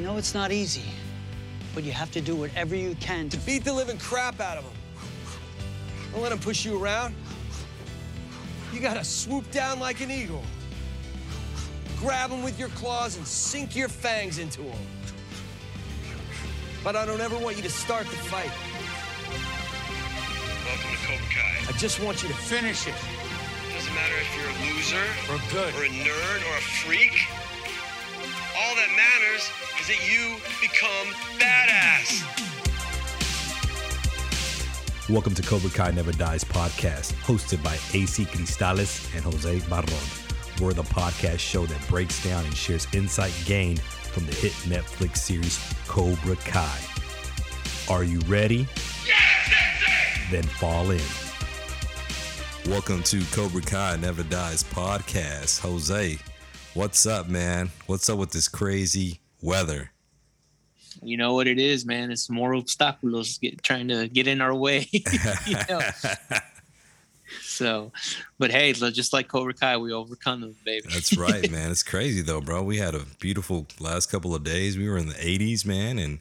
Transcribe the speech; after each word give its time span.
know 0.00 0.16
it's 0.16 0.34
not 0.34 0.50
easy, 0.50 0.84
but 1.74 1.84
you 1.84 1.92
have 1.92 2.10
to 2.12 2.20
do 2.20 2.34
whatever 2.34 2.74
you 2.74 2.96
can 3.00 3.28
to 3.28 3.36
beat 3.38 3.64
the 3.64 3.72
living 3.72 3.98
crap 3.98 4.40
out 4.40 4.58
of 4.58 4.64
him. 4.64 4.72
Don't 6.12 6.22
let 6.22 6.32
him 6.32 6.38
push 6.38 6.64
you 6.64 6.82
around. 6.82 7.14
You 8.72 8.80
gotta 8.80 9.04
swoop 9.04 9.50
down 9.50 9.78
like 9.78 10.00
an 10.00 10.10
eagle. 10.10 10.42
Grab 11.98 12.30
him 12.30 12.42
with 12.42 12.58
your 12.58 12.70
claws 12.70 13.16
and 13.16 13.26
sink 13.26 13.76
your 13.76 13.88
fangs 13.88 14.38
into 14.38 14.62
him. 14.62 14.78
But 16.82 16.96
I 16.96 17.04
don't 17.04 17.20
ever 17.20 17.38
want 17.38 17.56
you 17.56 17.62
to 17.62 17.70
start 17.70 18.06
the 18.06 18.16
fight. 18.16 18.50
Welcome 20.64 20.90
to 20.90 20.96
Cobra 21.06 21.26
Kai. 21.30 21.68
I 21.68 21.72
just 21.78 22.00
want 22.00 22.22
you 22.22 22.28
to 22.28 22.34
finish 22.34 22.86
it. 22.86 22.94
Doesn't 23.74 23.94
matter 23.94 24.14
if 24.16 24.28
you're 24.36 24.48
a 24.48 24.56
loser, 24.72 25.06
or 25.30 25.38
good, 25.52 25.74
or 25.74 25.84
a 25.84 25.88
nerd, 25.88 26.40
or 26.50 26.56
a 26.56 26.60
freak. 26.60 27.12
All 28.70 28.76
that 28.76 28.94
matters 28.94 29.50
is 29.80 29.88
that 29.88 29.98
you 30.08 30.36
become 30.60 31.08
badass. 31.40 32.22
Welcome 35.10 35.34
to 35.34 35.42
Cobra 35.42 35.70
Kai 35.70 35.90
Never 35.90 36.12
Dies 36.12 36.44
podcast, 36.44 37.14
hosted 37.14 37.64
by 37.64 37.74
AC 37.98 38.26
Cristales 38.26 39.12
and 39.16 39.24
Jose 39.24 39.58
Barron. 39.68 39.88
We're 40.62 40.72
the 40.72 40.84
podcast 40.84 41.40
show 41.40 41.66
that 41.66 41.88
breaks 41.88 42.22
down 42.22 42.44
and 42.44 42.54
shares 42.56 42.86
insight 42.94 43.32
gained 43.44 43.80
from 43.80 44.26
the 44.26 44.34
hit 44.34 44.52
Netflix 44.68 45.16
series 45.16 45.58
Cobra 45.88 46.36
Kai. 46.36 46.78
Are 47.88 48.04
you 48.04 48.20
ready? 48.28 48.68
Yes, 49.04 50.30
then 50.30 50.44
fall 50.44 50.92
in. 50.92 51.00
Welcome 52.70 53.02
to 53.04 53.20
Cobra 53.32 53.62
Kai 53.62 53.96
Never 53.96 54.22
Dies 54.22 54.62
podcast. 54.62 55.58
Jose, 55.58 56.18
what's 56.74 57.06
up, 57.06 57.28
man? 57.28 57.70
What's 57.86 58.08
up 58.08 58.18
with 58.18 58.30
this 58.30 58.48
crazy 58.48 59.20
weather? 59.42 59.90
You 61.02 61.16
know 61.16 61.34
what 61.34 61.46
it 61.46 61.58
is, 61.58 61.86
man. 61.86 62.10
It's 62.10 62.28
more 62.28 62.54
obstacles 62.54 63.38
get, 63.38 63.62
trying 63.62 63.88
to 63.88 64.08
get 64.08 64.26
in 64.26 64.40
our 64.40 64.54
way. 64.54 64.88
so, 67.42 67.90
but 68.38 68.50
hey, 68.50 68.72
just 68.72 69.12
like 69.12 69.28
Cobra 69.28 69.54
Kai, 69.54 69.76
we 69.78 69.92
overcome 69.92 70.42
them, 70.42 70.56
baby. 70.64 70.86
That's 70.92 71.16
right, 71.16 71.50
man. 71.52 71.70
It's 71.70 71.82
crazy 71.82 72.22
though, 72.22 72.40
bro. 72.40 72.62
We 72.62 72.76
had 72.78 72.94
a 72.94 73.04
beautiful 73.18 73.66
last 73.78 74.06
couple 74.06 74.34
of 74.34 74.44
days. 74.44 74.76
We 74.76 74.88
were 74.88 74.98
in 74.98 75.08
the 75.08 75.14
80s, 75.14 75.64
man, 75.64 75.98
and 75.98 76.18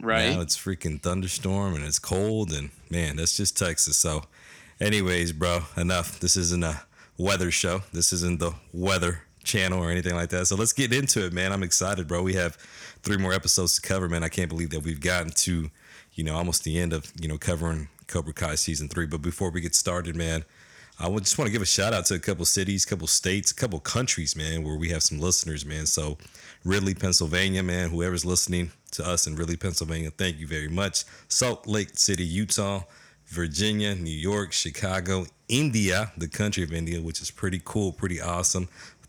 right 0.00 0.30
now 0.30 0.40
it's 0.40 0.56
freaking 0.56 1.00
thunderstorm 1.00 1.74
and 1.74 1.84
it's 1.84 1.98
cold, 1.98 2.52
and 2.52 2.70
man, 2.90 3.16
that's 3.16 3.36
just 3.36 3.56
Texas. 3.56 3.96
So, 3.96 4.24
anyways, 4.80 5.32
bro, 5.32 5.60
enough. 5.76 6.18
This 6.18 6.36
isn't 6.36 6.64
a 6.64 6.82
weather 7.16 7.50
show. 7.50 7.82
This 7.92 8.12
isn't 8.12 8.40
the 8.40 8.54
weather 8.72 9.22
channel 9.48 9.82
or 9.82 9.90
anything 9.90 10.14
like 10.14 10.28
that. 10.28 10.46
So 10.46 10.54
let's 10.54 10.72
get 10.72 10.92
into 10.92 11.26
it, 11.26 11.32
man. 11.32 11.52
I'm 11.52 11.62
excited, 11.62 12.06
bro. 12.06 12.22
We 12.22 12.34
have 12.34 12.56
three 13.02 13.16
more 13.16 13.32
episodes 13.32 13.74
to 13.76 13.80
cover, 13.80 14.08
man. 14.08 14.22
I 14.22 14.28
can't 14.28 14.48
believe 14.48 14.70
that 14.70 14.84
we've 14.84 15.00
gotten 15.00 15.30
to, 15.30 15.70
you 16.12 16.24
know, 16.24 16.36
almost 16.36 16.62
the 16.62 16.78
end 16.78 16.92
of, 16.92 17.10
you 17.20 17.26
know, 17.26 17.38
covering 17.38 17.88
Cobra 18.06 18.34
Kai 18.34 18.54
season 18.54 18.88
three. 18.88 19.06
But 19.06 19.22
before 19.22 19.50
we 19.50 19.60
get 19.60 19.74
started, 19.74 20.14
man, 20.14 20.44
I 21.00 21.08
would 21.08 21.24
just 21.24 21.38
want 21.38 21.46
to 21.46 21.52
give 21.52 21.62
a 21.62 21.66
shout 21.66 21.94
out 21.94 22.06
to 22.06 22.14
a 22.14 22.18
couple 22.18 22.44
cities, 22.44 22.84
a 22.84 22.88
couple 22.88 23.06
states, 23.06 23.50
a 23.50 23.54
couple 23.54 23.80
countries, 23.80 24.36
man, 24.36 24.64
where 24.64 24.76
we 24.76 24.90
have 24.90 25.02
some 25.02 25.18
listeners, 25.18 25.64
man. 25.64 25.86
So 25.86 26.18
Ridley, 26.64 26.94
Pennsylvania, 26.94 27.62
man, 27.62 27.90
whoever's 27.90 28.24
listening 28.24 28.72
to 28.92 29.06
us 29.06 29.26
in 29.26 29.36
Ridley, 29.36 29.56
Pennsylvania, 29.56 30.10
thank 30.10 30.38
you 30.38 30.46
very 30.46 30.68
much. 30.68 31.04
Salt 31.28 31.66
Lake 31.66 31.90
City, 31.94 32.24
Utah, 32.24 32.82
Virginia, 33.26 33.94
New 33.94 34.10
York, 34.10 34.52
Chicago, 34.52 35.26
India, 35.48 36.10
the 36.16 36.28
country 36.28 36.64
of 36.64 36.72
India, 36.72 37.00
which 37.00 37.20
is 37.20 37.30
pretty 37.30 37.60
cool, 37.64 37.92
pretty 37.92 38.20
awesome 38.20 38.68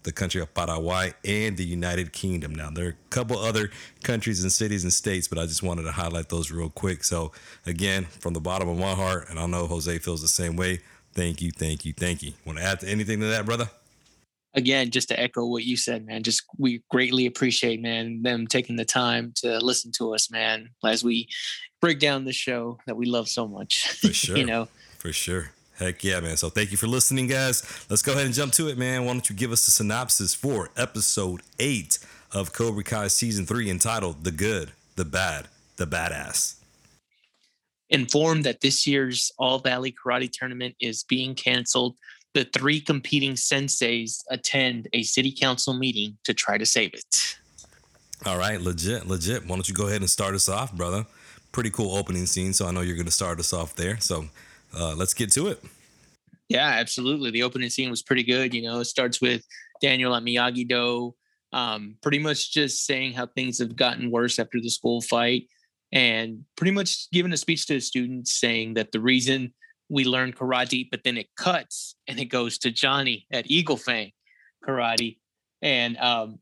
the 0.09 0.13
country 0.13 0.41
of 0.41 0.51
Paraguay, 0.55 1.13
and 1.23 1.55
the 1.55 1.63
United 1.63 2.11
Kingdom. 2.11 2.55
Now, 2.55 2.71
there 2.71 2.87
are 2.87 2.89
a 2.89 3.09
couple 3.11 3.37
other 3.37 3.69
countries 4.03 4.41
and 4.41 4.51
cities 4.51 4.83
and 4.83 4.91
states, 4.91 5.27
but 5.27 5.37
I 5.37 5.45
just 5.45 5.61
wanted 5.61 5.83
to 5.83 5.91
highlight 5.91 6.29
those 6.29 6.49
real 6.49 6.69
quick. 6.69 7.03
So, 7.03 7.31
again, 7.67 8.05
from 8.05 8.33
the 8.33 8.41
bottom 8.41 8.67
of 8.67 8.77
my 8.77 8.95
heart, 8.95 9.29
and 9.29 9.39
I 9.39 9.45
know 9.45 9.67
Jose 9.67 9.99
feels 9.99 10.23
the 10.23 10.27
same 10.27 10.55
way, 10.55 10.79
thank 11.13 11.43
you, 11.43 11.51
thank 11.51 11.85
you, 11.85 11.93
thank 11.93 12.23
you. 12.23 12.33
Want 12.43 12.57
to 12.57 12.63
add 12.63 12.83
anything 12.83 13.19
to 13.19 13.27
that, 13.27 13.45
brother? 13.45 13.69
Again, 14.55 14.89
just 14.89 15.09
to 15.09 15.19
echo 15.19 15.45
what 15.45 15.63
you 15.63 15.77
said, 15.77 16.07
man, 16.07 16.23
just 16.23 16.41
we 16.57 16.81
greatly 16.89 17.27
appreciate, 17.27 17.79
man, 17.79 18.23
them 18.23 18.47
taking 18.47 18.77
the 18.77 18.85
time 18.85 19.31
to 19.37 19.59
listen 19.59 19.91
to 19.97 20.15
us, 20.15 20.31
man, 20.31 20.69
as 20.83 21.03
we 21.03 21.27
break 21.81 21.99
down 21.99 22.25
the 22.25 22.33
show 22.33 22.79
that 22.87 22.97
we 22.97 23.05
love 23.05 23.29
so 23.29 23.47
much. 23.47 23.89
For 23.91 24.07
sure. 24.13 24.37
you 24.37 24.45
know, 24.45 24.67
for 24.97 25.13
sure. 25.13 25.51
Heck 25.79 26.03
yeah, 26.03 26.19
man. 26.19 26.35
So 26.35 26.49
thank 26.49 26.71
you 26.71 26.77
for 26.77 26.87
listening, 26.87 27.27
guys. 27.27 27.63
Let's 27.89 28.01
go 28.01 28.11
ahead 28.11 28.25
and 28.25 28.35
jump 28.35 28.51
to 28.53 28.67
it, 28.67 28.77
man. 28.77 29.05
Why 29.05 29.13
don't 29.13 29.29
you 29.29 29.35
give 29.35 29.53
us 29.53 29.65
a 29.65 29.71
synopsis 29.71 30.35
for 30.35 30.69
episode 30.75 31.41
eight 31.57 31.99
of 32.33 32.51
Cobra 32.51 32.83
Kai 32.83 33.07
season 33.07 33.45
three 33.45 33.69
entitled 33.69 34.25
The 34.25 34.31
Good, 34.31 34.73
The 34.97 35.05
Bad, 35.05 35.47
The 35.77 35.87
Badass? 35.87 36.55
Informed 37.89 38.43
that 38.43 38.59
this 38.59 38.85
year's 38.85 39.31
All 39.39 39.59
Valley 39.59 39.93
Karate 39.93 40.29
Tournament 40.29 40.75
is 40.81 41.03
being 41.03 41.33
canceled, 41.33 41.95
the 42.33 42.43
three 42.43 42.81
competing 42.81 43.33
senseis 43.33 44.21
attend 44.29 44.89
a 44.91 45.03
city 45.03 45.31
council 45.31 45.73
meeting 45.73 46.17
to 46.25 46.33
try 46.33 46.57
to 46.57 46.65
save 46.65 46.93
it. 46.93 47.37
All 48.25 48.37
right, 48.37 48.59
legit, 48.59 49.07
legit. 49.07 49.43
Why 49.43 49.55
don't 49.55 49.67
you 49.69 49.73
go 49.73 49.87
ahead 49.87 50.01
and 50.01 50.09
start 50.09 50.35
us 50.35 50.49
off, 50.49 50.73
brother? 50.73 51.05
Pretty 51.53 51.69
cool 51.69 51.95
opening 51.95 52.25
scene, 52.25 52.51
so 52.51 52.67
I 52.67 52.71
know 52.71 52.81
you're 52.81 52.97
going 52.97 53.05
to 53.05 53.11
start 53.11 53.39
us 53.39 53.53
off 53.53 53.75
there. 53.75 53.97
So 54.01 54.25
uh, 54.77 54.95
let's 54.95 55.13
get 55.13 55.31
to 55.33 55.47
it. 55.47 55.63
Yeah, 56.49 56.67
absolutely. 56.67 57.29
The 57.31 57.43
opening 57.43 57.69
scene 57.69 57.91
was 57.91 58.01
pretty 58.01 58.23
good. 58.23 58.53
You 58.53 58.63
know, 58.63 58.79
it 58.79 58.85
starts 58.85 59.21
with 59.21 59.45
Daniel 59.81 60.15
at 60.15 60.23
Miyagi 60.23 60.67
Do, 60.67 61.15
um, 61.53 61.95
pretty 62.01 62.19
much 62.19 62.51
just 62.51 62.85
saying 62.85 63.13
how 63.13 63.27
things 63.27 63.59
have 63.59 63.75
gotten 63.75 64.09
worse 64.11 64.39
after 64.39 64.59
the 64.59 64.69
school 64.69 65.01
fight, 65.01 65.47
and 65.91 66.43
pretty 66.55 66.71
much 66.71 67.09
giving 67.11 67.33
a 67.33 67.37
speech 67.37 67.67
to 67.67 67.75
the 67.75 67.81
students 67.81 68.35
saying 68.35 68.73
that 68.75 68.91
the 68.91 68.99
reason 68.99 69.53
we 69.89 70.05
learn 70.05 70.33
karate, 70.33 70.87
but 70.89 71.03
then 71.03 71.17
it 71.17 71.27
cuts 71.35 71.95
and 72.07 72.19
it 72.19 72.25
goes 72.25 72.57
to 72.59 72.71
Johnny 72.71 73.25
at 73.31 73.49
Eagle 73.49 73.77
Fang 73.77 74.11
Karate, 74.67 75.17
and 75.61 75.97
um, 75.97 76.39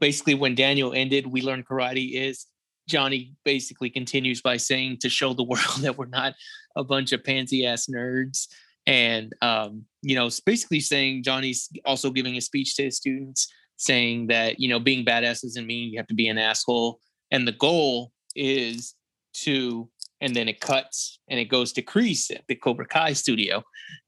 basically 0.00 0.34
when 0.34 0.54
Daniel 0.54 0.92
ended, 0.92 1.26
we 1.26 1.42
learned 1.42 1.66
karate 1.66 2.12
is 2.14 2.46
Johnny 2.88 3.34
basically 3.44 3.90
continues 3.90 4.40
by 4.40 4.56
saying 4.56 4.98
to 4.98 5.08
show 5.08 5.32
the 5.32 5.42
world 5.44 5.80
that 5.80 5.96
we're 5.96 6.06
not 6.06 6.34
a 6.76 6.84
bunch 6.84 7.12
of 7.12 7.24
pansy 7.24 7.66
ass 7.66 7.86
nerds. 7.86 8.46
And, 8.86 9.32
um, 9.42 9.84
you 10.02 10.14
know, 10.14 10.30
basically 10.44 10.80
saying 10.80 11.24
Johnny's 11.24 11.68
also 11.84 12.10
giving 12.10 12.36
a 12.36 12.40
speech 12.40 12.76
to 12.76 12.84
his 12.84 12.96
students 12.96 13.52
saying 13.76 14.28
that, 14.28 14.60
you 14.60 14.68
know, 14.68 14.78
being 14.78 15.04
badass 15.04 15.42
doesn't 15.42 15.66
mean 15.66 15.92
you 15.92 15.98
have 15.98 16.06
to 16.06 16.14
be 16.14 16.28
an 16.28 16.38
asshole. 16.38 17.00
And 17.30 17.46
the 17.46 17.52
goal 17.52 18.12
is 18.34 18.94
to, 19.34 19.88
and 20.20 20.34
then 20.34 20.48
it 20.48 20.60
cuts 20.60 21.18
and 21.28 21.38
it 21.38 21.46
goes 21.46 21.72
to 21.74 21.82
Kreese 21.82 22.30
at 22.30 22.44
the 22.48 22.54
Cobra 22.54 22.86
Kai 22.86 23.12
studio. 23.12 23.62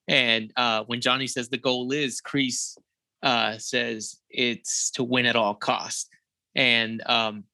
And 0.07 0.53
uh, 0.57 0.85
when 0.87 1.01
Johnny 1.01 1.27
says 1.27 1.49
the 1.49 1.59
goal 1.59 1.93
is, 1.93 2.21
Kreese 2.21 2.79
uh, 3.23 3.59
says 3.59 4.17
it's 4.31 4.91
to 4.93 5.05
win 5.05 5.27
at 5.27 5.37
all 5.37 5.55
costs. 5.55 6.09
And, 6.55 7.03
um, 7.07 7.45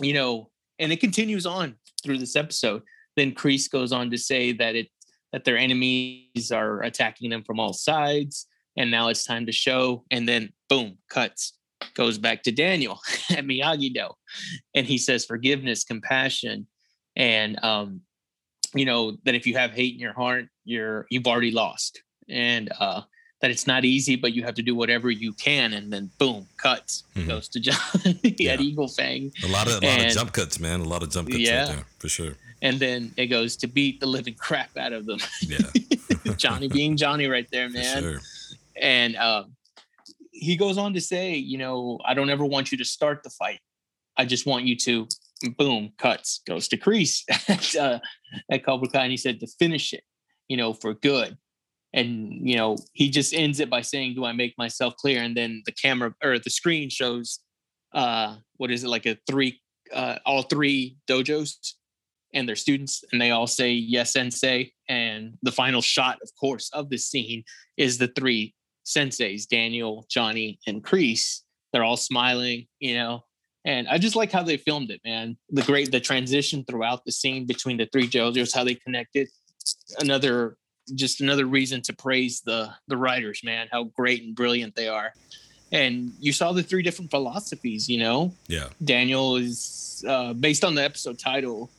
you 0.00 0.14
know, 0.14 0.50
and 0.82 0.92
it 0.92 1.00
continues 1.00 1.46
on 1.46 1.76
through 2.02 2.18
this 2.18 2.36
episode. 2.36 2.82
Then 3.16 3.32
Kreese 3.32 3.70
goes 3.70 3.92
on 3.92 4.10
to 4.10 4.18
say 4.18 4.52
that 4.52 4.74
it 4.74 4.88
that 5.32 5.44
their 5.44 5.56
enemies 5.56 6.52
are 6.52 6.82
attacking 6.82 7.30
them 7.30 7.42
from 7.42 7.58
all 7.58 7.72
sides, 7.72 8.46
and 8.76 8.90
now 8.90 9.08
it's 9.08 9.24
time 9.24 9.46
to 9.46 9.52
show. 9.52 10.04
And 10.10 10.28
then 10.28 10.52
boom, 10.68 10.98
cuts 11.08 11.54
goes 11.94 12.18
back 12.18 12.42
to 12.42 12.52
Daniel 12.52 13.00
at 13.30 13.44
Miyagi 13.44 13.94
Do, 13.94 14.08
and 14.74 14.86
he 14.86 14.98
says 14.98 15.24
forgiveness, 15.24 15.84
compassion, 15.84 16.66
and 17.16 17.62
um, 17.64 18.00
you 18.74 18.84
know 18.84 19.16
that 19.24 19.34
if 19.34 19.46
you 19.46 19.56
have 19.56 19.72
hate 19.72 19.94
in 19.94 20.00
your 20.00 20.14
heart, 20.14 20.46
you're 20.64 21.06
you've 21.10 21.26
already 21.26 21.50
lost, 21.50 22.02
and 22.28 22.70
uh, 22.78 23.02
that 23.42 23.50
it's 23.50 23.66
not 23.66 23.84
easy, 23.84 24.14
but 24.14 24.32
you 24.32 24.44
have 24.44 24.54
to 24.54 24.62
do 24.62 24.74
whatever 24.74 25.10
you 25.10 25.32
can, 25.32 25.72
and 25.72 25.92
then 25.92 26.10
boom, 26.18 26.46
cuts 26.56 27.02
mm-hmm. 27.14 27.28
goes 27.28 27.48
to 27.48 27.60
John 27.60 27.76
yeah. 28.22 28.52
at 28.52 28.60
Eagle 28.60 28.88
Fang. 28.88 29.32
A 29.44 29.48
lot 29.48 29.66
of 29.66 29.82
a 29.82 29.86
lot 29.86 30.06
of 30.06 30.12
jump 30.12 30.32
cuts, 30.32 30.60
man. 30.60 30.80
A 30.80 30.84
lot 30.84 31.02
of 31.02 31.10
jump 31.10 31.28
cuts 31.28 31.40
yeah. 31.40 31.58
right 31.58 31.68
there 31.74 31.84
for 31.98 32.08
sure. 32.08 32.36
And 32.62 32.78
then 32.78 33.12
it 33.16 33.26
goes 33.26 33.56
to 33.56 33.66
beat 33.66 33.98
the 33.98 34.06
living 34.06 34.34
crap 34.34 34.76
out 34.78 34.92
of 34.92 35.06
them. 35.06 35.18
Yeah, 35.40 35.58
Johnny 36.36 36.68
being 36.68 36.96
Johnny 36.96 37.26
right 37.26 37.48
there, 37.50 37.68
man. 37.68 38.02
Sure. 38.02 38.20
And 38.80 39.16
um, 39.16 39.56
he 40.30 40.56
goes 40.56 40.78
on 40.78 40.94
to 40.94 41.00
say, 41.00 41.34
you 41.34 41.58
know, 41.58 41.98
I 42.04 42.14
don't 42.14 42.30
ever 42.30 42.44
want 42.44 42.70
you 42.70 42.78
to 42.78 42.84
start 42.84 43.24
the 43.24 43.30
fight. 43.30 43.58
I 44.16 44.24
just 44.24 44.46
want 44.46 44.64
you 44.64 44.76
to, 44.76 45.08
boom, 45.58 45.92
cuts 45.98 46.42
goes 46.46 46.68
to 46.68 46.76
kreese 46.76 47.22
at, 47.48 47.74
uh, 47.74 47.98
at 48.48 48.64
Cobra 48.64 48.88
Kai, 48.88 49.02
and 49.02 49.10
he 49.10 49.16
said 49.16 49.40
to 49.40 49.48
finish 49.58 49.92
it, 49.92 50.04
you 50.46 50.56
know, 50.56 50.72
for 50.72 50.94
good 50.94 51.36
and 51.94 52.32
you 52.48 52.56
know 52.56 52.76
he 52.92 53.10
just 53.10 53.34
ends 53.34 53.60
it 53.60 53.70
by 53.70 53.80
saying 53.80 54.14
do 54.14 54.24
i 54.24 54.32
make 54.32 54.54
myself 54.58 54.96
clear 54.96 55.22
and 55.22 55.36
then 55.36 55.62
the 55.66 55.72
camera 55.72 56.14
or 56.22 56.38
the 56.38 56.50
screen 56.50 56.88
shows 56.88 57.40
uh 57.94 58.36
what 58.56 58.70
is 58.70 58.84
it 58.84 58.88
like 58.88 59.06
a 59.06 59.16
three 59.28 59.60
uh 59.92 60.16
all 60.24 60.42
three 60.42 60.96
dojos 61.08 61.74
and 62.34 62.48
their 62.48 62.56
students 62.56 63.04
and 63.12 63.20
they 63.20 63.30
all 63.30 63.46
say 63.46 63.72
yes 63.72 64.12
sensei 64.12 64.70
and 64.88 65.34
the 65.42 65.52
final 65.52 65.82
shot 65.82 66.18
of 66.22 66.30
course 66.40 66.70
of 66.72 66.88
the 66.88 66.98
scene 66.98 67.44
is 67.76 67.98
the 67.98 68.08
three 68.08 68.54
senseis 68.86 69.46
daniel 69.46 70.06
johnny 70.10 70.58
and 70.66 70.82
Kreese 70.82 71.40
they're 71.72 71.84
all 71.84 71.96
smiling 71.96 72.66
you 72.80 72.94
know 72.94 73.22
And 73.64 73.86
I 73.88 73.98
just 73.98 74.16
like 74.16 74.32
how 74.32 74.42
they 74.42 74.56
filmed 74.56 74.90
it, 74.90 75.00
man. 75.04 75.36
The 75.50 75.62
great 75.62 75.92
the 75.92 76.00
transition 76.00 76.64
throughout 76.64 77.04
the 77.04 77.12
scene 77.12 77.46
between 77.46 77.76
the 77.76 77.88
three 77.92 78.08
dojos 78.08 78.54
how 78.54 78.64
they 78.64 78.74
connected. 78.74 79.28
Another 80.00 80.56
just 80.94 81.20
another 81.20 81.46
reason 81.46 81.82
to 81.82 81.92
praise 81.92 82.40
the 82.40 82.70
the 82.88 82.96
writers, 82.96 83.42
man, 83.44 83.68
how 83.70 83.84
great 83.84 84.22
and 84.22 84.34
brilliant 84.34 84.74
they 84.74 84.88
are. 84.88 85.12
And 85.70 86.12
you 86.20 86.32
saw 86.32 86.52
the 86.52 86.62
three 86.62 86.82
different 86.82 87.10
philosophies, 87.10 87.88
you 87.88 87.98
know. 87.98 88.34
Yeah. 88.46 88.68
Daniel 88.84 89.36
is 89.36 90.04
uh, 90.06 90.34
based 90.34 90.64
on 90.64 90.74
the 90.74 90.84
episode 90.84 91.18
title. 91.18 91.70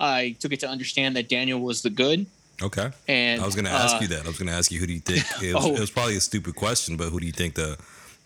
I 0.00 0.34
took 0.40 0.52
it 0.52 0.60
to 0.60 0.68
understand 0.68 1.14
that 1.16 1.28
Daniel 1.28 1.60
was 1.60 1.82
the 1.82 1.90
good, 1.90 2.26
Okay. 2.62 2.90
and 3.06 3.40
I 3.42 3.46
was 3.46 3.54
going 3.54 3.66
to 3.66 3.70
ask 3.70 3.96
uh, 3.96 3.98
you 4.00 4.08
that. 4.08 4.24
I 4.24 4.28
was 4.28 4.38
going 4.38 4.48
to 4.48 4.54
ask 4.54 4.72
you 4.72 4.80
who 4.80 4.86
do 4.86 4.92
you 4.94 5.00
think 5.00 5.24
it 5.42 5.54
was, 5.54 5.64
Oh. 5.66 5.74
it 5.74 5.80
was 5.80 5.90
probably 5.90 6.16
a 6.16 6.20
stupid 6.20 6.56
question, 6.56 6.96
but 6.96 7.10
who 7.10 7.20
do 7.20 7.26
you 7.26 7.32
think 7.32 7.54
the 7.54 7.78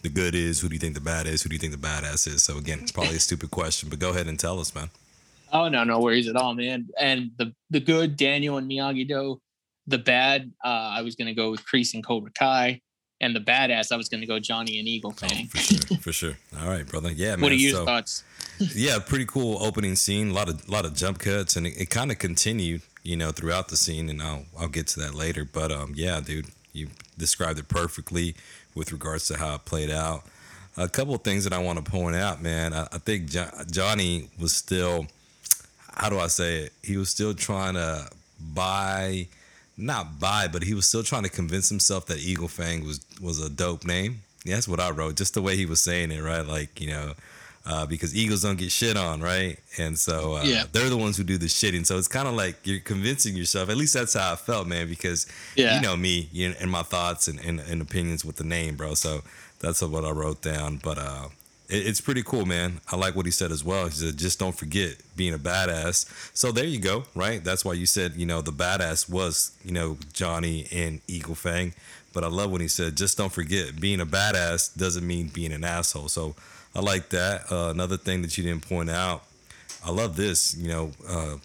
the 0.02 0.08
good 0.08 0.34
is? 0.36 0.60
Who 0.60 0.68
do 0.68 0.74
you 0.74 0.78
think 0.78 0.94
the 0.94 1.00
bad 1.00 1.26
is? 1.26 1.42
Who 1.42 1.48
do 1.48 1.56
you 1.56 1.58
think 1.58 1.72
the 1.72 1.78
badass 1.86 2.28
is? 2.28 2.42
So 2.44 2.56
again, 2.56 2.78
it's 2.82 2.92
probably 2.92 3.16
a 3.16 3.20
stupid 3.20 3.50
question, 3.50 3.88
but 3.88 3.98
go 3.98 4.10
ahead 4.10 4.28
and 4.28 4.38
tell 4.38 4.60
us, 4.60 4.72
man. 4.74 4.90
Oh 5.52 5.68
no, 5.68 5.82
no 5.82 5.98
worries 6.00 6.28
at 6.28 6.36
all, 6.36 6.54
man. 6.54 6.88
And 7.00 7.32
the 7.36 7.52
the 7.70 7.80
good 7.80 8.16
Daniel 8.16 8.56
and 8.58 8.70
Miyagi 8.70 9.06
Do, 9.08 9.40
the 9.88 9.98
bad 9.98 10.52
uh, 10.64 10.68
I 10.98 11.02
was 11.02 11.16
gonna 11.16 11.34
go 11.34 11.50
with 11.50 11.64
Kreese 11.66 11.94
and 11.94 12.04
Cobra 12.06 12.30
Kai, 12.38 12.80
and 13.20 13.34
the 13.34 13.40
badass 13.40 13.90
I 13.90 13.96
was 13.96 14.08
gonna 14.08 14.26
go 14.26 14.38
Johnny 14.38 14.78
and 14.78 14.86
Eagle 14.86 15.14
Oh, 15.20 15.26
Fang. 15.26 15.46
for 15.48 15.58
sure, 15.58 15.96
for 15.98 16.12
sure. 16.12 16.38
All 16.60 16.68
right, 16.68 16.86
brother. 16.86 17.10
Yeah, 17.10 17.30
man. 17.32 17.40
what 17.40 17.52
are 17.52 17.56
your 17.56 17.72
so- 17.72 17.84
thoughts? 17.84 18.22
yeah, 18.74 18.98
pretty 18.98 19.24
cool 19.26 19.56
opening 19.62 19.96
scene. 19.96 20.30
A 20.30 20.32
lot 20.34 20.48
of 20.48 20.68
lot 20.68 20.84
of 20.84 20.94
jump 20.94 21.18
cuts, 21.18 21.56
and 21.56 21.66
it, 21.66 21.80
it 21.80 21.90
kind 21.90 22.10
of 22.10 22.18
continued, 22.18 22.82
you 23.02 23.16
know, 23.16 23.30
throughout 23.32 23.68
the 23.68 23.76
scene. 23.76 24.08
And 24.10 24.20
I'll 24.22 24.44
I'll 24.58 24.68
get 24.68 24.86
to 24.88 25.00
that 25.00 25.14
later. 25.14 25.44
But 25.44 25.72
um, 25.72 25.92
yeah, 25.96 26.20
dude, 26.20 26.46
you 26.72 26.88
described 27.16 27.58
it 27.58 27.68
perfectly 27.68 28.34
with 28.74 28.92
regards 28.92 29.26
to 29.28 29.36
how 29.38 29.54
it 29.56 29.64
played 29.64 29.90
out. 29.90 30.22
A 30.76 30.88
couple 30.88 31.12
of 31.14 31.22
things 31.22 31.42
that 31.44 31.52
I 31.52 31.58
want 31.58 31.84
to 31.84 31.90
point 31.90 32.14
out, 32.14 32.40
man. 32.42 32.72
I, 32.72 32.82
I 32.92 32.98
think 32.98 33.30
jo- 33.30 33.50
Johnny 33.70 34.28
was 34.40 34.52
still, 34.52 35.06
how 35.92 36.08
do 36.08 36.20
I 36.20 36.28
say 36.28 36.58
it? 36.64 36.72
He 36.84 36.96
was 36.96 37.08
still 37.08 37.34
trying 37.34 37.74
to 37.74 38.08
buy, 38.54 39.26
not 39.78 40.18
buy, 40.20 40.48
but 40.48 40.64
he 40.64 40.74
was 40.74 40.86
still 40.86 41.02
trying 41.04 41.22
to 41.22 41.28
convince 41.30 41.68
himself 41.68 42.06
that 42.06 42.18
Eagle 42.18 42.48
Fang 42.48 42.84
was 42.84 43.00
was 43.20 43.40
a 43.42 43.48
dope 43.48 43.84
name. 43.86 44.22
Yeah, 44.44 44.54
that's 44.56 44.68
what 44.68 44.80
I 44.80 44.90
wrote. 44.90 45.16
Just 45.16 45.34
the 45.34 45.42
way 45.42 45.56
he 45.56 45.66
was 45.66 45.80
saying 45.80 46.10
it, 46.10 46.20
right? 46.22 46.44
Like 46.46 46.80
you 46.80 46.88
know, 46.88 47.12
uh, 47.66 47.86
because 47.86 48.14
Eagles 48.14 48.42
don't 48.42 48.58
get 48.58 48.72
shit 48.72 48.96
on, 48.96 49.20
right? 49.20 49.58
And 49.78 49.98
so 49.98 50.34
uh, 50.36 50.42
Yeah. 50.42 50.64
they're 50.72 50.88
the 50.88 50.96
ones 50.96 51.16
who 51.16 51.22
do 51.24 51.38
the 51.38 51.46
shitting. 51.46 51.84
So 51.86 51.96
it's 51.98 52.08
kind 52.08 52.26
of 52.28 52.34
like 52.34 52.56
you're 52.66 52.80
convincing 52.80 53.36
yourself. 53.36 53.68
At 53.68 53.76
least 53.76 53.94
that's 53.94 54.14
how 54.14 54.32
I 54.32 54.36
felt, 54.36 54.66
man. 54.66 54.88
Because 54.88 55.26
Yeah. 55.54 55.74
you 55.76 55.80
know 55.82 55.96
me 55.96 56.28
you 56.32 56.48
know, 56.48 56.54
and 56.60 56.70
my 56.70 56.82
thoughts 56.82 57.28
and, 57.28 57.38
and, 57.40 57.60
and 57.60 57.80
opinions 57.82 58.24
with 58.24 58.36
the 58.36 58.44
name, 58.44 58.76
bro. 58.76 58.94
So 58.94 59.22
that's 59.60 59.82
what 59.82 60.04
I 60.04 60.10
wrote 60.10 60.40
down. 60.42 60.80
But 60.82 60.98
uh, 60.98 61.28
it's 61.68 62.00
pretty 62.00 62.22
cool, 62.22 62.46
man. 62.46 62.80
I 62.90 62.96
like 62.96 63.14
what 63.14 63.26
he 63.26 63.32
said 63.32 63.52
as 63.52 63.62
well. 63.62 63.84
He 63.86 63.92
said, 63.92 64.16
just 64.16 64.38
don't 64.38 64.56
forget 64.56 64.96
being 65.16 65.34
a 65.34 65.38
badass. 65.38 66.06
So 66.34 66.50
there 66.50 66.64
you 66.64 66.78
go, 66.78 67.04
right? 67.14 67.44
That's 67.44 67.64
why 67.64 67.74
you 67.74 67.84
said, 67.84 68.14
you 68.16 68.24
know, 68.24 68.40
the 68.40 68.52
badass 68.52 69.08
was, 69.08 69.52
you 69.64 69.72
know, 69.72 69.98
Johnny 70.12 70.66
and 70.72 71.00
Eagle 71.06 71.34
Fang. 71.34 71.74
But 72.14 72.24
I 72.24 72.28
love 72.28 72.50
when 72.50 72.62
he 72.62 72.68
said, 72.68 72.96
just 72.96 73.18
don't 73.18 73.32
forget 73.32 73.78
being 73.78 74.00
a 74.00 74.06
badass 74.06 74.76
doesn't 74.76 75.06
mean 75.06 75.28
being 75.28 75.52
an 75.52 75.62
asshole. 75.62 76.08
So 76.08 76.34
I 76.74 76.80
like 76.80 77.10
that. 77.10 77.52
Uh, 77.52 77.68
another 77.70 77.98
thing 77.98 78.22
that 78.22 78.38
you 78.38 78.44
didn't 78.44 78.66
point 78.66 78.88
out, 78.88 79.24
I 79.84 79.90
love 79.90 80.16
this, 80.16 80.56
you 80.56 80.68
know, 80.68 80.90
uh, 81.06 81.36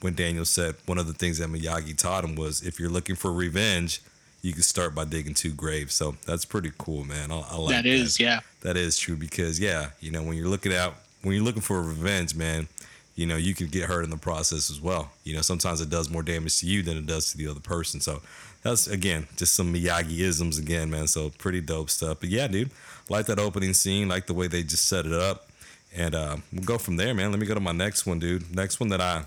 when 0.00 0.14
Daniel 0.14 0.44
said 0.44 0.76
one 0.86 0.98
of 0.98 1.06
the 1.06 1.12
things 1.12 1.38
that 1.38 1.48
Miyagi 1.48 1.96
taught 1.96 2.24
him 2.24 2.36
was 2.36 2.62
if 2.62 2.80
you're 2.80 2.88
looking 2.88 3.16
for 3.16 3.32
revenge, 3.32 4.00
you 4.42 4.52
can 4.52 4.62
start 4.62 4.94
by 4.94 5.04
digging 5.04 5.34
two 5.34 5.52
graves. 5.52 5.94
So 5.94 6.16
that's 6.26 6.44
pretty 6.44 6.72
cool, 6.78 7.04
man. 7.04 7.30
I, 7.30 7.40
I 7.50 7.56
like 7.56 7.74
that 7.74 7.86
is, 7.86 8.20
yeah. 8.20 8.40
that 8.62 8.76
is 8.76 8.98
true 8.98 9.16
because 9.16 9.58
yeah, 9.58 9.90
you 10.00 10.10
know 10.10 10.22
when 10.22 10.36
you're 10.36 10.48
looking 10.48 10.74
out 10.74 10.94
when 11.22 11.34
you're 11.34 11.44
looking 11.44 11.62
for 11.62 11.82
revenge, 11.82 12.34
man, 12.34 12.68
you 13.16 13.26
know 13.26 13.36
you 13.36 13.54
can 13.54 13.66
get 13.66 13.84
hurt 13.84 14.04
in 14.04 14.10
the 14.10 14.16
process 14.16 14.70
as 14.70 14.80
well. 14.80 15.10
You 15.24 15.34
know 15.34 15.42
sometimes 15.42 15.80
it 15.80 15.90
does 15.90 16.10
more 16.10 16.22
damage 16.22 16.60
to 16.60 16.66
you 16.66 16.82
than 16.82 16.96
it 16.96 17.06
does 17.06 17.32
to 17.32 17.38
the 17.38 17.48
other 17.48 17.60
person. 17.60 18.00
So 18.00 18.22
that's 18.62 18.86
again 18.86 19.26
just 19.36 19.54
some 19.54 19.74
Miyagi 19.74 20.20
isms 20.20 20.58
again, 20.58 20.90
man. 20.90 21.06
So 21.06 21.30
pretty 21.30 21.60
dope 21.60 21.90
stuff. 21.90 22.18
But 22.20 22.28
yeah, 22.28 22.46
dude, 22.46 22.70
like 23.08 23.26
that 23.26 23.38
opening 23.38 23.74
scene, 23.74 24.08
like 24.08 24.26
the 24.26 24.34
way 24.34 24.46
they 24.46 24.62
just 24.62 24.88
set 24.88 25.06
it 25.06 25.12
up, 25.12 25.48
and 25.94 26.14
uh, 26.14 26.36
we'll 26.52 26.64
go 26.64 26.78
from 26.78 26.96
there, 26.96 27.14
man. 27.14 27.30
Let 27.30 27.40
me 27.40 27.46
go 27.46 27.54
to 27.54 27.60
my 27.60 27.72
next 27.72 28.06
one, 28.06 28.18
dude. 28.18 28.54
Next 28.54 28.78
one 28.78 28.88
that 28.90 29.00
I 29.00 29.24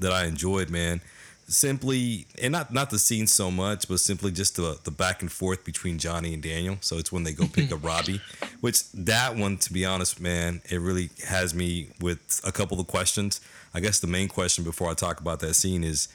that 0.00 0.12
I 0.12 0.24
enjoyed, 0.24 0.70
man. 0.70 1.00
Simply, 1.48 2.26
and 2.42 2.50
not 2.50 2.72
not 2.72 2.90
the 2.90 2.98
scene 2.98 3.28
so 3.28 3.52
much, 3.52 3.86
but 3.86 4.00
simply 4.00 4.32
just 4.32 4.56
the 4.56 4.78
the 4.82 4.90
back 4.90 5.22
and 5.22 5.30
forth 5.30 5.64
between 5.64 5.98
Johnny 5.98 6.34
and 6.34 6.42
Daniel. 6.42 6.76
So 6.80 6.98
it's 6.98 7.12
when 7.12 7.22
they 7.22 7.32
go 7.32 7.46
pick 7.46 7.70
up 7.70 7.84
Robbie, 7.84 8.20
which 8.60 8.90
that 8.92 9.36
one, 9.36 9.56
to 9.58 9.72
be 9.72 9.84
honest, 9.84 10.20
man, 10.20 10.60
it 10.68 10.80
really 10.80 11.10
has 11.28 11.54
me 11.54 11.90
with 12.00 12.40
a 12.44 12.50
couple 12.50 12.80
of 12.80 12.88
questions. 12.88 13.40
I 13.72 13.80
guess 13.80 14.00
the 14.00 14.08
main 14.08 14.26
question 14.28 14.64
before 14.64 14.90
I 14.90 14.94
talk 14.94 15.20
about 15.20 15.38
that 15.40 15.54
scene 15.54 15.84
is, 15.84 16.08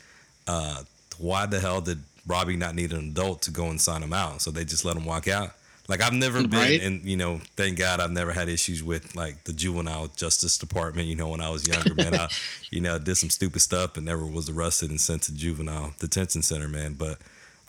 uh, 0.48 0.84
why 1.18 1.46
the 1.46 1.62
hell 1.62 1.80
did 1.80 2.04
Robbie 2.28 2.58
not 2.58 2.76
need 2.76 2.92
an 2.92 3.12
adult 3.12 3.42
to 3.44 3.52
go 3.52 3.68
and 3.70 3.80
sign 3.80 4.04
him 4.04 4.14
out? 4.14 4.42
So 4.42 4.52
they 4.52 4.66
just 4.66 4.84
let 4.84 4.98
him 4.98 5.06
walk 5.06 5.28
out. 5.30 5.52
Like 5.88 6.02
I've 6.02 6.14
never 6.14 6.42
been, 6.48 6.52
Right. 6.60 6.82
and 6.82 7.04
you 7.04 7.18
know, 7.18 7.42
thank 7.58 7.78
God 7.78 8.00
I've 8.00 8.12
never 8.12 8.32
had 8.32 8.48
issues 8.50 8.82
with 8.84 9.16
like 9.16 9.44
the 9.44 9.54
juvenile 9.54 10.08
justice 10.16 10.58
department. 10.58 11.08
You 11.08 11.16
know, 11.16 11.28
when 11.30 11.42
I 11.42 11.50
was 11.50 11.68
younger, 11.68 11.94
man, 11.96 12.16
I, 12.16 12.30
you 12.72 12.80
know, 12.82 12.98
did 12.98 13.16
some 13.16 13.30
stupid 13.30 13.62
stuff 13.62 13.98
and 13.98 14.06
never 14.06 14.26
was 14.26 14.50
arrested 14.50 14.90
and 14.90 15.02
sent 15.02 15.24
to 15.24 15.34
juvenile 15.36 15.94
detention 16.00 16.44
center, 16.44 16.68
man. 16.68 16.94
But 16.94 17.18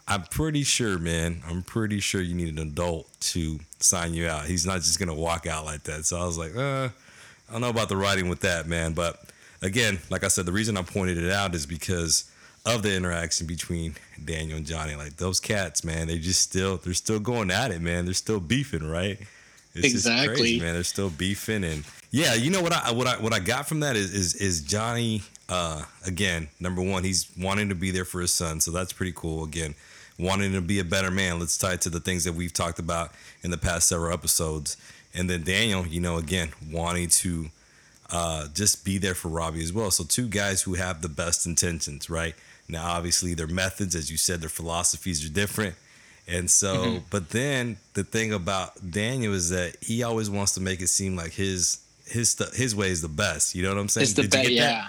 I'm 0.07 0.23
pretty 0.25 0.63
sure, 0.63 0.99
man, 0.99 1.43
I'm 1.49 1.63
pretty 1.63 2.01
sure 2.01 2.21
you 2.21 2.35
need 2.35 2.49
an 2.57 2.59
adult 2.59 3.09
to 3.21 3.59
sign 3.81 4.15
you 4.15 4.29
out. 4.29 4.45
He's 4.47 4.67
not 4.67 4.77
just 4.77 4.99
gonna 4.99 5.15
walk 5.15 5.47
out 5.47 5.65
like 5.65 5.83
that. 5.85 6.05
So 6.05 6.17
I 6.21 6.25
was 6.25 6.39
like, 6.39 6.55
uh, 6.57 6.91
I 7.49 7.53
don't 7.53 7.61
know 7.61 7.71
about 7.71 7.89
the 7.89 7.97
writing 7.97 8.29
with 8.29 8.41
that, 8.41 8.67
man. 8.69 8.93
But 8.93 9.21
again, 9.63 9.99
like 10.11 10.23
I 10.23 10.29
said, 10.29 10.47
the 10.47 10.53
reason 10.53 10.77
I 10.77 10.83
pointed 10.83 11.19
it 11.19 11.33
out 11.33 11.55
is 11.55 11.67
because 11.67 12.25
of 12.65 12.83
the 12.83 12.95
interaction 12.95 13.47
between 13.47 13.97
Daniel 14.25 14.57
and 14.57 14.67
Johnny. 14.67 14.95
Like 14.95 15.17
those 15.17 15.41
cats, 15.41 15.85
man, 15.85 16.07
they 16.07 16.19
just 16.19 16.41
still 16.41 16.77
they're 16.77 16.95
still 16.95 17.21
going 17.21 17.51
at 17.51 17.71
it, 17.71 17.81
man. 17.81 18.05
They're 18.05 18.15
still 18.15 18.41
beefing, 18.41 18.89
right? 18.89 19.19
It's 19.75 19.87
Exactly. 19.87 20.37
crazy, 20.37 20.61
man. 20.61 20.75
They're 20.75 20.85
still 20.85 21.11
beefing 21.11 21.65
and 21.65 21.85
yeah, 22.11 22.35
you 22.35 22.51
know 22.51 22.61
what 22.61 22.73
I 22.73 22.93
what 22.93 23.07
I 23.07 23.17
what 23.21 23.33
I 23.33 23.41
got 23.41 23.67
from 23.69 23.81
that 23.81 23.97
is 23.97 24.13
is 24.15 24.35
is 24.35 24.61
Johnny 24.63 25.23
uh 25.49 25.83
again, 26.07 26.49
number 26.61 26.83
one, 26.83 27.05
he's 27.05 27.27
wanting 27.39 27.69
to 27.71 27.75
be 27.75 27.91
there 27.91 28.05
for 28.05 28.21
his 28.21 28.33
son, 28.33 28.61
so 28.61 28.71
that's 28.71 28.93
pretty 28.93 29.13
cool. 29.15 29.45
Again, 29.45 29.75
wanting 30.19 30.53
to 30.53 30.61
be 30.61 30.79
a 30.79 30.85
better 30.85 31.11
man. 31.11 31.41
Let's 31.41 31.57
tie 31.59 31.73
it 31.73 31.81
to 31.83 31.91
the 31.91 32.01
things 32.01 32.25
that 32.25 32.35
we've 32.35 32.53
talked 32.53 32.79
about 32.79 33.13
in 33.43 33.51
the 33.51 33.59
past 33.59 33.89
several 33.89 34.13
episodes. 34.13 34.77
And 35.15 35.29
then 35.29 35.43
Daniel, 35.43 35.87
you 35.87 36.01
know, 36.01 36.17
again, 36.17 36.53
wanting 36.71 37.09
to 37.09 37.47
uh, 38.11 38.49
just 38.55 38.85
be 38.85 38.99
there 38.99 39.15
for 39.15 39.29
Robbie 39.29 39.63
as 39.63 39.73
well. 39.73 39.91
So 39.91 40.05
two 40.05 40.27
guys 40.29 40.63
who 40.63 40.75
have 40.75 41.03
the 41.03 41.09
best 41.09 41.45
intentions, 41.47 42.09
right? 42.09 42.35
Now, 42.69 42.93
obviously, 42.93 43.35
their 43.35 43.47
methods, 43.47 43.95
as 43.95 44.11
you 44.11 44.17
said, 44.17 44.41
their 44.41 44.49
philosophies 44.49 45.25
are 45.25 45.33
different. 45.33 45.75
And 46.29 46.51
so, 46.51 46.77
Mm-hmm. 46.77 47.05
but 47.11 47.31
then 47.31 47.77
the 47.95 48.05
thing 48.05 48.33
about 48.33 48.91
Daniel 48.91 49.35
is 49.35 49.51
that 49.51 49.77
he 49.81 50.03
always 50.03 50.31
wants 50.31 50.53
to 50.55 50.61
make 50.61 50.81
it 50.81 50.89
seem 50.89 51.17
like 51.17 51.33
his 51.33 51.79
his 52.07 52.37
his 52.55 52.75
way 52.75 52.91
is 52.91 53.03
the 53.03 53.09
best. 53.09 53.55
You 53.55 53.63
know 53.65 53.71
what 53.71 53.79
I'm 53.79 53.89
saying? 53.89 54.03
It's 54.05 54.13
the 54.15 54.23
best, 54.23 54.33
get 54.33 54.45
that? 54.45 54.53
yeah. 54.53 54.89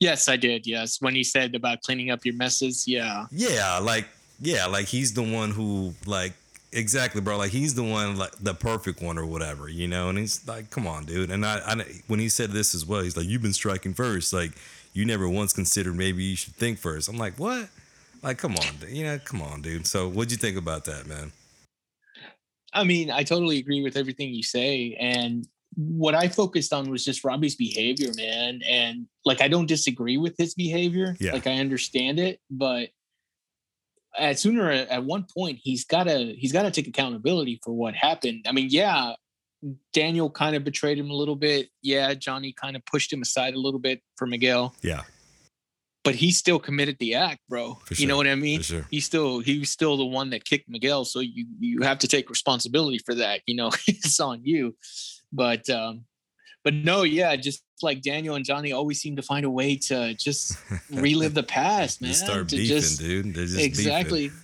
Yes, 0.00 0.28
I 0.28 0.36
did. 0.36 0.66
Yes, 0.66 1.00
when 1.00 1.14
he 1.14 1.24
said 1.24 1.54
about 1.54 1.82
cleaning 1.82 2.10
up 2.10 2.24
your 2.24 2.34
messes, 2.34 2.86
yeah. 2.86 3.26
Yeah, 3.30 3.78
like 3.78 4.06
yeah, 4.40 4.66
like 4.66 4.86
he's 4.86 5.14
the 5.14 5.22
one 5.22 5.50
who 5.52 5.94
like 6.04 6.32
exactly, 6.72 7.20
bro. 7.20 7.38
Like 7.38 7.50
he's 7.52 7.74
the 7.74 7.82
one 7.84 8.16
like 8.16 8.32
the 8.40 8.54
perfect 8.54 9.00
one 9.00 9.16
or 9.18 9.24
whatever, 9.24 9.68
you 9.68 9.88
know. 9.88 10.08
And 10.10 10.18
he's 10.18 10.46
like, 10.46 10.68
come 10.70 10.86
on, 10.86 11.04
dude. 11.06 11.30
And 11.30 11.46
I, 11.46 11.60
I 11.64 11.84
when 12.08 12.20
he 12.20 12.28
said 12.28 12.50
this 12.50 12.74
as 12.74 12.84
well, 12.84 13.02
he's 13.02 13.16
like, 13.16 13.26
you've 13.26 13.42
been 13.42 13.52
striking 13.54 13.94
first. 13.94 14.32
Like 14.32 14.52
you 14.92 15.04
never 15.04 15.28
once 15.28 15.52
considered 15.52 15.96
maybe 15.96 16.24
you 16.24 16.36
should 16.36 16.54
think 16.54 16.78
first. 16.78 17.08
I'm 17.08 17.18
like, 17.18 17.38
what? 17.38 17.68
Like, 18.22 18.38
come 18.38 18.56
on, 18.56 18.76
dude. 18.80 18.90
you 18.90 19.04
know, 19.04 19.18
come 19.18 19.42
on, 19.42 19.62
dude. 19.62 19.86
So 19.86 20.08
what'd 20.08 20.30
you 20.32 20.36
think 20.36 20.56
about 20.56 20.84
that, 20.86 21.06
man? 21.06 21.32
I 22.72 22.84
mean, 22.84 23.10
I 23.10 23.22
totally 23.22 23.58
agree 23.58 23.82
with 23.82 23.96
everything 23.96 24.34
you 24.34 24.42
say. 24.42 24.96
And 24.98 25.46
what 25.74 26.14
I 26.14 26.28
focused 26.28 26.72
on 26.72 26.90
was 26.90 27.04
just 27.04 27.24
Robbie's 27.24 27.54
behavior, 27.54 28.10
man. 28.16 28.60
And 28.68 29.06
like, 29.24 29.40
I 29.40 29.48
don't 29.48 29.66
disagree 29.66 30.16
with 30.16 30.34
his 30.36 30.54
behavior. 30.54 31.16
Yeah. 31.20 31.32
Like, 31.32 31.46
I 31.46 31.58
understand 31.58 32.18
it, 32.18 32.40
but 32.50 32.88
at 34.18 34.38
sooner 34.38 34.70
at 34.70 35.04
one 35.04 35.26
point, 35.32 35.60
he's 35.62 35.84
gotta 35.84 36.34
he's 36.36 36.52
gotta 36.52 36.70
take 36.70 36.88
accountability 36.88 37.60
for 37.62 37.72
what 37.72 37.94
happened. 37.94 38.46
I 38.48 38.52
mean, 38.52 38.68
yeah, 38.70 39.12
Daniel 39.92 40.30
kind 40.30 40.54
of 40.54 40.64
betrayed 40.64 40.98
him 40.98 41.10
a 41.10 41.14
little 41.14 41.36
bit. 41.36 41.68
Yeah, 41.82 42.14
Johnny 42.14 42.52
kind 42.52 42.76
of 42.76 42.84
pushed 42.86 43.12
him 43.12 43.22
aside 43.22 43.54
a 43.54 43.58
little 43.58 43.80
bit 43.80 44.02
for 44.16 44.26
Miguel, 44.26 44.74
Yeah, 44.82 45.02
but 46.04 46.14
he 46.14 46.30
still 46.30 46.58
committed 46.58 46.96
the 47.00 47.14
act, 47.14 47.40
bro. 47.48 47.74
For 47.84 47.94
You 47.94 48.06
know 48.06 48.16
what 48.16 48.26
I 48.28 48.34
mean? 48.34 48.62
sure. 48.62 48.86
he's 48.90 49.04
still 49.04 49.40
he's 49.40 49.70
still 49.70 49.96
the 49.96 50.04
one 50.04 50.30
that 50.30 50.44
kicked 50.44 50.68
Miguel, 50.68 51.04
so 51.04 51.20
you 51.20 51.46
you 51.58 51.82
have 51.82 51.98
to 52.00 52.08
take 52.08 52.30
responsibility 52.30 52.98
for 52.98 53.14
that. 53.16 53.40
You 53.46 53.56
know, 53.56 53.70
it's 53.86 54.20
on 54.20 54.40
you. 54.44 54.76
But 55.32 55.68
um, 55.68 56.04
but 56.64 56.74
no, 56.74 57.02
yeah, 57.02 57.36
just 57.36 57.62
like 57.82 58.02
Daniel 58.02 58.34
and 58.34 58.44
Johnny 58.44 58.72
always 58.72 59.00
seem 59.00 59.16
to 59.16 59.22
find 59.22 59.44
a 59.46 59.50
way 59.50 59.76
to 59.76 60.14
just 60.14 60.58
relive 60.90 61.34
the 61.34 61.42
past, 61.42 62.02
man. 62.02 62.12
Start 62.14 62.48
to 62.48 62.56
beefing, 62.56 62.76
just, 62.76 62.98
dude. 62.98 63.34
They're 63.34 63.46
just 63.46 63.60
exactly. 63.60 64.30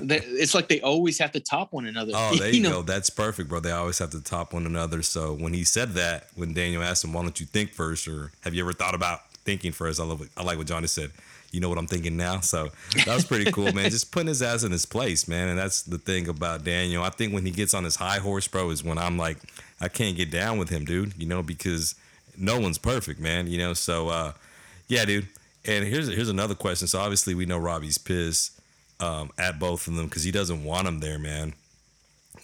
It's 0.00 0.54
like 0.54 0.68
they 0.68 0.80
always 0.80 1.18
have 1.18 1.32
to 1.32 1.40
top 1.40 1.72
one 1.72 1.86
another. 1.86 2.12
Oh, 2.14 2.36
there 2.38 2.50
you, 2.50 2.62
know? 2.62 2.70
go. 2.70 2.82
That's 2.82 3.10
perfect, 3.10 3.48
bro. 3.48 3.60
They 3.60 3.72
always 3.72 3.98
have 3.98 4.10
to 4.10 4.22
top 4.22 4.54
one 4.54 4.66
another. 4.66 5.02
So 5.02 5.34
when 5.34 5.52
he 5.52 5.64
said 5.64 5.90
that, 5.90 6.28
when 6.36 6.54
Daniel 6.54 6.82
asked 6.82 7.04
him, 7.04 7.12
"Why 7.12 7.22
don't 7.22 7.38
you 7.38 7.46
think 7.46 7.72
first? 7.72 8.06
or 8.08 8.32
have 8.42 8.54
you 8.54 8.62
ever 8.62 8.72
thought 8.72 8.94
about 8.94 9.20
thinking 9.44 9.72
first? 9.72 10.00
I 10.00 10.04
love. 10.04 10.20
What, 10.20 10.28
I 10.36 10.44
like 10.44 10.58
what 10.58 10.66
Johnny 10.66 10.86
said. 10.86 11.10
You 11.50 11.60
know 11.60 11.70
what 11.70 11.78
I'm 11.78 11.86
thinking 11.86 12.16
now. 12.16 12.40
So 12.40 12.68
that 13.06 13.14
was 13.14 13.24
pretty 13.24 13.50
cool, 13.50 13.72
man. 13.72 13.90
Just 13.90 14.12
putting 14.12 14.28
his 14.28 14.42
ass 14.42 14.64
in 14.64 14.72
his 14.72 14.84
place, 14.84 15.26
man. 15.26 15.48
And 15.48 15.58
that's 15.58 15.82
the 15.82 15.96
thing 15.96 16.28
about 16.28 16.62
Daniel. 16.62 17.02
I 17.02 17.08
think 17.08 17.32
when 17.32 17.44
he 17.46 17.50
gets 17.50 17.72
on 17.72 17.84
his 17.84 17.96
high 17.96 18.18
horse, 18.18 18.46
bro, 18.46 18.68
is 18.68 18.84
when 18.84 18.98
I'm 18.98 19.16
like, 19.16 19.38
I 19.80 19.88
can't 19.88 20.16
get 20.16 20.30
down 20.30 20.58
with 20.58 20.68
him, 20.68 20.84
dude. 20.84 21.14
You 21.20 21.26
know, 21.26 21.42
because 21.42 21.94
no 22.36 22.58
one's 22.58 22.78
perfect, 22.78 23.20
man. 23.20 23.46
You 23.46 23.58
know, 23.58 23.74
so 23.74 24.08
uh, 24.08 24.32
yeah, 24.88 25.04
dude. 25.04 25.28
And 25.64 25.84
here's 25.84 26.08
here's 26.08 26.28
another 26.28 26.54
question. 26.54 26.88
So 26.88 26.98
obviously 26.98 27.34
we 27.34 27.46
know 27.46 27.58
Robbie's 27.58 27.98
pissed 27.98 28.60
um, 29.00 29.30
at 29.38 29.58
both 29.58 29.86
of 29.86 29.94
them 29.94 30.06
because 30.06 30.24
he 30.24 30.30
doesn't 30.30 30.64
want 30.64 30.84
them 30.84 31.00
there, 31.00 31.18
man. 31.18 31.54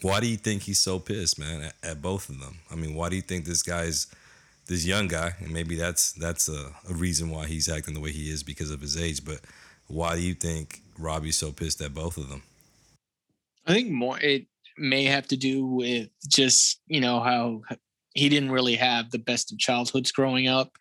Why 0.02 0.20
do 0.20 0.26
you 0.26 0.36
think 0.36 0.62
he's 0.62 0.80
so 0.80 0.98
pissed, 0.98 1.38
man, 1.38 1.62
at, 1.62 1.74
at 1.82 2.02
both 2.02 2.28
of 2.28 2.40
them? 2.40 2.58
I 2.70 2.74
mean, 2.74 2.94
why 2.94 3.08
do 3.08 3.16
you 3.16 3.22
think 3.22 3.44
this 3.44 3.62
guy's 3.62 4.08
this 4.66 4.84
young 4.84 5.08
guy, 5.08 5.34
and 5.40 5.52
maybe 5.52 5.76
that's 5.76 6.12
that's 6.12 6.48
a, 6.48 6.72
a 6.88 6.94
reason 6.94 7.30
why 7.30 7.46
he's 7.46 7.68
acting 7.68 7.94
the 7.94 8.00
way 8.00 8.12
he 8.12 8.30
is 8.30 8.42
because 8.42 8.70
of 8.70 8.80
his 8.80 8.96
age, 8.96 9.24
but 9.24 9.40
why 9.86 10.14
do 10.14 10.22
you 10.22 10.34
think 10.34 10.80
Robbie's 10.98 11.36
so 11.36 11.52
pissed 11.52 11.80
at 11.80 11.94
both 11.94 12.16
of 12.16 12.28
them? 12.28 12.42
I 13.66 13.72
think 13.72 13.90
more 13.90 14.18
it 14.20 14.46
may 14.76 15.04
have 15.04 15.26
to 15.28 15.37
do 15.37 15.66
with 15.66 16.09
just 16.28 16.81
you 16.87 17.00
know 17.00 17.21
how 17.21 17.62
he 18.14 18.28
didn't 18.28 18.52
really 18.52 18.76
have 18.76 19.11
the 19.11 19.19
best 19.19 19.52
of 19.52 19.59
childhoods 19.59 20.12
growing 20.12 20.49
up, 20.49 20.76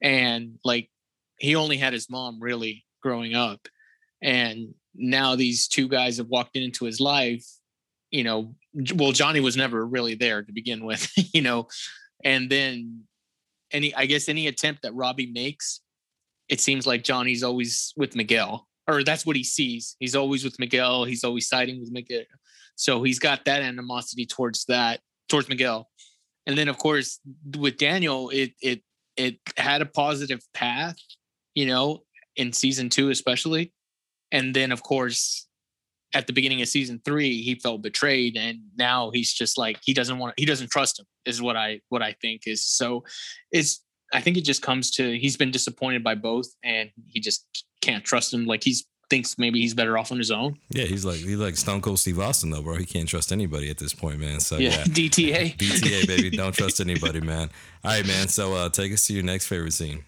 and 0.00 0.58
like 0.64 0.90
he 1.38 1.54
only 1.54 1.76
had 1.76 1.92
his 1.92 2.08
mom 2.10 2.38
really 2.40 2.84
growing 3.02 3.34
up, 3.34 3.68
and 4.22 4.74
now 4.94 5.36
these 5.36 5.68
two 5.68 5.88
guys 5.88 6.16
have 6.16 6.28
walked 6.28 6.56
into 6.56 6.84
his 6.84 7.00
life. 7.00 7.44
You 8.10 8.24
know, 8.24 8.54
well, 8.94 9.12
Johnny 9.12 9.40
was 9.40 9.56
never 9.56 9.84
really 9.84 10.14
there 10.14 10.42
to 10.42 10.52
begin 10.52 10.84
with, 10.84 11.10
you 11.34 11.42
know, 11.42 11.68
and 12.24 12.48
then 12.48 13.02
any 13.72 13.94
I 13.94 14.06
guess 14.06 14.28
any 14.28 14.46
attempt 14.46 14.82
that 14.82 14.94
Robbie 14.94 15.30
makes, 15.32 15.80
it 16.48 16.60
seems 16.60 16.86
like 16.86 17.02
Johnny's 17.02 17.42
always 17.42 17.92
with 17.96 18.16
Miguel, 18.16 18.68
or 18.86 19.02
that's 19.02 19.26
what 19.26 19.36
he 19.36 19.44
sees. 19.44 19.96
He's 19.98 20.14
always 20.14 20.44
with 20.44 20.58
Miguel. 20.58 21.04
He's 21.04 21.24
always 21.24 21.48
siding 21.48 21.80
with 21.80 21.90
Miguel. 21.90 22.22
So 22.76 23.02
he's 23.02 23.18
got 23.18 23.44
that 23.46 23.62
animosity 23.62 24.26
towards 24.26 24.64
that, 24.66 25.00
towards 25.28 25.48
Miguel. 25.48 25.88
And 26.46 26.56
then 26.56 26.68
of 26.68 26.78
course 26.78 27.20
with 27.56 27.76
Daniel, 27.78 28.30
it 28.30 28.52
it 28.62 28.82
it 29.16 29.38
had 29.56 29.82
a 29.82 29.86
positive 29.86 30.40
path, 30.54 30.96
you 31.54 31.66
know, 31.66 32.04
in 32.36 32.52
season 32.52 32.88
two 32.88 33.10
especially. 33.10 33.72
And 34.30 34.54
then 34.54 34.72
of 34.72 34.82
course 34.82 35.46
at 36.14 36.26
the 36.26 36.32
beginning 36.32 36.62
of 36.62 36.68
season 36.68 37.00
three, 37.04 37.42
he 37.42 37.56
felt 37.56 37.82
betrayed, 37.82 38.36
and 38.36 38.60
now 38.78 39.10
he's 39.10 39.32
just 39.32 39.58
like 39.58 39.78
he 39.82 39.92
doesn't 39.92 40.18
want 40.18 40.34
he 40.38 40.46
doesn't 40.46 40.70
trust 40.70 40.98
him. 40.98 41.06
Is 41.24 41.42
what 41.42 41.56
I 41.56 41.80
what 41.88 42.02
I 42.02 42.14
think 42.20 42.42
is 42.46 42.64
so. 42.64 43.04
It's 43.52 43.84
I 44.12 44.20
think 44.20 44.36
it 44.36 44.44
just 44.44 44.62
comes 44.62 44.90
to 44.92 45.18
he's 45.18 45.36
been 45.36 45.50
disappointed 45.50 46.04
by 46.04 46.14
both, 46.14 46.46
and 46.62 46.90
he 47.08 47.20
just 47.20 47.66
can't 47.82 48.04
trust 48.04 48.32
him. 48.32 48.46
Like 48.46 48.62
he's 48.62 48.86
thinks 49.08 49.38
maybe 49.38 49.60
he's 49.60 49.74
better 49.74 49.96
off 49.98 50.12
on 50.12 50.18
his 50.18 50.30
own. 50.30 50.58
Yeah, 50.70 50.84
he's 50.84 51.04
like 51.04 51.18
he's 51.18 51.36
like 51.36 51.56
Stone 51.56 51.80
Cold 51.80 51.98
Steve 51.98 52.18
Austin 52.18 52.50
though, 52.50 52.62
bro. 52.62 52.76
He 52.76 52.84
can't 52.84 53.08
trust 53.08 53.32
anybody 53.32 53.70
at 53.70 53.78
this 53.78 53.94
point, 53.94 54.20
man. 54.20 54.40
So 54.40 54.58
yeah, 54.58 54.70
yeah. 54.70 54.84
DTA. 54.84 55.56
DTA 55.58 56.06
baby, 56.06 56.30
don't 56.30 56.54
trust 56.54 56.80
anybody, 56.80 57.20
man. 57.20 57.50
All 57.84 57.92
right, 57.92 58.06
man. 58.06 58.28
So 58.28 58.54
uh, 58.54 58.68
take 58.68 58.92
us 58.92 59.06
to 59.06 59.14
your 59.14 59.22
next 59.22 59.46
favorite 59.46 59.72
scene. 59.72 60.04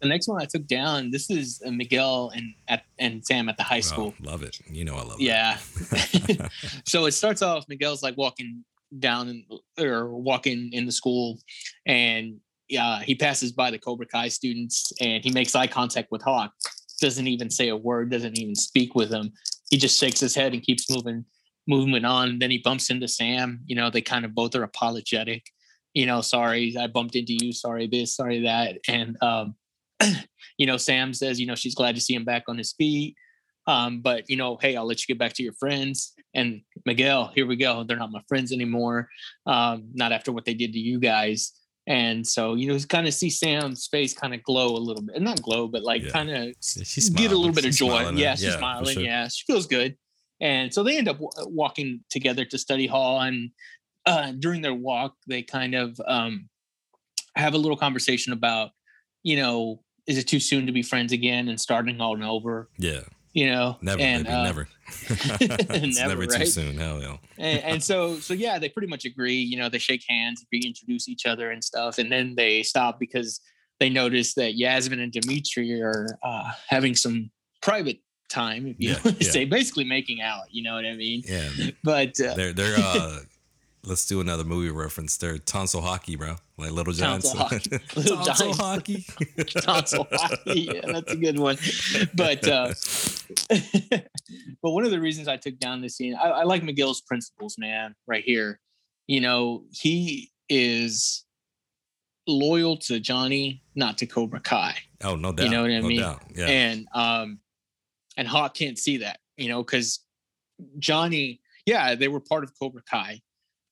The 0.00 0.08
next 0.08 0.28
one 0.28 0.40
I 0.40 0.46
took 0.46 0.66
down. 0.66 1.10
This 1.10 1.28
is 1.28 1.60
uh, 1.66 1.70
Miguel 1.70 2.32
and 2.34 2.54
at 2.68 2.84
and 2.98 3.24
Sam 3.24 3.48
at 3.48 3.56
the 3.56 3.62
high 3.62 3.80
school. 3.80 4.14
Oh, 4.20 4.30
love 4.30 4.42
it. 4.42 4.58
You 4.70 4.84
know 4.84 4.94
I 4.94 5.02
love 5.02 5.20
it. 5.20 5.24
Yeah. 5.24 5.58
so 6.86 7.06
it 7.06 7.12
starts 7.12 7.42
off. 7.42 7.66
Miguel's 7.68 8.02
like 8.02 8.16
walking 8.16 8.64
down 8.98 9.28
in, 9.28 9.44
or 9.78 10.08
walking 10.08 10.72
in 10.72 10.86
the 10.86 10.92
school, 10.92 11.38
and 11.86 12.40
yeah, 12.68 13.00
he 13.00 13.14
passes 13.14 13.52
by 13.52 13.70
the 13.70 13.78
Cobra 13.78 14.06
Kai 14.06 14.28
students, 14.28 14.92
and 15.00 15.22
he 15.22 15.30
makes 15.32 15.54
eye 15.54 15.66
contact 15.66 16.10
with 16.10 16.22
Hawk. 16.22 16.52
Doesn't 17.00 17.26
even 17.26 17.50
say 17.50 17.68
a 17.68 17.76
word. 17.76 18.10
Doesn't 18.10 18.38
even 18.38 18.54
speak 18.54 18.94
with 18.94 19.12
him. 19.12 19.32
He 19.70 19.76
just 19.76 19.98
shakes 19.98 20.20
his 20.20 20.34
head 20.34 20.52
and 20.52 20.62
keeps 20.62 20.90
moving, 20.90 21.24
moving 21.66 22.04
on. 22.04 22.38
Then 22.38 22.50
he 22.50 22.58
bumps 22.58 22.90
into 22.90 23.08
Sam. 23.08 23.60
You 23.66 23.76
know, 23.76 23.90
they 23.90 24.02
kind 24.02 24.24
of 24.24 24.34
both 24.34 24.54
are 24.54 24.62
apologetic. 24.62 25.44
You 25.94 26.06
know, 26.06 26.20
sorry, 26.20 26.76
I 26.78 26.86
bumped 26.86 27.16
into 27.16 27.36
you. 27.40 27.52
Sorry 27.52 27.86
this, 27.86 28.14
sorry 28.14 28.42
that, 28.42 28.78
and 28.86 29.16
um, 29.22 29.56
you 30.56 30.66
know, 30.66 30.76
Sam 30.76 31.12
says, 31.12 31.40
you 31.40 31.46
know, 31.46 31.56
she's 31.56 31.74
glad 31.74 31.96
to 31.96 32.00
see 32.00 32.14
him 32.14 32.24
back 32.24 32.44
on 32.48 32.58
his 32.58 32.72
feet. 32.72 33.16
Um, 33.66 34.00
but 34.00 34.28
you 34.28 34.36
know, 34.36 34.58
hey, 34.60 34.76
I'll 34.76 34.86
let 34.86 35.00
you 35.00 35.12
get 35.14 35.18
back 35.18 35.32
to 35.34 35.42
your 35.42 35.52
friends. 35.54 36.12
And 36.34 36.62
Miguel, 36.86 37.32
here 37.34 37.46
we 37.46 37.56
go. 37.56 37.84
They're 37.84 37.96
not 37.96 38.12
my 38.12 38.22
friends 38.28 38.52
anymore. 38.52 39.08
Um, 39.46 39.90
not 39.92 40.12
after 40.12 40.32
what 40.32 40.44
they 40.44 40.54
did 40.54 40.72
to 40.72 40.78
you 40.78 40.98
guys. 40.98 41.52
And 41.90 42.24
so, 42.24 42.54
you 42.54 42.68
know, 42.68 42.78
kind 42.88 43.08
of 43.08 43.14
see 43.14 43.30
Sam's 43.30 43.88
face 43.88 44.14
kind 44.14 44.32
of 44.32 44.44
glow 44.44 44.76
a 44.76 44.78
little 44.78 45.02
bit. 45.02 45.20
Not 45.20 45.42
glow, 45.42 45.66
but 45.66 45.82
like 45.82 46.04
Yeah. 46.04 46.10
kind 46.12 46.30
of 46.30 46.36
Yeah, 46.76 47.10
get 47.16 47.32
a 47.32 47.36
little 47.36 47.50
bit 47.52 47.64
of 47.64 47.72
joy. 47.72 48.10
Yeah, 48.12 48.36
she's 48.36 48.44
Yeah, 48.44 48.58
smiling. 48.58 48.94
sure. 48.94 49.02
Yeah, 49.02 49.26
she 49.26 49.42
feels 49.44 49.66
good. 49.66 49.96
And 50.40 50.72
so 50.72 50.84
they 50.84 50.96
end 50.96 51.08
up 51.08 51.18
w- 51.18 51.30
walking 51.52 52.04
together 52.08 52.44
to 52.44 52.58
study 52.58 52.86
hall. 52.86 53.20
And 53.20 53.50
uh, 54.06 54.30
during 54.38 54.62
their 54.62 54.72
walk, 54.72 55.16
they 55.26 55.42
kind 55.42 55.74
of 55.74 56.00
um, 56.06 56.48
have 57.34 57.54
a 57.54 57.58
little 57.58 57.76
conversation 57.76 58.32
about, 58.32 58.70
you 59.24 59.34
know, 59.34 59.82
is 60.06 60.16
it 60.16 60.28
too 60.28 60.38
soon 60.40 60.66
to 60.66 60.72
be 60.72 60.82
friends 60.82 61.10
again 61.12 61.48
and 61.48 61.60
starting 61.60 62.00
all 62.00 62.22
over? 62.24 62.70
Yeah. 62.78 63.00
You 63.32 63.46
know, 63.50 63.78
Never, 63.80 64.00
and, 64.02 64.24
baby, 64.24 64.34
uh, 64.36 64.42
never. 64.42 64.68
it's 64.88 65.98
Never, 65.98 66.08
never, 66.16 66.26
too 66.26 66.38
right? 66.38 66.48
soon. 66.48 66.76
Hell 66.76 67.00
yeah. 67.00 67.16
and, 67.38 67.62
and 67.64 67.82
so 67.82 68.18
so 68.18 68.34
yeah 68.34 68.58
they 68.58 68.68
pretty 68.68 68.88
much 68.88 69.04
agree 69.04 69.36
you 69.38 69.56
know 69.56 69.68
they 69.68 69.78
shake 69.78 70.02
hands 70.08 70.44
reintroduce 70.52 71.08
each 71.08 71.26
other 71.26 71.52
and 71.52 71.62
stuff 71.62 71.98
and 71.98 72.10
then 72.10 72.34
they 72.34 72.62
stop 72.64 72.98
because 72.98 73.40
they 73.78 73.88
notice 73.88 74.34
that 74.34 74.56
yasmine 74.56 74.98
and 75.00 75.12
demetri 75.12 75.80
are 75.80 76.06
uh, 76.24 76.50
having 76.68 76.94
some 76.96 77.30
private 77.62 78.00
time 78.28 78.66
if 78.66 78.76
you 78.80 78.90
Yeah, 78.90 79.12
yeah. 79.20 79.30
say 79.30 79.44
basically 79.44 79.84
making 79.84 80.20
out 80.22 80.44
you 80.50 80.62
know 80.64 80.74
what 80.74 80.84
i 80.84 80.94
mean 80.94 81.22
Yeah. 81.24 81.48
but 81.84 82.20
uh, 82.20 82.34
They're 82.34 82.52
they're 82.52 82.76
uh 82.78 83.20
let's 83.84 84.06
do 84.06 84.20
another 84.20 84.44
movie 84.44 84.70
reference. 84.70 85.16
They're 85.16 85.38
tonsil 85.38 85.80
hockey, 85.80 86.16
bro. 86.16 86.36
Like 86.56 86.72
Little 86.72 86.92
Giants. 86.92 87.32
Tonsil 87.32 87.48
hockey. 87.48 87.78
Tonsil 87.88 88.52
hockey. 88.56 89.06
tonsil 89.60 90.06
hockey. 90.12 90.60
Yeah, 90.72 90.92
that's 90.92 91.12
a 91.12 91.16
good 91.16 91.38
one. 91.38 91.56
But 92.14 92.46
uh, 92.46 92.74
but 94.62 94.70
one 94.70 94.84
of 94.84 94.90
the 94.90 95.00
reasons 95.00 95.28
I 95.28 95.36
took 95.36 95.58
down 95.58 95.80
this 95.80 95.96
scene, 95.96 96.14
I, 96.14 96.28
I 96.28 96.42
like 96.44 96.62
Miguel's 96.62 97.00
principles, 97.00 97.56
man. 97.58 97.94
Right 98.06 98.24
here, 98.24 98.60
you 99.06 99.20
know, 99.20 99.64
he 99.70 100.30
is 100.48 101.24
loyal 102.26 102.76
to 102.76 103.00
Johnny, 103.00 103.62
not 103.74 103.98
to 103.98 104.06
Cobra 104.06 104.40
Kai, 104.40 104.76
oh, 105.02 105.16
no 105.16 105.32
doubt. 105.32 105.44
You 105.44 105.50
know 105.50 105.62
what 105.62 105.70
I 105.70 105.80
no 105.80 105.88
mean? 105.88 106.00
doubt. 106.00 106.22
Yeah. 106.34 106.46
and 106.46 106.86
um, 106.94 107.38
and 108.16 108.28
Hawk 108.28 108.54
can't 108.54 108.78
see 108.78 108.98
that, 108.98 109.18
you 109.36 109.48
know, 109.48 109.62
because 109.62 110.00
Johnny, 110.78 111.40
yeah, 111.66 111.94
they 111.94 112.08
were 112.08 112.20
part 112.20 112.44
of 112.44 112.52
Cobra 112.58 112.82
Kai. 112.88 113.20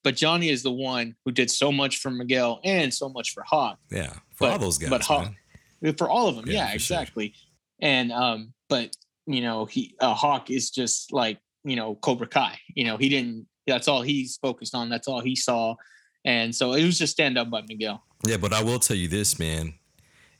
But 0.09 0.17
Johnny 0.17 0.49
is 0.49 0.63
the 0.63 0.73
one 0.73 1.15
who 1.25 1.33
did 1.33 1.51
so 1.51 1.71
much 1.71 1.99
for 1.99 2.11
Miguel 2.11 2.61
and 2.65 2.89
so 2.95 3.11
much 3.11 3.33
for 3.35 3.43
Hawk 3.43 3.79
yeah. 3.91 4.15
For 4.37 4.49
all 4.49 4.59
those 4.59 4.79
guys. 4.79 4.89
but 4.89 5.03
Hawk- 5.05 5.33
man. 5.83 5.95
for 5.95 6.09
all 6.09 6.29
of 6.29 6.37
them 6.37 6.47
Yeah, 6.47 6.53
yeah, 6.55 6.73
for 6.73 6.79
sure. 6.79 6.97
exactly 6.97 7.35
and 7.81 8.11
um 8.13 8.55
but 8.71 8.89
you 9.27 9.43
know 9.43 9.67
he 9.67 9.95
uh, 10.01 10.15
hawk 10.15 10.51
is 10.51 10.71
just 10.71 11.13
like 11.13 11.39
you 11.71 11.77
know 11.77 11.95
cobra 11.97 12.27
kai 12.27 12.55
you 12.75 12.85
know 12.87 12.97
he 12.97 13.09
didn't 13.11 13.47
that's 13.67 13.87
all 13.87 14.03
he's 14.03 14.39
focused 14.39 14.75
on 14.75 14.89
that's 14.89 15.07
all 15.07 15.21
he 15.21 15.37
saw 15.37 15.75
and 16.25 16.55
so 16.59 16.73
it 16.73 16.85
was 16.85 16.99
just 16.99 17.13
stand 17.13 17.37
up 17.39 17.49
by 17.51 17.61
miguel 17.69 18.03
Yeah, 18.27 18.39
but 18.39 18.53
I 18.53 18.63
will 18.63 18.81
tell 18.81 18.97
you 18.97 19.09
this, 19.09 19.39
man. 19.39 19.75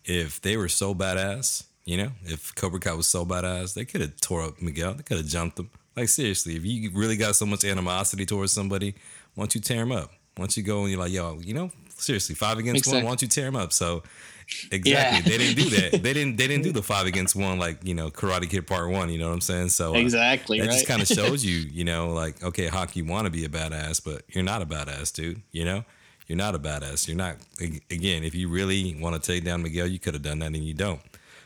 If 0.05 0.41
they 0.41 0.57
were 0.57 0.69
so 0.69 0.95
badass, 0.95 1.65
you 1.85 1.97
know, 1.99 2.11
if 2.25 2.55
Cobra 2.55 2.81
Kai 2.81 2.95
was 2.95 3.07
so 3.07 3.25
badass, 3.25 3.75
they 3.75 3.85
could 3.85 4.01
have 4.01 4.17
tore 4.21 4.43
up 4.43 4.61
Miguel. 4.61 4.95
They 4.95 5.03
could 5.05 5.19
have 5.19 5.27
jumped 5.27 5.59
him. 5.61 5.71
Like 5.97 6.09
seriously, 6.09 6.57
if 6.57 6.65
you 6.65 6.91
really 6.95 7.17
got 7.17 7.37
so 7.37 7.47
much 7.47 7.65
animosity 7.65 8.25
towards 8.27 8.53
somebody, 8.53 8.95
why 9.39 9.43
don't 9.43 9.55
you 9.55 9.61
tear 9.61 9.83
him 9.83 9.93
up? 9.93 10.11
Why 10.35 10.43
don't 10.43 10.57
you 10.57 10.65
go 10.65 10.81
and 10.83 10.91
you're 10.91 10.99
like, 10.99 11.13
yo, 11.13 11.39
you 11.41 11.55
know, 11.55 11.71
seriously, 11.97 12.35
five 12.35 12.59
against 12.59 12.87
one. 12.89 12.97
Exactly. 12.97 13.03
Why 13.05 13.09
don't 13.11 13.23
you 13.23 13.29
tear 13.29 13.47
him 13.47 13.55
up? 13.55 13.73
So 13.73 14.03
exactly, 14.73 14.91
Yeah. 14.91 15.21
they 15.21 15.39
didn't 15.39 15.57
do 15.63 15.71
that. 15.91 16.03
They 16.03 16.13
didn't. 16.13 16.37
They 16.37 16.49
didn't 16.49 16.65
do 16.65 16.73
the 16.73 16.83
five 16.83 17.07
against 17.07 17.37
one 17.37 17.57
like 17.61 17.85
you 17.85 17.95
know 17.95 18.11
Karate 18.11 18.51
Kid 18.51 18.67
Part 18.67 18.91
One. 18.91 19.11
You 19.11 19.19
know 19.19 19.29
what 19.29 19.35
I'm 19.35 19.41
saying? 19.41 19.69
So 19.69 19.95
uh, 19.95 19.99
exactly 19.99 20.59
that 20.59 20.67
right 20.67 20.73
just 20.73 20.89
kind 20.89 21.01
of 21.01 21.07
shows 21.07 21.45
you, 21.45 21.57
you 21.59 21.85
know, 21.85 22.09
like, 22.11 22.43
okay, 22.43 22.69
want 23.03 23.27
to 23.27 23.31
be 23.31 23.45
a 23.45 23.49
badass, 23.49 24.03
but 24.05 24.23
you're 24.29 24.43
not 24.43 24.61
a 24.61 24.67
badass, 24.67 25.15
dude. 25.15 25.41
You 25.53 25.65
know, 25.65 25.85
you're 26.27 26.39
not 26.39 26.57
a 26.57 26.59
badass. 26.59 27.07
You're 27.07 27.17
not. 27.17 27.37
Again, 27.61 28.25
if 28.25 28.35
you 28.35 28.49
really 28.49 28.97
want 29.01 29.23
to 29.23 29.33
take 29.33 29.45
down 29.45 29.63
Miguel, 29.63 29.87
you 29.87 30.01
could 30.01 30.15
have 30.15 30.23
done 30.25 30.41
that, 30.41 30.47
and 30.47 30.57
you 30.65 30.75
don't. 30.75 31.01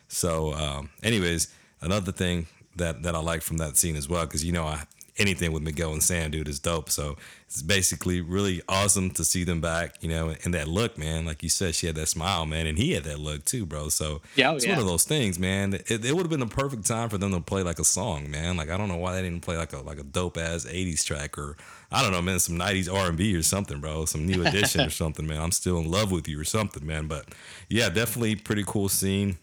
So, 0.09 0.55
um, 0.55 0.89
anyways, 1.03 1.49
another 1.83 2.13
thing 2.13 2.47
that 2.77 3.03
that 3.03 3.15
I 3.15 3.19
like 3.21 3.43
from 3.43 3.59
that 3.59 3.77
scene 3.77 3.97
as 3.97 4.09
well, 4.09 4.25
because 4.27 4.45
you 4.45 4.53
know, 4.53 4.65
I 4.65 4.85
anything 5.19 5.53
with 5.53 5.63
Miguel 5.63 5.93
and 5.93 6.03
Sam, 6.03 6.31
dude, 6.31 6.49
is 6.49 6.59
dope. 6.59 6.89
So 6.89 7.17
it's 7.47 7.61
basically 7.61 8.23
really 8.23 8.63
awesome 8.69 9.11
to 9.11 9.25
see 9.25 9.45
them 9.45 9.61
back, 9.61 10.03
you 10.03 10.09
know, 10.09 10.35
and 10.45 10.55
that 10.55 10.69
look, 10.69 10.97
man. 10.97 11.27
Like 11.27 11.43
you 11.43 11.51
said, 11.51 11.75
she 11.75 11.87
had 11.87 11.97
that 11.97 12.09
smile, 12.09 12.47
man, 12.47 12.67
and 12.67 12.79
he 12.79 12.93
had 12.93 13.05
that 13.05 13.19
look 13.19 13.45
too, 13.45 13.67
bro. 13.67 13.91
So 13.91 14.23
Yeah, 14.37 14.51
oh, 14.53 14.57
it's 14.57 14.65
yeah. 14.65 14.73
one 14.73 14.81
of 14.81 14.87
those 14.87 15.05
things, 15.05 15.39
man. 15.39 15.75
It, 15.75 16.05
it 16.05 16.15
would 16.15 16.23
have 16.23 16.31
been 16.31 16.41
the 16.41 16.47
perfect 16.47 16.87
time 16.87 17.11
for 17.11 17.19
them 17.19 17.33
to 17.33 17.41
play 17.41 17.63
like 17.63 17.79
a 17.79 17.85
song, 17.85 18.31
man. 18.31 18.57
Like 18.57 18.71
I 18.71 18.79
don't 18.79 18.89
know 18.89 18.97
why 18.97 19.15
they 19.15 19.23
didn't 19.23 19.43
play 19.43 19.57
like 19.59 19.75
a 19.75 19.81
like 19.81 19.99
a 19.99 20.05
dope 20.05 20.39
ass 20.39 20.65
'80s 20.65 21.05
track 21.05 21.37
or 21.37 21.57
I 21.91 22.01
don't 22.01 22.13
know, 22.13 22.23
man, 22.23 22.39
some 22.39 22.57
'90s 22.59 22.91
R&B 22.93 23.35
or 23.37 23.43
something, 23.43 23.81
bro. 23.81 24.07
Some 24.07 24.25
new 24.27 24.47
edition 24.47 24.81
or 24.81 24.91
something, 25.03 25.27
man. 25.27 25.43
I'm 25.43 25.53
still 25.53 25.77
in 25.79 25.91
love 25.91 26.11
with 26.11 26.27
you 26.27 26.41
or 26.41 26.45
something, 26.45 26.87
man. 26.87 27.07
But 27.07 27.27
yeah, 27.69 27.91
definitely 27.91 28.37
pretty 28.37 28.65
cool 28.67 28.89
scene. 28.89 29.37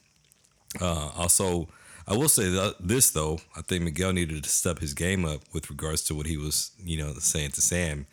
Uh, 0.82 1.10
also, 1.16 1.68
I 2.10 2.18
will 2.18 2.28
say 2.28 2.50
that 2.50 2.76
this 2.80 3.12
though, 3.12 3.40
I 3.56 3.62
think 3.62 3.84
Miguel 3.84 4.14
needed 4.14 4.44
to 4.44 4.50
step 4.50 4.80
his 4.80 4.96
game 4.96 5.26
up 5.26 5.42
with 5.54 5.70
regards 5.70 6.04
to 6.06 6.16
what 6.16 6.26
he 6.26 6.38
was, 6.38 6.72
you 6.84 6.98
know, 6.98 7.14
saying 7.14 7.52
to 7.52 7.62
Sam. 7.62 8.08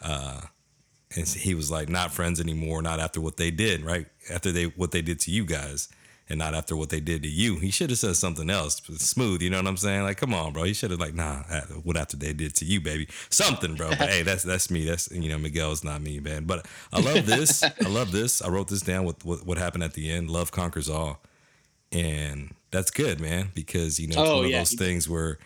Uh, 0.00 0.40
and 1.14 1.28
he 1.28 1.54
was 1.54 1.70
like, 1.70 1.90
not 1.90 2.10
friends 2.10 2.40
anymore, 2.40 2.80
not 2.80 3.00
after 3.00 3.20
what 3.20 3.36
they 3.36 3.50
did, 3.50 3.84
right? 3.84 4.06
After 4.30 4.50
they 4.50 4.64
what 4.64 4.92
they 4.92 5.02
did 5.02 5.20
to 5.20 5.30
you 5.30 5.44
guys, 5.44 5.88
and 6.26 6.38
not 6.38 6.54
after 6.54 6.74
what 6.74 6.88
they 6.88 7.00
did 7.00 7.22
to 7.22 7.28
you. 7.28 7.58
He 7.58 7.70
should 7.70 7.90
have 7.90 7.98
said 7.98 8.16
something 8.16 8.48
else, 8.48 8.80
smooth. 8.96 9.42
You 9.42 9.50
know 9.50 9.58
what 9.58 9.66
I'm 9.66 9.76
saying? 9.76 10.04
Like, 10.04 10.16
come 10.16 10.32
on, 10.32 10.54
bro. 10.54 10.62
He 10.62 10.72
should 10.72 10.90
have 10.90 10.98
like, 10.98 11.14
nah, 11.14 11.42
uh, 11.50 11.60
what 11.82 11.98
after 11.98 12.16
they 12.16 12.32
did 12.32 12.54
to 12.56 12.64
you, 12.64 12.80
baby, 12.80 13.08
something, 13.28 13.74
bro. 13.74 13.90
But 13.90 14.08
hey, 14.08 14.22
that's 14.22 14.42
that's 14.42 14.70
me. 14.70 14.86
That's 14.86 15.10
you 15.12 15.28
know, 15.28 15.36
Miguel's 15.36 15.84
not 15.84 16.00
me, 16.00 16.18
man. 16.18 16.44
But 16.44 16.66
I 16.94 17.00
love 17.00 17.26
this. 17.26 17.62
I 17.62 17.88
love 17.88 18.10
this. 18.10 18.40
I 18.40 18.48
wrote 18.48 18.68
this 18.68 18.80
down 18.80 19.04
with 19.04 19.22
what, 19.22 19.44
what 19.44 19.58
happened 19.58 19.84
at 19.84 19.92
the 19.92 20.10
end. 20.10 20.30
Love 20.30 20.50
conquers 20.50 20.88
all 20.88 21.20
and 21.94 22.54
that's 22.74 22.90
good, 22.90 23.20
man, 23.20 23.50
because 23.54 23.98
you 23.98 24.08
know 24.08 24.20
it's 24.22 24.30
Oh, 24.30 24.36
one 24.38 24.44
of 24.46 24.50
those 24.52 24.72
things 24.74 25.08
where 25.08 25.38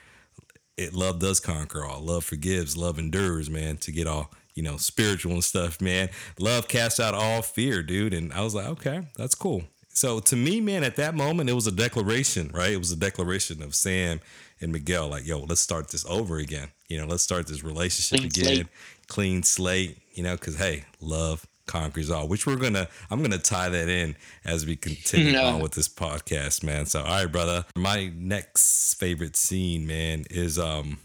it 0.76 0.94
love 0.94 1.18
does 1.18 1.40
conquer 1.40 1.84
all. 1.84 2.00
Love 2.00 2.24
forgives, 2.24 2.76
love 2.76 2.98
endures, 2.98 3.50
man. 3.50 3.76
To 3.78 3.92
get 3.92 4.06
all 4.06 4.32
you 4.54 4.62
know 4.62 4.76
spiritual 4.76 5.32
and 5.32 5.44
stuff, 5.44 5.80
man. 5.80 6.08
Love 6.38 6.66
casts 6.68 6.98
out 6.98 7.14
all 7.14 7.42
fear, 7.42 7.82
dude. 7.82 8.14
And 8.14 8.32
I 8.32 8.42
was 8.42 8.54
like, 8.54 8.66
okay, 8.66 9.02
that's 9.16 9.34
cool. 9.34 9.62
So 9.90 10.20
to 10.20 10.36
me, 10.36 10.60
man, 10.60 10.84
at 10.84 10.96
that 10.96 11.14
moment, 11.14 11.50
it 11.50 11.54
was 11.54 11.66
a 11.66 11.72
declaration, 11.72 12.50
right? 12.54 12.72
It 12.72 12.78
was 12.78 12.92
a 12.92 12.96
declaration 12.96 13.62
of 13.62 13.74
Sam 13.74 14.20
and 14.60 14.72
Miguel, 14.72 15.08
like, 15.08 15.26
yo, 15.26 15.40
let's 15.40 15.60
start 15.60 15.88
this 15.88 16.04
over 16.06 16.38
again. 16.38 16.68
You 16.88 17.00
know, 17.00 17.06
let's 17.06 17.22
start 17.24 17.46
this 17.48 17.62
relationship 17.64 18.18
Clean 18.20 18.26
again, 18.26 18.44
slate. 18.54 18.66
clean 19.08 19.42
slate. 19.42 19.98
You 20.14 20.22
know, 20.22 20.34
because 20.36 20.56
hey, 20.56 20.84
love 21.00 21.46
conquers 21.68 22.10
all. 22.10 22.26
Which 22.26 22.46
we're 22.46 22.56
gonna, 22.56 22.88
I'm 23.10 23.22
gonna 23.22 23.38
tie 23.38 23.68
that 23.68 23.88
in 23.88 24.16
as 24.44 24.66
we 24.66 24.74
continue 24.74 25.32
No. 25.32 25.44
on 25.44 25.60
with 25.60 25.72
this 25.72 25.88
podcast, 25.88 26.64
man. 26.64 26.86
So, 26.86 27.00
all 27.02 27.06
right, 27.22 27.26
brother. 27.30 27.64
My 27.76 28.10
next 28.16 28.94
favorite 28.94 29.36
scene, 29.36 29.86
man, 29.86 30.24
is 30.30 30.58
um. 30.58 30.98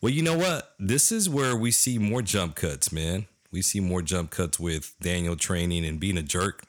Well, 0.00 0.12
you 0.12 0.22
know 0.22 0.36
what? 0.36 0.74
This 0.78 1.10
is 1.12 1.28
where 1.28 1.56
we 1.56 1.70
see 1.70 1.98
more 1.98 2.22
jump 2.22 2.54
cuts, 2.56 2.92
man. 2.92 3.26
We 3.50 3.62
see 3.62 3.80
more 3.80 4.02
jump 4.02 4.30
cuts 4.30 4.58
with 4.58 4.94
Daniel 5.00 5.36
training 5.36 5.84
and 5.84 5.98
being 6.00 6.16
a 6.18 6.22
jerk. 6.22 6.62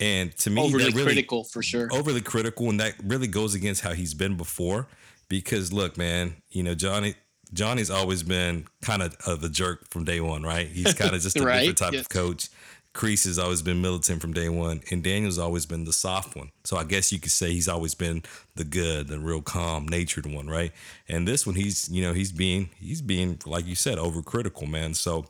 And 0.00 0.36
to 0.38 0.50
me, 0.50 0.60
Overly 0.62 0.84
really, 0.90 1.02
critical 1.04 1.44
for 1.44 1.62
sure. 1.62 1.88
overly 1.92 2.20
critical, 2.20 2.68
and 2.68 2.80
that 2.80 2.94
really 3.04 3.26
goes 3.28 3.54
against 3.54 3.82
how 3.82 3.92
he's 3.92 4.12
been 4.14 4.36
before. 4.36 4.88
Because 5.28 5.72
look, 5.72 5.96
man, 5.96 6.36
you 6.50 6.62
know 6.62 6.74
Johnny. 6.74 7.14
Johnny's 7.54 7.90
always 7.90 8.22
been 8.22 8.66
kind 8.82 9.02
of 9.02 9.16
uh, 9.26 9.36
the 9.36 9.48
jerk 9.48 9.88
from 9.90 10.04
day 10.04 10.20
one, 10.20 10.42
right? 10.42 10.66
He's 10.68 10.92
kind 10.94 11.14
of 11.14 11.22
just 11.22 11.36
a 11.36 11.44
Right, 11.44 11.60
different 11.60 11.78
type 11.78 11.94
of 11.94 12.08
coach. 12.08 12.48
Kreese 12.94 13.24
has 13.24 13.40
always 13.40 13.60
been 13.62 13.82
militant 13.82 14.20
from 14.20 14.32
day 14.32 14.48
one, 14.48 14.80
and 14.90 15.02
Daniel's 15.02 15.38
always 15.38 15.66
been 15.66 15.84
the 15.84 15.92
soft 15.92 16.36
one. 16.36 16.52
So 16.62 16.76
I 16.76 16.84
guess 16.84 17.10
you 17.12 17.18
could 17.18 17.32
say 17.32 17.50
he's 17.52 17.66
always 17.68 17.94
been 17.94 18.22
the 18.54 18.62
good, 18.64 19.08
the 19.08 19.18
real 19.18 19.42
calm 19.42 19.86
natured 19.88 20.26
one, 20.26 20.46
right? 20.48 20.72
And 21.08 21.26
this 21.26 21.44
one, 21.46 21.56
he's 21.56 21.88
you 21.88 22.02
know 22.02 22.12
he's 22.12 22.30
being 22.32 22.70
he's 22.78 23.02
being 23.02 23.40
like 23.46 23.66
you 23.66 23.74
said 23.74 23.98
overcritical, 23.98 24.68
man. 24.70 24.94
So 24.94 25.26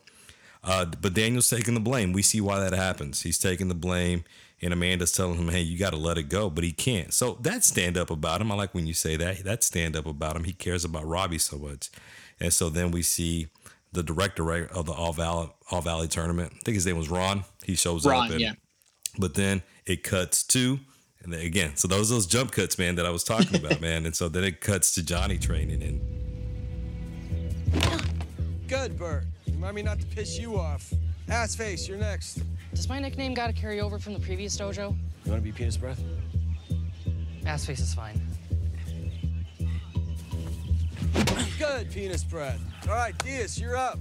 uh, 0.63 0.87
but 1.01 1.13
Daniel's 1.15 1.49
taking 1.49 1.75
the 1.75 1.81
blame. 1.81 2.13
We 2.13 2.23
see 2.23 2.41
why 2.41 2.59
that 2.61 2.73
happens. 2.73 3.23
He's 3.23 3.39
taking 3.39 3.69
the 3.69 3.75
blame, 3.75 4.25
and 4.63 4.73
Amanda's 4.73 5.13
telling 5.13 5.37
him, 5.37 5.49
"Hey, 5.49 5.61
you 5.61 5.79
got 5.79 5.91
to 5.91 5.99
let 5.99 6.17
it 6.19 6.25
go," 6.31 6.49
but 6.49 6.65
he 6.65 6.73
can't. 6.73 7.13
So 7.13 7.39
that's 7.41 7.67
stand 7.67 7.99
up 7.99 8.11
about 8.11 8.41
him. 8.41 8.51
I 8.51 8.55
like 8.55 8.75
when 8.75 8.87
you 8.87 8.95
say 8.95 9.17
that. 9.17 9.45
That's 9.45 9.67
stand 9.67 9.95
up 9.95 10.07
about 10.07 10.37
him. 10.37 10.45
He 10.45 10.53
cares 10.53 10.85
about 10.85 11.07
Robbie 11.07 11.39
so 11.39 11.59
much, 11.59 11.91
and 12.41 12.53
so 12.53 12.69
then 12.69 12.91
we 12.91 13.03
see 13.03 13.49
the 13.93 14.03
director 14.03 14.43
right, 14.43 14.69
of 14.71 14.87
the 14.87 14.93
All 14.93 15.13
Valley 15.13 15.49
All 15.71 15.81
Valley 15.81 16.09
tournament. 16.09 16.53
I 16.55 16.59
think 16.65 16.75
his 16.75 16.87
name 16.87 16.99
was 16.99 17.09
Ron. 17.09 17.45
He 17.65 17.75
shows 17.75 18.05
Ron, 18.05 18.27
up, 18.27 18.33
and, 18.33 18.41
yeah. 18.41 18.53
but 19.19 19.35
then 19.35 19.63
it 19.87 20.03
cuts 20.03 20.43
to. 20.45 20.79
And 21.23 21.33
then 21.33 21.41
again, 21.41 21.77
so 21.77 21.89
those 21.89 22.11
those 22.11 22.27
jump 22.27 22.53
cuts, 22.53 22.79
man, 22.79 22.97
that 22.97 23.07
I 23.07 23.11
was 23.11 23.25
talking 23.25 23.57
about, 23.65 23.81
man. 23.81 24.05
And 24.05 24.15
so 24.15 24.29
then 24.29 24.45
it 24.45 24.61
cuts 24.61 24.95
to 24.97 25.03
Johnny 25.03 25.39
training, 25.39 25.83
and 25.83 26.01
Good, 28.69 28.99
Bert. 28.99 29.25
Remind 29.49 29.77
me 29.77 29.83
not 29.83 30.01
to 30.01 30.07
piss 30.07 30.39
you 30.39 30.59
off. 30.59 30.93
Ass 31.29 31.55
face, 31.55 31.89
you're 31.89 31.97
next. 31.97 32.43
Does 32.75 32.89
my 32.89 32.99
nickname 32.99 33.35
got 33.35 33.47
to 33.47 33.53
carry 33.53 33.81
over 33.81 33.99
from 33.99 34.13
the 34.13 34.21
previous 34.21 34.57
dojo? 34.57 34.97
You 35.25 35.31
want 35.31 35.43
to 35.43 35.45
be 35.45 35.53
penis 35.53 35.77
breath? 35.77 36.03
Assface 37.45 37.81
is 37.81 37.95
fine. 37.95 38.21
Good, 41.59 41.91
penis 41.91 42.25
breath. 42.25 42.61
All 42.89 42.95
right, 42.95 43.17
Diaz, 43.19 43.59
you're 43.59 43.77
up. 43.77 43.99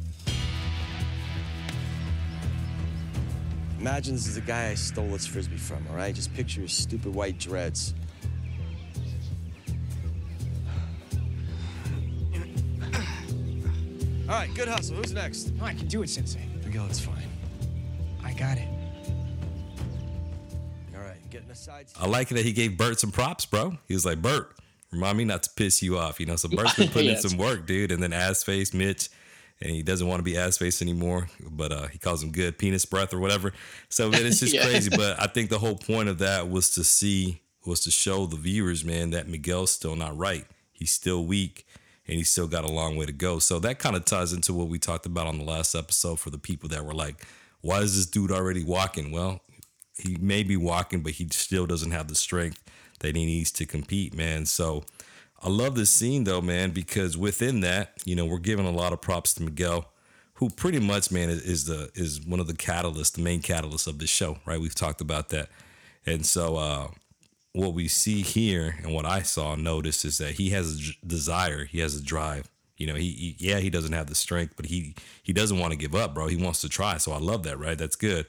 Imagine 3.80 4.15
this 4.15 4.28
is 4.28 4.36
the 4.36 4.41
guy 4.41 4.69
I 4.69 4.76
stole 4.76 5.10
this 5.10 5.28
frisbee 5.28 5.58
from, 5.58 5.86
all 5.89 5.95
right? 5.95 6.15
Just 6.15 6.34
picture 6.34 6.62
his 6.62 6.71
stupid 6.71 7.13
white 7.13 7.38
dreads. 7.38 7.93
All 14.30 14.39
right, 14.39 14.49
good 14.56 14.69
hustle. 14.69 14.95
Who's 14.95 15.12
next? 15.12 15.54
No, 15.56 15.65
I 15.65 15.73
can 15.73 15.88
do 15.88 16.02
it, 16.02 16.10
Sensei. 16.10 16.39
Miguel, 16.63 16.86
it's 16.86 16.99
fine. 16.99 17.28
I 18.23 18.32
got 18.34 18.58
it. 18.58 18.69
All 20.95 21.02
right, 21.04 21.30
getting 21.30 21.52
aside. 21.52 21.88
I 21.99 22.08
like 22.08 22.30
that 22.30 22.45
he 22.45 22.54
gave 22.54 22.78
Bert 22.78 22.99
some 22.99 23.12
props, 23.12 23.45
bro. 23.45 23.78
He 23.88 23.93
was 23.93 24.06
like, 24.06 24.21
Bert, 24.21 24.58
remind 24.93 25.17
me 25.17 25.25
not 25.25 25.43
to 25.43 25.49
piss 25.56 25.82
you 25.82 25.97
off. 25.97 26.19
You 26.19 26.25
know, 26.27 26.36
so 26.36 26.47
Bert's 26.49 26.75
been 26.75 26.88
putting 26.91 27.10
Yes. 27.10 27.23
in 27.23 27.32
some 27.32 27.39
work, 27.39 27.65
dude. 27.65 27.91
And 27.91 28.01
then 28.01 28.13
ass 28.13 28.43
face 28.43 28.73
Mitch, 28.73 29.10
and 29.62 29.71
he 29.71 29.84
doesn't 29.84 30.08
want 30.08 30.19
to 30.19 30.23
be 30.23 30.38
ass 30.38 30.58
face 30.58 30.82
anymore, 30.82 31.27
but 31.49 31.71
uh, 31.71 31.88
he 31.88 31.97
calls 31.97 32.23
him 32.23 32.32
good 32.32 32.58
penis 32.58 32.86
breath 32.86 33.13
or 33.13 33.19
whatever. 33.19 33.51
So 33.89 34.10
man, 34.10 34.25
it's 34.25 34.39
just 34.41 34.53
Yeah. 34.53 34.63
crazy. 34.63 34.89
But 34.95 35.19
I 35.21 35.27
think 35.27 35.49
the 35.49 35.60
whole 35.60 35.75
point 35.75 36.10
of 36.10 36.19
that 36.19 36.49
was 36.49 36.69
to 36.71 36.84
see, 36.84 37.41
was 37.65 37.79
to 37.82 37.91
show 37.91 38.25
the 38.25 38.38
viewers, 38.38 38.84
man, 38.86 39.10
that 39.12 39.27
Miguel's 39.27 39.71
still 39.71 39.95
not 39.95 40.17
right. 40.17 40.45
He's 40.71 40.91
still 40.91 41.25
weak. 41.25 41.65
And 42.06 42.17
he's 42.17 42.29
still 42.29 42.47
got 42.49 42.65
a 42.65 42.71
long 42.71 42.97
way 42.97 43.06
to 43.06 43.13
go. 43.13 43.39
So 43.39 43.60
that 43.60 43.79
kind 43.79 43.95
of 43.95 44.03
ties 44.03 44.34
into 44.34 44.53
what 44.53 44.67
we 44.67 44.77
talked 44.77 45.06
about 45.06 45.25
on 45.25 45.38
the 45.38 45.45
last 45.45 45.73
episode 45.73 46.19
for 46.19 46.32
the 46.32 46.38
people 46.38 46.67
that 46.67 46.84
were 46.86 46.93
like, 46.93 47.25
why 47.62 47.79
is 47.79 47.95
this 47.95 48.06
dude 48.06 48.29
already 48.29 48.62
walking? 48.62 49.10
Well, 49.10 49.39
he 49.97 50.17
may 50.19 50.43
be 50.43 50.58
walking, 50.58 50.99
but 51.01 51.13
he 51.13 51.29
still 51.32 51.65
doesn't 51.65 51.91
have 51.91 52.10
the 52.10 52.15
strength 52.15 52.62
that 53.03 53.15
he 53.15 53.25
needs 53.25 53.51
to 53.51 53.65
compete, 53.67 54.15
man. 54.15 54.47
So 54.47 54.83
I 55.41 55.49
love 55.49 55.75
this 55.75 55.91
scene 55.91 56.23
though, 56.23 56.41
man, 56.41 56.71
because 56.71 57.15
within 57.17 57.59
that, 57.59 57.93
you 58.05 58.15
know, 58.15 58.25
we're 58.25 58.39
giving 58.39 58.65
a 58.65 58.71
lot 58.71 58.93
of 58.93 59.01
props 59.01 59.33
to 59.35 59.43
Miguel, 59.43 59.91
who 60.35 60.49
pretty 60.49 60.79
much, 60.79 61.11
man, 61.11 61.29
is, 61.29 61.65
the 61.65 61.91
is 61.93 62.25
one 62.25 62.39
of 62.39 62.47
the 62.47 62.53
catalysts, 62.53 63.13
the 63.13 63.21
main 63.21 63.41
catalyst 63.41 63.85
of 63.85 63.99
this 63.99 64.09
show, 64.09 64.39
right? 64.45 64.59
We've 64.59 64.73
talked 64.73 65.01
about 65.01 65.29
that. 65.29 65.49
And 66.05 66.25
so 66.25 66.57
uh 66.57 66.87
what 67.53 67.75
we 67.75 67.87
see 67.87 68.23
here 68.23 68.75
and 68.81 68.93
what 68.93 69.05
I 69.05 69.21
saw 69.21 69.53
notice 69.53 70.03
is 70.05 70.17
that 70.17 70.31
he 70.31 70.49
has 70.49 70.95
a 71.03 71.05
desire, 71.07 71.65
he 71.65 71.79
has 71.79 71.95
a 71.95 72.03
drive. 72.03 72.49
You 72.77 72.87
know, 72.87 72.95
he, 72.95 73.11
he 73.11 73.35
yeah, 73.37 73.59
he 73.59 73.69
doesn't 73.69 73.93
have 73.93 74.07
the 74.07 74.15
strength, 74.15 74.55
but 74.55 74.65
he 74.65 74.95
he 75.21 75.33
doesn't 75.33 75.59
want 75.59 75.71
to 75.71 75.77
give 75.77 75.93
up, 75.93 76.15
bro. 76.15 76.27
He 76.27 76.35
wants 76.35 76.61
to 76.61 76.69
try. 76.69 76.97
So 76.97 77.11
I 77.11 77.19
love 77.19 77.43
that, 77.43 77.59
right? 77.59 77.77
That's 77.77 77.95
good. 77.95 78.25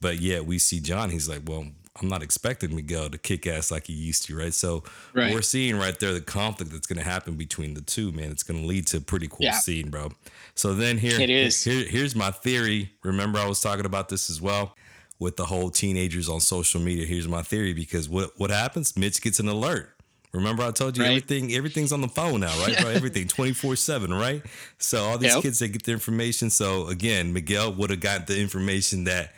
But 0.00 0.18
yet 0.18 0.46
we 0.46 0.58
see 0.58 0.80
John, 0.80 1.10
he's 1.10 1.28
like, 1.28 1.42
well, 1.46 1.66
I'm 2.00 2.08
not 2.08 2.22
expecting 2.22 2.74
Miguel 2.76 3.10
to 3.10 3.18
kick 3.18 3.46
ass 3.46 3.70
like 3.70 3.86
he 3.88 3.92
used 3.92 4.24
to, 4.26 4.36
right? 4.36 4.54
So 4.54 4.84
Right. 5.12 5.32
we're 5.34 5.42
seeing 5.42 5.76
right 5.76 5.98
there 5.98 6.12
the 6.12 6.20
conflict 6.20 6.70
that's 6.72 6.86
going 6.86 6.98
to 6.98 7.04
happen 7.04 7.34
between 7.34 7.74
the 7.74 7.80
two, 7.80 8.12
man. 8.12 8.30
It's 8.30 8.44
going 8.44 8.60
to 8.60 8.66
lead 8.66 8.86
to 8.88 8.98
a 8.98 9.00
pretty 9.00 9.26
cool 9.28 9.46
Yeah. 9.46 9.52
scene, 9.58 9.90
bro. 9.90 10.12
So 10.54 10.74
then 10.74 10.98
here, 10.98 11.20
It 11.20 11.30
is. 11.30 11.64
here, 11.64 11.84
here's 11.84 12.14
my 12.14 12.30
theory. 12.30 12.92
Remember, 13.02 13.38
I 13.40 13.46
was 13.46 13.60
talking 13.60 13.86
about 13.86 14.08
this 14.08 14.30
as 14.30 14.40
well 14.40 14.76
with 15.18 15.36
the 15.36 15.46
whole 15.46 15.68
teenagers 15.70 16.28
on 16.28 16.40
social 16.40 16.80
media. 16.80 17.06
Here's 17.06 17.26
my 17.28 17.42
theory 17.42 17.72
because 17.74 18.08
what 18.08 18.38
what 18.38 18.50
happens? 18.50 18.96
Mitch 18.96 19.20
gets 19.20 19.40
an 19.40 19.48
alert. 19.48 19.90
Remember, 20.32 20.62
I 20.62 20.70
told 20.70 20.96
you 20.96 21.02
Right. 21.02 21.08
everything 21.10 21.52
everything's 21.52 21.90
on 21.92 22.02
the 22.02 22.08
phone 22.08 22.38
now, 22.40 22.56
right? 22.60 22.78
bro? 22.78 22.88
Everything 22.90 23.26
24 23.26 23.74
7, 23.74 24.14
right? 24.14 24.46
So 24.78 25.02
all 25.02 25.18
these 25.18 25.34
Yep. 25.34 25.42
kids 25.42 25.58
they 25.58 25.68
get 25.68 25.82
the 25.82 25.90
information. 25.92 26.50
So 26.50 26.86
again, 26.86 27.32
Miguel 27.32 27.74
would 27.74 27.90
have 27.90 27.98
got 28.00 28.28
the 28.28 28.38
information 28.40 29.04
that 29.04 29.34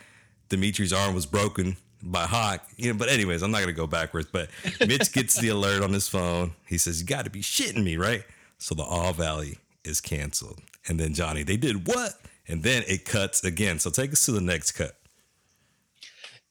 Demetri's 0.49 0.93
arm 0.93 1.15
was 1.15 1.25
broken 1.25 1.77
by 2.03 2.25
Hawk. 2.25 2.67
You 2.77 2.91
know, 2.91 2.99
but 2.99 3.09
anyways, 3.09 3.41
I'm 3.41 3.51
not 3.51 3.61
gonna 3.61 3.73
go 3.73 3.87
backwards. 3.87 4.27
But 4.31 4.49
Mitch 4.85 5.11
gets 5.13 5.39
the 5.39 5.49
alert 5.49 5.81
on 5.83 5.93
his 5.93 6.07
phone. 6.07 6.51
He 6.67 6.77
says, 6.77 6.99
You 7.01 7.07
gotta 7.07 7.29
be 7.29 7.41
shitting 7.41 7.83
me, 7.83 7.97
right? 7.97 8.23
So 8.57 8.75
the 8.75 8.83
All 8.83 9.13
Valley 9.13 9.57
is 9.83 10.01
canceled. 10.01 10.61
And 10.87 10.99
then 10.99 11.13
Johnny, 11.13 11.43
they 11.43 11.57
did 11.57 11.87
what? 11.87 12.13
And 12.47 12.61
then 12.63 12.83
it 12.87 13.05
cuts 13.05 13.43
again. 13.43 13.79
So 13.79 13.89
take 13.89 14.11
us 14.11 14.25
to 14.25 14.31
the 14.31 14.41
next 14.41 14.73
cut. 14.73 14.97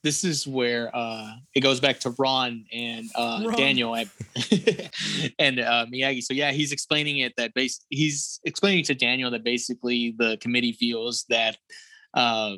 this 0.03 0.23
is 0.23 0.45
where 0.45 0.91
uh, 0.93 1.31
it 1.55 1.61
goes 1.61 1.79
back 1.79 1.99
to 2.01 2.09
Ron 2.19 2.65
and 2.73 3.05
uh, 3.15 3.43
Ron. 3.45 3.55
Daniel 3.55 3.95
and, 3.95 4.09
and 5.39 5.59
uh, 5.59 5.85
Miyagi. 5.91 6.21
So 6.21 6.33
yeah, 6.33 6.51
he's 6.51 6.71
explaining 6.71 7.19
it 7.19 7.33
that 7.37 7.53
base. 7.53 7.79
He's 7.89 8.39
explaining 8.43 8.83
to 8.85 8.95
Daniel 8.95 9.31
that 9.31 9.43
basically 9.43 10.13
the 10.17 10.37
committee 10.37 10.73
feels 10.73 11.25
that 11.29 11.57
uh, 12.13 12.55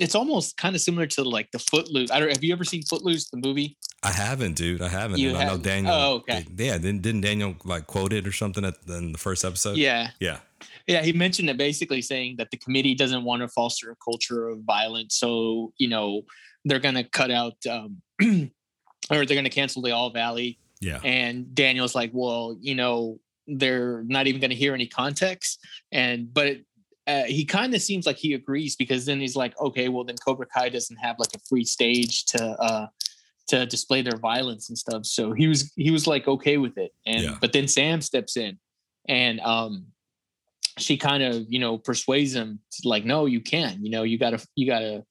it's 0.00 0.14
almost 0.14 0.56
kind 0.56 0.74
of 0.74 0.80
similar 0.80 1.06
to 1.06 1.24
like 1.24 1.50
the 1.50 1.58
Footloose. 1.58 2.10
I 2.10 2.20
don't. 2.20 2.30
Have 2.30 2.42
you 2.42 2.52
ever 2.52 2.64
seen 2.64 2.82
Footloose, 2.82 3.30
the 3.30 3.36
movie? 3.36 3.76
I 4.02 4.10
haven't, 4.10 4.54
dude. 4.54 4.82
I 4.82 4.88
haven't. 4.88 5.18
You 5.18 5.30
and 5.30 5.38
I 5.38 5.44
know? 5.46 5.58
Daniel. 5.58 5.92
Oh, 5.92 6.14
okay. 6.16 6.46
Yeah, 6.56 6.78
didn't, 6.78 7.02
didn't 7.02 7.20
Daniel 7.20 7.54
like 7.64 7.86
quote 7.86 8.12
it 8.12 8.26
or 8.26 8.32
something 8.32 8.64
at, 8.64 8.74
in 8.88 9.12
the 9.12 9.18
first 9.18 9.44
episode? 9.44 9.76
Yeah. 9.76 10.10
Yeah. 10.18 10.38
Yeah, 10.86 11.02
he 11.02 11.12
mentioned 11.12 11.48
it 11.50 11.56
basically 11.56 12.02
saying 12.02 12.36
that 12.38 12.50
the 12.50 12.56
committee 12.56 12.94
doesn't 12.94 13.24
want 13.24 13.42
to 13.42 13.48
foster 13.48 13.90
a 13.90 13.96
culture 13.96 14.48
of 14.48 14.60
violence. 14.60 15.16
So, 15.16 15.72
you 15.78 15.88
know, 15.88 16.22
they're 16.64 16.80
going 16.80 16.94
to 16.96 17.04
cut 17.04 17.30
out 17.30 17.54
um, 17.70 18.02
or 19.10 19.24
they're 19.24 19.26
going 19.26 19.44
to 19.44 19.50
cancel 19.50 19.82
the 19.82 19.92
All 19.92 20.10
Valley. 20.10 20.58
Yeah. 20.80 20.98
And 21.04 21.54
Daniel's 21.54 21.94
like, 21.94 22.10
well, 22.12 22.56
you 22.60 22.74
know, 22.74 23.20
they're 23.46 24.02
not 24.04 24.26
even 24.26 24.40
going 24.40 24.50
to 24.50 24.56
hear 24.56 24.74
any 24.74 24.86
context. 24.86 25.60
And, 25.92 26.32
but 26.32 26.58
uh, 27.06 27.24
he 27.24 27.44
kind 27.44 27.74
of 27.74 27.82
seems 27.82 28.06
like 28.06 28.16
he 28.16 28.34
agrees 28.34 28.76
because 28.76 29.06
then 29.06 29.20
he's 29.20 29.36
like, 29.36 29.58
okay, 29.60 29.88
well, 29.88 30.04
then 30.04 30.16
Cobra 30.24 30.46
Kai 30.46 30.68
doesn't 30.68 30.96
have 30.96 31.18
like 31.18 31.34
a 31.34 31.38
free 31.48 31.64
stage 31.64 32.24
to, 32.26 32.44
uh, 32.44 32.86
to 33.48 33.66
display 33.66 34.02
their 34.02 34.18
violence 34.18 34.68
and 34.68 34.78
stuff. 34.78 35.04
So 35.04 35.32
he 35.32 35.48
was, 35.48 35.72
he 35.76 35.90
was 35.90 36.06
like, 36.06 36.28
okay 36.28 36.58
with 36.58 36.78
it. 36.78 36.92
And, 37.06 37.22
Yeah. 37.22 37.38
but 37.40 37.52
then 37.52 37.66
Sam 37.66 38.00
steps 38.00 38.36
in 38.36 38.58
and, 39.08 39.40
um, 39.40 39.86
she 40.78 40.96
kind 40.96 41.22
of 41.22 41.44
you 41.48 41.58
know 41.58 41.76
persuades 41.76 42.34
him 42.34 42.58
to 42.72 42.88
like 42.88 43.04
no 43.04 43.26
you 43.26 43.40
can 43.40 43.84
you 43.84 43.90
know 43.90 44.04
you 44.04 44.18
gotta 44.18 44.42
you 44.56 44.66
gotta 44.66 45.04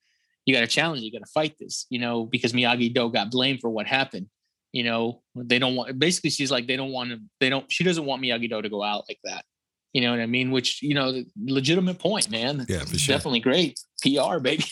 you 0.45 0.53
gotta 0.55 0.67
challenge 0.67 1.01
you 1.01 1.11
gotta 1.11 1.31
fight 1.31 1.55
this 1.59 1.85
you 1.89 1.99
know 1.99 2.25
because 2.25 2.53
miyagi 2.53 2.91
do 2.93 3.09
got 3.11 3.29
blamed 3.29 3.59
for 3.61 3.69
what 3.69 3.85
happened 3.85 4.27
you 4.71 4.83
know 4.83 5.21
they 5.35 5.59
don't 5.59 5.75
want 5.75 5.97
basically 5.99 6.29
she's 6.29 6.49
like 6.51 6.65
they 6.67 6.75
don't 6.75 6.91
want 6.91 7.11
to 7.11 7.19
they 7.39 7.49
don't 7.49 7.71
she 7.71 7.83
doesn't 7.83 8.05
want 8.05 8.21
miyagi 8.21 8.49
do 8.49 8.61
to 8.61 8.69
go 8.69 8.81
out 8.81 9.03
like 9.07 9.19
that 9.23 9.45
you 9.93 10.01
know 10.01 10.11
what 10.11 10.19
i 10.19 10.25
mean 10.25 10.51
which 10.51 10.81
you 10.81 10.93
know 10.93 11.23
legitimate 11.45 11.99
point 11.99 12.29
man 12.29 12.65
Yeah, 12.69 12.79
for 12.79 12.93
It's 12.93 13.01
sure. 13.01 13.15
definitely 13.15 13.39
great 13.41 13.79
pr 14.01 14.39
baby 14.39 14.63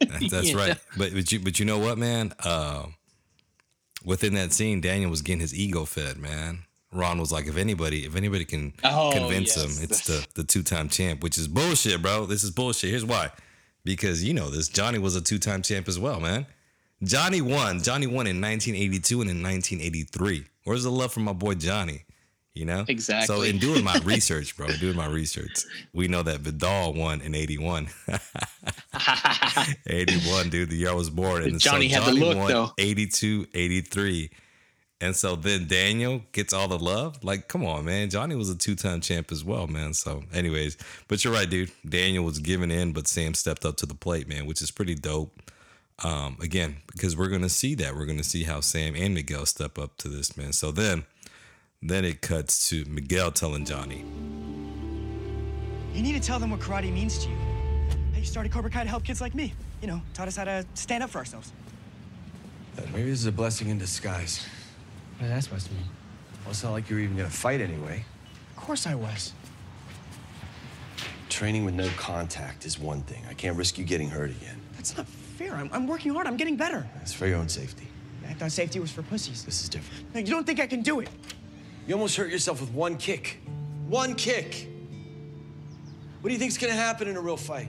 That- 0.00 0.28
That's 0.30 0.48
You 0.48 0.54
know? 0.54 0.60
right. 0.66 0.76
But 0.96 1.12
but 1.14 1.30
you 1.32 1.38
but 1.40 1.58
you 1.58 1.64
know 1.66 1.78
what, 1.78 1.98
man? 1.98 2.32
Uh, 2.42 2.86
within 4.04 4.34
that 4.34 4.52
scene, 4.52 4.80
Daniel 4.80 5.10
was 5.10 5.22
getting 5.22 5.40
his 5.40 5.54
ego 5.54 5.84
fed, 5.84 6.16
man. 6.18 6.64
Ron 6.92 7.18
was 7.20 7.30
like, 7.30 7.46
if 7.46 7.56
anybody, 7.56 8.04
if 8.06 8.16
anybody 8.16 8.44
can 8.46 8.72
Oh, 8.82 9.10
convince 9.12 9.56
yes. 9.56 9.64
him, 9.78 9.84
it's 9.84 10.06
the 10.06 10.26
the 10.34 10.44
two 10.44 10.62
time 10.62 10.88
champ, 10.88 11.22
which 11.22 11.36
is 11.38 11.46
bullshit, 11.48 12.00
bro. 12.02 12.26
This 12.26 12.42
is 12.44 12.50
bullshit. 12.50 12.90
Here's 12.90 13.04
why. 13.04 13.30
Because 13.84 14.24
you 14.24 14.32
know 14.34 14.48
this, 14.50 14.68
Johnny 14.68 14.98
was 14.98 15.14
a 15.16 15.20
two 15.20 15.38
time 15.38 15.62
champ 15.62 15.88
as 15.88 15.98
well, 15.98 16.20
man. 16.20 16.46
Johnny 17.04 17.40
won. 17.40 17.82
Johnny 17.82 18.06
won 18.06 18.26
in 18.26 18.40
1982 18.40 19.20
and 19.20 19.30
in 19.30 19.42
1983. 19.42 20.44
Where's 20.64 20.82
the 20.84 20.90
love 20.90 21.12
for 21.12 21.20
my 21.20 21.32
boy 21.34 21.54
Johnny? 21.54 22.04
You 22.54 22.64
know 22.64 22.84
Exactly. 22.88 23.26
So 23.26 23.42
in 23.42 23.58
doing 23.58 23.84
my 23.84 23.98
research, 24.04 24.56
bro, 24.56 24.66
doing 24.66 24.96
my 24.96 25.06
research, 25.06 25.64
we 25.92 26.08
know 26.08 26.22
that 26.24 26.40
Vidal 26.40 26.92
won 26.92 27.20
in 27.20 27.34
81. 27.34 27.88
81, 29.86 30.50
dude, 30.50 30.70
the 30.70 30.76
year 30.76 30.90
I 30.90 30.94
was 30.94 31.10
born. 31.10 31.44
And 31.44 31.60
Johnny 31.60 31.88
so 31.88 32.00
had 32.00 32.14
the 32.14 32.18
look, 32.18 32.48
though. 32.48 32.72
82, 32.78 33.46
83. 33.54 34.30
And 35.00 35.14
so 35.14 35.36
then 35.36 35.68
Daniel 35.68 36.22
gets 36.32 36.52
all 36.52 36.66
the 36.66 36.78
love. 36.78 37.22
Like, 37.22 37.46
come 37.46 37.64
on, 37.64 37.84
man. 37.84 38.10
Johnny 38.10 38.34
was 38.34 38.50
a 38.50 38.56
two 38.56 38.74
time 38.74 39.00
champ 39.00 39.30
as 39.30 39.44
well, 39.44 39.68
man. 39.68 39.94
So, 39.94 40.24
anyways, 40.32 40.76
but 41.06 41.24
you're 41.24 41.32
right, 41.32 41.48
dude. 41.48 41.70
Daniel 41.88 42.24
was 42.24 42.40
giving 42.40 42.72
in, 42.72 42.92
but 42.92 43.06
Sam 43.06 43.34
stepped 43.34 43.64
up 43.64 43.76
to 43.76 43.86
the 43.86 43.94
plate, 43.94 44.26
man, 44.28 44.46
which 44.46 44.60
is 44.60 44.70
pretty 44.72 44.96
dope. 44.96 45.40
Um, 46.04 46.36
again, 46.40 46.76
because 46.92 47.16
we're 47.16 47.28
gonna 47.28 47.48
see 47.48 47.74
that. 47.76 47.94
We're 47.94 48.06
gonna 48.06 48.24
see 48.24 48.44
how 48.44 48.60
Sam 48.60 48.94
and 48.96 49.14
Miguel 49.14 49.46
step 49.46 49.78
up 49.78 49.96
to 49.98 50.08
this, 50.08 50.36
man. 50.36 50.52
So 50.52 50.70
then 50.70 51.04
then 51.82 52.04
it 52.04 52.20
cuts 52.20 52.68
to 52.68 52.84
Miguel 52.86 53.30
telling 53.30 53.64
Johnny, 53.64 54.04
You 55.94 56.02
need 56.02 56.14
to 56.14 56.20
tell 56.20 56.38
them 56.38 56.50
what 56.50 56.60
karate 56.60 56.92
means 56.92 57.18
to 57.24 57.30
you. 57.30 57.36
How 58.12 58.18
you 58.18 58.24
started 58.24 58.52
Cobra 58.52 58.70
Kai 58.70 58.82
to 58.82 58.88
help 58.88 59.04
kids 59.04 59.20
like 59.20 59.34
me. 59.34 59.54
You 59.80 59.88
know, 59.88 60.02
taught 60.12 60.28
us 60.28 60.36
how 60.36 60.44
to 60.44 60.64
stand 60.74 61.02
up 61.02 61.10
for 61.10 61.18
ourselves. 61.18 61.52
Maybe 62.92 63.10
this 63.10 63.20
is 63.20 63.26
a 63.26 63.32
blessing 63.32 63.68
in 63.68 63.78
disguise. 63.78 64.46
What 65.18 65.26
is 65.26 65.30
that 65.30 65.44
supposed 65.44 65.66
to 65.66 65.72
mean? 65.72 65.84
Well, 66.44 66.50
it's 66.50 66.62
not 66.62 66.72
like 66.72 66.88
you're 66.88 67.00
even 67.00 67.16
gonna 67.16 67.30
fight 67.30 67.60
anyway. 67.60 68.04
Of 68.56 68.62
course 68.62 68.86
I 68.86 68.94
was. 68.94 69.32
Training 71.28 71.64
with 71.64 71.74
no 71.74 71.88
contact 71.96 72.66
is 72.66 72.78
one 72.78 73.02
thing. 73.02 73.22
I 73.28 73.34
can't 73.34 73.56
risk 73.56 73.78
you 73.78 73.84
getting 73.84 74.08
hurt 74.08 74.30
again. 74.30 74.60
That's 74.74 74.96
not 74.96 75.06
fair. 75.06 75.54
I'm, 75.54 75.70
I'm 75.72 75.86
working 75.86 76.12
hard. 76.12 76.26
I'm 76.26 76.36
getting 76.36 76.56
better. 76.56 76.86
It's 77.02 77.12
for 77.12 77.26
your 77.26 77.38
own 77.38 77.48
safety. 77.48 77.86
I 78.28 78.32
thought 78.34 78.52
safety 78.52 78.78
was 78.78 78.90
for 78.90 79.02
pussies. 79.02 79.44
This 79.44 79.62
is 79.62 79.68
different. 79.68 80.14
No, 80.14 80.20
you 80.20 80.26
don't 80.26 80.46
think 80.46 80.60
I 80.60 80.66
can 80.66 80.82
do 80.82 81.00
it? 81.00 81.08
You 81.88 81.94
almost 81.94 82.16
hurt 82.16 82.30
yourself 82.30 82.60
with 82.60 82.70
one 82.72 82.98
kick. 82.98 83.40
One 83.86 84.14
kick. 84.14 84.68
What 86.20 86.28
do 86.28 86.34
you 86.34 86.38
think's 86.38 86.58
gonna 86.58 86.74
happen 86.74 87.08
in 87.08 87.16
a 87.16 87.20
real 87.20 87.38
fight? 87.38 87.68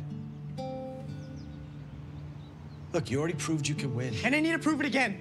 Look, 2.91 3.09
you 3.09 3.17
already 3.17 3.35
proved 3.35 3.65
you 3.65 3.75
can 3.75 3.95
win. 3.95 4.13
And 4.25 4.35
I 4.35 4.41
need 4.41 4.51
to 4.51 4.59
prove 4.59 4.81
it 4.81 4.85
again. 4.85 5.19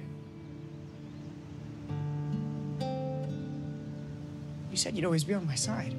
You 4.73 4.77
said 4.77 4.97
you'd 4.97 5.05
always 5.05 5.23
be 5.23 5.35
on 5.35 5.47
my 5.47 5.55
side. 5.55 5.95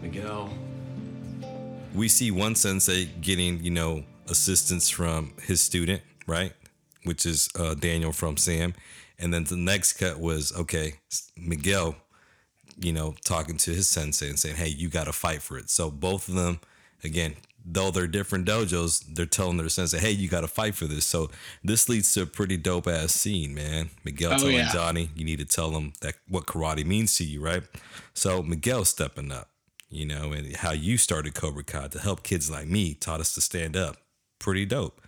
Miguel. 0.00 0.48
we 1.92 2.06
see 2.06 2.30
one 2.30 2.54
sensei 2.54 3.06
getting, 3.20 3.64
you 3.64 3.72
know, 3.72 4.04
assistance 4.28 4.88
from 4.88 5.32
his 5.42 5.60
student, 5.60 6.02
right? 6.28 6.52
Which 7.02 7.26
is 7.26 7.48
uh, 7.58 7.74
Daniel 7.74 8.12
from 8.12 8.36
Sam. 8.36 8.74
And 9.18 9.32
then 9.32 9.44
the 9.44 9.56
next 9.56 9.94
cut 9.94 10.18
was, 10.18 10.52
okay, 10.56 10.94
Miguel, 11.36 11.96
you 12.78 12.92
know, 12.92 13.14
talking 13.24 13.56
to 13.58 13.70
his 13.70 13.88
sensei 13.88 14.28
and 14.28 14.38
saying, 14.38 14.56
hey, 14.56 14.68
you 14.68 14.88
got 14.88 15.04
to 15.04 15.12
fight 15.12 15.42
for 15.42 15.56
it. 15.56 15.70
So 15.70 15.90
both 15.90 16.28
of 16.28 16.34
them, 16.34 16.60
again, 17.04 17.36
though 17.64 17.90
they're 17.90 18.06
different 18.06 18.46
dojos, 18.46 19.04
they're 19.14 19.24
telling 19.24 19.56
their 19.56 19.68
sensei, 19.68 19.98
hey, 19.98 20.10
you 20.10 20.28
got 20.28 20.40
to 20.40 20.48
fight 20.48 20.74
for 20.74 20.86
this. 20.86 21.06
So 21.06 21.30
this 21.62 21.88
leads 21.88 22.12
to 22.14 22.22
a 22.22 22.26
pretty 22.26 22.56
dope 22.56 22.88
ass 22.88 23.12
scene, 23.12 23.54
man. 23.54 23.90
Miguel 24.04 24.32
Oh, 24.34 24.38
telling 24.38 24.54
yeah. 24.54 24.72
Johnny, 24.72 25.10
you 25.14 25.24
need 25.24 25.38
to 25.38 25.44
tell 25.44 25.70
him 25.70 25.92
that 26.00 26.16
what 26.28 26.46
karate 26.46 26.84
means 26.84 27.16
to 27.18 27.24
you, 27.24 27.40
right? 27.40 27.62
So 28.12 28.42
Miguel 28.42 28.84
stepping 28.84 29.30
up, 29.30 29.48
you 29.88 30.04
know, 30.04 30.32
and 30.32 30.56
how 30.56 30.72
you 30.72 30.98
started 30.98 31.34
Cobra 31.34 31.62
Kai 31.62 31.88
to 31.88 32.00
help 32.00 32.22
kids 32.22 32.50
like 32.50 32.66
me, 32.66 32.94
taught 32.94 33.20
us 33.20 33.32
to 33.34 33.40
stand 33.40 33.76
up. 33.76 33.96
Pretty 34.40 34.66
dope. 34.66 35.00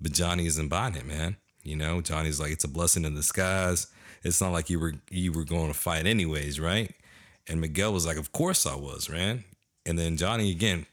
But 0.00 0.12
Johnny 0.12 0.46
isn't 0.46 0.68
buying 0.68 0.94
it, 0.94 1.06
man. 1.06 1.38
You 1.66 1.76
know, 1.76 2.00
Johnny's 2.00 2.40
like, 2.40 2.52
it's 2.52 2.64
a 2.64 2.68
blessing 2.68 3.04
in 3.04 3.14
disguise. 3.14 3.88
It's 4.22 4.40
not 4.40 4.52
like 4.52 4.70
you 4.70 4.80
were 4.80 4.94
you 5.10 5.32
were 5.32 5.44
going 5.44 5.68
to 5.68 5.78
fight 5.78 6.06
anyways, 6.06 6.58
right? 6.58 6.92
And 7.48 7.60
Miguel 7.60 7.92
was 7.92 8.06
like, 8.06 8.16
Of 8.16 8.32
course 8.32 8.66
I 8.66 8.74
was, 8.74 9.08
man. 9.08 9.44
And 9.84 9.98
then 9.98 10.16
Johnny 10.16 10.50
again, 10.50 10.86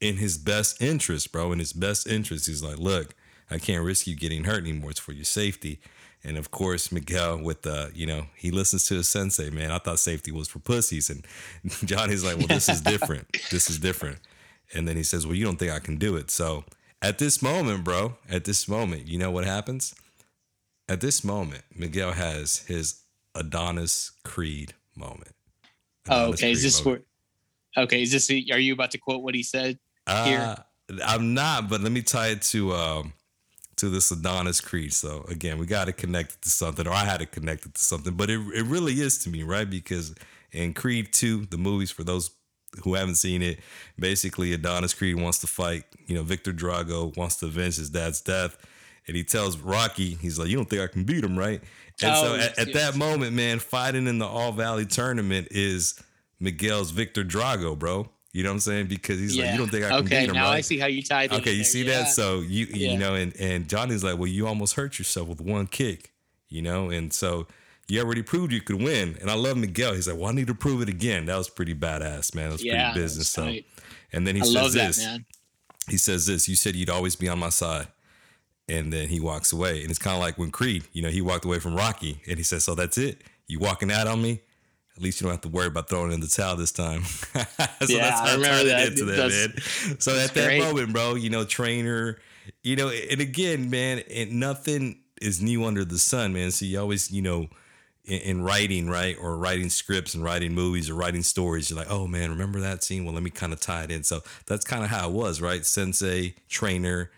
in 0.00 0.16
his 0.16 0.38
best 0.38 0.80
interest, 0.80 1.32
bro, 1.32 1.52
in 1.52 1.58
his 1.58 1.72
best 1.72 2.06
interest, 2.06 2.46
he's 2.46 2.62
like, 2.62 2.78
Look, 2.78 3.14
I 3.50 3.58
can't 3.58 3.84
risk 3.84 4.06
you 4.06 4.16
getting 4.16 4.44
hurt 4.44 4.62
anymore. 4.62 4.90
It's 4.90 5.00
for 5.00 5.12
your 5.12 5.24
safety. 5.24 5.80
And 6.26 6.38
of 6.38 6.50
course, 6.50 6.90
Miguel 6.90 7.42
with 7.42 7.62
the, 7.62 7.90
you 7.94 8.06
know, 8.06 8.26
he 8.34 8.50
listens 8.50 8.86
to 8.88 8.94
his 8.94 9.08
sensei, 9.08 9.50
man. 9.50 9.70
I 9.70 9.78
thought 9.78 9.98
safety 9.98 10.32
was 10.32 10.48
for 10.48 10.58
pussies. 10.58 11.10
And 11.10 11.26
Johnny's 11.84 12.24
like, 12.24 12.38
Well, 12.38 12.46
this 12.46 12.68
is 12.68 12.80
different. 12.92 13.26
this 13.50 13.68
is 13.68 13.78
different. 13.78 14.18
And 14.72 14.88
then 14.88 14.96
he 14.96 15.02
says, 15.02 15.26
Well, 15.26 15.36
you 15.36 15.44
don't 15.44 15.58
think 15.58 15.72
I 15.72 15.80
can 15.80 15.96
do 15.96 16.16
it. 16.16 16.30
So 16.30 16.64
at 17.04 17.18
this 17.18 17.42
moment, 17.42 17.84
bro, 17.84 18.16
at 18.30 18.44
this 18.44 18.66
moment, 18.66 19.06
you 19.08 19.18
know 19.18 19.30
what 19.30 19.44
happens? 19.44 19.94
At 20.88 21.00
this 21.00 21.22
moment, 21.22 21.62
Miguel 21.74 22.12
has 22.12 22.58
his 22.66 23.02
Adonis 23.34 24.12
Creed 24.24 24.74
moment. 24.96 25.32
oh, 26.08 26.24
Adonis 26.24 26.40
okay 26.40 26.50
is 26.52 26.62
this 26.62 26.84
moment. 26.84 27.04
where 27.76 27.84
okay 27.84 28.02
is 28.02 28.12
this 28.12 28.30
are 28.30 28.58
you 28.58 28.72
about 28.72 28.90
to 28.92 28.98
quote 28.98 29.22
what 29.22 29.34
he 29.34 29.42
said 29.42 29.78
here 30.24 30.38
Uh, 30.40 30.56
I'm 31.04 31.34
not, 31.34 31.68
but 31.70 31.80
let 31.80 31.92
me 31.92 32.02
tie 32.02 32.28
it 32.28 32.42
to 32.52 32.72
um 32.74 33.12
to 33.76 33.88
this 33.88 34.10
Adonis 34.10 34.60
Creed. 34.60 34.92
So 34.92 35.24
again, 35.28 35.58
we 35.58 35.66
got 35.66 35.86
to 35.86 35.92
connect 35.92 36.32
it 36.34 36.42
to 36.42 36.50
something, 36.50 36.86
or 36.86 36.92
I 36.92 37.04
had 37.04 37.18
to 37.20 37.26
connect 37.26 37.66
it 37.66 37.74
to 37.74 37.82
something. 37.82 38.14
But 38.14 38.30
it 38.30 38.40
it 38.54 38.64
really 38.64 39.00
is 39.00 39.18
to 39.24 39.30
me, 39.30 39.42
right? 39.42 39.68
Because 39.68 40.14
in 40.52 40.74
Creed 40.74 41.12
Two, 41.12 41.46
the 41.46 41.58
movies 41.58 41.90
for 41.90 42.04
those 42.04 42.30
who 42.82 42.94
haven't 42.94 43.14
seen 43.16 43.42
it, 43.42 43.60
basically 43.98 44.52
Adonis 44.52 44.94
Creed 44.94 45.16
wants 45.20 45.38
to 45.40 45.46
fight. 45.46 45.84
You 46.06 46.14
know, 46.16 46.22
Viktor 46.22 46.52
Drago 46.52 47.16
wants 47.16 47.36
to 47.36 47.46
avenge 47.46 47.76
his 47.76 47.90
dad's 47.90 48.20
death, 48.20 48.56
and 49.06 49.16
he 49.16 49.22
tells 49.24 49.58
Rocky, 49.58 50.14
he's 50.14 50.38
like, 50.38 50.48
"You 50.48 50.56
don't 50.56 50.68
think 50.68 50.82
I 50.82 50.86
can 50.88 51.04
beat 51.04 51.22
him, 51.24 51.38
right?" 51.38 51.60
And 52.02 52.16
so 52.16 52.32
Oh, 52.32 52.34
at, 52.34 52.40
yes, 52.40 52.58
at 52.58 52.68
yes. 52.68 52.76
that 52.92 52.98
moment, 52.98 53.34
man, 53.34 53.58
fighting 53.60 54.06
in 54.08 54.18
the 54.18 54.26
All 54.26 54.50
Valley 54.52 54.84
tournament 54.86 55.48
is 55.52 55.94
Miguel's 56.40 56.90
Viktor 56.90 57.24
Drago, 57.24 57.78
bro. 57.78 58.08
You 58.32 58.42
know 58.42 58.48
what 58.48 58.54
I'm 58.54 58.60
saying? 58.60 58.86
Because 58.88 59.20
he's 59.20 59.38
like, 59.38 59.52
you 59.52 59.58
don't 59.58 59.68
think 59.70 59.84
I 59.84 59.90
can 59.90 59.98
okay 60.06 60.20
beat 60.22 60.28
him, 60.30 60.34
now 60.34 60.46
right? 60.46 60.56
i 60.56 60.60
see 60.60 60.76
how 60.76 60.88
you 60.88 61.02
tied 61.04 61.32
it 61.32 61.36
Okay, 61.36 61.52
you 61.52 61.58
there, 61.58 61.64
see 61.64 61.84
yeah. 61.84 61.98
that? 62.00 62.08
So 62.08 62.40
you 62.40 62.66
Yeah. 62.68 62.90
you 62.92 62.98
know, 62.98 63.14
and 63.14 63.32
and 63.38 63.68
Johnny's 63.68 64.02
like, 64.02 64.18
well, 64.18 64.26
you 64.26 64.48
almost 64.48 64.74
hurt 64.74 64.98
yourself 64.98 65.28
with 65.28 65.40
one 65.40 65.68
kick, 65.68 66.12
you 66.48 66.60
know, 66.60 66.90
and 66.90 67.12
so 67.12 67.46
you 67.88 68.00
already 68.00 68.22
proved 68.22 68.52
you 68.52 68.60
could 68.60 68.82
win. 68.82 69.16
And 69.20 69.30
I 69.30 69.34
love 69.34 69.56
Miguel. 69.56 69.94
He's 69.94 70.08
like, 70.08 70.16
well, 70.18 70.28
I 70.30 70.32
need 70.32 70.46
to 70.46 70.54
prove 70.54 70.80
it 70.82 70.88
again. 70.88 71.26
That 71.26 71.36
was 71.36 71.48
pretty 71.50 71.74
badass, 71.74 72.34
man. 72.34 72.46
That 72.46 72.52
was 72.52 72.64
yeah 72.64 72.92
pretty 72.92 73.04
business. 73.04 73.28
So, 73.28 73.44
tight. 73.44 73.66
and 74.12 74.26
then 74.26 74.36
he 74.36 74.42
i 74.42 74.44
says 74.44 74.72
that 74.74 74.86
this. 74.88 74.98
man 75.04 75.24
he 75.88 75.98
says 75.98 76.24
this 76.26 76.48
you 76.48 76.56
said 76.56 76.74
you'd 76.74 76.88
always 76.88 77.14
be 77.14 77.28
on 77.28 77.38
my 77.38 77.50
side 77.50 77.88
and 78.70 78.90
then 78.90 79.08
he 79.08 79.20
walks 79.20 79.52
away 79.52 79.82
and 79.82 79.90
it's 79.90 79.98
kind 79.98 80.14
of 80.16 80.20
like 80.22 80.38
when 80.38 80.50
creed 80.50 80.82
you 80.94 81.02
know 81.02 81.10
he 81.10 81.20
walked 81.20 81.44
away 81.44 81.58
from 81.58 81.74
rocky 81.76 82.22
and 82.26 82.38
he 82.38 82.42
says 82.42 82.64
so 82.64 82.74
that's 82.74 82.96
it 82.96 83.20
you 83.48 83.58
walking 83.58 83.92
out 83.92 84.06
on 84.06 84.22
me 84.22 84.40
at 84.96 85.02
least 85.02 85.20
you 85.20 85.26
don't 85.26 85.32
have 85.34 85.42
to 85.42 85.48
worry 85.50 85.66
about 85.66 85.90
throwing 85.90 86.10
in 86.12 86.20
the 86.20 86.28
towel 86.28 86.54
this 86.56 86.70
time. 86.70 87.02
so 87.04 87.18
Yeah, 87.34 87.98
that's 87.98 88.20
I 88.20 88.28
how 88.28 88.34
remember 88.36 88.60
it 88.62 88.64
that. 88.68 88.86
into 88.88 89.04
that, 89.06 89.16
That's- 89.16 89.86
man. 89.88 90.00
So 90.00 90.16
at 90.16 90.32
that 90.34 90.46
great. 90.46 90.60
moment, 90.62 90.92
bro, 90.92 91.16
you 91.16 91.30
know, 91.30 91.44
trainer, 91.44 92.18
you 92.62 92.76
know, 92.76 92.90
and 92.90 93.20
again, 93.20 93.70
man, 93.70 94.04
and 94.08 94.38
nothing 94.38 95.00
is 95.20 95.42
new 95.42 95.64
under 95.64 95.84
the 95.84 95.98
sun, 95.98 96.32
man. 96.32 96.52
So 96.52 96.64
you 96.64 96.78
always, 96.78 97.10
you 97.10 97.22
know, 97.22 97.48
in, 98.04 98.20
in 98.20 98.42
writing, 98.42 98.88
right, 98.88 99.16
or 99.20 99.36
writing 99.36 99.70
scripts 99.70 100.14
and 100.14 100.22
writing 100.22 100.54
movies 100.54 100.90
or 100.90 100.94
writing 100.94 101.22
stories, 101.22 101.70
you're 101.70 101.78
like, 101.78 101.90
oh 101.90 102.06
man, 102.06 102.30
remember 102.30 102.60
that 102.60 102.82
scene? 102.84 103.04
Well, 103.04 103.14
let 103.14 103.22
me 103.22 103.30
kind 103.30 103.52
of 103.52 103.60
tie 103.60 103.84
it 103.84 103.90
in. 103.90 104.04
So 104.04 104.20
that's 104.46 104.64
kind 104.64 104.84
of 104.84 104.90
how 104.90 105.08
it 105.08 105.12
was, 105.12 105.40
right? 105.40 105.64
Sensei, 105.64 106.34
trainer, 106.48 107.10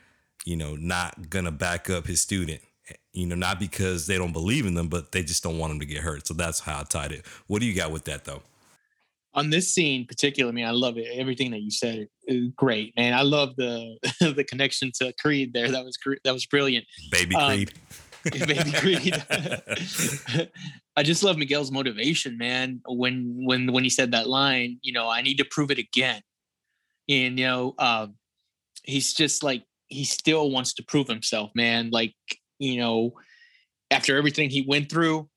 you 0.44 0.56
know, 0.56 0.76
not 0.76 1.30
gonna 1.30 1.52
back 1.52 1.90
up 1.90 2.06
his 2.06 2.20
student. 2.20 2.60
You 3.12 3.26
know, 3.26 3.34
not 3.34 3.58
because 3.58 4.06
they 4.06 4.16
don't 4.18 4.32
believe 4.32 4.66
in 4.66 4.74
them, 4.74 4.88
but 4.88 5.10
they 5.10 5.22
just 5.22 5.42
don't 5.42 5.58
want 5.58 5.72
him 5.72 5.80
to 5.80 5.86
get 5.86 6.02
hurt. 6.02 6.26
So 6.26 6.34
that's 6.34 6.60
how 6.60 6.80
I 6.80 6.82
tied 6.84 7.12
it. 7.12 7.26
What 7.46 7.60
do 7.60 7.66
you 7.66 7.74
got 7.74 7.90
with 7.90 8.04
that 8.04 8.24
though? 8.24 8.42
on 9.36 9.50
this 9.50 9.72
scene 9.72 10.06
particularly, 10.06 10.54
man, 10.54 10.66
I 10.66 10.72
love 10.72 10.96
it. 10.96 11.06
Everything 11.12 11.50
that 11.50 11.60
you 11.60 11.70
said 11.70 12.08
is 12.26 12.48
great, 12.56 12.96
man. 12.96 13.12
I 13.12 13.22
love 13.22 13.54
the 13.56 13.98
the 14.20 14.44
connection 14.44 14.90
to 14.96 15.12
Creed 15.20 15.52
there. 15.52 15.70
That 15.70 15.84
was 15.84 15.96
that 16.24 16.32
was 16.32 16.46
brilliant. 16.46 16.86
Baby 17.10 17.36
Um, 17.36 17.66
Creed. 18.30 18.46
Baby 18.46 18.72
Creed. 18.74 19.24
I 20.96 21.02
just 21.02 21.22
love 21.22 21.38
Miguel's 21.38 21.70
motivation, 21.70 22.38
man. 22.38 22.80
When 22.86 23.34
when 23.44 23.72
when 23.72 23.84
he 23.84 23.90
said 23.90 24.12
that 24.12 24.28
line, 24.28 24.78
you 24.82 24.92
know, 24.92 25.08
I 25.08 25.22
need 25.22 25.36
to 25.36 25.44
prove 25.44 25.70
it 25.70 25.78
again. 25.78 26.22
And 27.08 27.38
you 27.38 27.46
know, 27.46 27.74
um, 27.78 28.14
he's 28.82 29.14
just 29.14 29.42
like 29.42 29.64
he 29.88 30.04
still 30.04 30.50
wants 30.50 30.74
to 30.74 30.84
prove 30.84 31.08
himself, 31.08 31.50
man. 31.54 31.90
Like 31.90 32.14
you 32.58 32.78
know, 32.78 33.12
after 33.90 34.16
everything 34.16 34.50
he 34.50 34.64
went 34.66 34.90
through, 34.90 35.28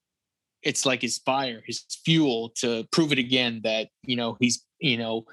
it's 0.63 0.85
like 0.85 1.01
his 1.01 1.19
fire, 1.19 1.61
his 1.65 1.83
fuel 2.05 2.51
to 2.57 2.85
prove 2.91 3.11
it 3.11 3.19
again 3.19 3.61
that 3.63 3.89
you 4.03 4.15
know 4.15 4.37
he's 4.39 4.65
you 4.79 4.97
know 4.97 5.25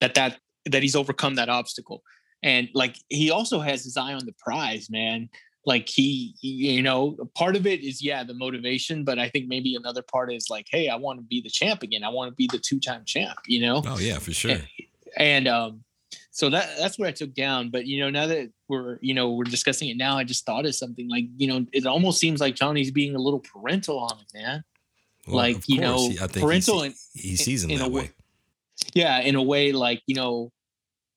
that 0.00 0.14
that 0.14 0.38
that 0.66 0.82
he's 0.82 0.96
overcome 0.96 1.34
that 1.34 1.48
obstacle. 1.48 2.02
And 2.42 2.68
like 2.74 2.96
he 3.08 3.30
also 3.30 3.58
has 3.60 3.84
his 3.84 3.96
eye 3.96 4.12
on 4.12 4.26
the 4.26 4.34
prize, 4.38 4.88
man 4.90 5.30
like 5.66 5.88
he 5.88 6.34
you 6.40 6.82
know 6.82 7.16
part 7.34 7.56
of 7.56 7.66
it 7.66 7.80
is 7.82 8.02
yeah 8.02 8.22
the 8.24 8.34
motivation 8.34 9.04
but 9.04 9.18
i 9.18 9.28
think 9.28 9.48
maybe 9.48 9.74
another 9.76 10.02
part 10.02 10.32
is 10.32 10.48
like 10.50 10.66
hey 10.70 10.88
i 10.88 10.96
want 10.96 11.18
to 11.18 11.24
be 11.24 11.40
the 11.40 11.48
champ 11.48 11.82
again 11.82 12.04
i 12.04 12.08
want 12.08 12.30
to 12.30 12.34
be 12.34 12.48
the 12.52 12.58
two-time 12.58 13.02
champ 13.06 13.38
you 13.46 13.60
know 13.60 13.82
Oh 13.86 13.98
yeah, 13.98 14.18
for 14.18 14.32
sure. 14.32 14.56
and 15.16 15.48
um 15.48 15.82
so 16.30 16.50
that 16.50 16.68
that's 16.78 16.98
what 16.98 17.08
i 17.08 17.12
took 17.12 17.32
down 17.34 17.70
but 17.70 17.86
you 17.86 18.00
know 18.00 18.10
now 18.10 18.26
that 18.26 18.50
we're 18.68 18.98
you 19.00 19.14
know 19.14 19.32
we're 19.32 19.44
discussing 19.44 19.88
it 19.88 19.96
now 19.96 20.16
i 20.18 20.24
just 20.24 20.44
thought 20.44 20.66
of 20.66 20.74
something 20.74 21.08
like 21.08 21.24
you 21.36 21.46
know 21.46 21.64
it 21.72 21.86
almost 21.86 22.18
seems 22.20 22.40
like 22.40 22.54
johnny's 22.54 22.90
being 22.90 23.14
a 23.16 23.18
little 23.18 23.40
parental 23.40 23.98
on 23.98 24.18
it 24.20 24.26
man 24.38 24.64
Well, 25.26 25.36
like, 25.36 25.68
you 25.68 25.80
know, 25.80 26.10
he- 26.10 26.18
I 26.20 26.26
think 26.26 26.44
parental 26.44 26.82
he, 26.82 26.90
see- 26.90 27.28
he 27.30 27.36
sees 27.36 27.64
him 27.64 27.70
in 27.70 27.80
a 27.80 27.84
that 27.84 27.90
wa- 27.90 28.00
way. 28.00 28.10
yeah 28.94 29.20
in 29.20 29.34
a 29.36 29.42
way 29.42 29.72
like 29.72 30.02
you 30.06 30.14
know 30.14 30.52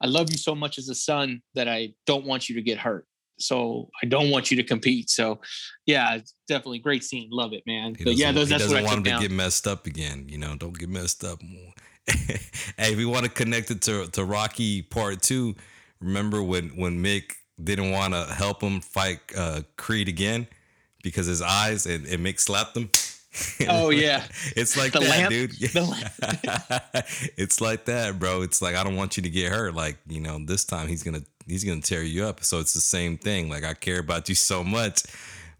i 0.02 0.08
love 0.08 0.32
you 0.32 0.38
so 0.38 0.56
much 0.56 0.78
as 0.78 0.88
a 0.90 0.96
son 0.96 1.42
that 1.56 1.68
i 1.68 1.94
don't 2.06 2.26
want 2.26 2.48
you 2.50 2.56
to 2.56 2.62
get 2.62 2.78
hurt 2.78 3.06
so 3.40 3.90
i 4.04 4.06
don't 4.06 4.30
want 4.32 4.50
you 4.52 4.58
to 4.58 4.64
compete 4.64 5.10
so 5.10 5.40
yeah 5.86 6.18
definitely 6.48 6.80
great 6.80 7.04
scene 7.04 7.30
love 7.32 7.54
it 7.54 7.64
man 7.68 7.94
He 7.96 8.04
but 8.04 8.16
yeah 8.16 8.32
those, 8.32 8.48
he 8.48 8.54
that's 8.54 8.64
doesn't 8.64 8.84
what 8.84 8.84
i 8.84 8.96
want 8.96 9.08
him 9.08 9.16
to 9.16 9.28
get 9.28 9.32
messed 9.32 9.68
up 9.68 9.86
again. 9.86 10.26
You 10.28 10.38
know, 10.38 10.56
don't 10.56 10.78
get 10.78 10.90
messed 10.90 11.24
up. 11.24 11.40
hey, 12.08 12.40
if 12.78 12.98
we 12.98 13.06
want 13.06 13.26
to 13.26 13.30
connect 13.32 13.70
it 13.72 13.82
to 13.84 14.08
to 14.08 14.24
Rocky 14.24 14.82
Part 14.82 15.22
Two, 15.22 15.56
remember 16.00 16.42
when 16.42 16.70
when 16.70 17.04
Mick 17.04 17.34
didn't 17.62 17.92
want 17.92 18.14
to 18.14 18.24
help 18.26 18.62
him 18.62 18.80
fight 18.82 19.20
uh, 19.36 19.62
Creed 19.78 20.08
again 20.08 20.48
because 21.04 21.26
his 21.28 21.42
eyes 21.42 21.86
and, 21.86 22.06
and 22.06 22.26
Mick 22.26 22.40
slapped 22.40 22.76
him. 22.78 22.90
Oh, 23.70 23.92
yeah. 23.92 24.24
it's 24.56 24.76
like 24.76 24.94
The 24.94 25.00
that, 25.00 25.10
lamp- 25.10 25.30
dude. 25.30 25.52
the 25.52 27.06
it's 27.38 27.62
like 27.62 27.86
that, 27.86 28.18
bro. 28.18 28.42
It's 28.42 28.64
like 28.64 28.76
I 28.76 28.84
don't 28.84 28.96
want 28.96 29.16
you 29.18 29.22
to 29.24 29.30
get 29.30 29.52
hurt. 29.52 29.76
Like 29.76 29.98
you 30.08 30.22
know, 30.22 30.40
this 30.44 30.66
time 30.66 30.88
he's 30.88 31.04
gonna 31.04 31.22
he's 31.48 31.64
gonna 31.64 31.82
tear 31.82 32.04
you 32.04 32.26
up. 32.26 32.44
So 32.44 32.60
it's 32.60 32.74
the 32.74 32.82
same 32.82 33.18
thing. 33.18 33.50
Like 33.50 33.64
I 33.64 33.74
care 33.74 34.00
about 34.00 34.30
you 34.30 34.36
so 34.36 34.64
much. 34.64 35.04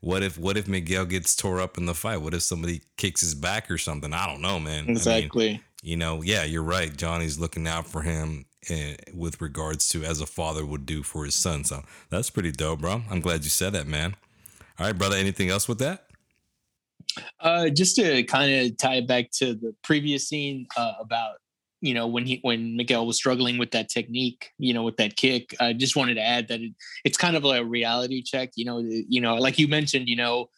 What 0.02 0.22
if 0.22 0.38
what 0.38 0.58
if 0.58 0.68
Miguel 0.68 1.06
gets 1.06 1.36
tore 1.36 1.60
up 1.60 1.78
in 1.78 1.86
the 1.86 1.96
fight? 1.96 2.22
What 2.22 2.34
if 2.34 2.44
somebody 2.44 2.82
kicks 2.98 3.22
his 3.22 3.34
back 3.34 3.72
or 3.72 3.78
something? 3.78 4.14
I 4.14 4.28
don't 4.28 4.42
know, 4.42 4.60
man. 4.60 4.84
I 4.84 4.88
mean, 4.88 4.92
exactly 4.92 5.62
you 5.84 5.96
know, 5.96 6.22
yeah, 6.22 6.44
you're 6.44 6.64
right. 6.64 6.96
Johnny's 6.96 7.40
looking 7.40 7.68
out 7.68 7.88
for 7.88 8.02
him 8.02 8.46
eh, 8.70 8.96
with 9.14 9.42
regards 9.42 9.88
to 9.90 10.04
as 10.04 10.22
a 10.22 10.26
father 10.26 10.66
would 10.66 10.86
do 10.86 11.04
for 11.04 11.26
his 11.26 11.36
son. 11.36 11.64
So 11.64 11.84
that's 12.10 12.30
pretty 12.30 12.52
dope, 12.52 12.82
bro. 12.82 13.04
I'm 13.10 13.22
glad 13.22 13.44
you 13.44 13.50
said 13.50 13.74
that, 13.74 13.88
man. 13.88 14.16
All 14.80 14.88
right, 14.88 14.98
brother. 14.98 15.16
Anything 15.16 15.50
else 15.50 15.68
with 15.68 15.80
that? 15.80 16.04
uh 17.40 17.70
just 17.70 17.96
to 17.96 18.22
kind 18.24 18.54
of 18.54 18.78
tie 18.78 18.96
it 18.96 19.08
back 19.08 19.32
to 19.32 19.56
the 19.56 19.74
previous 19.84 20.28
scene 20.28 20.68
uh, 20.76 20.94
about 21.00 21.38
you 21.82 21.94
know 21.94 22.08
when 22.08 22.26
he 22.26 22.40
when 22.42 22.76
miguel 22.76 23.06
was 23.06 23.18
struggling 23.18 23.58
with 23.58 23.72
that 23.72 23.90
technique 23.90 24.52
you 24.58 24.74
know 24.74 24.84
with 24.84 24.98
that 24.98 25.16
kick 25.16 25.56
i 25.60 25.74
just 25.74 25.96
wanted 25.96 26.16
to 26.16 26.22
add 26.22 26.48
that 26.48 26.60
it, 26.62 26.72
it's 27.06 27.18
kind 27.18 27.36
of 27.36 27.44
like 27.44 27.62
a 27.62 27.66
reality 27.66 28.22
check 28.22 28.50
you 28.56 28.66
know 28.66 28.80
you 28.80 29.22
know 29.22 29.36
like 29.36 29.60
you 29.60 29.68
mentioned 29.68 30.08
you 30.08 30.16
know 30.16 30.50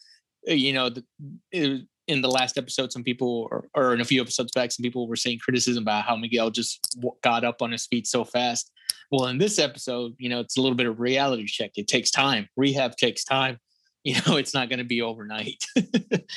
uh, 0.49 0.53
you 0.53 0.73
know 0.73 0.89
the, 0.89 1.03
it- 1.51 1.85
in 2.07 2.23
the 2.23 2.27
last 2.31 2.57
episode 2.57 2.91
some 2.91 3.03
people 3.03 3.47
or, 3.51 3.67
or 3.75 3.93
in 3.93 4.01
a 4.01 4.03
few 4.03 4.19
episodes 4.19 4.51
back 4.53 4.71
some 4.71 4.81
people 4.81 5.07
were 5.07 5.15
saying 5.15 5.37
criticism 5.37 5.83
about 5.83 6.05
how 6.05 6.15
miguel 6.15 6.49
just 6.49 6.97
got 7.21 7.43
up 7.43 7.61
on 7.61 7.71
his 7.71 7.85
feet 7.85 8.07
so 8.07 8.25
fast. 8.25 8.71
Well 9.11 9.27
in 9.27 9.37
this 9.37 9.59
episode 9.59 10.13
you 10.17 10.27
know 10.27 10.39
it's 10.39 10.57
a 10.57 10.61
little 10.61 10.75
bit 10.75 10.87
of 10.87 10.99
reality 10.99 11.45
check. 11.45 11.71
It 11.75 11.87
takes 11.87 12.09
time. 12.09 12.49
Rehab 12.57 12.95
takes 12.95 13.23
time 13.23 13.59
you 14.09 14.15
know 14.27 14.35
it's 14.41 14.53
not 14.53 14.69
going 14.69 14.79
to 14.79 14.85
be 14.85 15.01
overnight 15.01 15.63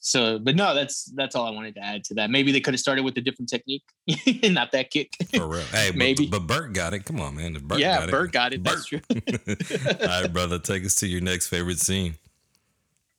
so 0.00 0.38
but 0.38 0.56
no 0.56 0.74
that's 0.74 1.04
that's 1.14 1.34
all 1.34 1.46
i 1.46 1.50
wanted 1.50 1.74
to 1.74 1.80
add 1.82 2.02
to 2.04 2.14
that 2.14 2.30
maybe 2.30 2.52
they 2.52 2.60
could 2.60 2.74
have 2.74 2.80
started 2.80 3.04
with 3.04 3.16
a 3.16 3.20
different 3.20 3.48
technique 3.48 3.82
not 4.44 4.72
that 4.72 4.90
kick 4.90 5.14
For 5.34 5.46
real. 5.46 5.60
Hey, 5.72 5.92
Maybe. 5.94 6.26
But, 6.26 6.46
but 6.46 6.54
Bert 6.54 6.72
got 6.72 6.94
it. 6.94 7.04
Come 7.04 7.20
on, 7.20 7.36
man. 7.36 7.54
Bert 7.62 7.78
yeah 7.78 7.98
got 8.00 8.08
it. 8.08 8.10
bert 8.12 8.32
got 8.32 8.52
it 8.52 8.64
that's 8.64 8.84
true 8.86 9.00
All 9.10 10.06
right, 10.22 10.32
brother. 10.32 10.58
Take 10.58 10.84
us 10.84 10.94
to 10.96 11.06
your 11.06 11.20
next 11.20 11.46
favorite 11.48 11.78
scene. 11.78 12.16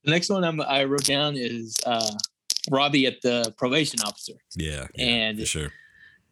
the 0.04 0.12
next 0.12 0.30
one 0.30 0.44
I'm, 0.44 0.60
i 0.62 0.84
wrote 0.84 1.06
down 1.06 1.36
is 1.38 1.76
uh 1.86 2.12
robbie 2.70 3.06
at 3.08 3.22
the 3.22 3.54
probation 3.58 4.00
officer 4.06 4.34
Yeah. 4.56 4.88
yeah 4.96 5.06
And- 5.06 5.40
for 5.40 5.46
sure. 5.46 5.72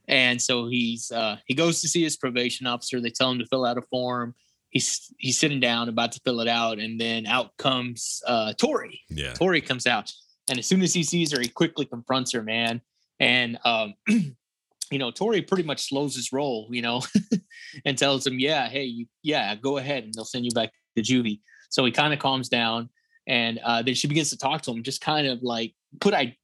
and 0.08 0.42
so 0.42 0.68
he's 0.68 1.12
uh 1.12 1.38
he 1.46 1.54
goes 1.54 1.82
to 1.82 1.88
see 1.88 2.04
his 2.04 2.18
probation 2.18 2.68
officer 2.68 3.00
they 3.00 3.10
tell 3.12 3.32
him 3.32 3.40
to 3.40 3.46
fill 3.46 3.66
out 3.66 3.78
a 3.78 3.82
form 3.84 4.36
he's 4.70 5.14
he's 5.18 5.40
sitting 5.40 5.60
down 5.60 5.90
about 5.90 6.12
to 6.14 6.20
fill 6.24 6.40
it 6.42 6.48
out 6.48 6.80
and 6.80 7.00
then 7.00 7.26
out 7.26 7.56
comes 7.58 8.22
uh 8.28 8.54
tori 8.54 9.02
Yeah. 9.10 9.34
Tori 9.34 9.62
comes 9.62 9.88
out, 9.88 10.12
and 10.50 10.60
as 10.60 10.66
soon 10.68 10.82
as 10.82 10.94
he 10.94 11.04
sees 11.04 11.32
her, 11.32 11.40
he 11.42 11.48
quickly 11.50 11.86
confronts 11.86 12.32
her, 12.34 12.44
man. 12.44 12.82
And 13.20 13.58
um, 13.66 13.94
you 14.08 14.98
know, 14.98 15.12
Tori 15.12 15.42
pretty 15.42 15.64
much 15.64 15.88
slows 15.90 16.16
his 16.16 16.32
roll, 16.32 16.68
you 16.72 16.82
know, 16.82 17.02
and 17.86 17.98
tells 17.98 18.26
him, 18.26 18.40
"Yeah, 18.40 18.70
hey, 18.70 18.84
you, 18.86 19.06
yeah, 19.24 19.56
go 19.56 19.78
ahead, 19.78 20.04
and 20.06 20.14
they'll 20.14 20.26
send 20.26 20.46
you 20.46 20.52
back 20.52 20.72
to 20.96 21.04
juvie." 21.04 21.42
So 21.70 21.86
he 21.86 21.92
kind 21.92 22.14
of 22.14 22.20
calms 22.20 22.50
down, 22.50 22.90
and 23.28 23.60
uh, 23.64 23.82
then 23.84 23.94
she 23.94 24.08
begins 24.08 24.30
to 24.32 24.38
talk 24.38 24.62
to 24.64 24.72
him, 24.72 24.82
just 24.84 25.02
kind 25.02 25.28
of 25.28 25.44
like 25.44 25.74
put 26.00 26.14
I. 26.14 26.36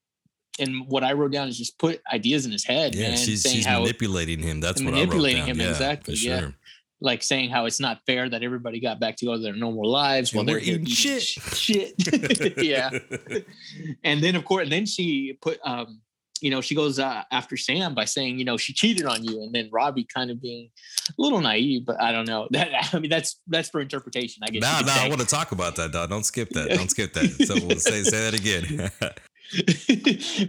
And 0.58 0.88
what 0.88 1.04
I 1.04 1.12
wrote 1.12 1.32
down 1.34 1.50
is 1.50 1.58
just 1.58 1.78
put 1.80 2.00
ideas 2.14 2.46
in 2.46 2.52
his 2.54 2.64
head, 2.64 2.96
Yeah, 2.96 3.10
man. 3.10 3.18
she's, 3.18 3.42
she's 3.42 3.66
manipulating 3.68 4.40
him. 4.40 4.62
That's 4.62 4.82
what 4.82 4.94
manipulating 4.94 5.42
I 5.42 5.48
wrote 5.48 5.48
down. 5.48 5.60
him, 5.60 5.66
yeah, 5.66 5.70
exactly, 5.72 6.16
For 6.16 6.22
yeah. 6.22 6.40
Like 7.02 7.22
saying 7.22 7.50
how 7.50 7.66
it's 7.66 7.80
not 7.80 8.00
fair 8.06 8.30
that 8.30 8.44
everybody 8.44 8.80
got 8.80 9.00
back 9.00 9.16
to 9.18 9.26
go 9.26 9.36
to 9.36 9.42
their 9.42 9.56
normal 9.56 9.90
lives 9.90 10.34
while 10.34 10.46
they're 10.46 10.56
we're 10.56 10.62
eating 10.62 10.86
shit. 10.86 11.22
shit. 11.22 12.58
yeah. 12.64 12.90
and 14.04 14.24
then 14.24 14.36
of 14.36 14.46
course, 14.46 14.64
and 14.64 14.72
then 14.72 14.86
she 14.86 15.38
put, 15.42 15.60
um, 15.66 16.02
you 16.42 16.50
know, 16.50 16.62
she 16.62 16.76
goes 16.76 17.00
uh, 17.00 17.24
after 17.32 17.58
Sam 17.58 17.96
by 17.96 18.06
saying, 18.06 18.40
you 18.40 18.46
know, 18.46 18.58
she 18.58 18.74
cheated 18.74 19.06
on 19.06 19.24
you, 19.24 19.42
and 19.42 19.54
then 19.54 19.70
Robbie 19.72 20.08
kind 20.14 20.30
of 20.30 20.42
being 20.42 20.70
a 21.10 21.14
little 21.18 21.42
naive, 21.42 21.86
but 21.86 22.02
I 22.02 22.12
don't 22.12 22.28
know. 22.28 22.48
That 22.52 22.94
I 22.94 23.00
mean, 23.00 23.10
that's 23.10 23.40
that's 23.48 23.70
for 23.70 23.82
interpretation. 23.82 24.44
I 24.44 24.52
guess. 24.52 24.62
Nah, 24.62 24.82
nah, 24.82 25.02
I 25.02 25.10
want 25.10 25.22
to 25.22 25.28
talk 25.28 25.52
about 25.52 25.76
that, 25.78 25.92
dog. 25.92 26.10
Don't 26.10 26.26
skip 26.26 26.50
that. 26.50 26.70
Don't 26.70 26.90
skip 26.90 27.14
that. 27.14 27.26
So 27.46 27.56
we'll 27.66 27.80
say 27.80 28.04
say 28.04 28.30
that 28.30 28.34
again. 28.34 28.92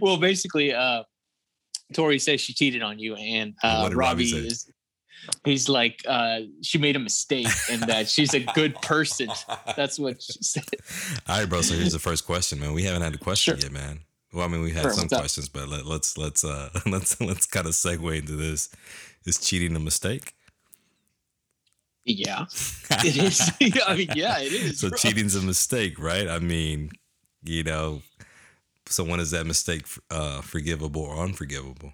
well, 0.01 0.17
basically, 0.17 0.73
uh, 0.73 1.03
Tori 1.93 2.19
says 2.19 2.41
she 2.41 2.53
cheated 2.53 2.81
on 2.81 2.99
you, 2.99 3.15
and 3.15 3.55
uh, 3.63 3.89
Robbie, 3.91 3.95
Robbie 3.95 4.25
is. 4.25 4.69
He's 5.43 5.69
like, 5.69 6.01
uh, 6.07 6.41
she 6.61 6.77
made 6.77 6.95
a 6.95 6.99
mistake 6.99 7.47
and 7.71 7.81
that 7.83 8.09
she's 8.09 8.33
a 8.33 8.39
good 8.53 8.75
person. 8.81 9.29
That's 9.75 9.97
what 9.99 10.21
she 10.21 10.33
said. 10.41 10.63
All 11.27 11.39
right, 11.39 11.49
bro. 11.49 11.61
So 11.61 11.75
here's 11.75 11.93
the 11.93 11.99
first 11.99 12.25
question, 12.25 12.59
man. 12.59 12.73
We 12.73 12.83
haven't 12.83 13.01
had 13.01 13.13
a 13.15 13.17
question 13.17 13.55
Sure. 13.55 13.61
yet, 13.63 13.71
man. 13.71 13.99
Well, 14.33 14.45
I 14.45 14.47
mean, 14.49 14.61
we 14.61 14.71
had 14.71 14.81
Sure, 14.83 14.91
some 14.93 15.03
what's 15.03 15.13
up? 15.13 15.19
questions, 15.19 15.49
but 15.49 15.69
let, 15.69 15.85
let's 15.85 16.17
let's 16.17 16.43
uh 16.43 16.69
let's 16.85 17.19
let's 17.21 17.45
kind 17.45 17.65
of 17.65 17.73
segue 17.73 18.19
into 18.19 18.35
this. 18.35 18.69
Is 19.25 19.37
cheating 19.39 19.75
a 19.75 19.79
mistake? 19.79 20.33
Yeah, 22.05 22.45
it 22.91 23.17
is. 23.17 23.51
I 23.85 23.95
mean, 23.95 24.09
yeah, 24.15 24.39
it 24.39 24.53
is. 24.53 24.79
so 24.79 24.89
bro. 24.89 24.97
cheating's 24.97 25.35
a 25.35 25.41
mistake, 25.41 25.99
right? 25.99 26.27
I 26.27 26.39
mean, 26.39 26.91
you 27.43 27.63
know, 27.63 28.01
so 28.85 29.03
when 29.03 29.19
is 29.19 29.31
that 29.31 29.45
mistake 29.45 29.85
uh 30.09 30.41
forgivable 30.41 31.01
or 31.01 31.17
unforgivable? 31.23 31.93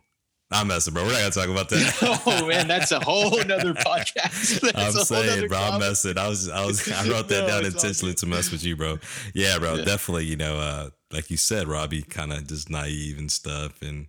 I'm 0.54 0.68
messing, 0.68 0.94
bro. 0.94 1.04
We're 1.04 1.12
not 1.12 1.20
gonna 1.20 1.32
talk 1.32 1.50
about 1.50 1.70
that. 1.70 2.22
oh 2.26 2.48
man, 2.48 2.68
that's 2.68 2.92
a 2.92 3.00
whole 3.00 3.32
nother 3.44 3.74
podcast. 3.74 4.62
That's 4.74 4.96
I'm 4.96 5.04
saying, 5.04 5.48
bro, 5.50 5.58
I'm 5.58 5.80
messing. 5.80 6.18
I 6.18 6.28
was, 6.28 6.48
I 6.50 6.66
was, 6.66 6.90
I 6.92 7.08
wrote 7.10 7.28
that 7.30 7.42
No, 7.42 7.48
down 7.48 7.66
intentionally 7.66 8.14
to 8.16 8.26
mess 8.26 8.52
with 8.52 8.64
you, 8.64 8.76
bro. 8.76 9.00
Yeah, 9.34 9.58
bro, 9.60 9.76
Yeah. 9.76 9.86
definitely. 9.86 10.26
You 10.26 10.36
know, 10.38 10.58
uh, 10.58 10.90
like 11.12 11.30
you 11.32 11.38
said, 11.38 11.68
Robbie, 11.68 12.04
kind 12.04 12.32
of 12.32 12.48
just 12.48 12.70
naive 12.70 13.18
and 13.18 13.32
stuff, 13.32 13.82
and 13.82 14.08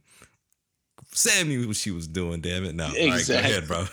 Sam 1.12 1.48
knew 1.48 1.66
what 1.68 1.76
she 1.76 1.90
was 1.92 2.06
doing. 2.08 2.40
Damn 2.40 2.64
it, 2.64 2.74
no, 2.74 2.84
All 2.84 2.90
right, 2.90 2.98
go 3.08 3.14
Exactly. 3.14 3.50
ahead, 3.52 3.66
bro. 3.68 3.86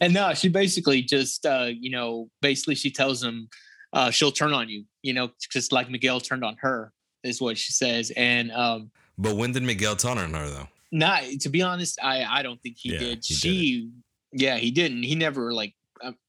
and 0.00 0.12
no, 0.14 0.34
she 0.34 0.48
basically 0.48 1.02
just, 1.02 1.46
uh, 1.46 1.68
you 1.70 1.90
know, 1.90 2.28
basically 2.42 2.74
she 2.74 2.90
tells 2.90 3.22
him 3.22 3.48
uh, 3.92 4.10
she'll 4.10 4.32
turn 4.32 4.52
on 4.52 4.68
you, 4.68 4.84
you 5.02 5.12
know, 5.12 5.30
just 5.50 5.72
like 5.72 5.88
Miguel 5.90 6.20
turned 6.20 6.44
on 6.44 6.56
her, 6.60 6.92
is 7.22 7.40
what 7.40 7.56
she 7.56 7.72
says. 7.72 8.12
And 8.16 8.50
um, 8.52 8.90
but 9.16 9.36
when 9.36 9.52
did 9.52 9.62
Miguel 9.62 9.96
turn 9.96 10.18
on 10.18 10.34
her 10.34 10.48
though? 10.48 10.68
Not 10.94 11.24
to 11.40 11.48
be 11.48 11.60
honest, 11.60 11.98
I 12.02 12.24
I 12.24 12.42
don't 12.42 12.62
think 12.62 12.76
he 12.78 12.92
Yeah, 12.92 12.98
did. 12.98 13.24
he 13.24 13.34
she, 13.34 13.90
yeah, 14.32 14.56
he 14.56 14.70
didn't. 14.70 15.02
He 15.02 15.14
never 15.16 15.52
like. 15.52 15.74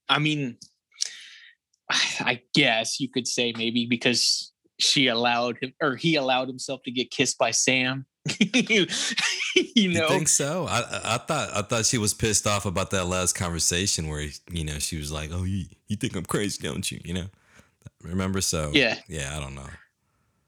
I 0.10 0.20
mean, 0.20 0.58
I 2.20 2.42
guess 2.54 3.00
you 3.00 3.10
could 3.10 3.28
say 3.28 3.54
maybe 3.56 3.86
because 3.88 4.52
she 4.80 5.08
allowed 5.08 5.58
him 5.62 5.74
or 5.82 5.96
he 5.96 6.16
allowed 6.16 6.48
himself 6.48 6.82
to 6.84 6.92
get 6.92 7.12
kissed 7.12 7.38
by 7.38 7.52
Sam. 7.52 8.06
you, 8.40 8.88
you 9.56 9.90
know, 9.94 10.02
You 10.02 10.08
think 10.08 10.28
so? 10.28 10.66
I, 10.68 10.80
I 10.80 11.02
I 11.16 11.18
thought 11.20 11.50
I 11.54 11.62
thought 11.62 11.86
she 11.86 12.00
was 12.00 12.14
pissed 12.14 12.48
off 12.48 12.66
about 12.66 12.90
that 12.92 13.06
last 13.06 13.34
conversation 13.34 14.08
where 14.08 14.28
you 14.52 14.64
know 14.66 14.80
she 14.80 14.98
was 14.98 15.12
like, 15.12 15.30
"Oh, 15.32 15.44
you 15.44 15.66
you 15.88 15.96
think 15.96 16.16
I'm 16.16 16.26
crazy, 16.26 16.62
don't 16.68 16.92
you?" 16.92 17.00
You 17.06 17.14
know, 17.14 17.26
remember? 18.02 18.42
So 18.42 18.72
Yeah. 18.74 18.98
yeah. 19.08 19.38
I 19.38 19.40
don't 19.40 19.54
know. 19.54 19.70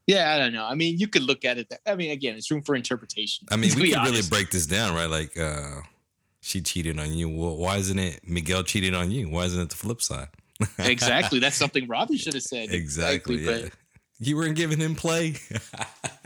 Yeah, 0.07 0.33
I 0.33 0.39
don't 0.39 0.53
know. 0.53 0.65
I 0.65 0.73
mean, 0.73 0.97
you 0.97 1.07
could 1.07 1.23
look 1.23 1.43
at 1.45 1.57
it. 1.57 1.69
That, 1.69 1.81
I 1.85 1.95
mean, 1.95 2.11
again, 2.11 2.35
it's 2.35 2.49
room 2.49 2.63
for 2.63 2.75
interpretation. 2.75 3.47
I 3.51 3.57
mean, 3.57 3.71
we 3.79 3.91
could 3.91 4.03
really 4.03 4.27
break 4.29 4.49
this 4.49 4.65
down, 4.65 4.95
right? 4.95 5.09
Like, 5.09 5.37
uh 5.37 5.81
she 6.47 6.61
cheated 6.61 6.97
on 6.97 7.13
you. 7.13 7.27
Well, 7.27 7.57
why 7.57 7.77
isn't 7.77 7.99
it 7.99 8.21
Miguel 8.25 8.63
cheated 8.63 8.93
on 8.93 9.11
you? 9.11 9.29
Why 9.29 9.43
isn't 9.45 9.59
it 9.59 9.69
the 9.69 9.75
flip 9.75 10.01
side? 10.01 10.29
exactly. 10.79 11.39
That's 11.39 11.57
something 11.57 11.87
Robbie 11.89 12.17
should 12.17 12.35
have 12.35 12.43
said. 12.43 12.69
Exactly. 12.71 13.45
Yeah. 13.45 13.67
You 14.19 14.37
weren't 14.37 14.55
giving 14.55 14.79
him 14.79 14.95
play. 14.95 15.35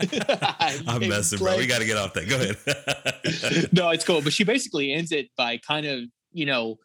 I'm 0.86 1.08
messing, 1.08 1.40
bro. 1.40 1.58
We 1.58 1.66
got 1.66 1.80
to 1.80 1.84
get 1.84 1.98
off 1.98 2.14
that. 2.14 2.28
Go 2.28 2.36
ahead. 2.36 3.72
no, 3.72 3.90
it's 3.90 4.04
cool. 4.04 4.22
But 4.22 4.32
she 4.32 4.44
basically 4.44 4.92
ends 4.92 5.12
it 5.12 5.28
by 5.36 5.58
kind 5.58 5.84
of, 5.84 6.04
you 6.32 6.46
know, 6.46 6.78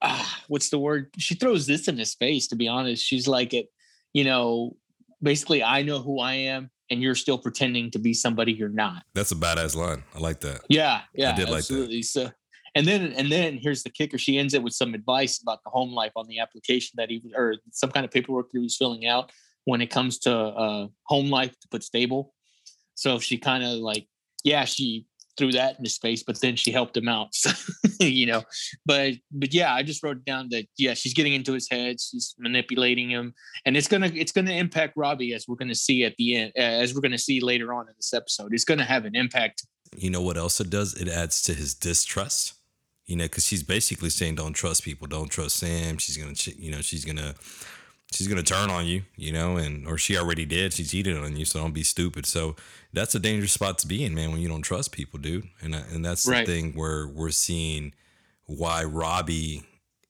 ah, 0.00 0.42
what's 0.46 0.70
the 0.70 0.78
word? 0.78 1.10
She 1.18 1.34
throws 1.34 1.66
this 1.66 1.88
in 1.88 1.96
his 1.98 2.14
face. 2.14 2.46
To 2.48 2.56
be 2.56 2.68
honest, 2.68 3.02
she's 3.02 3.26
like, 3.26 3.52
it, 3.52 3.66
you 4.12 4.22
know, 4.22 4.76
basically, 5.22 5.62
I 5.62 5.82
know 5.82 5.98
who 6.00 6.20
I 6.20 6.34
am, 6.34 6.70
and 6.90 7.02
you're 7.02 7.14
still 7.14 7.38
pretending 7.38 7.90
to 7.92 7.98
be 7.98 8.14
somebody 8.14 8.52
you're 8.52 8.68
not. 8.68 9.04
That's 9.14 9.32
a 9.32 9.36
badass 9.36 9.76
line. 9.76 10.02
I 10.14 10.18
like 10.18 10.40
that. 10.40 10.62
Yeah, 10.68 11.02
yeah, 11.14 11.32
I 11.32 11.36
did 11.36 11.48
like 11.48 11.50
that. 11.50 11.74
absolutely. 11.74 12.02
So, 12.02 12.30
and 12.74 12.86
then 12.86 13.12
and 13.12 13.30
then 13.30 13.58
here's 13.60 13.82
the 13.82 13.90
kicker: 13.90 14.18
she 14.18 14.38
ends 14.38 14.54
it 14.54 14.62
with 14.62 14.72
some 14.72 14.94
advice 14.94 15.40
about 15.42 15.62
the 15.64 15.70
home 15.70 15.92
life 15.92 16.12
on 16.16 16.26
the 16.28 16.38
application 16.38 16.94
that 16.96 17.10
he 17.10 17.22
or 17.34 17.56
some 17.72 17.90
kind 17.90 18.04
of 18.04 18.10
paperwork 18.10 18.50
that 18.50 18.58
he 18.58 18.62
was 18.62 18.76
filling 18.76 19.06
out 19.06 19.32
when 19.64 19.80
it 19.80 19.88
comes 19.88 20.18
to 20.20 20.34
uh, 20.34 20.86
home 21.04 21.28
life 21.28 21.58
to 21.60 21.68
put 21.68 21.82
stable. 21.82 22.32
So 22.94 23.18
she 23.18 23.36
kind 23.36 23.62
of 23.62 23.74
like, 23.74 24.08
yeah, 24.42 24.64
she 24.64 25.06
threw 25.38 25.52
that 25.52 25.78
into 25.78 25.88
space, 25.90 26.22
but 26.22 26.40
then 26.40 26.56
she 26.56 26.72
helped 26.72 26.96
him 26.96 27.08
out, 27.08 27.34
so, 27.34 27.50
you 28.00 28.26
know. 28.26 28.42
But 28.84 29.14
but 29.30 29.54
yeah, 29.54 29.72
I 29.72 29.82
just 29.82 30.02
wrote 30.02 30.24
down 30.24 30.48
that 30.50 30.66
yeah, 30.76 30.94
she's 30.94 31.14
getting 31.14 31.32
into 31.32 31.52
his 31.52 31.68
head, 31.70 32.00
she's 32.00 32.34
manipulating 32.38 33.08
him, 33.08 33.34
and 33.64 33.76
it's 33.76 33.88
gonna 33.88 34.10
it's 34.14 34.32
gonna 34.32 34.52
impact 34.52 34.94
Robbie 34.96 35.32
as 35.32 35.46
we're 35.48 35.56
gonna 35.56 35.74
see 35.74 36.04
at 36.04 36.16
the 36.18 36.36
end, 36.36 36.52
as 36.56 36.94
we're 36.94 37.00
gonna 37.00 37.18
see 37.18 37.40
later 37.40 37.72
on 37.72 37.88
in 37.88 37.94
this 37.96 38.12
episode. 38.12 38.52
It's 38.52 38.64
gonna 38.64 38.84
have 38.84 39.04
an 39.04 39.14
impact 39.14 39.62
You 39.96 40.10
know 40.10 40.20
what 40.20 40.36
else 40.36 40.60
it 40.60 40.70
does? 40.70 40.94
It 40.94 41.08
adds 41.08 41.40
to 41.42 41.54
his 41.54 41.74
distrust. 41.74 42.54
You 43.06 43.16
know, 43.16 43.24
because 43.24 43.46
she's 43.46 43.62
basically 43.62 44.10
saying, 44.10 44.34
"Don't 44.34 44.52
trust 44.52 44.82
people. 44.82 45.06
Don't 45.06 45.30
trust 45.30 45.56
Sam." 45.56 45.96
She's 45.96 46.18
gonna, 46.18 46.34
you 46.58 46.70
know, 46.70 46.82
she's 46.82 47.06
gonna, 47.06 47.34
she's 48.12 48.28
gonna 48.28 48.42
turn 48.42 48.70
on 48.70 48.86
you. 48.86 49.02
You 49.16 49.32
know, 49.32 49.56
and 49.56 49.86
or 49.86 49.98
she 49.98 50.16
already 50.16 50.44
did. 50.44 50.72
She 50.72 50.84
cheated 50.84 51.16
on 51.16 51.36
you. 51.36 51.44
So 51.44 51.60
don't 51.60 51.74
be 51.74 51.82
stupid. 51.82 52.26
So 52.26 52.56
that's 52.92 53.14
a 53.14 53.18
dangerous 53.20 53.52
spot 53.52 53.78
to 53.78 53.86
be 53.86 54.04
in, 54.04 54.14
man. 54.14 54.32
When 54.32 54.40
you 54.40 54.48
don't 54.48 54.62
trust 54.62 54.92
people, 54.92 55.18
dude. 55.18 55.48
And 55.60 55.74
uh, 55.74 55.82
and 55.92 56.04
that's 56.04 56.26
Right. 56.26 56.46
the 56.46 56.52
thing 56.52 56.72
where 56.74 57.06
we're 57.06 57.30
seeing 57.30 57.94
why 58.46 58.84
Robbie 58.84 59.62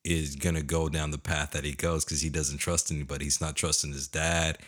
is 0.05 0.37
gonna 0.37 0.63
go 0.63 0.89
down 0.89 1.11
the 1.11 1.19
path 1.19 1.51
that 1.53 1.65
he 1.65 1.73
goes 1.73 2.05
because 2.05 2.21
he 2.23 2.29
doesn't 2.31 2.59
trust 2.59 2.91
anybody. 2.91 3.25
He's 3.25 3.41
not 3.41 3.57
trusting 3.57 3.93
his 3.93 4.07
dad. 4.09 4.59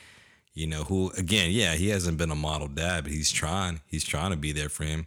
You 0.53 0.67
know, 0.67 0.83
who 0.85 1.11
again, 1.17 1.51
yeah, 1.53 1.75
he 1.75 1.91
hasn't 1.91 2.19
been 2.19 2.33
a 2.33 2.37
model 2.37 2.67
dad, 2.69 3.05
but 3.05 3.13
he's 3.13 3.31
trying. 3.31 3.81
He's 3.87 4.05
trying 4.05 4.33
to 4.33 4.37
be 4.37 4.51
there 4.53 4.69
for 4.69 4.85
him. 4.85 5.07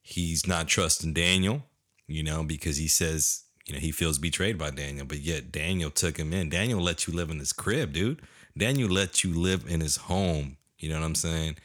He's 0.00 0.46
not 0.46 0.68
trusting 0.68 1.14
Daniel, 1.14 1.64
you 2.06 2.22
know, 2.22 2.44
because 2.44 2.76
he 2.76 2.86
says, 2.88 3.43
you 3.66 3.74
know, 3.74 3.80
he 3.80 3.92
feels 3.92 4.18
betrayed 4.18 4.58
by 4.58 4.70
Daniel, 4.70 5.06
but 5.06 5.20
yet 5.20 5.50
Daniel 5.50 5.90
took 5.90 6.18
him 6.18 6.32
in. 6.32 6.50
Daniel 6.50 6.80
let 6.80 7.06
you 7.06 7.14
live 7.14 7.30
in 7.30 7.38
his 7.38 7.52
crib, 7.52 7.92
dude. 7.92 8.20
Daniel 8.56 8.90
let 8.90 9.24
you 9.24 9.32
live 9.32 9.64
in 9.66 9.80
his 9.80 9.96
home. 9.96 10.56
You 10.78 10.90
know 10.90 11.00
what 11.00 11.06
I'm 11.06 11.14
saying? 11.14 11.56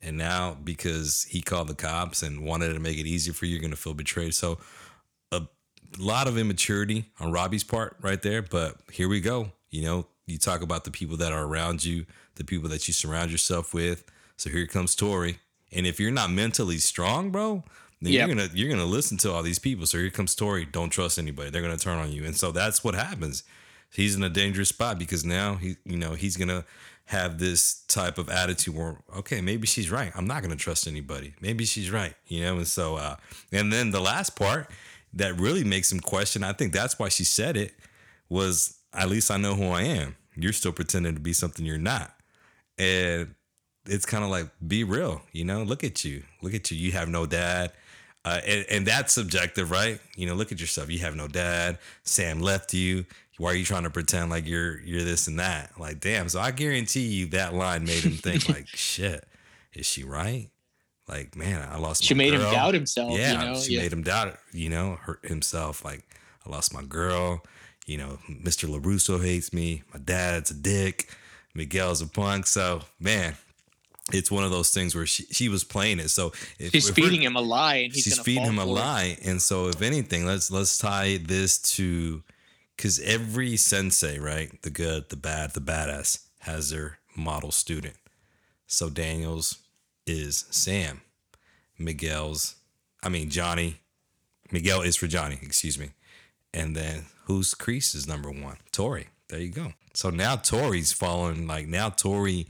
And 0.00 0.16
now 0.16 0.56
because 0.62 1.24
he 1.24 1.40
called 1.40 1.68
the 1.68 1.74
cops 1.74 2.22
and 2.22 2.44
wanted 2.44 2.72
to 2.74 2.80
make 2.80 2.98
it 2.98 3.06
easier 3.06 3.34
for 3.34 3.46
you, 3.46 3.54
you're 3.54 3.62
gonna 3.62 3.76
feel 3.76 3.94
betrayed. 3.94 4.34
So 4.34 4.58
a 5.32 5.42
lot 5.98 6.28
of 6.28 6.38
immaturity 6.38 7.06
on 7.18 7.32
Robbie's 7.32 7.64
part 7.64 7.96
right 8.00 8.22
there. 8.22 8.42
But 8.42 8.76
here 8.92 9.08
we 9.08 9.20
go. 9.20 9.50
You 9.70 9.82
know, 9.82 10.06
you 10.26 10.38
talk 10.38 10.62
about 10.62 10.84
the 10.84 10.90
people 10.90 11.16
that 11.16 11.32
are 11.32 11.44
around 11.44 11.84
you, 11.84 12.06
the 12.36 12.44
people 12.44 12.68
that 12.68 12.86
you 12.86 12.94
surround 12.94 13.30
yourself 13.32 13.74
with. 13.74 14.04
So 14.36 14.50
here 14.50 14.66
comes 14.66 14.94
Tori. 14.94 15.38
And 15.72 15.86
if 15.86 15.98
you're 15.98 16.10
not 16.10 16.30
mentally 16.30 16.78
strong, 16.78 17.30
bro, 17.30 17.64
then 18.00 18.12
Yep. 18.12 18.28
you're 18.28 18.36
gonna 18.36 18.50
you're 18.54 18.70
gonna 18.70 18.84
listen 18.84 19.16
to 19.18 19.32
all 19.32 19.42
these 19.42 19.58
people. 19.58 19.86
So 19.86 19.98
here 19.98 20.10
comes 20.10 20.34
Tori. 20.34 20.64
Don't 20.64 20.90
trust 20.90 21.18
anybody. 21.18 21.50
They're 21.50 21.62
gonna 21.62 21.76
turn 21.78 21.98
on 21.98 22.12
you. 22.12 22.24
And 22.24 22.36
so 22.36 22.52
that's 22.52 22.82
what 22.84 22.94
happens. 22.94 23.42
He's 23.90 24.14
in 24.14 24.22
a 24.22 24.28
dangerous 24.28 24.68
spot 24.68 24.98
because 24.98 25.24
now 25.24 25.54
he 25.56 25.76
you 25.84 25.96
know 25.96 26.12
he's 26.12 26.36
gonna 26.36 26.64
have 27.06 27.38
this 27.38 27.84
type 27.88 28.18
of 28.18 28.28
attitude 28.28 28.76
where 28.76 28.98
okay 29.16 29.40
maybe 29.40 29.66
she's 29.66 29.90
right 29.90 30.12
i'm 30.14 30.26
not 30.26 30.42
to 30.42 30.54
trust 30.54 30.86
anybody 30.86 31.32
maybe 31.40 31.64
she's 31.64 31.90
right 31.90 32.12
you 32.26 32.42
know 32.42 32.58
and 32.58 32.66
so 32.66 32.96
uh 32.96 33.16
and 33.50 33.72
then 33.72 33.90
the 33.92 34.00
last 34.00 34.36
part 34.36 34.70
that 35.14 35.34
really 35.40 35.64
makes 35.64 35.90
him 35.90 36.00
question 36.00 36.44
i 36.44 36.52
think 36.52 36.70
that's 36.70 36.98
why 36.98 37.08
she 37.08 37.24
said 37.24 37.56
it 37.56 37.72
was 38.28 38.76
at 38.92 39.08
least 39.08 39.30
i 39.30 39.38
know 39.38 39.54
who 39.54 39.68
i 39.68 39.80
am 39.80 40.16
you're 40.36 40.52
still 40.52 40.70
pretending 40.70 41.14
to 41.14 41.20
be 41.20 41.32
something 41.32 41.64
you're 41.64 41.78
not 41.78 42.14
and 42.76 43.34
it's 43.86 44.04
kind 44.04 44.22
of 44.22 44.28
like 44.28 44.46
be 44.66 44.84
real 44.84 45.22
you 45.32 45.46
know 45.46 45.62
look 45.62 45.82
at 45.82 46.04
you 46.04 46.22
look 46.42 46.52
at 46.52 46.70
you 46.70 46.76
you 46.76 46.92
have 46.92 47.08
no 47.08 47.24
dad 47.24 47.72
uh, 48.24 48.40
and, 48.46 48.66
and 48.70 48.86
that's 48.86 49.12
subjective 49.14 49.70
right? 49.70 50.00
You 50.16 50.26
know 50.26 50.34
look 50.34 50.52
at 50.52 50.60
yourself. 50.60 50.90
You 50.90 50.98
have 51.00 51.14
no 51.16 51.28
dad. 51.28 51.78
Sam 52.02 52.40
left 52.40 52.74
you. 52.74 53.04
Why 53.38 53.50
are 53.52 53.54
you 53.54 53.64
trying 53.64 53.84
to 53.84 53.90
pretend 53.90 54.30
like 54.30 54.46
you're 54.46 54.80
you're 54.80 55.04
this 55.04 55.28
and 55.28 55.38
that? 55.38 55.78
Like 55.78 56.00
damn. 56.00 56.28
So 56.28 56.40
i 56.40 56.50
guarantee 56.50 57.06
you 57.06 57.26
that 57.26 57.54
line 57.54 57.84
made 57.84 58.02
him 58.02 58.12
think 58.12 58.48
like 58.50 58.66
shit 58.66 59.26
is 59.72 59.86
she 59.86 60.02
right? 60.04 60.50
Like 61.08 61.36
man 61.36 61.66
i 61.70 61.78
lost 61.78 62.02
She 62.04 62.14
made 62.14 62.34
him 62.34 62.40
doubt 62.40 62.74
himself, 62.74 63.12
you 63.12 63.18
yeah 63.18 63.34
know? 63.52 63.58
she 63.60 63.74
Yeah. 63.74 63.82
made 63.82 63.92
him 63.92 64.02
doubt 64.02 64.36
you 64.52 64.68
know 64.68 64.96
hurt 65.02 65.24
himself. 65.24 65.84
Like 65.84 66.02
i 66.44 66.50
lost 66.50 66.74
my 66.74 66.82
girl. 66.82 67.44
You 67.86 67.98
know 67.98 68.18
mr 68.28 68.68
larusso 68.68 69.22
hates 69.24 69.52
me. 69.52 69.84
My 69.94 70.00
dad's 70.00 70.50
a 70.50 70.54
dick. 70.54 71.08
Miguel's 71.54 72.02
a 72.02 72.06
punk. 72.06 72.46
So 72.46 72.82
man 73.00 73.36
it's 74.12 74.30
one 74.30 74.44
of 74.44 74.50
those 74.50 74.70
things 74.70 74.94
where 74.94 75.06
she, 75.06 75.24
she 75.30 75.48
was 75.48 75.64
playing 75.64 75.98
it. 76.00 76.08
So 76.08 76.32
if, 76.58 76.72
She's 76.72 76.88
if 76.88 76.94
feeding 76.94 77.22
him 77.22 77.36
a 77.36 77.40
lie, 77.40 77.76
and 77.76 77.92
he's 77.92 78.04
she's 78.04 78.18
feeding 78.18 78.44
him 78.44 78.58
a 78.58 78.64
lie. 78.64 79.18
And 79.24 79.40
so 79.40 79.68
if 79.68 79.82
anything 79.82 80.24
let's 80.24 80.50
let's 80.50 80.78
tie 80.78 81.18
this 81.18 81.58
to 81.76 82.22
because 82.76 83.00
every 83.00 83.56
sensei 83.56 84.18
right 84.18 84.50
the 84.62 84.70
good 84.70 85.10
the 85.10 85.16
bad 85.16 85.52
the 85.52 85.60
badass 85.60 86.24
has 86.40 86.70
their 86.70 86.98
model 87.16 87.52
student. 87.52 87.94
So 88.66 88.88
daniel's 88.88 89.58
is 90.06 90.46
sam. 90.50 91.02
Miguel's 91.78 92.56
i 93.02 93.08
mean 93.08 93.30
johnny 93.30 93.76
miguel 94.50 94.82
is 94.82 94.96
for 94.96 95.06
johnny 95.06 95.38
excuse 95.42 95.78
me. 95.78 95.90
And 96.54 96.74
then 96.74 97.06
who's 97.26 97.54
kreese 97.54 97.94
is 97.94 98.08
number 98.08 98.30
one? 98.30 98.56
Tori. 98.72 99.08
There 99.28 99.38
you 99.38 99.50
go. 99.50 99.74
So 99.92 100.08
now 100.08 100.36
tori's 100.36 100.92
following 100.92 101.46
like 101.46 101.66
now 101.68 101.90
tori 101.90 102.46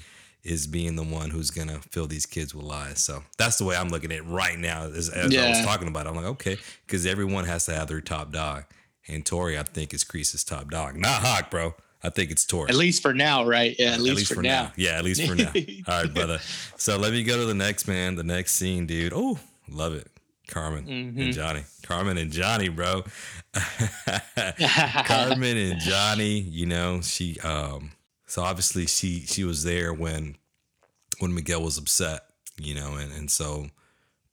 is 0.48 0.66
being 0.66 0.96
the 0.96 1.02
one 1.02 1.30
who's 1.30 1.50
gonna 1.50 1.78
fill 1.90 2.06
these 2.06 2.26
kids 2.26 2.54
with 2.54 2.64
lies. 2.64 3.02
So 3.04 3.22
that's 3.36 3.58
the 3.58 3.64
way 3.64 3.76
I'm 3.76 3.88
looking 3.88 4.10
at 4.12 4.18
it 4.18 4.22
right 4.24 4.58
now. 4.58 4.82
As, 4.84 5.08
as 5.08 5.34
I 5.36 5.48
was 5.50 5.64
talking 5.64 5.88
about, 5.88 6.06
it. 6.06 6.10
I'm 6.10 6.16
like, 6.16 6.24
okay, 6.26 6.56
because 6.86 7.06
everyone 7.06 7.44
has 7.44 7.66
to 7.66 7.74
have 7.74 7.88
their 7.88 8.00
top 8.00 8.32
dog, 8.32 8.64
and 9.06 9.24
Tori, 9.24 9.58
I 9.58 9.62
think, 9.62 9.92
is 9.94 10.04
Kreese's 10.04 10.44
top 10.44 10.70
dog. 10.70 10.96
Not 10.96 11.22
Hawk, 11.22 11.50
bro. 11.50 11.74
I 12.02 12.10
think 12.10 12.30
it's 12.30 12.44
Tori. 12.44 12.68
At 12.68 12.76
least 12.76 13.02
for 13.02 13.12
now, 13.12 13.44
right? 13.44 13.74
Yeah, 13.76 13.94
at, 13.94 14.00
least, 14.00 14.32
for, 14.32 14.40
now. 14.40 14.70
Yeah, 14.76 14.92
at 14.98 15.04
least 15.04 15.26
for 15.26 15.34
now. 15.34 15.50
All 15.88 16.02
right, 16.04 16.14
brother. 16.14 16.38
So 16.76 16.96
let 16.96 17.12
me 17.12 17.24
go 17.24 17.36
to 17.38 17.44
the 17.44 17.54
next 17.54 17.88
man, 17.88 18.14
the 18.14 18.22
next 18.22 18.52
scene, 18.52 18.86
dude. 18.86 19.12
Oh, 19.12 19.38
love 19.68 19.94
it. 19.94 20.06
Carmen 20.46 20.84
Mm-hmm. 20.86 21.20
and 21.20 21.32
Johnny. 21.34 21.62
Carmen 21.82 22.16
and 22.16 22.30
Johnny, 22.32 22.68
bro. 22.68 23.02
Carmen 24.36 25.56
and 25.56 25.80
Johnny, 25.80 26.38
you 26.38 26.66
know, 26.66 27.00
she 27.02 27.38
um 27.40 27.90
so 28.26 28.42
obviously 28.42 28.86
she 28.86 29.20
she 29.20 29.44
was 29.44 29.64
there 29.64 29.92
when 29.92 30.36
when 31.18 31.34
Miguel 31.34 31.62
was 31.62 31.78
upset, 31.78 32.22
you 32.58 32.74
know, 32.74 32.94
and 32.94 33.12
and 33.12 33.30
so 33.30 33.66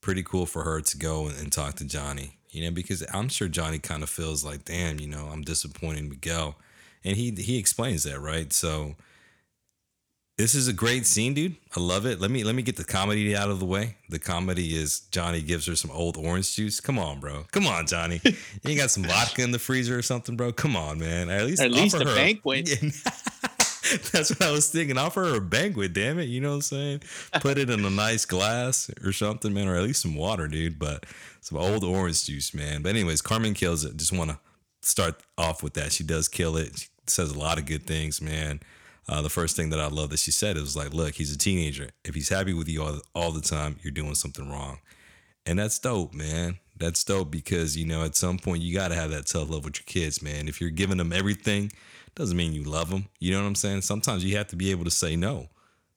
pretty 0.01 0.23
cool 0.23 0.45
for 0.45 0.63
her 0.63 0.81
to 0.81 0.97
go 0.97 1.27
and, 1.27 1.37
and 1.39 1.51
talk 1.51 1.75
to 1.75 1.85
Johnny, 1.85 2.37
you 2.51 2.63
know, 2.63 2.71
because 2.71 3.03
I'm 3.13 3.27
sure 3.27 3.47
Johnny 3.47 3.79
kind 3.79 4.03
of 4.03 4.09
feels 4.09 4.45
like, 4.45 4.63
damn, 4.65 4.99
you 4.99 5.07
know, 5.07 5.29
I'm 5.31 5.41
disappointing 5.41 6.09
Miguel. 6.09 6.55
And 7.03 7.15
he 7.17 7.31
he 7.31 7.57
explains 7.57 8.03
that, 8.03 8.19
right? 8.19 8.51
So 8.51 8.95
this 10.37 10.53
is 10.53 10.67
a 10.67 10.73
great 10.73 11.05
scene, 11.05 11.33
dude. 11.33 11.55
I 11.77 11.79
love 11.79 12.05
it. 12.05 12.19
Let 12.19 12.29
me 12.29 12.43
let 12.43 12.55
me 12.55 12.61
get 12.61 12.75
the 12.75 12.83
comedy 12.83 13.35
out 13.35 13.49
of 13.49 13.59
the 13.59 13.65
way. 13.65 13.95
The 14.09 14.19
comedy 14.19 14.75
is 14.75 15.01
Johnny 15.11 15.41
gives 15.41 15.65
her 15.67 15.75
some 15.75 15.91
old 15.91 16.17
orange 16.17 16.53
juice. 16.55 16.81
Come 16.81 16.99
on, 16.99 17.21
bro. 17.21 17.45
Come 17.51 17.67
on, 17.67 17.87
Johnny. 17.87 18.21
you 18.63 18.75
got 18.75 18.91
some 18.91 19.03
vodka 19.03 19.43
in 19.43 19.51
the 19.51 19.59
freezer 19.59 19.97
or 19.97 20.01
something, 20.01 20.35
bro. 20.35 20.51
Come 20.51 20.75
on, 20.75 20.99
man. 20.99 21.29
At 21.29 21.45
least 21.45 21.61
at 21.61 21.71
least 21.71 21.95
a 21.95 21.99
her 21.99 22.15
banquet. 22.15 22.69
That's 24.11 24.31
what 24.31 24.41
I 24.41 24.51
was 24.51 24.69
thinking. 24.69 24.97
Offer 24.97 25.25
her 25.25 25.35
a 25.37 25.41
banquet, 25.41 25.93
damn 25.93 26.17
it. 26.17 26.25
You 26.25 26.41
know 26.41 26.49
what 26.49 26.55
I'm 26.55 26.61
saying? 26.61 27.03
Put 27.39 27.57
it 27.57 27.69
in 27.69 27.85
a 27.85 27.89
nice 27.89 28.25
glass 28.25 28.89
or 29.03 29.11
something, 29.11 29.53
man, 29.53 29.67
or 29.67 29.75
at 29.75 29.83
least 29.83 30.01
some 30.01 30.15
water, 30.15 30.47
dude. 30.47 30.79
But 30.79 31.05
some 31.41 31.57
old 31.57 31.83
orange 31.83 32.25
juice, 32.25 32.53
man. 32.53 32.81
But 32.81 32.89
anyways, 32.89 33.21
Carmen 33.21 33.53
kills 33.53 33.85
it. 33.85 33.97
Just 33.97 34.11
want 34.11 34.31
to 34.31 34.39
start 34.81 35.21
off 35.37 35.61
with 35.61 35.75
that. 35.75 35.91
She 35.91 36.03
does 36.03 36.27
kill 36.27 36.57
it. 36.57 36.77
She 36.77 36.87
says 37.05 37.31
a 37.31 37.37
lot 37.37 37.59
of 37.59 37.65
good 37.65 37.85
things, 37.85 38.21
man. 38.21 38.61
Uh, 39.07 39.21
the 39.21 39.29
first 39.29 39.55
thing 39.55 39.69
that 39.69 39.79
I 39.79 39.87
love 39.87 40.09
that 40.09 40.19
she 40.19 40.31
said 40.31 40.55
was 40.55 40.75
like, 40.75 40.93
"Look, 40.93 41.13
he's 41.13 41.31
a 41.31 41.37
teenager. 41.37 41.89
If 42.03 42.15
he's 42.15 42.29
happy 42.29 42.53
with 42.53 42.67
you 42.67 42.81
all, 42.81 42.99
all 43.13 43.31
the 43.31 43.41
time, 43.41 43.77
you're 43.83 43.91
doing 43.91 44.15
something 44.15 44.49
wrong." 44.49 44.79
And 45.45 45.59
that's 45.59 45.77
dope, 45.77 46.13
man. 46.15 46.57
That's 46.75 47.03
dope 47.03 47.29
because 47.29 47.77
you 47.77 47.85
know 47.85 48.03
at 48.03 48.15
some 48.15 48.39
point 48.39 48.63
you 48.63 48.73
got 48.73 48.87
to 48.87 48.95
have 48.95 49.11
that 49.11 49.27
tough 49.27 49.49
love 49.49 49.63
with 49.63 49.77
your 49.77 49.85
kids, 49.85 50.23
man. 50.23 50.47
If 50.47 50.59
you're 50.59 50.71
giving 50.71 50.97
them 50.97 51.13
everything, 51.13 51.71
doesn't 52.15 52.37
mean 52.37 52.53
you 52.53 52.63
love 52.63 52.89
them. 52.89 53.07
You 53.19 53.31
know 53.31 53.41
what 53.41 53.47
I'm 53.47 53.55
saying? 53.55 53.81
Sometimes 53.81 54.23
you 54.23 54.37
have 54.37 54.47
to 54.47 54.55
be 54.55 54.71
able 54.71 54.85
to 54.85 54.91
say 54.91 55.15
no. 55.15 55.49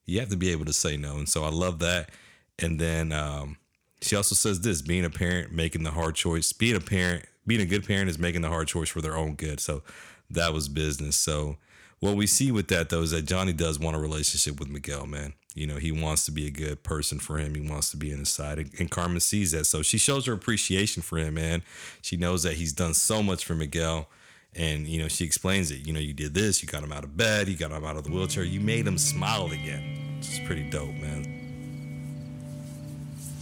You 0.05 0.21
have 0.21 0.31
to 0.31 0.37
be 0.37 0.51
able 0.53 0.65
to 0.65 0.73
say 0.73 0.97
no, 0.97 1.17
and 1.17 1.29
so 1.29 1.45
I 1.45 1.51
love 1.51 1.79
that. 1.81 2.11
And 2.59 2.81
then 2.81 3.13
um, 3.13 3.57
she 4.01 4.17
also 4.17 4.35
says 4.35 4.61
this: 4.61 4.83
being 4.83 5.05
a 5.05 5.11
parent, 5.11 5.53
making 5.53 5.83
the 5.83 5.91
hard 5.91 6.15
choice. 6.15 6.53
Being 6.53 6.77
a 6.77 6.81
parent, 6.81 7.25
being 7.47 7.61
a 7.61 7.67
good 7.67 7.87
parent 7.87 8.11
is 8.11 8.19
making 8.19 8.43
the 8.43 8.49
hard 8.49 8.69
choice 8.69 8.89
for 8.89 9.01
their 9.01 9.17
own 9.17 9.35
good. 9.35 9.61
So 9.61 9.83
that 10.31 10.53
was 10.53 10.69
business. 10.69 11.17
So 11.17 11.57
what 12.01 12.17
we 12.17 12.27
see 12.27 12.53
with 12.53 12.69
that 12.69 12.91
though 12.91 13.03
is 13.03 13.11
that 13.11 13.27
Johnny 13.27 13.53
does 13.53 13.79
want 13.79 13.97
a 13.97 14.01
relationship 14.01 14.59
with 14.59 14.69
Miguel, 14.69 15.07
man. 15.07 15.35
You 15.55 15.67
know, 15.67 15.77
he 15.77 15.91
wants 15.91 16.25
to 16.27 16.31
be 16.31 16.47
a 16.47 16.51
good 16.51 16.85
person 16.85 17.19
for 17.19 17.39
him. 17.39 17.55
He 17.55 17.69
wants 17.69 17.91
to 17.91 17.97
be 17.97 18.13
in 18.13 18.21
his 18.21 18.29
side. 18.29 18.59
And 18.79 18.91
Carmen 18.91 19.19
sees 19.19 19.51
that. 19.53 19.65
So 19.65 19.83
she 19.83 19.99
shows 19.99 20.27
her 20.27 20.33
appreciation 20.33 21.03
for 21.03 21.19
him, 21.19 21.35
man. 21.35 21.63
She 22.01 22.17
knows 22.17 22.45
that 22.45 22.55
he's 22.55 22.73
done 22.73 22.95
so 22.95 23.23
much 23.23 23.45
for 23.45 23.55
Miguel. 23.55 24.09
And, 24.55 24.87
you 24.89 25.01
know, 25.01 25.09
she 25.09 25.25
explains 25.25 25.71
it. 25.71 25.87
You 25.87 25.93
know, 25.93 26.01
you 26.01 26.13
did 26.13 26.35
this, 26.35 26.63
you 26.63 26.69
got 26.69 26.83
him 26.83 26.93
out 26.93 27.05
of 27.05 27.17
bed, 27.17 27.49
you 27.49 27.57
got 27.57 27.71
him 27.71 27.85
out 27.85 27.97
of 27.97 28.05
the 28.05 28.11
wheelchair, 28.11 28.45
you 28.45 28.61
made 28.61 28.87
him 28.87 28.99
smile 28.99 29.47
again. 29.47 30.17
Which 30.17 30.29
is 30.29 30.41
pretty 30.47 30.69
dope, 30.69 30.95
man. 30.95 31.35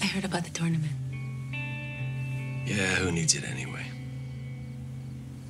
I 0.02 0.06
heard 0.06 0.24
about 0.24 0.44
the 0.44 0.50
tournament. 0.50 0.92
Yeah, 2.66 2.96
who 2.96 3.12
needs 3.12 3.34
it 3.34 3.44
anyway? 3.44 3.86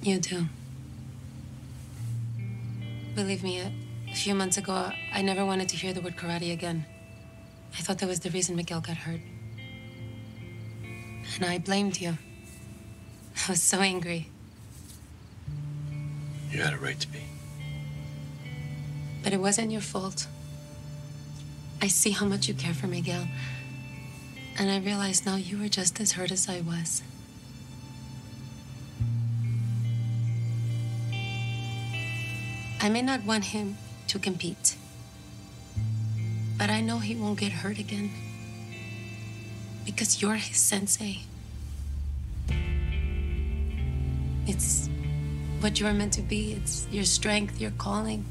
You 0.03 0.19
do. 0.19 0.45
Believe 3.17 3.43
me, 3.43 3.61
a, 3.61 3.73
a 4.11 4.15
few 4.15 4.35
months 4.35 4.59
ago, 4.59 4.91
I 5.13 5.23
never 5.23 5.45
wanted 5.45 5.69
to 5.71 5.77
hear 5.77 5.93
the 5.93 6.03
word 6.03 6.17
karate 6.17 6.53
again. 6.53 6.85
I 7.77 7.81
thought 7.81 7.99
that 7.99 8.09
was 8.09 8.21
the 8.21 8.31
reason 8.31 8.55
Miguel 8.55 8.81
got 8.81 8.97
hurt. 8.99 9.21
And 11.35 11.45
I 11.45 11.59
blamed 11.59 12.01
you. 12.01 12.17
I 13.49 13.51
was 13.51 13.63
so 13.63 13.81
angry. 13.81 14.31
You 16.51 16.63
had 16.63 16.73
a 16.73 16.79
right 16.79 16.99
to 16.99 17.09
be. 17.09 17.23
But 19.23 19.33
it 19.33 19.41
wasn't 19.41 19.73
your 19.73 19.81
fault. 19.81 20.27
I 21.83 21.89
see 21.89 22.11
how 22.11 22.27
much 22.27 22.49
you 22.49 22.55
care 22.55 22.75
for 22.75 22.87
Miguel. 22.87 23.27
And 24.59 24.71
I 24.71 24.79
realize 24.79 25.27
now 25.27 25.37
you 25.37 25.59
were 25.59 25.69
just 25.69 26.01
as 26.01 26.13
hurt 26.13 26.31
as 26.31 26.49
I 26.49 26.61
was. 26.61 27.03
I 32.81 32.89
may 32.89 33.03
not 33.03 33.25
want 33.25 33.47
him 33.47 33.77
to 34.09 34.19
compete, 34.19 34.77
but 36.57 36.71
I 36.71 36.81
know 36.81 36.99
he 37.01 37.17
won't 37.17 37.39
get 37.41 37.53
hurt 37.53 37.79
again. 37.79 38.11
Because 39.85 40.23
you're 40.23 40.35
his 40.35 40.57
sensei. 40.57 41.23
It's 44.47 44.89
what 45.61 45.81
you're 45.81 45.93
meant 45.93 46.13
to 46.15 46.23
be, 46.23 46.53
it's 46.53 46.87
your 46.91 47.05
strength, 47.05 47.61
your 47.61 47.73
calling. 47.73 48.25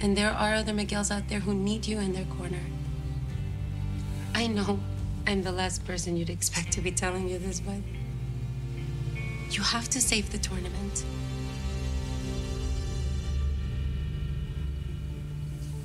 And 0.00 0.16
there 0.16 0.30
are 0.30 0.54
other 0.54 0.72
Miguels 0.72 1.10
out 1.10 1.28
there 1.28 1.40
who 1.40 1.54
need 1.54 1.86
you 1.86 1.98
in 1.98 2.12
their 2.12 2.24
corner. 2.24 2.60
I 4.34 4.46
know 4.46 4.80
I'm 5.26 5.42
the 5.42 5.52
last 5.52 5.84
person 5.84 6.16
you'd 6.16 6.30
expect 6.30 6.72
to 6.72 6.80
be 6.80 6.90
telling 6.90 7.28
you 7.28 7.38
this, 7.38 7.60
but 7.60 7.76
you 9.50 9.62
have 9.62 9.88
to 9.90 10.00
save 10.00 10.30
the 10.30 10.38
tournament. 10.38 11.04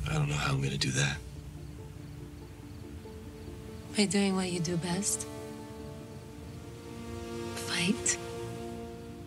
I 0.07 0.13
don't 0.13 0.29
know 0.29 0.35
how 0.35 0.53
I'm 0.53 0.61
gonna 0.61 0.77
do 0.77 0.91
that. 0.91 1.17
By 3.97 4.05
doing 4.05 4.35
what 4.35 4.51
you 4.51 4.59
do 4.59 4.77
best 4.77 5.27
fight. 7.55 8.17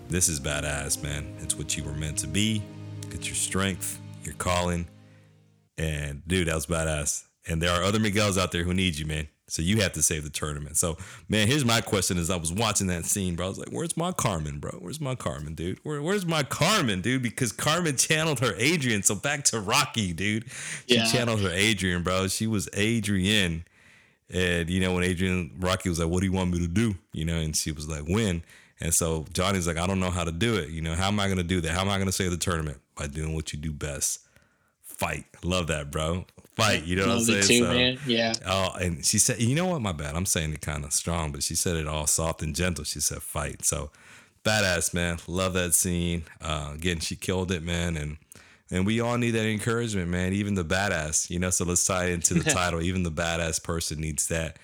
This 0.09 0.29
is 0.29 0.41
badass, 0.41 1.03
man. 1.03 1.35
It's 1.41 1.55
what 1.57 1.77
you 1.77 1.85
were 1.85 1.93
meant 1.93 2.19
to 2.19 2.27
be. 2.27 2.63
It's 3.11 3.27
your 3.27 3.35
strength, 3.37 4.01
your 4.25 4.35
calling. 4.35 4.87
And 5.77 6.23
dude, 6.27 6.49
that 6.49 6.55
was 6.55 6.67
badass. 6.67 7.25
And 7.47 7.63
there 7.63 7.71
are 7.71 7.83
other 7.83 7.99
Miguels 7.99 8.39
out 8.39 8.53
there 8.53 8.65
who 8.65 8.75
need 8.75 8.97
you, 8.97 9.07
man. 9.07 9.29
So 9.51 9.63
you 9.63 9.81
have 9.81 9.93
to 9.95 10.03
save 10.03 10.25
the 10.25 10.31
tournament. 10.31 10.77
So, 10.77 10.99
man, 11.29 11.47
here's 11.49 11.65
my 11.65 11.81
question 11.81 12.19
as 12.19 12.29
I 12.29 12.37
was 12.37 12.53
watching 12.53 12.87
that 12.89 13.07
scene, 13.07 13.35
bro. 13.35 13.47
I 13.47 13.49
was 13.49 13.59
like, 13.59 13.69
where's 13.71 13.97
my 13.97 14.13
Carmen, 14.13 14.59
bro? 14.59 14.73
Where's 14.79 15.01
my 15.01 15.15
Carmen, 15.15 15.55
dude? 15.55 15.79
Where, 15.85 16.03
where's 16.03 16.27
my 16.27 16.43
Carmen, 16.43 17.01
dude? 17.01 17.23
Because 17.23 17.53
Carmen 17.53 17.97
channeled 17.97 18.41
her 18.41 18.53
Adrian. 18.59 19.03
So 19.03 19.15
back 19.15 19.45
to 19.45 19.61
Rocky, 19.61 20.13
dude. 20.13 20.45
She 20.87 20.97
Yeah. 20.97 21.07
channeled 21.07 21.41
her 21.41 21.51
Adrian, 21.51 22.03
bro. 22.03 22.29
She 22.29 22.47
was 22.47 22.69
Adrian. 22.75 23.65
And, 24.31 24.69
you 24.69 24.81
know, 24.81 24.93
when 24.93 25.05
Adrian, 25.05 25.53
Rocky 25.59 25.89
was 25.89 25.99
like, 25.99 26.09
what 26.09 26.21
do 26.21 26.27
you 26.27 26.33
want 26.33 26.51
me 26.51 26.59
to 26.59 26.69
do? 26.69 26.97
You 27.13 27.25
know, 27.25 27.37
and 27.39 27.57
she 27.57 27.73
was 27.73 27.89
like, 27.89 28.05
win. 28.07 28.43
And 28.81 28.95
so 28.95 29.27
Johnny's 29.33 29.67
like, 29.67 29.77
I 29.77 29.87
don't 29.87 30.01
know 30.01 30.11
how 30.11 30.25
to 30.25 30.33
do 30.33 30.57
it. 30.57 30.71
You 30.71 30.83
know, 30.83 30.95
how 30.95 31.09
am 31.09 31.19
I 31.19 31.27
going 31.27 31.39
to 31.39 31.45
do 31.45 31.61
that? 31.63 31.73
How 31.73 31.81
am 31.81 31.89
I 31.89 31.97
going 31.97 32.07
to 32.07 32.13
save 32.13 32.31
the 32.31 32.37
tournament? 32.37 32.79
By 32.95 33.07
doing 33.07 33.35
what 33.35 33.53
you 33.53 33.59
do 33.59 33.73
best 33.73 34.21
fight. 34.99 35.25
Love 35.43 35.69
that, 35.69 35.91
bro. 35.91 36.27
Fight. 36.57 36.85
You 36.85 36.97
know 36.97 37.07
what 37.07 37.19
I'm 37.19 37.21
saying? 37.21 37.43
too, 37.45 37.65
man. 37.65 37.99
Yeah. 38.05 38.33
Oh, 38.45 38.73
and 38.81 39.05
she 39.05 39.19
said, 39.19 39.41
you 39.41 39.55
know 39.55 39.67
what? 39.67 39.81
My 39.81 39.93
bad. 39.93 40.17
I'm 40.17 40.27
saying 40.27 40.53
it 40.53 40.61
kind 40.61 40.85
of 40.85 40.93
strong, 40.93 41.31
but 41.31 41.43
she 41.43 41.55
said 41.55 41.77
it 41.77 41.87
all 41.87 42.07
soft 42.07 42.43
and 42.43 42.55
gentle. 42.55 42.85
She 42.85 43.01
said 43.01 43.23
fight. 43.23 43.65
So 43.65 43.91
badass, 44.45 44.93
man. 44.93 45.19
Love 45.29 45.55
that 45.55 45.75
scene. 45.75 46.25
Uh, 46.41 46.73
again, 46.75 46.99
she 46.99 47.15
killed 47.15 47.53
it, 47.53 47.63
man. 47.63 47.97
And 47.97 48.19
and 48.71 48.85
we 48.85 49.01
all 49.01 49.17
need 49.17 49.31
that 49.31 49.47
encouragement, 49.47 50.09
man. 50.09 50.33
Even 50.33 50.55
the 50.55 50.65
badass, 50.65 51.31
you 51.31 51.39
know. 51.39 51.51
So 51.51 51.65
let's 51.65 51.87
tie 51.87 52.07
into 52.07 52.35
the 52.35 52.51
title. 52.51 52.83
Even 52.83 53.05
the 53.05 53.13
badass 53.13 53.63
person 53.63 54.01
needs 54.01 54.27
that 54.29 54.59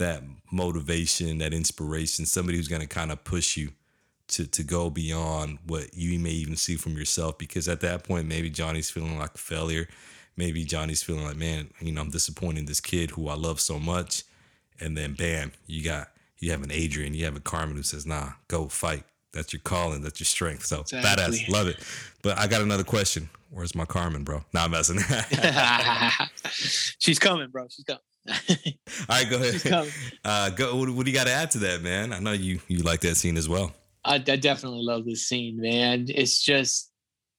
that 0.00 0.22
motivation, 0.52 1.38
that 1.38 1.54
inspiration. 1.54 2.26
Somebody 2.26 2.58
who's 2.58 2.68
gonna 2.68 2.86
kind 2.86 3.12
of 3.12 3.22
push 3.24 3.56
you 3.56 3.70
to 4.28 4.46
to 4.46 4.62
go 4.62 4.90
beyond 4.90 5.58
what 5.66 5.94
you 5.94 6.18
may 6.18 6.30
even 6.30 6.56
see 6.56 6.76
from 6.76 6.96
yourself. 6.96 7.38
Because 7.38 7.68
at 7.68 7.80
that 7.80 8.04
point, 8.04 8.26
maybe 8.26 8.50
Johnny's 8.50 8.90
feeling 8.90 9.18
like 9.18 9.34
a 9.34 9.38
failure. 9.38 9.88
Maybe 10.36 10.64
Johnny's 10.64 11.02
feeling 11.02 11.24
like, 11.24 11.36
man, 11.36 11.70
you 11.80 11.92
know, 11.92 12.00
I'm 12.00 12.10
disappointing 12.10 12.64
this 12.64 12.80
kid 12.80 13.12
who 13.12 13.28
I 13.28 13.34
love 13.34 13.60
so 13.60 13.78
much. 13.78 14.24
And 14.80 14.96
then 14.96 15.14
bam, 15.14 15.52
you 15.66 15.84
got 15.84 16.08
you 16.38 16.50
have 16.50 16.62
an 16.62 16.70
Adrian, 16.72 17.14
you 17.14 17.24
have 17.26 17.36
a 17.36 17.40
Carmen 17.40 17.76
who 17.76 17.82
says, 17.82 18.06
nah, 18.06 18.30
go 18.48 18.68
fight. 18.68 19.04
That's 19.32 19.52
your 19.52 19.60
calling, 19.60 20.00
that's 20.02 20.18
your 20.18 20.24
strength. 20.26 20.64
So 20.64 20.80
Exactly. 20.80 21.38
badass, 21.38 21.48
love 21.48 21.68
it. 21.68 21.76
But 22.22 22.38
I 22.38 22.46
got 22.46 22.62
another 22.62 22.82
question. 22.82 23.28
Where's 23.50 23.74
my 23.74 23.84
Carmen, 23.84 24.24
bro? 24.24 24.44
Nah, 24.52 24.64
I'm 24.64 24.70
messing. 24.70 24.98
She's 26.50 27.18
coming, 27.18 27.50
bro. 27.50 27.66
She's 27.68 27.84
coming. 27.84 28.00
All 28.28 28.34
right, 29.08 29.30
go 29.30 29.36
ahead. 29.40 29.92
Uh, 30.24 30.50
go. 30.50 30.76
What, 30.76 30.90
what 30.90 31.04
do 31.04 31.10
you 31.10 31.16
got 31.16 31.26
to 31.26 31.32
add 31.32 31.50
to 31.52 31.58
that, 31.60 31.82
man? 31.82 32.12
I 32.12 32.18
know 32.18 32.32
you 32.32 32.60
you 32.68 32.78
like 32.78 33.00
that 33.00 33.16
scene 33.16 33.36
as 33.36 33.48
well. 33.48 33.72
I, 34.04 34.14
I 34.14 34.36
definitely 34.36 34.82
love 34.82 35.04
this 35.04 35.26
scene, 35.26 35.60
man. 35.60 36.06
It's 36.08 36.42
just 36.42 36.90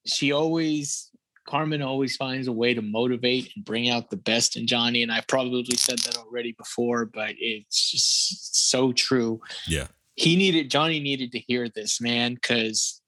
she 0.05 0.31
always 0.31 1.11
Carmen 1.47 1.81
always 1.81 2.15
finds 2.15 2.47
a 2.47 2.51
way 2.51 2.73
to 2.73 2.81
motivate 2.81 3.51
and 3.55 3.65
bring 3.65 3.89
out 3.89 4.09
the 4.09 4.17
best 4.17 4.55
in 4.55 4.67
Johnny. 4.67 5.03
And 5.03 5.11
I've 5.11 5.27
probably 5.27 5.65
said 5.75 5.99
that 5.99 6.17
already 6.17 6.53
before, 6.53 7.05
but 7.05 7.33
it's 7.37 7.91
just 7.91 8.69
so 8.69 8.93
true. 8.93 9.41
Yeah. 9.67 9.87
He 10.15 10.35
needed 10.35 10.69
Johnny 10.69 10.99
needed 10.99 11.31
to 11.33 11.39
hear 11.39 11.69
this, 11.69 11.99
man, 11.99 12.35
because 12.35 13.01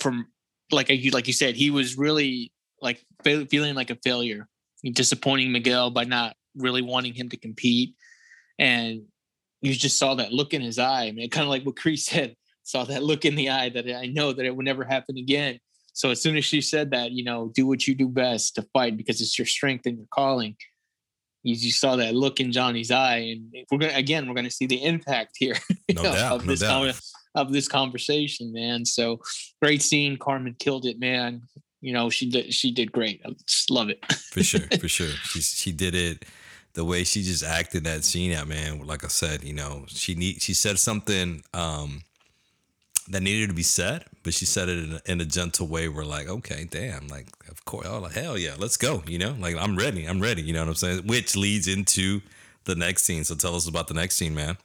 from 0.00 0.26
like 0.70 0.88
you 0.88 1.10
like 1.10 1.26
you 1.26 1.32
said, 1.32 1.54
he 1.54 1.70
was 1.70 1.96
really 1.96 2.52
like 2.80 3.04
fe- 3.22 3.46
feeling 3.46 3.74
like 3.74 3.90
a 3.90 3.98
failure, 4.02 4.48
disappointing 4.92 5.52
Miguel 5.52 5.90
by 5.90 6.04
not 6.04 6.36
really 6.58 6.82
wanting 6.82 7.14
him 7.14 7.28
to 7.30 7.36
compete. 7.36 7.94
And 8.58 9.02
you 9.62 9.72
just 9.74 9.98
saw 9.98 10.14
that 10.16 10.32
look 10.32 10.54
in 10.54 10.62
his 10.62 10.78
eye, 10.78 11.10
man. 11.12 11.28
Kind 11.30 11.44
of 11.44 11.50
like 11.50 11.64
what 11.64 11.76
Chris 11.76 12.04
said, 12.10 12.36
saw 12.62 12.84
that 12.84 13.02
look 13.02 13.24
in 13.24 13.34
the 13.34 13.50
eye 13.50 13.68
that 13.70 13.86
I 13.90 14.06
know 14.06 14.32
that 14.32 14.44
it 14.46 14.54
would 14.54 14.64
never 14.64 14.84
happen 14.84 15.16
again. 15.16 15.58
So 15.92 16.10
as 16.10 16.22
soon 16.22 16.36
as 16.36 16.44
she 16.44 16.60
said 16.60 16.92
that, 16.92 17.10
you 17.10 17.24
know, 17.24 17.50
do 17.54 17.66
what 17.66 17.86
you 17.86 17.94
do 17.94 18.08
best 18.08 18.54
to 18.54 18.62
fight 18.72 18.96
because 18.96 19.20
it's 19.20 19.36
your 19.38 19.46
strength 19.46 19.84
and 19.86 19.96
your 19.98 20.06
calling. 20.12 20.54
you, 21.42 21.54
you 21.56 21.72
saw 21.72 21.96
that 21.96 22.14
look 22.14 22.38
in 22.38 22.52
Johnny's 22.52 22.92
eye, 22.92 23.16
and 23.32 23.52
we're 23.70 23.78
gonna 23.78 23.94
again 23.94 24.28
we're 24.28 24.34
gonna 24.34 24.50
see 24.50 24.66
the 24.66 24.84
impact 24.84 25.32
here 25.38 25.56
No 25.92 26.02
doubt, 26.04 26.32
of 26.36 26.46
no 26.46 26.52
this 26.52 26.60
doubt. 26.60 27.00
of 27.34 27.52
this 27.52 27.66
conversation, 27.66 28.52
man. 28.52 28.84
So 28.84 29.20
great 29.60 29.82
scene. 29.82 30.16
Carmen 30.18 30.54
killed 30.60 30.84
it, 30.84 31.00
man. 31.00 31.42
You 31.80 31.92
know 31.94 32.10
she 32.10 32.30
did 32.30 32.54
she 32.54 32.70
did 32.70 32.92
great. 32.92 33.20
I 33.24 33.30
just 33.46 33.70
love 33.70 33.88
it. 33.88 34.04
for 34.12 34.42
sure, 34.44 34.60
for 34.80 34.88
sure. 34.88 35.08
She 35.24 35.40
she 35.40 35.72
did 35.72 35.94
it 35.96 36.24
the 36.74 36.84
way 36.84 37.04
she 37.04 37.22
just 37.22 37.44
acted 37.44 37.84
that 37.84 38.04
scene 38.04 38.32
out, 38.32 38.48
man. 38.48 38.86
Like 38.86 39.04
I 39.04 39.08
said, 39.08 39.42
you 39.42 39.52
know, 39.52 39.84
she 39.88 40.14
need 40.14 40.42
she 40.42 40.54
said 40.54 40.78
something 40.78 41.42
um 41.54 42.02
that 43.10 43.22
needed 43.22 43.48
to 43.48 43.54
be 43.54 43.62
said, 43.62 44.04
but 44.22 44.34
she 44.34 44.44
said 44.44 44.68
it 44.68 44.78
in 44.84 44.92
a, 44.92 45.00
in 45.06 45.20
a 45.20 45.24
gentle 45.24 45.66
way. 45.66 45.88
We're 45.88 46.04
like, 46.04 46.28
okay, 46.28 46.68
damn, 46.70 47.08
like 47.08 47.28
of 47.48 47.64
course, 47.64 47.86
oh 47.86 48.00
like, 48.00 48.12
hell 48.12 48.36
yeah, 48.36 48.54
let's 48.58 48.76
go. 48.76 49.02
You 49.06 49.18
know, 49.18 49.34
like 49.38 49.56
I'm 49.56 49.76
ready, 49.76 50.04
I'm 50.06 50.20
ready. 50.20 50.42
You 50.42 50.52
know 50.52 50.60
what 50.60 50.68
I'm 50.68 50.74
saying? 50.74 51.06
Which 51.06 51.36
leads 51.36 51.68
into 51.68 52.20
the 52.64 52.74
next 52.74 53.04
scene. 53.04 53.24
So 53.24 53.34
tell 53.34 53.56
us 53.56 53.66
about 53.66 53.88
the 53.88 53.94
next 53.94 54.16
scene, 54.16 54.34
man. 54.34 54.56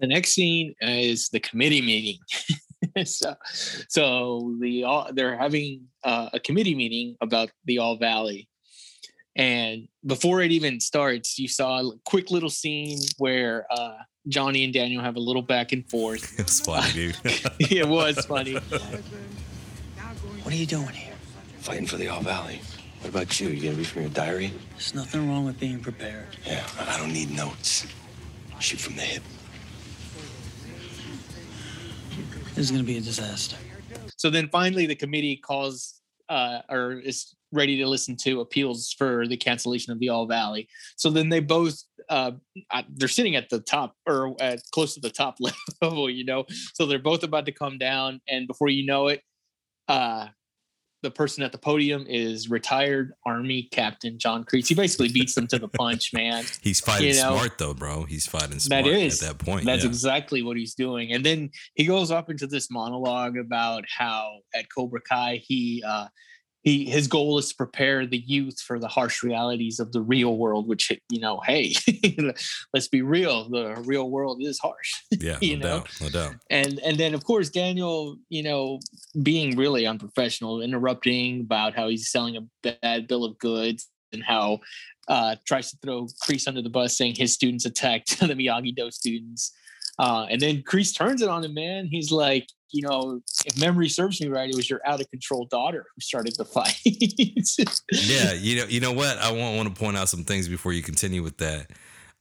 the 0.00 0.06
next 0.06 0.34
scene 0.34 0.74
is 0.80 1.28
the 1.28 1.40
committee 1.40 1.80
meeting. 1.80 2.18
so, 3.04 3.34
so 3.88 4.54
the 4.60 4.84
all 4.84 5.08
they're 5.12 5.38
having 5.38 5.86
uh, 6.02 6.30
a 6.32 6.40
committee 6.40 6.74
meeting 6.74 7.16
about 7.20 7.50
the 7.64 7.78
All 7.78 7.96
Valley, 7.96 8.48
and 9.36 9.88
before 10.06 10.42
it 10.42 10.52
even 10.52 10.80
starts, 10.80 11.38
you 11.38 11.48
saw 11.48 11.80
a 11.80 11.92
quick 12.04 12.30
little 12.30 12.50
scene 12.50 12.98
where 13.18 13.66
uh, 13.70 13.96
Johnny 14.28 14.64
and 14.64 14.72
Daniel 14.72 15.02
have 15.02 15.16
a 15.16 15.20
little 15.20 15.42
back 15.42 15.72
and 15.72 15.88
forth. 15.90 16.34
It 16.38 16.44
was 16.44 16.60
funny, 16.60 16.92
dude. 16.92 17.16
it 17.58 17.88
was 17.88 18.24
funny. 18.26 18.58
What 20.42 20.52
are 20.52 20.58
you 20.58 20.66
doing 20.66 20.88
here? 20.88 21.14
Fighting 21.60 21.86
for 21.86 21.96
the 21.96 22.08
All 22.08 22.20
Valley. 22.20 22.60
What 23.00 23.08
about 23.08 23.40
you? 23.40 23.48
You 23.48 23.62
gonna 23.62 23.76
read 23.76 23.86
from 23.86 24.02
your 24.02 24.10
diary? 24.10 24.52
There's 24.72 24.94
nothing 24.94 25.26
wrong 25.26 25.46
with 25.46 25.58
being 25.58 25.80
prepared. 25.80 26.36
Yeah, 26.44 26.62
I 26.80 26.98
don't 26.98 27.14
need 27.14 27.30
notes. 27.30 27.86
Shoot 28.60 28.78
from 28.78 28.96
the 28.96 29.02
hip. 29.02 29.22
This 32.54 32.66
is 32.66 32.70
gonna 32.70 32.82
be 32.82 32.98
a 32.98 33.00
disaster. 33.00 33.56
So 34.16 34.28
then 34.28 34.48
finally, 34.48 34.84
the 34.84 34.94
committee 34.94 35.36
calls 35.36 35.94
uh, 36.28 36.60
or 36.68 36.92
is 36.92 37.34
ready 37.52 37.76
to 37.78 37.86
listen 37.86 38.16
to 38.16 38.40
appeals 38.40 38.94
for 38.96 39.26
the 39.26 39.36
cancellation 39.36 39.92
of 39.92 40.00
the 40.00 40.08
All 40.08 40.26
Valley. 40.26 40.68
So 40.96 41.10
then 41.10 41.28
they 41.28 41.40
both 41.40 41.80
uh, 42.10 42.32
they're 42.90 43.08
sitting 43.08 43.36
at 43.36 43.48
the 43.48 43.60
top 43.60 43.94
or 44.06 44.34
at 44.40 44.60
close 44.72 44.94
to 44.94 45.00
the 45.00 45.10
top 45.10 45.36
level, 45.82 46.10
you 46.10 46.24
know. 46.24 46.44
So 46.74 46.86
they're 46.86 46.98
both 46.98 47.22
about 47.22 47.46
to 47.46 47.52
come 47.52 47.78
down, 47.78 48.20
and 48.28 48.46
before 48.46 48.68
you 48.68 48.86
know 48.86 49.08
it, 49.08 49.22
uh, 49.88 50.28
the 51.04 51.10
person 51.10 51.44
at 51.44 51.52
the 51.52 51.58
podium 51.58 52.06
is 52.08 52.50
retired 52.50 53.12
Army 53.24 53.68
Captain 53.70 54.18
John 54.18 54.42
Kreese. 54.42 54.66
He 54.66 54.74
basically 54.74 55.10
beats 55.12 55.34
them 55.34 55.46
to 55.48 55.58
the 55.58 55.68
punch, 55.68 56.12
man. 56.12 56.44
He's 56.62 56.80
fighting 56.80 57.08
You 57.08 57.14
know, 57.14 57.36
smart 57.36 57.58
though, 57.58 57.74
bro. 57.74 58.04
He's 58.04 58.26
fighting 58.26 58.58
smart 58.58 58.84
That 58.84 58.90
is 58.90 59.22
at 59.22 59.38
that 59.38 59.44
point. 59.44 59.66
That's 59.66 59.84
yeah. 59.84 59.90
exactly 59.90 60.42
what 60.42 60.56
he's 60.56 60.74
doing. 60.74 61.12
And 61.12 61.24
then 61.24 61.50
he 61.74 61.84
goes 61.84 62.10
off 62.10 62.30
into 62.30 62.46
this 62.46 62.70
monologue 62.70 63.36
about 63.36 63.84
how 63.86 64.38
at 64.54 64.64
Cobra 64.74 65.00
Kai 65.02 65.42
he 65.46 65.84
uh 65.86 66.06
he 66.64 66.86
his 66.86 67.06
goal 67.06 67.38
is 67.38 67.50
to 67.50 67.56
prepare 67.56 68.06
the 68.06 68.18
youth 68.18 68.58
for 68.58 68.78
the 68.78 68.88
harsh 68.88 69.22
realities 69.22 69.78
of 69.78 69.92
the 69.92 70.00
real 70.00 70.38
world, 70.38 70.66
which 70.66 70.90
you 71.10 71.20
know, 71.20 71.40
hey, 71.46 71.74
let's 72.74 72.88
be 72.88 73.02
real, 73.02 73.50
the 73.50 73.74
real 73.84 74.10
world 74.10 74.38
is 74.40 74.58
harsh. 74.58 74.92
yeah, 75.10 75.36
you 75.42 75.58
no 75.58 75.66
know? 75.66 75.78
doubt, 75.78 76.00
no 76.00 76.08
doubt. 76.08 76.34
And 76.48 76.80
and 76.80 76.96
then 76.96 77.12
of 77.14 77.22
course 77.22 77.50
Daniel, 77.50 78.16
you 78.30 78.42
know, 78.42 78.80
being 79.22 79.56
really 79.56 79.86
unprofessional, 79.86 80.62
interrupting 80.62 81.42
about 81.42 81.74
how 81.74 81.88
he's 81.88 82.10
selling 82.10 82.36
a 82.36 82.72
bad 82.82 83.06
bill 83.08 83.24
of 83.24 83.38
goods 83.38 83.88
and 84.14 84.24
how 84.24 84.60
uh 85.08 85.36
tries 85.46 85.70
to 85.70 85.76
throw 85.82 86.06
Kreese 86.22 86.48
under 86.48 86.62
the 86.62 86.70
bus, 86.70 86.96
saying 86.96 87.16
his 87.16 87.34
students 87.34 87.66
attacked 87.66 88.18
the 88.20 88.28
Miyagi 88.28 88.74
Do 88.74 88.90
students. 88.90 89.52
Uh, 89.98 90.26
and 90.28 90.40
then 90.40 90.62
Kreese 90.62 90.96
turns 90.96 91.22
it 91.22 91.28
on 91.28 91.44
him, 91.44 91.54
man. 91.54 91.86
He's 91.86 92.10
like, 92.10 92.48
you 92.74 92.82
know, 92.82 93.20
if 93.46 93.56
memory 93.56 93.88
serves 93.88 94.20
me 94.20 94.26
right, 94.26 94.50
it 94.50 94.56
was 94.56 94.68
your 94.68 94.80
out 94.84 95.00
of 95.00 95.08
control 95.08 95.46
daughter 95.46 95.86
who 95.94 96.00
started 96.00 96.34
the 96.36 96.44
fight. 96.56 96.76
yeah, 97.92 98.32
you 98.32 98.56
know, 98.60 98.66
you 98.66 98.80
know 98.80 98.92
what? 98.92 99.16
I 99.18 99.30
want 99.30 99.56
want 99.56 99.74
to 99.74 99.80
point 99.80 99.96
out 99.96 100.08
some 100.08 100.24
things 100.24 100.48
before 100.48 100.72
you 100.72 100.82
continue 100.82 101.22
with 101.22 101.38
that. 101.38 101.70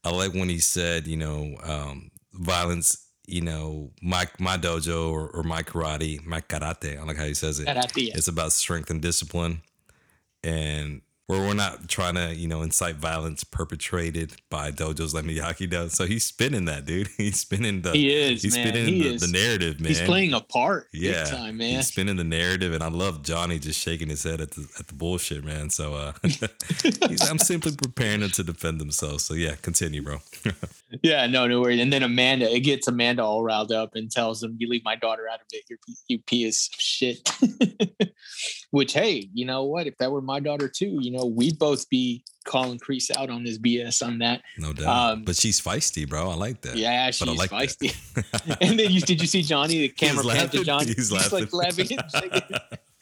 I 0.03 0.11
like 0.11 0.33
when 0.33 0.49
he 0.49 0.59
said, 0.59 1.07
you 1.07 1.17
know, 1.17 1.55
um, 1.63 2.11
violence. 2.33 2.99
You 3.25 3.39
know, 3.39 3.91
my 4.01 4.27
my 4.37 4.57
dojo 4.57 5.09
or, 5.09 5.29
or 5.29 5.43
my 5.43 5.63
karate, 5.63 6.23
my 6.25 6.41
karate. 6.41 6.99
I 6.99 7.03
like 7.03 7.15
how 7.15 7.23
he 7.23 7.33
says 7.33 7.59
it. 7.59 7.67
Karate, 7.67 8.09
yeah. 8.09 8.13
It's 8.17 8.27
about 8.27 8.51
strength 8.51 8.89
and 8.89 9.01
discipline, 9.01 9.61
and 10.43 11.01
where 11.27 11.39
we're 11.39 11.53
not 11.53 11.87
trying 11.87 12.15
to, 12.15 12.35
you 12.35 12.47
know, 12.47 12.61
incite 12.61 12.95
violence 12.95 13.43
perpetrated 13.43 14.33
by 14.49 14.71
dojos 14.71 15.13
like 15.13 15.23
Miyagi 15.23 15.69
Do's. 15.69 15.93
So 15.93 16.05
he's 16.05 16.25
spinning 16.25 16.65
that, 16.65 16.85
dude. 16.85 17.07
He's 17.17 17.39
spinning 17.39 17.81
the. 17.81 17.91
He 17.91 18.13
is, 18.13 18.41
He's 18.41 18.55
man. 18.55 18.67
spinning 18.67 18.93
He 18.93 19.03
the, 19.03 19.13
is. 19.13 19.21
the 19.21 19.27
narrative, 19.27 19.79
man. 19.79 19.89
He's 19.89 20.01
playing 20.01 20.33
a 20.33 20.41
part, 20.41 20.87
yeah, 20.91 21.23
time, 21.25 21.57
man. 21.57 21.75
He's 21.75 21.87
spinning 21.87 22.17
the 22.17 22.23
narrative, 22.23 22.73
and 22.73 22.83
I 22.83 22.89
love 22.89 23.23
Johnny 23.23 23.59
just 23.59 23.79
shaking 23.79 24.09
his 24.09 24.23
head 24.23 24.41
at 24.41 24.51
the 24.51 24.67
at 24.79 24.87
the 24.87 24.93
bullshit, 24.93 25.43
man. 25.43 25.69
So 25.69 25.93
uh, 25.93 26.13
he's, 26.23 27.29
I'm 27.29 27.39
simply 27.39 27.75
preparing 27.75 28.21
him 28.21 28.31
to 28.31 28.43
defend 28.43 28.81
themselves. 28.81 29.23
So 29.23 29.33
yeah, 29.33 29.55
continue, 29.61 30.01
bro. 30.01 30.17
Yeah, 31.01 31.25
no, 31.27 31.47
no 31.47 31.61
worries. 31.61 31.81
And 31.81 31.91
then 31.91 32.03
Amanda, 32.03 32.53
it 32.53 32.59
gets 32.61 32.87
Amanda 32.87 33.23
all 33.23 33.43
riled 33.43 33.71
up 33.71 33.95
and 33.95 34.11
tells 34.11 34.41
them, 34.41 34.55
"You 34.59 34.69
leave 34.69 34.83
my 34.83 34.95
daughter 34.95 35.27
out 35.31 35.39
of 35.39 35.47
it, 35.51 35.63
you 35.69 35.77
you 36.07 36.19
piece 36.19 36.69
of 36.73 36.79
shit." 36.79 37.29
Which, 38.71 38.93
hey, 38.93 39.29
you 39.33 39.45
know 39.45 39.63
what? 39.63 39.87
If 39.87 39.97
that 39.97 40.11
were 40.11 40.21
my 40.21 40.39
daughter 40.39 40.67
too, 40.67 40.97
you 41.01 41.11
know, 41.11 41.25
we'd 41.25 41.57
both 41.57 41.89
be 41.89 42.23
calling 42.45 42.79
Kreese 42.79 43.15
out 43.15 43.29
on 43.29 43.43
this 43.43 43.57
BS 43.57 44.05
on 44.05 44.19
that. 44.19 44.41
no 44.57 44.73
doubt. 44.73 45.13
Um, 45.13 45.23
but 45.23 45.35
she's 45.35 45.61
feisty, 45.61 46.07
bro. 46.07 46.29
I 46.29 46.35
like 46.35 46.61
that. 46.61 46.75
Yeah, 46.75 47.09
she's 47.11 47.27
like 47.27 47.51
feisty. 47.51 47.95
and 48.61 48.77
then 48.77 48.91
you 48.91 49.01
did 49.01 49.21
you 49.21 49.27
see 49.27 49.41
Johnny? 49.41 49.79
The 49.79 49.89
camera 49.89 50.23
panned 50.23 50.51
to 50.51 50.57
laughing. 50.57 50.63
Johnny. 50.63 50.93
He's 50.93 51.11
like 51.11 51.53
laughing. 51.53 51.97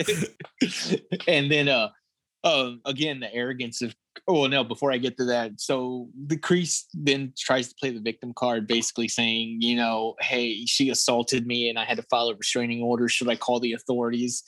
and 1.27 1.51
then 1.51 1.67
uh 1.67 1.89
uh 2.43 2.71
again 2.85 3.19
the 3.19 3.33
arrogance 3.33 3.81
of 3.81 3.95
oh 4.27 4.47
no 4.47 4.63
before 4.63 4.91
i 4.91 4.97
get 4.97 5.17
to 5.17 5.25
that 5.25 5.51
so 5.59 6.07
the 6.27 6.37
kreese 6.37 6.85
then 6.93 7.31
tries 7.37 7.69
to 7.69 7.75
play 7.75 7.91
the 7.91 7.99
victim 7.99 8.33
card 8.33 8.67
basically 8.67 9.07
saying 9.07 9.57
you 9.61 9.75
know 9.75 10.15
hey 10.21 10.65
she 10.65 10.89
assaulted 10.89 11.45
me 11.45 11.69
and 11.69 11.77
i 11.77 11.85
had 11.85 11.97
to 11.97 12.03
file 12.03 12.29
a 12.29 12.35
restraining 12.35 12.81
order. 12.81 13.07
Should 13.07 13.29
i 13.29 13.35
call 13.35 13.59
the 13.59 13.73
authorities? 13.73 14.43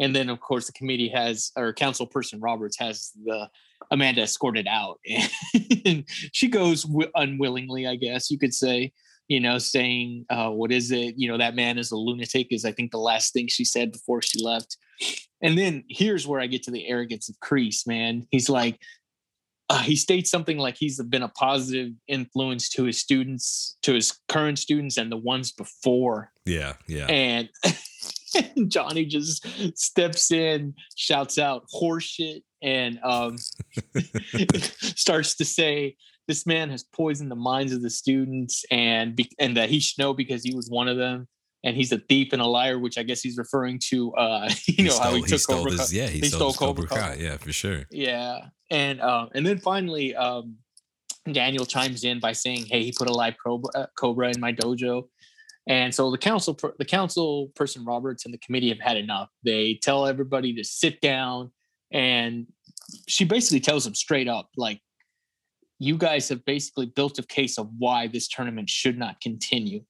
And 0.00 0.14
then 0.14 0.28
of 0.28 0.40
course 0.40 0.66
the 0.66 0.72
committee 0.72 1.08
has 1.08 1.52
or 1.56 1.72
council 1.72 2.06
person 2.06 2.40
roberts 2.40 2.78
has 2.78 3.12
the 3.24 3.48
amanda 3.90 4.22
escorted 4.22 4.66
out 4.66 4.98
and 5.84 6.04
she 6.32 6.48
goes 6.48 6.84
wi- 6.84 7.10
unwillingly 7.14 7.86
i 7.86 7.94
guess 7.94 8.30
you 8.30 8.38
could 8.38 8.54
say 8.54 8.92
you 9.28 9.40
know 9.40 9.58
saying 9.58 10.24
uh 10.30 10.50
what 10.50 10.70
is 10.70 10.90
it 10.90 11.14
you 11.16 11.28
know 11.28 11.38
that 11.38 11.54
man 11.54 11.78
is 11.78 11.90
a 11.90 11.96
lunatic 11.96 12.48
is 12.50 12.64
i 12.64 12.72
think 12.72 12.90
the 12.90 12.98
last 12.98 13.32
thing 13.32 13.48
she 13.48 13.64
said 13.64 13.90
before 13.90 14.20
she 14.20 14.42
left 14.42 14.76
and 15.44 15.58
then 15.58 15.84
here's 15.88 16.26
where 16.26 16.40
I 16.40 16.46
get 16.46 16.62
to 16.64 16.70
the 16.70 16.86
arrogance 16.88 17.28
of 17.28 17.36
Kreese, 17.40 17.86
man. 17.86 18.26
He's 18.30 18.48
like, 18.48 18.80
uh, 19.68 19.78
he 19.78 19.94
states 19.94 20.30
something 20.30 20.58
like 20.58 20.76
he's 20.76 21.02
been 21.02 21.22
a 21.22 21.28
positive 21.28 21.92
influence 22.08 22.68
to 22.70 22.84
his 22.84 22.98
students, 22.98 23.76
to 23.82 23.92
his 23.92 24.18
current 24.28 24.58
students, 24.58 24.96
and 24.96 25.12
the 25.12 25.16
ones 25.16 25.52
before. 25.52 26.32
Yeah, 26.46 26.74
yeah. 26.86 27.06
And 27.06 27.48
Johnny 28.68 29.04
just 29.04 29.46
steps 29.78 30.30
in, 30.30 30.74
shouts 30.96 31.38
out 31.38 31.64
horseshit, 31.74 32.42
and 32.62 32.98
um, 33.02 33.36
starts 34.96 35.34
to 35.36 35.44
say, 35.44 35.96
"This 36.28 36.46
man 36.46 36.70
has 36.70 36.82
poisoned 36.82 37.30
the 37.30 37.36
minds 37.36 37.72
of 37.72 37.82
the 37.82 37.90
students, 37.90 38.64
and 38.70 39.14
be- 39.16 39.30
and 39.38 39.56
that 39.56 39.68
he 39.70 39.80
should 39.80 39.98
know 39.98 40.14
because 40.14 40.42
he 40.44 40.54
was 40.54 40.68
one 40.70 40.88
of 40.88 40.96
them." 40.96 41.28
And 41.66 41.74
he's 41.74 41.92
a 41.92 41.98
thief 41.98 42.34
and 42.34 42.42
a 42.42 42.46
liar, 42.46 42.78
which 42.78 42.98
I 42.98 43.02
guess 43.04 43.22
he's 43.22 43.38
referring 43.38 43.80
to. 43.88 44.12
Uh, 44.14 44.50
you 44.66 44.74
He 44.76 44.82
know 44.82 44.98
how 44.98 45.14
he 45.14 45.20
he 45.20 45.26
took 45.26 45.40
stole 45.40 45.56
Cobra 45.58 45.72
his- 45.72 45.90
Kai- 45.90 45.96
yeah, 45.96 46.06
he 46.08 46.20
stole 46.28 46.48
his 46.48 46.56
Cobra 46.58 46.86
Kai. 46.86 46.96
Kai, 47.00 47.14
yeah, 47.20 47.36
for 47.38 47.52
sure. 47.52 47.84
Yeah, 47.90 48.48
and 48.70 49.00
um, 49.00 49.30
and 49.34 49.46
then 49.46 49.58
finally, 49.58 50.14
um, 50.14 50.56
Daniel 51.32 51.64
chimes 51.64 52.04
in 52.04 52.20
by 52.20 52.32
saying, 52.32 52.66
"Hey, 52.66 52.84
he 52.84 52.92
put 52.92 53.08
a 53.08 53.12
live 53.12 53.34
cobra, 53.42 53.70
uh, 53.74 53.86
cobra 53.98 54.30
in 54.30 54.40
my 54.40 54.52
dojo," 54.52 55.08
and 55.66 55.94
so 55.94 56.10
the 56.10 56.18
council, 56.18 56.58
the 56.78 56.84
council 56.84 57.50
person 57.56 57.82
Roberts 57.86 58.26
and 58.26 58.34
the 58.34 58.38
committee 58.38 58.68
have 58.68 58.80
had 58.80 58.98
enough. 58.98 59.30
They 59.42 59.78
tell 59.82 60.06
everybody 60.06 60.54
to 60.56 60.64
sit 60.64 61.00
down, 61.00 61.50
and 61.90 62.46
she 63.08 63.24
basically 63.24 63.60
tells 63.60 63.84
them 63.84 63.94
straight 63.94 64.28
up, 64.28 64.50
like, 64.58 64.80
"You 65.78 65.96
guys 65.96 66.28
have 66.28 66.44
basically 66.44 66.86
built 66.86 67.18
a 67.18 67.22
case 67.22 67.58
of 67.58 67.70
why 67.78 68.06
this 68.06 68.28
tournament 68.28 68.70
should 68.70 68.98
not 68.98 69.20
continue," 69.20 69.84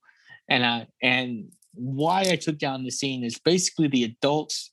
and 0.48 0.64
I 0.64 0.86
and 1.02 1.52
why 1.74 2.20
I 2.30 2.36
took 2.36 2.58
down 2.58 2.84
the 2.84 2.90
scene 2.90 3.24
is 3.24 3.38
basically 3.38 3.88
the 3.88 4.04
adults 4.04 4.70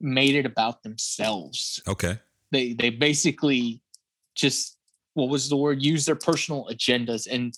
made 0.00 0.34
it 0.34 0.44
about 0.44 0.82
themselves 0.82 1.80
Okay. 1.88 2.18
they 2.52 2.74
they 2.74 2.90
basically 2.90 3.80
just 4.34 4.76
what 5.14 5.28
was 5.30 5.48
the 5.48 5.56
word 5.56 5.82
use 5.82 6.04
their 6.04 6.16
personal 6.16 6.68
agendas 6.70 7.26
and 7.30 7.54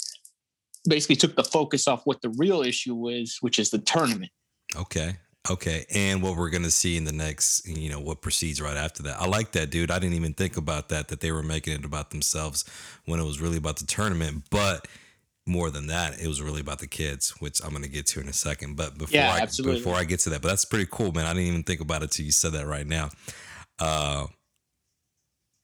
basically 0.87 1.17
took 1.17 1.35
the 1.35 1.43
focus 1.43 1.89
off 1.89 2.03
what 2.05 2.21
the 2.23 2.31
real 2.37 2.63
issue 2.63 2.95
was 2.95 3.39
which 3.41 3.59
is 3.59 3.71
the 3.71 3.79
tournament 3.79 4.31
Okay. 4.77 5.17
Okay, 5.51 5.87
and 5.95 6.23
what 6.23 6.37
we're 6.37 6.51
gonna 6.51 6.71
see 6.71 6.97
in 6.97 7.05
the 7.05 7.13
next, 7.13 7.67
you 7.67 7.89
know, 7.89 8.01
what 8.01 8.21
proceeds 8.21 8.61
right 8.61 8.77
after 8.77 9.03
that. 9.05 9.21
I 9.21 9.27
like 9.27 9.53
that, 9.53 9.71
dude. 9.71 9.91
I 9.91 9.99
didn't 9.99 10.17
even 10.17 10.35
think 10.35 10.57
about 10.57 10.91
that. 10.91 11.09
That 11.09 11.21
they 11.21 11.33
were 11.33 11.43
making 11.43 11.75
it 11.75 11.85
about 11.85 12.11
themselves 12.11 12.65
when 13.07 13.19
it 13.19 13.25
was 13.25 13.41
really 13.41 13.57
about 13.57 13.77
the 13.79 13.87
tournament. 13.87 14.45
But 14.51 14.87
more 15.47 15.71
than 15.71 15.87
that, 15.87 16.21
it 16.21 16.29
was 16.29 16.43
really 16.43 16.61
about 16.61 16.81
the 16.81 16.87
kids, 16.87 17.31
which 17.41 17.65
I'm 17.65 17.73
gonna 17.73 17.89
get 17.89 18.07
to 18.09 18.21
in 18.21 18.29
a 18.29 18.33
second. 18.35 18.77
But 18.77 18.99
before 18.99 19.15
Yeah, 19.17 19.33
I 19.33 19.39
absolutely. 19.41 19.79
before 19.79 19.97
I 19.97 20.05
get 20.05 20.21
to 20.21 20.31
that, 20.31 20.43
but 20.43 20.49
that's 20.49 20.67
pretty 20.67 20.89
cool, 20.91 21.13
man. 21.13 21.25
I 21.25 21.33
didn't 21.33 21.49
even 21.49 21.63
think 21.63 21.81
about 21.81 22.03
it 22.03 22.11
till 22.11 22.27
you 22.27 22.33
said 22.33 22.53
that 22.53 22.67
right 22.67 22.87
now. 22.87 23.11
Uh, 23.79 24.27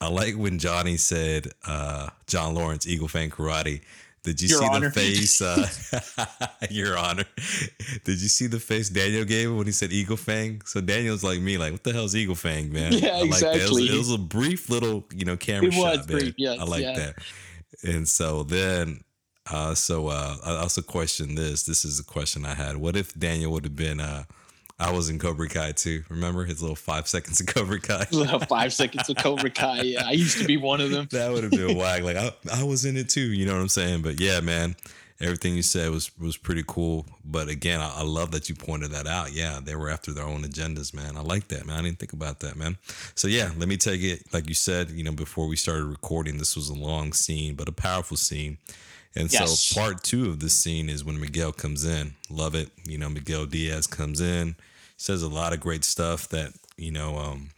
I 0.00 0.08
like 0.08 0.34
when 0.34 0.58
Johnny 0.58 0.96
said, 0.96 1.52
uh, 1.66 2.08
John 2.26 2.54
Lawrence, 2.54 2.86
Eagle 2.86 3.08
Fang 3.08 3.30
Karate. 3.30 3.82
Did 4.24 4.40
you 4.40 4.48
Your 4.48 4.58
see 4.60 4.66
Honor. 4.66 4.88
the 4.88 4.94
face? 5.00 5.40
Uh, 5.42 5.68
Your 6.70 6.96
Honor. 6.98 7.24
Did 8.04 8.20
you 8.22 8.28
see 8.28 8.46
the 8.46 8.58
face 8.58 8.88
Daniel 8.88 9.24
gave 9.24 9.54
when 9.54 9.66
he 9.66 9.72
said 9.72 9.92
Eagle 9.92 10.16
Fang? 10.16 10.62
So 10.64 10.80
Daniel's 10.80 11.22
like 11.22 11.40
me, 11.40 11.58
like, 11.58 11.72
what 11.72 11.84
the 11.84 11.92
hell's 11.92 12.16
Eagle 12.16 12.34
Fang, 12.34 12.72
man? 12.72 12.92
Yeah, 13.04 13.16
I 13.16 13.22
like 13.22 13.40
that. 13.40 13.56
It 13.56 13.68
was, 13.68 13.78
exactly. 13.78 13.86
it 13.88 13.98
was 13.98 14.10
a 14.12 14.18
brief 14.18 14.70
little, 14.70 15.04
you 15.14 15.26
know, 15.26 15.36
camera 15.36 15.68
It 15.68 15.74
shot. 15.74 16.06
brief, 16.06 16.34
yes, 16.38 16.58
I 16.58 16.64
like 16.64 16.82
yeah. 16.82 16.94
that. 16.94 17.14
And 17.82 18.08
so 18.08 18.44
then, 18.44 19.04
uh, 19.50 19.74
so 19.74 20.08
uh, 20.08 20.36
I 20.44 20.56
also 20.56 20.80
question 20.80 21.34
this. 21.34 21.64
This 21.64 21.84
is 21.84 22.00
a 22.00 22.04
question 22.04 22.46
I 22.46 22.54
had. 22.54 22.78
What 22.78 22.96
if 22.96 23.12
Daniel 23.14 23.52
would 23.52 23.64
have 23.64 23.76
been? 23.76 24.00
Uh, 24.00 24.24
I 24.78 24.90
was 24.90 25.08
in 25.08 25.18
Cobra 25.18 25.48
Kai 25.48 25.72
too. 25.72 26.02
Remember 26.08 26.44
his 26.44 26.60
little 26.60 26.76
five 26.76 27.06
seconds 27.06 27.40
of 27.40 27.46
Cobra 27.46 27.80
Kai? 27.80 28.06
little 28.12 28.40
Five 28.40 28.72
seconds 28.72 29.08
of 29.08 29.16
Cobra 29.16 29.50
Kai. 29.50 29.82
Yeah, 29.82 30.02
I 30.04 30.12
used 30.12 30.38
to 30.38 30.44
be 30.44 30.56
one 30.56 30.80
of 30.80 30.90
them. 30.90 31.08
that 31.12 31.30
would 31.32 31.44
have 31.44 31.52
been 31.52 31.70
a 31.70 31.78
whack. 31.78 32.02
Like 32.02 32.16
I, 32.16 32.32
I 32.52 32.64
was 32.64 32.84
in 32.84 32.96
it 32.96 33.08
too. 33.08 33.32
You 33.32 33.46
know 33.46 33.54
what 33.54 33.60
I'm 33.60 33.68
saying? 33.68 34.02
But 34.02 34.20
yeah, 34.20 34.40
man, 34.40 34.74
everything 35.20 35.54
you 35.54 35.62
said 35.62 35.90
was 35.90 36.10
was 36.18 36.36
pretty 36.36 36.64
cool. 36.66 37.06
But 37.24 37.48
again, 37.48 37.80
I, 37.80 38.00
I 38.00 38.02
love 38.02 38.32
that 38.32 38.48
you 38.48 38.56
pointed 38.56 38.90
that 38.90 39.06
out. 39.06 39.32
Yeah, 39.32 39.60
they 39.62 39.76
were 39.76 39.90
after 39.90 40.12
their 40.12 40.24
own 40.24 40.42
agendas, 40.42 40.92
man. 40.92 41.16
I 41.16 41.20
like 41.20 41.48
that, 41.48 41.66
man. 41.66 41.78
I 41.78 41.82
didn't 41.82 42.00
think 42.00 42.12
about 42.12 42.40
that, 42.40 42.56
man. 42.56 42.76
So 43.14 43.28
yeah, 43.28 43.50
let 43.56 43.68
me 43.68 43.76
take 43.76 44.02
it. 44.02 44.32
Like 44.32 44.48
you 44.48 44.54
said, 44.54 44.90
you 44.90 45.04
know, 45.04 45.12
before 45.12 45.46
we 45.46 45.56
started 45.56 45.84
recording, 45.84 46.38
this 46.38 46.56
was 46.56 46.68
a 46.68 46.74
long 46.74 47.12
scene, 47.12 47.54
but 47.54 47.68
a 47.68 47.72
powerful 47.72 48.16
scene. 48.16 48.58
And 49.16 49.32
Yes. 49.32 49.60
so 49.60 49.80
part 49.80 50.02
two 50.02 50.28
of 50.28 50.40
this 50.40 50.54
scene 50.54 50.88
is 50.88 51.04
when 51.04 51.20
Miguel 51.20 51.52
comes 51.52 51.84
in. 51.84 52.14
Love 52.30 52.54
it. 52.54 52.70
You 52.86 52.98
know, 52.98 53.08
Miguel 53.08 53.46
Diaz 53.46 53.86
comes 53.86 54.20
in, 54.20 54.56
says 54.96 55.22
a 55.22 55.28
lot 55.28 55.52
of 55.52 55.60
great 55.60 55.84
stuff 55.84 56.28
that, 56.30 56.52
you 56.76 56.90
know, 56.90 57.16
um, 57.16 57.50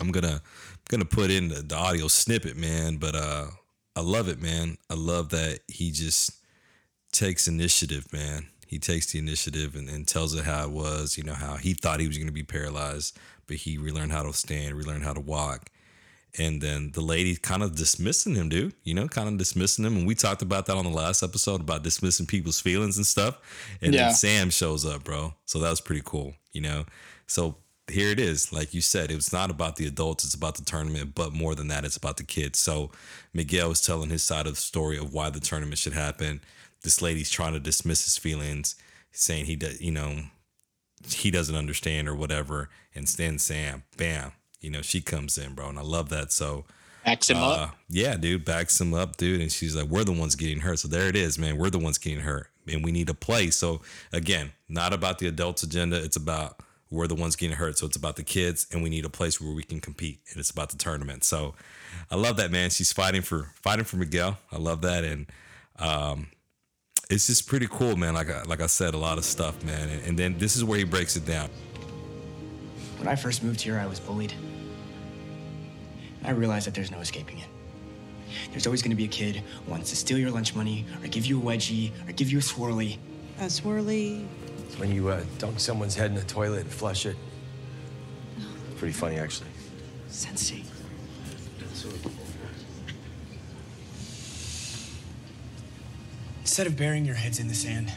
I'm 0.00 0.10
gonna 0.10 0.42
gonna 0.88 1.04
put 1.04 1.30
in 1.30 1.48
the, 1.48 1.62
the 1.62 1.76
audio 1.76 2.08
snippet, 2.08 2.56
man. 2.56 2.96
But 2.96 3.14
uh, 3.14 3.46
I 3.94 4.00
love 4.00 4.28
it, 4.28 4.40
man. 4.40 4.78
I 4.88 4.94
love 4.94 5.28
that 5.30 5.60
he 5.68 5.92
just 5.92 6.32
takes 7.12 7.46
initiative, 7.46 8.12
man. 8.12 8.48
He 8.66 8.78
takes 8.78 9.12
the 9.12 9.18
initiative 9.18 9.74
and, 9.76 9.88
and 9.88 10.06
tells 10.06 10.34
it 10.34 10.44
how 10.44 10.64
it 10.64 10.70
was. 10.70 11.16
You 11.16 11.24
know 11.24 11.34
how 11.34 11.56
he 11.56 11.74
thought 11.74 12.00
he 12.00 12.08
was 12.08 12.18
gonna 12.18 12.32
be 12.32 12.42
paralyzed, 12.42 13.16
but 13.46 13.56
he 13.58 13.78
relearned 13.78 14.10
how 14.12 14.24
to 14.24 14.32
stand, 14.32 14.74
relearned 14.74 15.04
how 15.04 15.12
to 15.12 15.20
walk. 15.20 15.70
And 16.38 16.60
then 16.60 16.92
the 16.92 17.00
lady 17.00 17.34
kind 17.36 17.62
of 17.62 17.74
dismissing 17.74 18.34
him, 18.36 18.48
dude. 18.48 18.74
You 18.84 18.94
know, 18.94 19.08
kind 19.08 19.28
of 19.28 19.36
dismissing 19.36 19.84
him. 19.84 19.96
And 19.96 20.06
we 20.06 20.14
talked 20.14 20.42
about 20.42 20.66
that 20.66 20.76
on 20.76 20.84
the 20.84 20.90
last 20.90 21.22
episode 21.22 21.60
about 21.60 21.82
dismissing 21.82 22.26
people's 22.26 22.60
feelings 22.60 22.96
and 22.96 23.06
stuff. 23.06 23.38
And 23.82 23.92
Yeah. 23.92 24.06
then 24.06 24.14
Sam 24.14 24.50
shows 24.50 24.84
up, 24.86 25.04
bro. 25.04 25.34
So 25.44 25.58
that 25.58 25.70
was 25.70 25.80
pretty 25.80 26.02
cool, 26.04 26.34
you 26.52 26.60
know. 26.60 26.84
So 27.26 27.56
here 27.88 28.10
it 28.10 28.20
is. 28.20 28.52
Like 28.52 28.72
you 28.72 28.80
said, 28.80 29.10
it's 29.10 29.32
not 29.32 29.50
about 29.50 29.74
the 29.76 29.86
adults, 29.86 30.24
it's 30.24 30.34
about 30.34 30.54
the 30.54 30.64
tournament, 30.64 31.14
but 31.14 31.32
more 31.32 31.56
than 31.56 31.66
that, 31.68 31.84
it's 31.84 31.96
about 31.96 32.16
the 32.16 32.24
kids. 32.24 32.58
So 32.60 32.92
Miguel 33.34 33.68
was 33.68 33.80
telling 33.80 34.10
his 34.10 34.22
side 34.22 34.46
of 34.46 34.54
the 34.54 34.60
story 34.60 34.96
of 34.98 35.12
why 35.12 35.30
the 35.30 35.40
tournament 35.40 35.78
should 35.78 35.94
happen. 35.94 36.40
This 36.82 37.02
lady's 37.02 37.30
trying 37.30 37.52
to 37.54 37.60
dismiss 37.60 38.04
his 38.04 38.16
feelings, 38.16 38.76
saying 39.10 39.46
he 39.46 39.56
does, 39.56 39.80
you 39.80 39.90
know, 39.90 40.20
he 41.08 41.30
doesn't 41.30 41.56
understand 41.56 42.08
or 42.08 42.14
whatever. 42.14 42.70
And 42.94 43.06
then 43.08 43.38
Sam, 43.38 43.82
bam, 43.96 44.32
you 44.60 44.70
know, 44.70 44.82
she 44.82 45.00
comes 45.00 45.38
in, 45.38 45.54
bro. 45.54 45.68
And 45.68 45.78
I 45.78 45.82
love 45.82 46.08
that. 46.10 46.32
So 46.32 46.64
Backs 47.04 47.30
him 47.30 47.38
uh, 47.38 47.50
up. 47.50 47.76
Yeah, 47.88 48.16
dude, 48.16 48.44
backs 48.44 48.80
him 48.80 48.92
up, 48.92 49.16
dude. 49.16 49.40
And 49.40 49.50
she's 49.50 49.74
like, 49.74 49.86
We're 49.86 50.04
the 50.04 50.12
ones 50.12 50.34
getting 50.34 50.60
hurt. 50.60 50.80
So 50.80 50.88
there 50.88 51.08
it 51.08 51.16
is, 51.16 51.38
man. 51.38 51.56
We're 51.56 51.70
the 51.70 51.78
ones 51.78 51.98
getting 51.98 52.20
hurt. 52.20 52.48
And 52.70 52.84
we 52.84 52.92
need 52.92 53.06
to 53.06 53.14
play. 53.14 53.50
So 53.50 53.80
again, 54.12 54.52
not 54.68 54.92
about 54.92 55.18
the 55.18 55.26
adults 55.26 55.62
agenda. 55.62 56.02
It's 56.02 56.16
about 56.16 56.60
we're 56.90 57.06
the 57.06 57.14
ones 57.14 57.36
getting 57.36 57.56
hurt. 57.56 57.78
So 57.78 57.86
it's 57.86 57.96
about 57.96 58.16
the 58.16 58.22
kids 58.22 58.66
and 58.70 58.82
we 58.82 58.90
need 58.90 59.04
a 59.04 59.08
place 59.08 59.40
where 59.40 59.54
we 59.54 59.62
can 59.62 59.80
compete. 59.80 60.20
And 60.30 60.38
it's 60.38 60.50
about 60.50 60.70
the 60.70 60.76
tournament. 60.76 61.24
So 61.24 61.54
I 62.10 62.16
love 62.16 62.36
that, 62.36 62.50
man. 62.50 62.70
She's 62.70 62.92
fighting 62.92 63.22
for 63.22 63.50
fighting 63.54 63.84
for 63.84 63.96
Miguel. 63.96 64.38
I 64.52 64.58
love 64.58 64.82
that. 64.82 65.04
And 65.04 65.26
um 65.78 66.28
it's 67.08 67.26
just 67.26 67.48
pretty 67.48 67.66
cool, 67.68 67.96
man. 67.96 68.14
Like 68.14 68.30
I, 68.30 68.42
like 68.44 68.60
I 68.60 68.66
said, 68.66 68.94
a 68.94 68.98
lot 68.98 69.18
of 69.18 69.24
stuff, 69.24 69.64
man. 69.64 69.88
And, 69.88 70.04
and 70.04 70.18
then 70.18 70.38
this 70.38 70.54
is 70.54 70.62
where 70.62 70.78
he 70.78 70.84
breaks 70.84 71.16
it 71.16 71.26
down. 71.26 71.48
When 73.00 73.08
I 73.08 73.16
first 73.16 73.42
moved 73.42 73.62
here, 73.62 73.78
I 73.78 73.86
was 73.86 73.98
bullied. 73.98 74.34
I 76.22 76.32
realized 76.32 76.66
that 76.66 76.74
there's 76.74 76.90
no 76.90 76.98
escaping 76.98 77.38
it. 77.38 77.46
There's 78.50 78.66
always 78.66 78.82
going 78.82 78.90
to 78.90 78.96
be 78.96 79.06
a 79.06 79.08
kid 79.08 79.36
who 79.36 79.70
wants 79.70 79.88
to 79.88 79.96
steal 79.96 80.18
your 80.18 80.30
lunch 80.30 80.54
money, 80.54 80.84
or 81.02 81.08
give 81.08 81.24
you 81.24 81.40
a 81.40 81.42
wedgie, 81.42 81.92
or 82.06 82.12
give 82.12 82.30
you 82.30 82.36
a 82.36 82.42
swirly. 82.42 82.98
A 83.38 83.44
swirly. 83.44 84.26
It's 84.66 84.78
when 84.78 84.92
you 84.92 85.08
uh, 85.08 85.24
dunk 85.38 85.60
someone's 85.60 85.94
head 85.94 86.10
in 86.10 86.14
the 86.14 86.24
toilet 86.24 86.60
and 86.60 86.70
flush 86.70 87.06
it. 87.06 87.16
Pretty 88.76 88.92
funny, 88.92 89.16
actually. 89.16 89.48
Sensei. 90.08 90.62
Instead 96.42 96.66
of 96.66 96.76
burying 96.76 97.06
your 97.06 97.14
heads 97.14 97.38
in 97.38 97.48
the 97.48 97.54
sand 97.54 97.90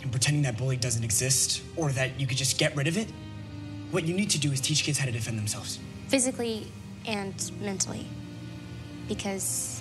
and 0.00 0.10
pretending 0.10 0.42
that 0.44 0.56
bullying 0.56 0.80
doesn't 0.80 1.04
exist 1.04 1.60
or 1.76 1.90
that 1.92 2.18
you 2.18 2.26
could 2.26 2.38
just 2.38 2.56
get 2.56 2.74
rid 2.74 2.86
of 2.86 2.96
it, 2.96 3.08
what 3.96 4.04
you 4.04 4.12
need 4.12 4.28
to 4.28 4.38
do 4.38 4.52
is 4.52 4.60
teach 4.60 4.84
kids 4.84 4.98
how 4.98 5.06
to 5.06 5.10
defend 5.10 5.38
themselves. 5.38 5.78
physically 6.08 6.66
and 7.06 7.50
mentally. 7.62 8.06
Because 9.08 9.80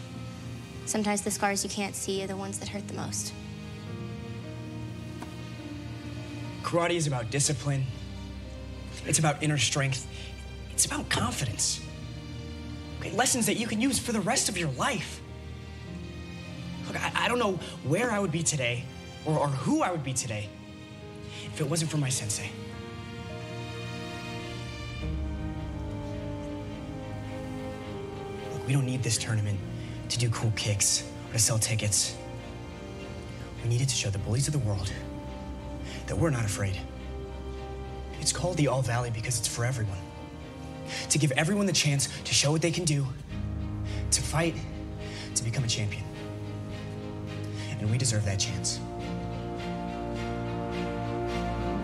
sometimes 0.85 1.21
the 1.21 1.31
scars 1.31 1.65
you 1.65 1.69
can't 1.69 1.93
see 1.93 2.23
are 2.23 2.27
the 2.27 2.37
ones 2.37 2.57
that 2.59 2.69
hurt 2.69 2.87
the 2.87 2.93
most. 2.93 3.33
Karate 6.63 6.95
is 6.95 7.07
about 7.07 7.29
discipline, 7.29 7.83
it's 9.05 9.19
about 9.19 9.43
inner 9.43 9.57
strength, 9.57 10.07
it's 10.71 10.85
about 10.85 11.09
confidence. 11.09 11.81
Okay, 13.01 13.11
lessons 13.11 13.45
that 13.47 13.57
you 13.57 13.67
can 13.67 13.81
use 13.81 13.99
for 13.99 14.13
the 14.13 14.21
rest 14.21 14.47
of 14.47 14.57
your 14.57 14.69
life. 14.71 15.19
Look, 16.87 16.95
I, 17.03 17.25
I 17.25 17.27
don't 17.27 17.39
know 17.39 17.59
where 17.83 18.11
I 18.11 18.19
would 18.19 18.31
be 18.31 18.43
today 18.43 18.85
or, 19.25 19.37
or 19.37 19.47
who 19.49 19.83
I 19.83 19.91
would 19.91 20.05
be 20.05 20.13
today 20.13 20.47
if 21.47 21.59
it 21.59 21.69
wasn't 21.69 21.91
for 21.91 21.97
my 21.97 22.09
sensei. 22.09 22.49
We 28.65 28.73
don't 28.73 28.85
need 28.85 29.03
this 29.03 29.17
tournament 29.17 29.59
to 30.09 30.17
do 30.17 30.29
cool 30.29 30.51
kicks 30.55 31.03
or 31.29 31.33
to 31.33 31.39
sell 31.39 31.59
tickets. 31.59 32.15
We 33.63 33.69
need 33.69 33.81
it 33.81 33.89
to 33.89 33.95
show 33.95 34.09
the 34.09 34.19
bullies 34.19 34.47
of 34.47 34.53
the 34.53 34.59
world 34.59 34.91
that 36.07 36.17
we're 36.17 36.29
not 36.29 36.45
afraid. 36.45 36.79
It's 38.19 38.31
called 38.31 38.57
the 38.57 38.67
All 38.67 38.81
Valley 38.81 39.11
because 39.11 39.37
it's 39.39 39.47
for 39.47 39.65
everyone. 39.65 39.97
To 41.09 41.17
give 41.17 41.31
everyone 41.33 41.65
the 41.65 41.73
chance 41.73 42.09
to 42.23 42.33
show 42.33 42.51
what 42.51 42.61
they 42.61 42.71
can 42.71 42.85
do, 42.85 43.05
to 44.11 44.21
fight, 44.21 44.55
to 45.35 45.43
become 45.43 45.63
a 45.63 45.67
champion. 45.67 46.03
And 47.79 47.89
we 47.91 47.97
deserve 47.97 48.25
that 48.25 48.39
chance. 48.39 48.79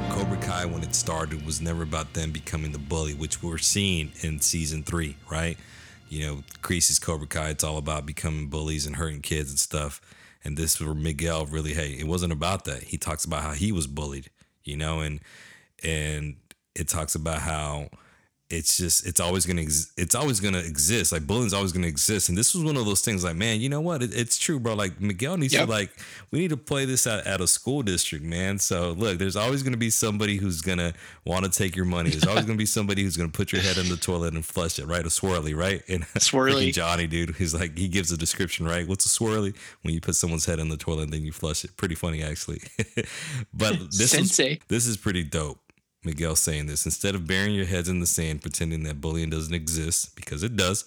Cobra 0.09 0.37
Kai, 0.37 0.65
when 0.65 0.83
it 0.83 0.93
started, 0.93 1.45
was 1.45 1.61
never 1.61 1.83
about 1.83 2.13
them 2.13 2.31
becoming 2.31 2.71
the 2.71 2.79
bully, 2.79 3.13
which 3.13 3.41
we're 3.41 3.57
seeing 3.57 4.11
in 4.21 4.39
season 4.39 4.83
three, 4.83 5.15
right? 5.29 5.57
You 6.11 6.27
know, 6.27 6.43
Creasy's 6.61 6.99
Cobra 6.99 7.25
Kai, 7.25 7.51
it's 7.51 7.63
all 7.63 7.77
about 7.77 8.05
becoming 8.05 8.47
bullies 8.47 8.85
and 8.85 8.97
hurting 8.97 9.21
kids 9.21 9.49
and 9.49 9.57
stuff. 9.57 10.01
And 10.43 10.57
this 10.57 10.81
where 10.81 10.93
Miguel 10.93 11.45
really, 11.45 11.73
hey, 11.73 11.91
it 11.97 12.05
wasn't 12.05 12.33
about 12.33 12.65
that. 12.65 12.83
He 12.83 12.97
talks 12.97 13.23
about 13.23 13.43
how 13.43 13.53
he 13.53 13.71
was 13.71 13.87
bullied, 13.87 14.29
you 14.65 14.75
know, 14.75 14.99
and 14.99 15.21
and 15.81 16.35
it 16.75 16.89
talks 16.89 17.15
about 17.15 17.39
how 17.39 17.87
it's 18.51 18.77
just 18.77 19.05
it's 19.07 19.19
always 19.19 19.45
gonna 19.45 19.61
ex- 19.61 19.91
it's 19.97 20.15
always 20.15 20.39
gonna 20.39 20.59
exist. 20.59 21.11
Like 21.11 21.25
bullying's 21.25 21.53
always 21.53 21.71
gonna 21.71 21.87
exist. 21.87 22.29
And 22.29 22.37
this 22.37 22.53
was 22.53 22.63
one 22.63 22.77
of 22.77 22.85
those 22.85 23.01
things. 23.01 23.23
Like, 23.23 23.35
man, 23.35 23.61
you 23.61 23.69
know 23.69 23.81
what? 23.81 24.03
It, 24.03 24.11
it's 24.13 24.37
true, 24.37 24.59
bro. 24.59 24.73
Like 24.75 24.99
Miguel 25.01 25.37
needs 25.37 25.53
Yep. 25.53 25.65
to 25.65 25.71
like 25.71 25.91
we 26.31 26.39
need 26.39 26.49
to 26.49 26.57
play 26.57 26.85
this 26.85 27.07
at, 27.07 27.25
at 27.25 27.41
a 27.41 27.47
school 27.47 27.81
district, 27.83 28.25
man. 28.25 28.59
So 28.59 28.91
look, 28.91 29.17
there's 29.17 29.35
always 29.35 29.63
gonna 29.63 29.77
be 29.77 29.89
somebody 29.89 30.37
who's 30.37 30.61
gonna 30.61 30.93
want 31.25 31.45
to 31.45 31.51
take 31.51 31.75
your 31.75 31.85
money. 31.85 32.09
There's 32.09 32.25
always 32.27 32.45
gonna 32.45 32.57
be 32.57 32.65
somebody 32.65 33.03
who's 33.03 33.17
gonna 33.17 33.29
put 33.29 33.51
your 33.51 33.61
head 33.61 33.77
in 33.77 33.89
the 33.89 33.97
toilet 33.97 34.33
and 34.33 34.45
flush 34.45 34.79
it, 34.79 34.85
right? 34.85 35.05
A 35.05 35.09
swirly, 35.09 35.55
right? 35.55 35.81
And 35.87 36.03
Swirly. 36.15 36.73
Johnny, 36.73 37.07
dude, 37.07 37.35
he's 37.35 37.53
like 37.53 37.77
he 37.77 37.87
gives 37.87 38.11
a 38.11 38.17
description, 38.17 38.65
right? 38.65 38.87
What's 38.87 39.05
a 39.05 39.09
swirly? 39.09 39.55
When 39.81 39.93
you 39.93 40.01
put 40.01 40.15
someone's 40.15 40.45
head 40.45 40.59
in 40.59 40.69
the 40.69 40.77
toilet 40.77 41.03
and 41.03 41.13
then 41.13 41.23
you 41.23 41.31
flush 41.31 41.63
it. 41.63 41.75
Pretty 41.77 41.95
funny, 41.95 42.21
actually. 42.23 42.61
but 43.53 43.77
this 43.91 44.13
is 44.13 44.35
this 44.67 44.85
is 44.87 44.97
pretty 44.97 45.23
dope. 45.23 45.59
Miguel 46.03 46.35
saying 46.35 46.65
this 46.65 46.85
instead 46.85 47.15
of 47.15 47.27
burying 47.27 47.55
your 47.55 47.65
heads 47.65 47.89
in 47.89 47.99
the 47.99 48.07
sand, 48.07 48.41
pretending 48.41 48.83
that 48.83 49.01
bullying 49.01 49.29
doesn't 49.29 49.53
exist 49.53 50.15
because 50.15 50.43
it 50.43 50.55
does, 50.55 50.85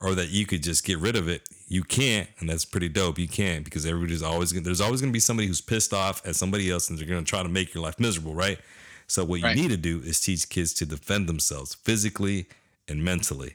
or 0.00 0.14
that 0.14 0.28
you 0.30 0.44
could 0.44 0.62
just 0.62 0.84
get 0.84 0.98
rid 0.98 1.16
of 1.16 1.28
it. 1.28 1.48
You 1.68 1.82
can't, 1.84 2.28
and 2.38 2.48
that's 2.48 2.64
pretty 2.64 2.88
dope. 2.88 3.18
You 3.18 3.28
can't 3.28 3.64
because 3.64 3.86
everybody's 3.86 4.22
always 4.22 4.52
gonna, 4.52 4.64
there's 4.64 4.80
always 4.80 5.00
going 5.00 5.10
to 5.10 5.16
be 5.16 5.20
somebody 5.20 5.46
who's 5.46 5.60
pissed 5.60 5.94
off 5.94 6.26
at 6.26 6.36
somebody 6.36 6.70
else, 6.70 6.90
and 6.90 6.98
they're 6.98 7.06
going 7.06 7.24
to 7.24 7.28
try 7.28 7.42
to 7.42 7.48
make 7.48 7.74
your 7.74 7.82
life 7.82 7.98
miserable, 8.00 8.34
right? 8.34 8.58
So 9.06 9.24
what 9.24 9.40
you 9.40 9.54
need 9.54 9.70
to 9.70 9.76
do 9.76 10.00
is 10.00 10.20
teach 10.20 10.48
kids 10.48 10.74
to 10.74 10.86
defend 10.86 11.28
themselves 11.28 11.74
physically 11.74 12.48
and 12.88 13.04
mentally. 13.04 13.54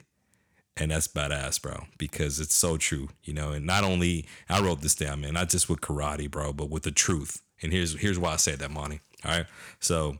And 0.78 0.90
that's 0.90 1.06
badass, 1.06 1.60
bro, 1.60 1.84
because 1.98 2.40
it's 2.40 2.54
so 2.54 2.78
true, 2.78 3.10
you 3.22 3.34
know. 3.34 3.50
And 3.52 3.66
not 3.66 3.84
only 3.84 4.26
I 4.48 4.62
wrote 4.62 4.80
this 4.80 4.94
down, 4.94 5.20
man, 5.20 5.34
not 5.34 5.50
just 5.50 5.68
with 5.68 5.82
karate, 5.82 6.30
bro, 6.30 6.54
but 6.54 6.70
with 6.70 6.84
the 6.84 6.90
truth. 6.90 7.42
And 7.60 7.70
here's 7.70 8.00
here's 8.00 8.18
why 8.18 8.32
I 8.32 8.36
say 8.36 8.56
that, 8.56 8.70
Monty. 8.70 9.00
All 9.22 9.32
right. 9.32 9.46
So 9.80 10.16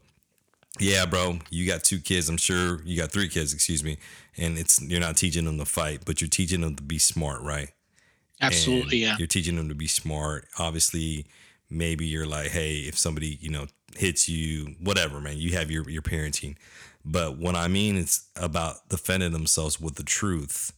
yeah, 0.79 1.05
bro, 1.07 1.39
you 1.51 1.67
got 1.67 1.85
two 1.85 2.01
kids. 2.01 2.29
I'm 2.29 2.37
sure 2.37 2.83
you 2.85 2.97
got 2.97 3.13
three 3.13 3.29
kids, 3.29 3.53
excuse 3.53 3.85
me. 3.85 3.99
And 4.39 4.59
it's 4.59 4.81
you're 4.81 5.01
not 5.01 5.17
teaching 5.17 5.45
them 5.45 5.59
to 5.59 5.65
fight, 5.65 6.05
but 6.05 6.21
you're 6.21 6.29
teaching 6.29 6.63
them 6.63 6.77
to 6.77 6.83
be 6.83 6.99
smart, 6.99 7.43
right? 7.43 7.71
Absolutely, 8.41 9.05
And 9.05 9.13
yeah. 9.13 9.17
You're 9.19 9.27
teaching 9.29 9.57
them 9.57 9.69
to 9.69 9.75
be 9.75 9.87
smart. 9.87 10.47
Obviously, 10.59 11.27
maybe 11.71 12.07
you're 12.07 12.27
like, 12.27 12.51
hey, 12.51 12.77
if 12.79 12.99
somebody, 12.99 13.39
you 13.41 13.51
know, 13.51 13.67
hits 13.97 14.29
you, 14.29 14.75
whatever, 14.81 15.21
man, 15.21 15.37
you 15.37 15.53
have 15.53 15.71
your 15.71 15.89
your 15.89 16.03
parenting. 16.03 16.57
But 17.05 17.37
what 17.37 17.55
I 17.55 17.69
mean 17.69 17.97
is 17.97 18.25
about 18.37 18.89
defending 18.89 19.33
themselves 19.33 19.81
with 19.81 19.97
the 19.97 20.03
truth 20.05 20.73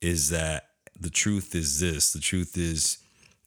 is 0.00 0.30
that 0.30 0.68
the 0.98 1.10
truth 1.10 1.54
is 1.54 1.80
this. 1.80 2.12
The 2.12 2.20
truth 2.20 2.56
is, 2.56 2.98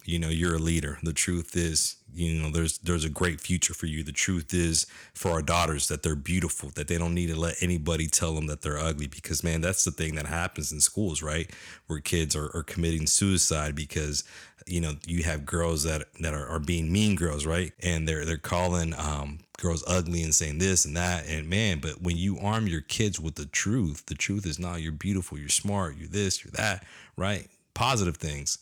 you 0.07 0.17
know, 0.17 0.29
you're 0.29 0.55
a 0.55 0.59
leader. 0.59 0.97
The 1.03 1.11
truth 1.11 1.57
is, 1.57 1.97
you 2.13 2.41
know, 2.41 2.49
there's 2.49 2.77
there's 2.77 3.03
a 3.03 3.09
great 3.09 3.41
future 3.41 3.73
for 3.73 3.87
you. 3.87 4.03
The 4.03 4.13
truth 4.13 4.53
is 4.53 4.87
for 5.13 5.31
our 5.31 5.41
daughters 5.41 5.89
that 5.89 6.01
they're 6.01 6.15
beautiful, 6.15 6.69
that 6.75 6.87
they 6.87 6.97
don't 6.97 7.13
need 7.13 7.27
to 7.27 7.35
let 7.37 7.61
anybody 7.61 8.07
tell 8.07 8.33
them 8.33 8.47
that 8.47 8.61
they're 8.61 8.79
ugly. 8.79 9.07
Because 9.07 9.43
man, 9.43 9.59
that's 9.59 9.83
the 9.83 9.91
thing 9.91 10.15
that 10.15 10.25
happens 10.25 10.71
in 10.71 10.79
schools, 10.79 11.21
right? 11.21 11.51
Where 11.87 11.99
kids 11.99 12.37
are, 12.37 12.49
are 12.55 12.63
committing 12.63 13.05
suicide 13.05 13.75
because 13.75 14.23
you 14.65 14.79
know 14.79 14.93
you 15.05 15.23
have 15.23 15.45
girls 15.45 15.83
that 15.83 16.03
that 16.21 16.33
are, 16.33 16.47
are 16.47 16.59
being 16.59 16.89
mean 16.89 17.17
girls, 17.17 17.45
right? 17.45 17.73
And 17.83 18.07
they're 18.07 18.23
they're 18.23 18.37
calling 18.37 18.93
um, 18.97 19.39
girls 19.57 19.83
ugly 19.85 20.23
and 20.23 20.33
saying 20.33 20.59
this 20.59 20.85
and 20.85 20.95
that. 20.95 21.27
And 21.27 21.49
man, 21.49 21.79
but 21.81 22.01
when 22.01 22.15
you 22.15 22.39
arm 22.39 22.65
your 22.67 22.81
kids 22.81 23.19
with 23.19 23.35
the 23.35 23.45
truth, 23.45 24.05
the 24.05 24.15
truth 24.15 24.45
is 24.45 24.57
not 24.57 24.81
you're 24.81 24.93
beautiful, 24.93 25.37
you're 25.37 25.49
smart, 25.49 25.97
you're 25.97 26.07
this, 26.07 26.45
you're 26.45 26.53
that, 26.53 26.85
right? 27.17 27.49
Positive 27.73 28.15
things 28.15 28.59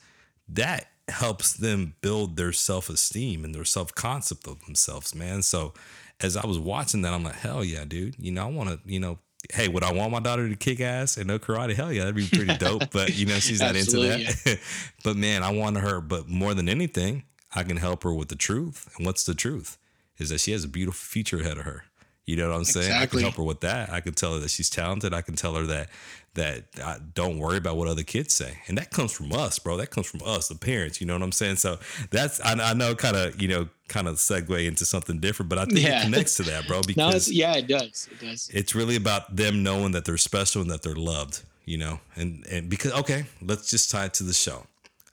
that 0.50 0.88
helps 1.08 1.54
them 1.54 1.96
build 2.02 2.36
their 2.36 2.52
self-esteem 2.52 3.46
and 3.46 3.54
their 3.54 3.66
self-concept 3.66 4.48
of 4.48 4.64
themselves 4.66 5.14
man. 5.14 5.42
So 5.42 5.74
as 6.22 6.38
i 6.38 6.46
was 6.46 6.58
watching 6.58 7.02
that 7.02 7.14
i'm 7.14 7.24
like 7.24 7.36
hell 7.36 7.64
yeah 7.64 7.84
dude. 7.86 8.16
You 8.18 8.32
know 8.32 8.46
i 8.46 8.50
want 8.50 8.70
to 8.70 8.80
you 8.86 9.00
know 9.00 9.20
hey 9.54 9.68
would 9.68 9.84
i 9.84 9.92
want 9.92 10.12
my 10.12 10.20
daughter 10.20 10.48
to 10.50 10.56
kick 10.56 10.80
ass 10.80 11.18
and 11.18 11.28
know 11.28 11.38
karate? 11.40 11.76
Hell 11.76 11.92
yeah 11.92 12.06
that'd 12.06 12.16
be 12.16 12.28
pretty 12.28 12.58
dope. 12.58 12.84
But 12.92 13.16
you 13.16 13.26
know 13.26 13.40
she's 13.40 13.60
not 13.62 13.76
into 13.76 13.98
that. 13.98 14.60
But 15.04 15.18
man 15.18 15.44
i 15.44 15.52
want 15.52 15.78
her 15.78 16.02
but 16.02 16.28
more 16.28 16.54
than 16.54 16.70
anything 16.70 17.24
i 17.54 17.64
can 17.64 17.78
help 17.78 18.04
her 18.04 18.14
with 18.14 18.30
the 18.30 18.36
truth. 18.36 18.90
And 18.98 19.06
what's 19.06 19.24
the 19.24 19.36
truth? 19.36 19.78
Is 20.18 20.30
that 20.30 20.40
she 20.40 20.54
has 20.54 20.64
a 20.64 20.70
beautiful 20.70 20.98
future 20.98 21.42
ahead 21.42 21.58
of 21.58 21.66
her 21.66 21.84
you 22.26 22.36
know 22.36 22.50
what 22.50 22.58
i'm 22.58 22.64
saying? 22.66 22.92
I 22.92 23.06
can 23.06 23.20
help 23.22 23.36
her 23.36 23.44
with 23.44 23.62
that. 23.62 23.90
I 23.92 24.02
can 24.02 24.14
tell 24.14 24.34
her 24.34 24.40
that 24.40 24.50
she's 24.50 24.70
talented. 24.70 25.14
I 25.14 25.22
can 25.22 25.36
tell 25.36 25.56
her 25.56 25.64
that 25.64 25.90
that 26.34 26.64
uh, 26.84 26.98
don't 27.14 27.38
worry 27.40 27.56
about 27.58 27.78
what 27.78 27.88
other 27.88 28.04
kids 28.04 28.34
say. 28.34 28.58
And 28.68 28.78
that 28.78 28.92
comes 28.92 29.14
from 29.14 29.32
us 29.32 29.58
bro. 29.60 29.78
That 29.78 29.90
comes 29.92 30.08
from 30.08 30.20
us 30.26 30.48
the 30.50 30.56
parents. 30.56 31.00
You 31.00 31.08
know 31.08 31.14
what 31.14 31.22
i'm 31.22 31.32
saying? 31.32 31.58
So 31.58 31.78
that's 32.12 32.42
i, 32.42 32.54
I 32.54 32.74
know 32.74 32.96
kind 32.96 33.16
of 33.16 33.42
you 33.42 33.48
know 33.48 33.70
kind 33.88 34.08
of 34.08 34.16
segue 34.16 34.68
into 34.68 34.84
something 34.84 35.20
different 35.20 35.48
but 35.50 35.60
i 35.60 35.66
think 35.66 35.80
Yeah. 35.82 36.00
it 36.02 36.06
connects 36.06 36.36
to 36.38 36.44
that 36.44 36.68
bro 36.68 36.82
because 36.88 37.28
it's, 37.28 37.32
yeah, 37.32 37.56
it 37.56 37.68
does. 37.68 38.10
It 38.12 38.26
does. 38.26 38.50
it's 38.54 38.74
really 38.74 38.96
about 38.96 39.36
them 39.36 39.62
knowing 39.64 39.92
that 39.92 40.06
they're 40.06 40.18
special 40.18 40.62
and 40.62 40.72
that 40.72 40.82
they're 40.82 40.96
loved 40.96 41.44
you 41.66 41.78
know? 41.78 42.00
And 42.16 42.46
and 42.52 42.70
because 42.70 42.92
okay 42.94 43.26
let's 43.42 43.70
just 43.70 43.90
tie 43.92 44.06
it 44.06 44.14
to 44.16 44.24
the 44.24 44.34
show. 44.34 44.66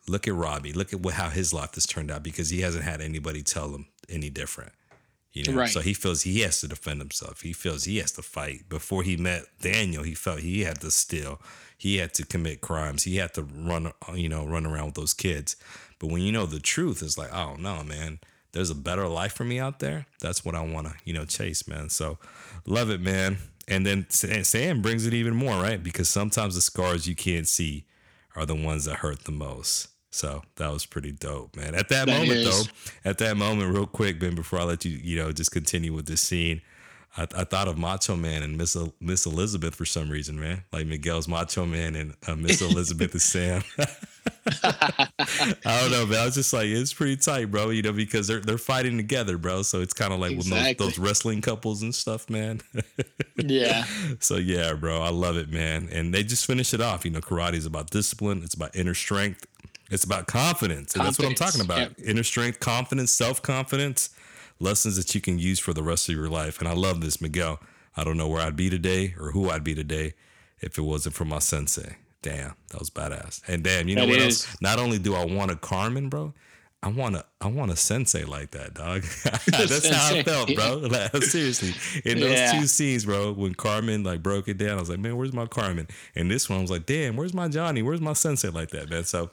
Look 0.08 0.26
at 0.26 0.34
robbie. 0.34 0.72
Look 0.72 0.92
at 0.92 1.00
what, 1.00 1.14
how 1.14 1.28
his 1.30 1.54
life 1.54 1.74
has 1.76 1.86
turned 1.86 2.10
out 2.10 2.22
because 2.24 2.50
he 2.50 2.60
hasn't 2.62 2.84
had 2.84 3.00
anybody 3.00 3.42
tell 3.42 3.72
him 3.74 3.86
any 4.08 4.30
different 4.30 4.72
you 5.32 5.44
know? 5.44 5.58
Right. 5.58 5.68
so 5.68 5.80
he 5.80 5.94
feels 5.94 6.22
he 6.22 6.40
has 6.40 6.60
to 6.60 6.68
defend 6.68 7.00
himself. 7.00 7.40
He 7.42 7.52
feels 7.52 7.84
he 7.84 7.98
has 7.98 8.12
to 8.12 8.22
fight. 8.22 8.68
Before 8.68 9.02
he 9.02 9.16
met 9.16 9.44
daniel 9.60 10.02
he 10.02 10.14
felt 10.14 10.40
he 10.40 10.62
had 10.62 10.80
to 10.80 10.90
steal. 10.90 11.40
He 11.76 11.96
had 11.96 12.14
to 12.14 12.26
commit 12.26 12.60
crimes. 12.60 13.04
He 13.04 13.16
had 13.16 13.34
to 13.34 13.42
run 13.42 13.92
you 14.14 14.28
know 14.28 14.46
run 14.46 14.66
around 14.66 14.86
with 14.86 14.94
those 14.94 15.14
kids. 15.14 15.56
But 15.98 16.10
when 16.10 16.22
you 16.22 16.32
know 16.32 16.46
the 16.46 16.60
truth 16.60 17.02
it's 17.02 17.18
like 17.18 17.32
oh 17.34 17.56
no 17.56 17.82
man. 17.82 18.20
There's 18.52 18.68
a 18.68 18.74
better 18.74 19.08
life 19.08 19.32
for 19.32 19.44
me 19.44 19.58
out 19.58 19.78
there. 19.78 20.04
That's 20.20 20.44
what 20.44 20.54
i 20.54 20.60
want 20.60 20.86
to 20.86 20.94
you 21.04 21.14
know 21.14 21.24
chase 21.24 21.66
man. 21.66 21.88
So 21.88 22.18
love 22.66 22.90
it 22.90 23.00
man. 23.00 23.38
And 23.68 23.86
then 23.86 24.10
sam 24.10 24.82
brings 24.82 25.06
it 25.06 25.14
even 25.14 25.34
more 25.34 25.54
right? 25.54 25.82
Because 25.82 26.08
sometimes 26.08 26.54
the 26.54 26.60
scars 26.60 27.06
you 27.06 27.14
can't 27.14 27.48
see 27.48 27.86
are 28.34 28.46
the 28.46 28.54
ones 28.54 28.84
that 28.86 28.96
hurt 28.96 29.24
the 29.24 29.32
most 29.32 29.88
so 30.12 30.42
that 30.56 30.70
was 30.70 30.86
pretty 30.86 31.10
dope, 31.10 31.56
man. 31.56 31.74
At 31.74 31.88
that, 31.88 32.06
That 32.06 32.18
moment, 32.20 32.38
is. 32.38 32.66
though, 32.66 32.72
at 33.10 33.18
that 33.18 33.36
moment, 33.36 33.74
real 33.74 33.86
quick, 33.86 34.20
Ben, 34.20 34.34
before 34.36 34.60
I 34.60 34.64
let 34.64 34.84
you, 34.84 34.92
you 35.02 35.16
know, 35.16 35.32
just 35.32 35.50
continue 35.50 35.92
with 35.92 36.06
this 36.06 36.20
scene, 36.20 36.62
I, 37.16 37.22
I 37.36 37.44
thought 37.44 37.66
of 37.68 37.76
Macho 37.76 38.14
Man 38.16 38.42
and 38.42 38.56
Miss 38.56 38.76
Miss 39.00 39.26
Elizabeth 39.26 39.74
for 39.74 39.84
some 39.84 40.08
reason, 40.08 40.38
man. 40.40 40.62
Like 40.72 40.86
Miguel's 40.86 41.28
Macho 41.28 41.66
Man 41.66 41.94
and 41.96 42.14
uh, 42.26 42.36
Miss 42.36 42.62
Elizabeth 42.62 43.14
is 43.14 43.24
Sam. 43.24 43.62
I 44.64 45.08
don't 45.64 45.90
know, 45.90 46.06
man. 46.06 46.20
I 46.20 46.24
was 46.26 46.34
just 46.34 46.52
like, 46.52 46.66
it's 46.66 46.92
pretty 46.92 47.16
tight, 47.16 47.50
bro. 47.50 47.70
You 47.70 47.82
know, 47.82 47.92
because 47.92 48.26
they're 48.26 48.40
they're 48.40 48.56
fighting 48.58 48.96
together, 48.96 49.36
bro. 49.38 49.62
So 49.62 49.80
it's 49.80 49.92
kind 49.94 50.12
of 50.12 50.20
like 50.20 50.32
Exactly. 50.32 50.68
with 50.70 50.78
those, 50.78 50.88
those 50.96 50.98
wrestling 50.98 51.40
couples 51.42 51.82
and 51.82 51.94
stuff, 51.94 52.28
man. 52.30 52.60
Yeah. 53.44 53.84
So 54.20 54.36
yeah, 54.36 54.74
bro, 54.74 55.00
I 55.02 55.08
love 55.08 55.36
it, 55.36 55.48
man. 55.50 55.88
And 55.90 56.14
they 56.14 56.22
just 56.22 56.46
finish 56.46 56.72
it 56.74 56.80
off. 56.80 57.04
You 57.04 57.10
know, 57.10 57.20
karate 57.20 57.54
is 57.54 57.66
about 57.66 57.90
discipline. 57.90 58.42
It's 58.44 58.54
about 58.54 58.76
inner 58.76 58.94
strength. 58.94 59.46
It's 59.92 60.04
about 60.04 60.26
confidence. 60.26 60.94
And 60.94 61.04
that's 61.04 61.18
what 61.18 61.28
I'm 61.28 61.34
talking 61.34 61.60
about. 61.60 61.90
Inner 62.02 62.22
strength, 62.22 62.60
confidence, 62.60 63.12
self 63.12 63.42
confidence, 63.42 64.10
lessons 64.58 64.96
that 64.96 65.14
you 65.14 65.20
can 65.20 65.38
use 65.38 65.58
for 65.58 65.72
the 65.74 65.82
rest 65.82 66.08
of 66.08 66.14
your 66.14 66.28
life. 66.28 66.58
And 66.58 66.66
I 66.68 66.72
love 66.72 67.00
this, 67.00 67.20
Miguel. 67.20 67.60
I 67.96 68.04
don't 68.04 68.16
know 68.16 68.28
where 68.28 68.40
I'd 68.40 68.56
be 68.56 68.70
today 68.70 69.14
or 69.20 69.32
who 69.32 69.50
I'd 69.50 69.62
be 69.64 69.74
today 69.74 70.14
if 70.60 70.78
it 70.78 70.82
wasn't 70.82 71.14
for 71.14 71.26
my 71.26 71.40
sensei. 71.40 71.96
Damn, 72.22 72.54
that 72.70 72.78
was 72.78 72.88
badass. 72.88 73.42
And 73.48 73.62
damn, 73.62 73.88
you 73.88 73.96
know 73.96 74.02
That 74.06 74.08
what 74.10 74.18
is. 74.20 74.44
else? 74.46 74.56
Not 74.62 74.78
only 74.78 74.98
do 74.98 75.14
I 75.14 75.24
want 75.26 75.50
a 75.50 75.56
Carmen, 75.56 76.08
bro, 76.08 76.32
I 76.84 76.88
want 76.88 77.14
a 77.14 77.24
I 77.40 77.46
want 77.46 77.70
a 77.70 77.76
sensei 77.76 78.24
like 78.24 78.50
that, 78.52 78.74
dog. 78.74 79.02
That's 79.46 79.88
how 79.88 80.14
I 80.16 80.22
felt, 80.24 80.52
bro. 80.54 80.76
Like, 80.88 81.14
seriously, 81.22 81.72
in 82.04 82.18
those 82.18 82.32
Yeah. 82.32 82.52
two 82.52 82.66
scenes, 82.66 83.04
bro, 83.04 83.32
when 83.32 83.54
Carmen 83.54 84.02
like 84.02 84.22
broke 84.22 84.48
it 84.48 84.58
down, 84.58 84.78
I 84.78 84.80
was 84.80 84.90
like, 84.90 84.98
man, 84.98 85.16
where's 85.16 85.32
my 85.32 85.46
Carmen? 85.46 85.86
And 86.16 86.28
this 86.30 86.50
one, 86.50 86.58
I 86.58 86.62
was 86.62 86.70
like, 86.72 86.86
damn, 86.86 87.16
where's 87.16 87.34
my 87.34 87.46
Johnny? 87.48 87.82
Where's 87.82 88.00
my 88.00 88.14
sensei 88.14 88.48
like 88.48 88.70
that, 88.70 88.90
man? 88.90 89.04
So, 89.04 89.30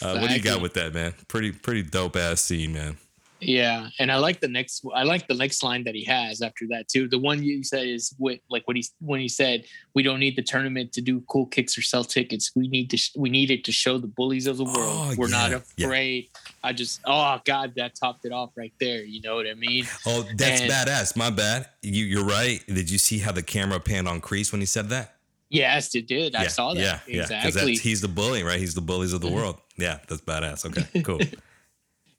uh, 0.00 0.18
what 0.18 0.28
do 0.30 0.36
you 0.36 0.42
got 0.42 0.62
with 0.62 0.74
that, 0.74 0.94
man? 0.94 1.14
Pretty 1.26 1.50
pretty 1.50 1.82
dope 1.82 2.16
ass 2.16 2.40
scene, 2.40 2.72
man. 2.72 2.96
Yeah, 3.42 3.88
and 3.98 4.10
I 4.10 4.16
like 4.16 4.40
the 4.40 4.48
next. 4.48 4.84
I 4.94 5.02
like 5.02 5.26
the 5.26 5.34
next 5.34 5.62
line 5.62 5.84
that 5.84 5.94
he 5.94 6.04
has 6.04 6.42
after 6.42 6.66
that 6.70 6.88
too. 6.88 7.08
The 7.08 7.18
one 7.18 7.42
you 7.42 7.64
said 7.64 7.86
is 7.86 8.14
what, 8.18 8.38
like 8.48 8.62
when 8.66 8.76
he 8.76 8.86
when 9.00 9.20
he 9.20 9.28
said, 9.28 9.64
"We 9.94 10.02
don't 10.02 10.20
need 10.20 10.36
the 10.36 10.42
tournament 10.42 10.92
to 10.92 11.00
do 11.00 11.20
cool 11.28 11.46
kicks 11.46 11.76
or 11.76 11.82
sell 11.82 12.04
tickets. 12.04 12.52
We 12.54 12.68
need 12.68 12.90
to. 12.90 12.96
sh- 12.96 13.12
We 13.16 13.30
need 13.30 13.50
it 13.50 13.64
to 13.64 13.72
show 13.72 13.98
the 13.98 14.06
bullies 14.06 14.46
of 14.46 14.58
the 14.58 14.64
oh, 14.64 14.72
world 14.72 15.12
Oh, 15.12 15.14
we're 15.18 15.28
not 15.28 15.50
yeah, 15.50 15.60
yeah. 15.76 15.86
afraid." 15.86 16.28
I 16.64 16.72
just, 16.72 17.00
oh 17.04 17.40
God, 17.44 17.72
that 17.76 17.96
topped 17.96 18.24
it 18.24 18.32
off 18.32 18.50
right 18.56 18.72
there. 18.78 19.02
You 19.02 19.20
know 19.20 19.34
what 19.34 19.48
I 19.48 19.54
mean? 19.54 19.84
Oh, 20.06 20.24
that's 20.36 20.60
And- 20.60 20.70
badass. 20.70 21.16
My 21.16 21.30
bad. 21.30 21.68
You 21.82 22.04
you're 22.04 22.24
right. 22.24 22.64
Did 22.66 22.90
you 22.90 22.98
see 22.98 23.18
how 23.18 23.32
the 23.32 23.42
camera 23.42 23.80
panned 23.80 24.08
on 24.08 24.20
Kreese 24.20 24.52
when 24.52 24.60
he 24.60 24.66
said 24.66 24.88
that? 24.90 25.16
Yes, 25.48 25.94
it 25.94 26.06
did. 26.06 26.34
I 26.34 26.46
saw 26.46 26.72
that. 26.72 26.80
Yeah, 26.80 27.00
yeah. 27.06 27.46
Exactly. 27.46 27.74
he's 27.74 28.00
the 28.00 28.08
bully, 28.08 28.42
right? 28.42 28.58
He's 28.58 28.74
the 28.74 28.80
bullies 28.80 29.12
of 29.12 29.20
the 29.20 29.26
mm-hmm. 29.26 29.36
world. 29.36 29.60
Yeah, 29.76 29.98
that's 30.08 30.22
badass. 30.22 30.64
Okay, 30.64 31.02
cool. 31.02 31.20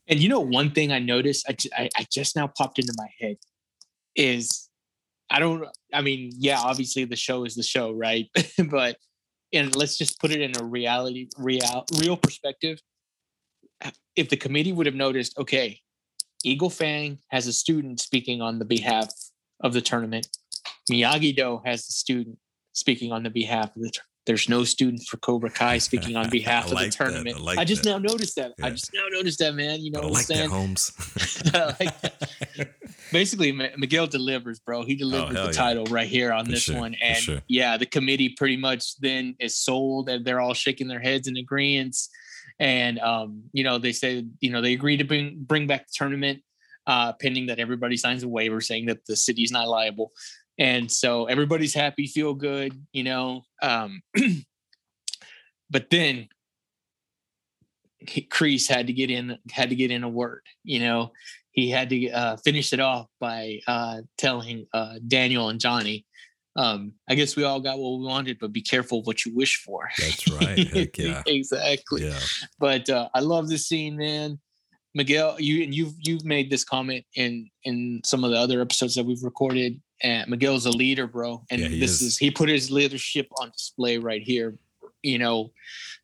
And 0.06 0.20
you 0.20 0.28
know, 0.28 0.40
one 0.40 0.70
thing 0.70 0.92
I 0.92 0.98
noticed, 0.98 1.46
I, 1.48 1.56
I, 1.76 1.88
I 1.96 2.06
just 2.10 2.36
now 2.36 2.46
popped 2.46 2.78
into 2.78 2.94
my 2.96 3.08
head 3.20 3.36
is 4.14 4.68
I 5.30 5.38
don't, 5.38 5.64
I 5.92 6.02
mean, 6.02 6.32
yeah, 6.36 6.60
obviously 6.60 7.04
the 7.04 7.16
show 7.16 7.44
is 7.44 7.54
the 7.54 7.62
show, 7.62 7.92
right? 7.92 8.28
but, 8.70 8.96
and 9.52 9.74
let's 9.74 9.96
just 9.96 10.20
put 10.20 10.30
it 10.30 10.40
in 10.40 10.52
a 10.60 10.64
reality, 10.64 11.28
real, 11.38 11.84
real 11.98 12.16
perspective. 12.16 12.78
If 14.16 14.28
the 14.28 14.36
committee 14.36 14.72
would 14.72 14.86
have 14.86 14.94
noticed, 14.94 15.38
okay, 15.38 15.80
Eagle 16.44 16.70
Fang 16.70 17.18
has 17.28 17.46
a 17.46 17.52
student 17.52 18.00
speaking 18.00 18.42
on 18.42 18.58
the 18.58 18.64
behalf 18.64 19.08
of 19.60 19.72
the 19.72 19.80
tournament, 19.80 20.28
Miyagi 20.90 21.34
Do 21.34 21.60
has 21.64 21.80
a 21.80 21.92
student 21.92 22.38
speaking 22.72 23.12
on 23.12 23.22
the 23.22 23.30
behalf 23.30 23.74
of 23.74 23.82
the 23.82 23.90
tournament. 23.90 24.13
There's 24.26 24.48
no 24.48 24.64
student 24.64 25.02
for 25.02 25.18
Cobra 25.18 25.50
Kai 25.50 25.78
speaking 25.78 26.16
on 26.16 26.30
behalf 26.38 26.64
I 26.64 26.66
of 26.68 26.72
like 26.72 26.90
the 26.92 26.96
that. 26.98 27.04
I 27.04 27.10
tournament. 27.10 27.58
I, 27.58 27.64
just 27.64 27.82
that. 27.82 27.90
now 27.90 27.98
noticed 27.98 28.36
that. 28.36 28.52
I 28.62 28.70
just 28.70 28.90
now 28.94 29.04
noticed 29.10 29.38
that, 29.40 29.54
man. 29.54 29.80
You 29.80 29.90
know 29.90 30.00
I 30.00 30.02
what 30.04 30.08
I'm 30.08 30.12
like 30.14 30.26
that, 30.28 30.36
saying? 30.36 30.50
Holmes. 30.50 30.92
Like 31.54 32.00
that. 32.00 32.70
Basically, 33.12 33.52
Mi- 33.52 33.70
Miguel 33.76 34.06
delivers, 34.06 34.58
bro. 34.60 34.84
He 34.84 34.94
delivers 34.96 35.36
Oh, 35.36 35.40
the 35.42 35.46
yeah. 35.48 35.52
title 35.52 35.84
right 35.86 36.08
here 36.08 36.32
on 36.32 36.46
For 36.46 36.52
this 36.52 36.62
sure, 36.62 36.78
one, 36.78 36.94
and 37.02 37.18
sure. 37.18 37.38
yeah, 37.48 37.76
the 37.76 37.86
committee 37.86 38.30
pretty 38.30 38.56
much 38.56 38.96
then 38.98 39.36
is 39.38 39.56
sold, 39.56 40.08
and 40.08 40.24
they're 40.24 40.40
all 40.40 40.54
shaking 40.54 40.88
their 40.88 41.00
heads 41.00 41.28
in 41.28 41.36
agreement. 41.36 41.96
And 42.58 42.98
um, 43.00 43.42
you 43.52 43.62
know, 43.62 43.78
they 43.78 43.92
say, 43.92 44.24
you 44.40 44.50
know, 44.50 44.60
they 44.62 44.72
agree 44.72 44.96
to 44.96 45.04
bring 45.04 45.36
bring 45.38 45.66
back 45.66 45.86
the 45.86 45.92
tournament, 45.94 46.42
uh, 46.86 47.12
pending 47.14 47.46
that 47.46 47.58
everybody 47.58 47.96
signs 47.96 48.22
a 48.22 48.28
waiver 48.28 48.60
saying 48.60 48.86
that 48.86 49.04
the 49.06 49.16
city's 49.16 49.52
not 49.52 49.68
liable. 49.68 50.10
And 50.58 50.90
so 50.90 51.26
everybody's 51.26 51.74
happy, 51.74 52.06
feel 52.06 52.34
good, 52.34 52.74
you 52.92 53.02
know. 53.02 53.42
Um, 53.62 54.02
but 55.70 55.90
then 55.90 56.28
he- 57.98 58.28
Kreese 58.30 58.68
had 58.68 58.86
to 58.86 58.92
get 58.92 59.10
in 59.10 59.38
had 59.50 59.70
to 59.70 59.76
get 59.76 59.90
in 59.90 60.04
a 60.04 60.08
word. 60.08 60.42
You 60.62 60.80
know, 60.80 61.12
he 61.50 61.70
had 61.70 61.90
to 61.90 62.10
uh, 62.10 62.36
finish 62.36 62.72
it 62.72 62.80
off 62.80 63.08
by 63.20 63.60
uh, 63.66 64.02
telling 64.18 64.66
uh, 64.72 64.96
Daniel 65.06 65.48
and 65.48 65.60
Johnny, 65.60 66.04
um, 66.56 66.92
I 67.08 67.14
guess 67.14 67.36
we 67.36 67.44
all 67.44 67.60
got 67.60 67.78
what 67.78 67.98
we 67.98 68.06
wanted, 68.06 68.38
but 68.38 68.52
be 68.52 68.62
careful 68.62 69.02
what 69.02 69.24
you 69.24 69.34
wish 69.34 69.62
for. 69.64 69.88
That's 69.98 70.30
right. 70.30 70.68
Heck 70.68 70.98
yeah. 70.98 71.22
exactly. 71.26 72.06
Yeah. 72.06 72.18
But 72.58 72.88
uh, 72.88 73.08
I 73.14 73.20
love 73.20 73.48
this 73.48 73.66
scene, 73.66 73.96
man. 73.96 74.38
Miguel, 74.94 75.40
you 75.40 75.64
and 75.64 75.74
you've 75.74 75.94
you've 75.98 76.24
made 76.24 76.50
this 76.50 76.62
comment 76.62 77.04
in 77.16 77.50
in 77.64 78.00
some 78.04 78.22
of 78.22 78.30
the 78.30 78.36
other 78.36 78.60
episodes 78.60 78.94
that 78.94 79.04
we've 79.04 79.24
recorded. 79.24 79.80
And 80.04 80.28
Miguel's 80.30 80.66
a 80.66 80.70
leader, 80.70 81.06
bro. 81.06 81.42
And 81.50 81.60
Yeah, 81.60 81.68
this 81.68 81.90
is. 81.92 82.02
is 82.02 82.18
he 82.18 82.30
put 82.30 82.48
his 82.48 82.70
leadership 82.70 83.26
on 83.40 83.50
display 83.50 83.98
right 83.98 84.22
here. 84.22 84.56
You 85.02 85.18
know, 85.18 85.50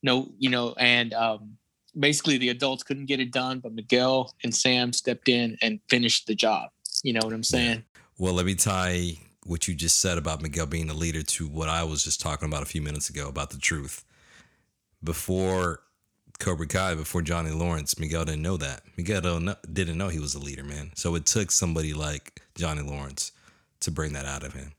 no, 0.03 0.33
you 0.39 0.51
know, 0.51 0.75
and 0.79 1.15
um 1.15 1.57
basically 1.99 2.39
the 2.39 2.49
adults 2.49 2.83
couldn't 2.83 3.07
get 3.07 3.21
it 3.21 3.31
done, 3.31 3.61
but 3.61 3.73
Miguel 3.73 4.35
and 4.43 4.55
Sam 4.55 4.93
stepped 4.93 5.29
in 5.29 5.57
and 5.63 5.81
finished 5.89 6.27
the 6.27 6.35
job. 6.35 6.71
You 7.03 7.13
know 7.13 7.21
what 7.23 7.33
I'm 7.33 7.43
saying? 7.45 7.85
Well, 8.19 8.33
let 8.33 8.47
me 8.47 8.55
tie 8.55 9.19
what 9.45 9.67
you 9.69 9.75
just 9.75 10.01
said 10.01 10.19
about 10.19 10.43
Miguel 10.43 10.67
being 10.67 10.91
a 10.91 10.95
leader 10.95 11.23
to 11.23 11.47
what 11.49 11.69
I 11.69 11.83
was 11.83 12.05
just 12.05 12.21
talking 12.21 12.47
about 12.49 12.63
a 12.63 12.67
few 12.67 12.83
minutes 12.83 13.11
ago 13.11 13.29
about 13.29 13.51
the 13.51 13.59
truth. 13.59 14.05
Before 15.03 15.81
Cobra 16.39 16.67
Kai, 16.67 16.95
before 16.95 17.23
Johnny 17.23 17.51
Lawrence, 17.51 17.99
Miguel 17.99 18.25
didn't 18.25 18.43
know 18.43 18.57
that. 18.59 18.83
Miguel 18.97 19.21
don't 19.23 19.45
know, 19.47 19.57
didn't 19.73 19.99
know 19.99 20.09
he 20.09 20.19
was 20.19 20.35
a 20.35 20.39
leader, 20.39 20.65
man. 20.65 20.93
So 20.95 21.15
it 21.15 21.27
took 21.27 21.51
somebody 21.51 21.95
like 21.95 22.43
Johnny 22.55 22.83
Lawrence 22.83 23.33
to 23.81 23.91
bring 23.91 24.13
that 24.13 24.27
out 24.27 24.43
of 24.45 24.55
him. 24.55 24.73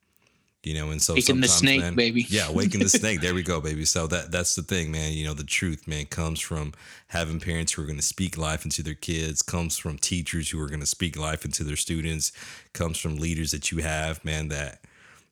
You 0.64 0.76
know, 0.76 0.92
and 0.92 1.02
so 1.02 1.16
Waking 1.16 1.42
the 1.42 1.48
snake, 1.48 1.82
man- 1.82 1.96
baby. 1.96 2.24
Yeah, 2.30 2.52
waking 2.52 2.82
the 2.82 2.90
snake. 3.00 3.20
There 3.22 3.34
we 3.34 3.42
go, 3.42 3.60
baby. 3.60 3.84
So 3.84 4.06
that 4.08 4.32
that's 4.32 4.54
the 4.54 4.62
thing, 4.62 4.92
man. 4.92 5.12
You 5.14 5.26
know, 5.26 5.34
the 5.34 5.44
truth, 5.44 5.88
man, 5.88 6.06
comes 6.06 6.40
from 6.40 6.74
having 7.08 7.40
parents 7.40 7.74
who 7.74 7.82
are 7.82 7.88
going 7.88 7.98
to 7.98 8.04
speak 8.06 8.38
life 8.38 8.64
into 8.64 8.84
their 8.84 8.94
kids. 8.94 9.42
Comes 9.42 9.76
from 9.80 9.98
teachers 9.98 10.52
who 10.52 10.62
are 10.62 10.68
going 10.68 10.80
to 10.80 10.86
speak 10.86 11.18
life 11.18 11.46
into 11.46 11.64
their 11.64 11.76
students. 11.76 12.32
Comes 12.74 13.00
from 13.00 13.18
leaders 13.18 13.50
that 13.52 13.72
you 13.72 13.80
have, 13.80 14.24
man. 14.24 14.50
That 14.50 14.82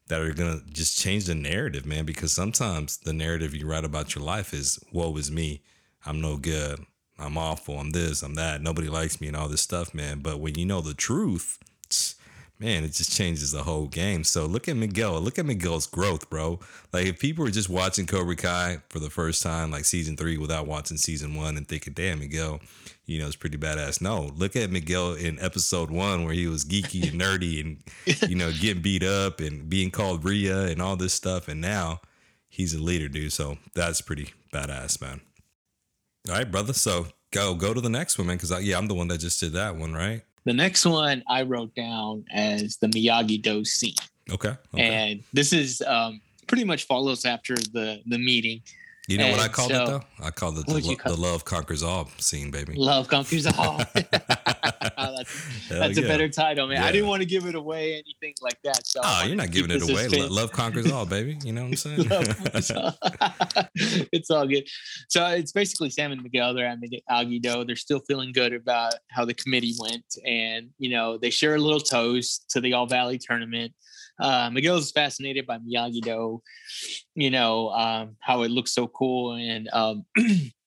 that 0.07 0.19
are 0.19 0.33
going 0.33 0.61
to 0.61 0.73
just 0.73 0.97
change 0.97 1.25
the 1.25 1.35
narrative, 1.35 1.85
man. 1.85 2.05
Because 2.05 2.31
sometimes 2.31 2.97
the 2.97 3.13
narrative 3.13 3.53
you 3.53 3.67
write 3.67 3.85
about 3.85 4.15
your 4.15 4.23
life 4.23 4.51
is, 4.51 4.79
"Woe 4.91 5.15
is 5.17 5.29
me. 5.29 5.61
I'm 6.07 6.19
no 6.19 6.37
good. 6.37 6.83
I'm 7.19 7.37
awful. 7.37 7.79
I'm 7.79 7.91
this. 7.91 8.23
I'm 8.23 8.33
that. 8.33 8.63
Nobody 8.63 8.87
likes 8.87 9.21
me, 9.21 9.27
and 9.27 9.37
all 9.37 9.47
this 9.47 9.61
stuff, 9.61 9.93
man." 9.93 10.21
But 10.21 10.39
when 10.39 10.55
you 10.55 10.65
know 10.65 10.81
the 10.81 10.95
truth, 10.95 11.59
man, 12.59 12.83
it 12.83 12.91
just 12.91 13.15
changes 13.15 13.51
the 13.51 13.63
whole 13.63 13.87
game. 13.87 14.23
So 14.23 14.45
look 14.45 14.67
at 14.67 14.75
Miguel. 14.75 15.19
Look 15.21 15.39
at 15.39 15.45
Miguel's 15.45 15.87
growth, 15.87 16.29
bro. 16.29 16.59
Like 16.91 17.05
if 17.05 17.19
people 17.19 17.45
were 17.45 17.51
just 17.51 17.69
watching 17.69 18.05
Cobra 18.05 18.35
Kai 18.35 18.79
for 18.89 18.99
the 18.99 19.09
first 19.09 19.41
time, 19.41 19.71
like 19.71 19.85
season 19.85 20.17
three, 20.17 20.37
without 20.37 20.67
watching 20.67 20.97
season 20.97 21.35
one, 21.35 21.57
and 21.57 21.67
thinking, 21.67 21.93
"Damn, 21.93 22.19
Miguel, 22.19 22.59
you 23.05 23.19
know, 23.19 23.27
it's 23.27 23.35
pretty 23.35 23.57
badass." 23.57 24.01
No, 24.01 24.31
look 24.35 24.55
at 24.55 24.71
Miguel 24.71 25.13
in 25.13 25.39
episode 25.39 25.89
one, 25.89 26.25
where 26.25 26.33
he 26.33 26.47
was 26.47 26.65
geeky 26.65 27.09
and 27.09 27.19
nerdy, 27.19 27.61
and 27.61 28.29
you 28.29 28.35
know, 28.35 28.51
getting 28.51 28.81
beat 28.81 29.03
up 29.03 29.39
and 29.39 29.69
being 29.69 29.91
called 29.91 30.25
Rhea 30.25 30.65
and 30.65 30.81
all 30.81 30.97
this 30.97 31.13
stuff, 31.13 31.47
and 31.47 31.61
now 31.61 32.01
he's 32.49 32.73
a 32.73 32.81
leader, 32.81 33.07
dude. 33.07 33.31
So 33.31 33.57
that's 33.73 34.01
pretty 34.01 34.33
badass, 34.53 35.01
man. 35.01 35.21
All 36.27 36.35
right, 36.35 36.51
brother. 36.51 36.73
So 36.73 37.07
go 37.31 37.55
go 37.55 37.73
to 37.73 37.81
the 37.81 37.89
next 37.89 38.17
one, 38.17 38.27
man. 38.27 38.37
Because 38.37 38.63
yeah, 38.63 38.77
I'm 38.77 38.87
the 38.87 38.95
one 38.95 39.07
that 39.07 39.19
just 39.19 39.39
did 39.39 39.53
that 39.53 39.77
one, 39.77 39.93
right? 39.93 40.23
The 40.49 40.55
next 40.55 40.83
one 40.83 41.21
I 41.27 41.43
wrote 41.43 41.75
down 41.75 42.25
as 42.33 42.77
the 42.77 42.87
Miyagi 42.87 43.39
Do 43.39 43.63
scene. 43.63 43.93
Okay. 44.31 44.55
okay. 44.73 44.83
and 44.83 45.23
this 45.31 45.53
is 45.53 45.79
um, 45.85 46.21
pretty 46.47 46.63
much 46.63 46.85
follows 46.87 47.23
after 47.23 47.53
the 47.53 48.01
the 48.07 48.17
meeting. 48.17 48.63
You 49.07 49.19
know 49.19 49.29
what 49.29 49.41
I 49.41 49.43
And 49.43 49.53
called 49.53 49.71
it 49.71 49.85
though? 49.85 50.01
I 50.19 50.31
called 50.31 50.57
it 50.57 50.65
the, 50.65 50.73
lo- 50.73 50.95
call 50.95 51.15
the 51.15 51.21
love 51.21 51.45
conquers 51.45 51.83
all 51.83 52.09
scene, 52.17 52.49
baby. 52.49 52.73
Love 52.73 53.07
conquers 53.07 53.45
all. 53.45 53.79
that's 54.97 55.67
Hell 55.69 55.79
that's 55.79 55.97
a 55.97 56.01
better 56.01 56.29
title, 56.29 56.67
man. 56.67 56.77
Yeah. 56.77 56.85
I 56.85 56.91
didn't 56.91 57.07
want 57.07 57.21
to 57.21 57.25
give 57.27 57.45
it 57.45 57.55
away, 57.55 57.93
anything 57.93 58.33
like 58.41 58.59
that. 58.63 58.85
So 58.85 59.01
Oh, 59.03 59.23
you're 59.25 59.35
not 59.35 59.51
giving 59.51 59.71
it 59.71 59.81
away. 59.81 59.93
Lo- 59.93 60.09
suspense. 60.09 60.31
Love 60.31 60.51
conquers 60.51 60.91
all, 60.91 61.05
baby. 61.17 61.37
You 61.43 61.53
know 61.53 61.63
what 61.63 61.69
I'm 61.69 61.75
saying? 61.75 62.07
Love 62.09 62.75
all. 62.75 63.53
it's 64.11 64.29
all 64.29 64.47
good. 64.47 64.67
So 65.09 65.25
it's 65.27 65.51
basically 65.51 65.89
Sam 65.89 66.11
and 66.11 66.23
Miguel. 66.23 66.53
They're 66.53 66.67
at 66.67 66.79
Aguido. 67.09 67.65
They're 67.65 67.75
still 67.75 68.01
feeling 68.07 68.31
good 68.31 68.53
about 68.53 68.93
how 69.09 69.25
the 69.25 69.33
committee 69.33 69.75
went, 69.79 70.05
and 70.25 70.69
you 70.77 70.89
know 70.89 71.17
they 71.17 71.29
share 71.29 71.55
a 71.55 71.59
little 71.59 71.79
toast 71.79 72.49
to 72.51 72.61
the 72.61 72.73
All 72.73 72.87
Valley 72.87 73.17
tournament. 73.17 73.73
Uh, 74.19 74.49
Miguel's 74.51 74.91
fascinated 74.91 75.47
by 75.47 75.57
Miyagi 75.59 76.01
Do, 76.01 76.41
you 77.15 77.29
know 77.29 77.69
um, 77.69 78.17
how 78.19 78.41
it 78.43 78.51
looks 78.51 78.73
so 78.73 78.87
cool, 78.87 79.33
and 79.33 79.69
um, 79.71 80.05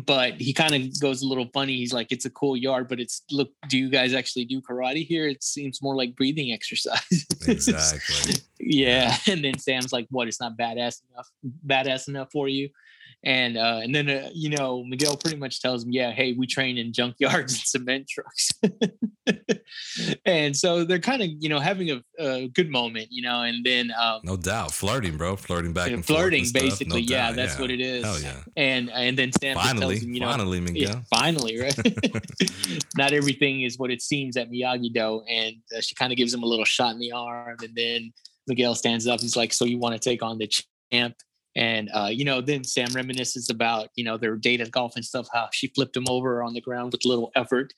but 0.00 0.40
he 0.40 0.52
kind 0.52 0.74
of 0.74 1.00
goes 1.00 1.22
a 1.22 1.26
little 1.26 1.48
funny. 1.52 1.76
He's 1.76 1.92
like, 1.92 2.12
"It's 2.12 2.24
a 2.24 2.30
cool 2.30 2.56
yard, 2.56 2.88
but 2.88 3.00
it's 3.00 3.22
look. 3.30 3.50
Do 3.68 3.78
you 3.78 3.90
guys 3.90 4.14
actually 4.14 4.44
do 4.44 4.60
karate 4.60 5.06
here? 5.06 5.26
It 5.26 5.42
seems 5.42 5.82
more 5.82 5.96
like 5.96 6.16
breathing 6.16 6.52
exercise." 6.52 7.26
exactly. 7.46 8.34
yeah, 8.58 9.16
and 9.26 9.44
then 9.44 9.58
Sam's 9.58 9.92
like, 9.92 10.06
"What? 10.10 10.28
It's 10.28 10.40
not 10.40 10.56
badass 10.56 11.02
enough. 11.12 11.30
Badass 11.66 12.08
enough 12.08 12.30
for 12.32 12.48
you." 12.48 12.70
And 13.26 13.56
uh, 13.56 13.80
and 13.82 13.94
then 13.94 14.10
uh, 14.10 14.28
you 14.34 14.50
know 14.50 14.84
Miguel 14.84 15.16
pretty 15.16 15.38
much 15.38 15.62
tells 15.62 15.82
him, 15.84 15.92
"Yeah, 15.92 16.10
hey, 16.12 16.34
we 16.34 16.46
train 16.46 16.76
in 16.76 16.92
junkyards 16.92 17.40
and 17.40 17.50
cement 17.72 18.06
trucks." 18.08 18.50
and 20.26 20.56
so 20.56 20.84
they're 20.84 20.98
kind 20.98 21.22
of 21.22 21.28
you 21.40 21.48
know 21.48 21.58
having 21.58 21.90
a, 21.90 22.02
a 22.18 22.48
good 22.48 22.70
moment, 22.70 23.08
you 23.10 23.22
know. 23.22 23.42
And 23.42 23.64
then 23.64 23.92
um, 23.98 24.20
No 24.24 24.36
doubt. 24.36 24.72
Flirting, 24.72 25.16
bro. 25.16 25.36
Flirting 25.36 25.72
back 25.72 25.88
Yeah, 25.88 25.94
and 25.94 26.04
forth. 26.04 26.18
flirting 26.18 26.40
and 26.40 26.48
stuff. 26.48 26.62
No 26.62 26.68
basically 26.68 27.00
yeah 27.02 27.26
doubt, 27.28 27.36
that's 27.36 27.58
what 27.58 27.70
it 27.70 27.80
is 27.80 28.04
Hell 28.04 28.20
yeah. 28.20 28.36
and 28.56 28.90
and 28.90 29.16
then 29.18 29.28
just 29.30 29.40
Finally, 29.58 29.94
tells 29.94 30.02
him, 30.04 30.14
you 30.14 30.20
know 30.20 30.30
finally, 30.30 30.60
Miguel. 30.60 30.90
yeah, 30.90 31.00
finally 31.14 31.58
right 31.60 31.78
not 32.96 33.12
everything 33.12 33.62
is 33.62 33.78
what 33.78 33.90
it 33.90 34.02
seems 34.02 34.36
at 34.36 34.50
miyagi 34.50 34.92
do 34.92 35.22
and 35.28 35.56
uh, 35.76 35.80
she 35.80 35.94
kind 35.94 36.12
of 36.12 36.16
gives 36.16 36.32
him 36.32 36.42
a 36.42 36.46
little 36.46 36.64
shot 36.64 36.92
in 36.94 36.98
the 36.98 37.12
arm 37.12 37.56
and 37.62 37.74
then 37.74 38.12
miguel 38.46 38.74
stands 38.74 39.06
up 39.06 39.20
he's 39.20 39.36
like 39.36 39.52
so 39.52 39.64
you 39.64 39.78
want 39.78 39.94
to 39.94 39.98
take 39.98 40.22
on 40.22 40.38
the 40.38 40.46
champ 40.92 41.14
and 41.56 41.88
uh, 41.94 42.08
you 42.10 42.24
know 42.24 42.40
then 42.40 42.64
sam 42.64 42.88
reminisces 42.88 43.50
about 43.50 43.88
you 43.94 44.04
know 44.04 44.16
their 44.16 44.36
date 44.36 44.60
at 44.60 44.70
Golf 44.70 44.96
N' 44.96 45.02
Stuff 45.02 45.28
how 45.32 45.48
she 45.52 45.68
flipped 45.68 45.96
him 45.96 46.04
over 46.08 46.42
on 46.42 46.52
the 46.54 46.60
ground 46.60 46.92
with 46.92 47.04
a 47.04 47.08
little 47.08 47.30
effort 47.36 47.72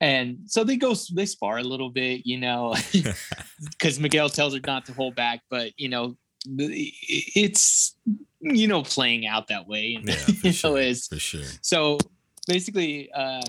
and 0.00 0.38
so 0.46 0.64
they 0.64 0.76
go 0.76 0.94
they 1.14 1.26
spar 1.26 1.58
a 1.58 1.62
little 1.62 1.90
bit 1.90 2.22
you 2.24 2.38
know 2.38 2.74
because 3.70 4.00
Miguel 4.00 4.28
tells 4.28 4.54
her 4.54 4.60
not 4.66 4.84
to 4.86 4.92
hold 4.92 5.14
back, 5.14 5.40
but 5.50 5.72
you 5.76 5.88
know, 5.88 6.16
it's 7.34 7.96
you 8.40 8.66
know 8.68 8.82
playing 8.82 9.26
out 9.26 9.48
that 9.48 9.66
way, 9.68 9.94
and 9.94 10.08
Yeah, 10.08 10.14
for 10.40 10.46
you 10.48 10.52
sure. 10.52 10.70
know 10.70 10.76
is 10.76 11.06
For 11.06 11.18
sure. 11.18 11.44
so 11.62 11.98
basically. 12.46 13.10
uh 13.12 13.42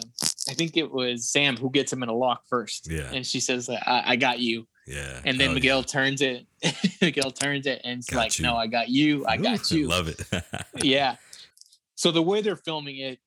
I 0.49 0.53
think 0.55 0.75
it 0.75 0.91
was 0.91 1.31
Sam 1.31 1.55
who 1.55 1.69
gets 1.69 1.91
him 1.93 2.03
in 2.03 2.09
a 2.09 2.13
lock 2.13 2.43
first, 2.49 2.91
Yeah. 2.91 3.09
and 3.13 3.25
she 3.25 3.39
says, 3.39 3.69
"I, 3.69 4.03
I 4.07 4.15
got 4.17 4.39
you," 4.39 4.67
Yeah. 4.85 5.21
and 5.25 5.39
then 5.39 5.47
Hell 5.47 5.55
Miguel 5.55 5.83
turns 5.83 6.21
it. 6.21 6.45
Miguel 7.01 7.31
turns 7.31 7.67
it, 7.67 7.81
and 7.83 7.99
it's 7.99 8.09
Got 8.09 8.17
like, 8.17 8.39
you. 8.39 8.43
"No, 8.43 8.55
I 8.55 8.67
got 8.67 8.89
you. 8.89 9.25
I 9.27 9.37
got 9.37 9.71
yeah. 9.71 9.77
you." 9.77 9.87
Love 9.87 10.07
it. 10.07 10.21
yeah. 10.83 11.15
So 11.95 12.11
the 12.11 12.21
way 12.21 12.41
they're 12.41 12.55
filming 12.55 12.97
it, 12.97 13.19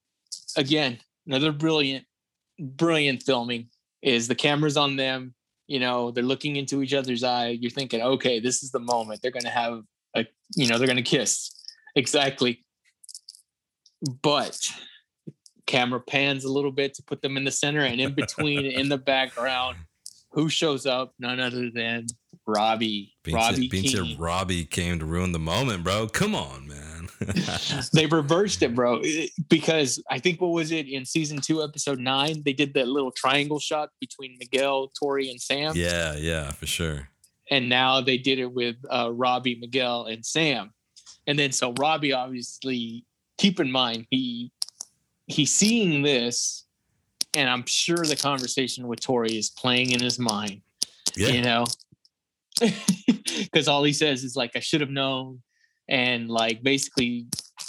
again, 0.57 0.99
another 1.27 1.53
brilliant, 1.53 2.05
brilliant 2.59 3.23
filming 3.23 3.69
is 4.03 4.29
the 4.29 4.35
cameras 4.35 4.77
on 4.77 4.97
them. 4.97 5.35
You 5.67 5.81
know, 5.81 6.11
they're 6.11 6.23
looking 6.25 6.57
into 6.57 6.83
each 6.83 6.95
other's 6.95 7.25
eye. 7.25 7.49
You're 7.49 7.71
thinking, 7.71 8.03
okay, 8.03 8.39
this 8.39 8.63
is 8.63 8.71
the 8.71 8.79
moment. 8.79 9.23
They're 9.23 9.31
gonna 9.31 9.49
have 9.49 9.83
a, 10.15 10.27
you 10.55 10.69
know, 10.69 10.79
they're 10.79 10.87
gonna 10.87 11.03
kiss. 11.03 11.51
Exactly. 11.97 12.65
But 14.23 14.59
camera 15.67 16.01
pans 16.01 16.45
a 16.45 16.53
little 16.53 16.71
bit 16.71 16.95
to 16.95 17.03
put 17.03 17.23
them 17.23 17.37
in 17.37 17.45
the 17.45 17.51
center, 17.51 17.81
and 17.81 18.01
in 18.01 18.15
between, 18.15 18.67
in 18.67 18.89
the 18.89 18.99
background, 19.13 19.77
who 20.37 20.51
shows 20.51 20.87
up? 20.87 21.15
None 21.19 21.41
other 21.41 21.71
than 21.71 22.07
Robbie. 22.47 23.15
Robbie 23.27 23.69
Pinche, 23.69 24.05
Keene. 24.05 24.19
Robbie 24.19 24.65
came 24.67 24.99
to 24.99 25.07
ruin 25.07 25.33
the 25.33 25.39
moment, 25.39 25.83
bro. 25.83 26.07
Come 26.07 26.35
on, 26.35 26.69
man. 26.69 27.09
they 27.95 28.05
reversed 28.07 28.63
it, 28.63 28.75
bro. 28.75 29.03
Because 29.49 30.01
I 30.11 30.19
think 30.19 30.41
what 30.41 30.49
was 30.53 30.71
it 30.71 30.87
in 30.89 31.07
season 31.07 31.41
two, 31.41 31.63
episode 31.63 31.99
nine? 31.99 32.43
They 32.45 32.53
did 32.53 32.75
that 32.75 32.87
little 32.87 33.11
triangle 33.11 33.59
shot 33.59 33.89
between 33.99 34.37
Miguel, 34.39 34.93
Tori, 35.01 35.31
and 35.31 35.41
Sam. 35.41 35.73
yeah, 35.75 36.15
yeah, 36.17 36.53
for 36.53 36.67
sure. 36.67 37.09
And 37.51 37.71
now 37.71 38.03
they 38.03 38.19
did 38.19 38.39
it 38.39 38.53
with 38.53 38.77
uh, 38.91 39.11
Robbie, 39.13 39.57
Miguel, 39.59 40.05
and 40.05 40.25
Sam. 40.25 40.73
And 41.27 41.39
then 41.39 41.51
so 41.51 41.73
Robbie, 41.79 42.13
obviously, 42.13 43.07
keep 43.39 43.59
in 43.59 43.73
mind 43.73 44.07
he 44.11 44.53
he's 45.27 45.55
seeing 45.55 46.03
this, 46.03 46.66
and 47.37 47.49
I'm 47.49 47.65
sure 47.67 47.99
the 47.99 48.17
conversation 48.17 48.89
with 48.89 49.01
Tori 49.01 49.39
is 49.39 49.51
playing 49.51 49.91
in 49.91 50.01
his 50.01 50.19
mind. 50.19 50.63
Yeah. 51.15 51.29
You 51.29 51.43
know, 51.43 51.67
because 53.39 53.69
all 53.69 53.85
he 53.85 53.93
says 53.93 54.25
is 54.25 54.35
like, 54.35 54.57
"I 54.57 54.61
should 54.61 54.81
have 54.81 54.91
known," 54.91 55.43
and 55.89 56.29
like 56.29 56.63
basically, 56.63 57.27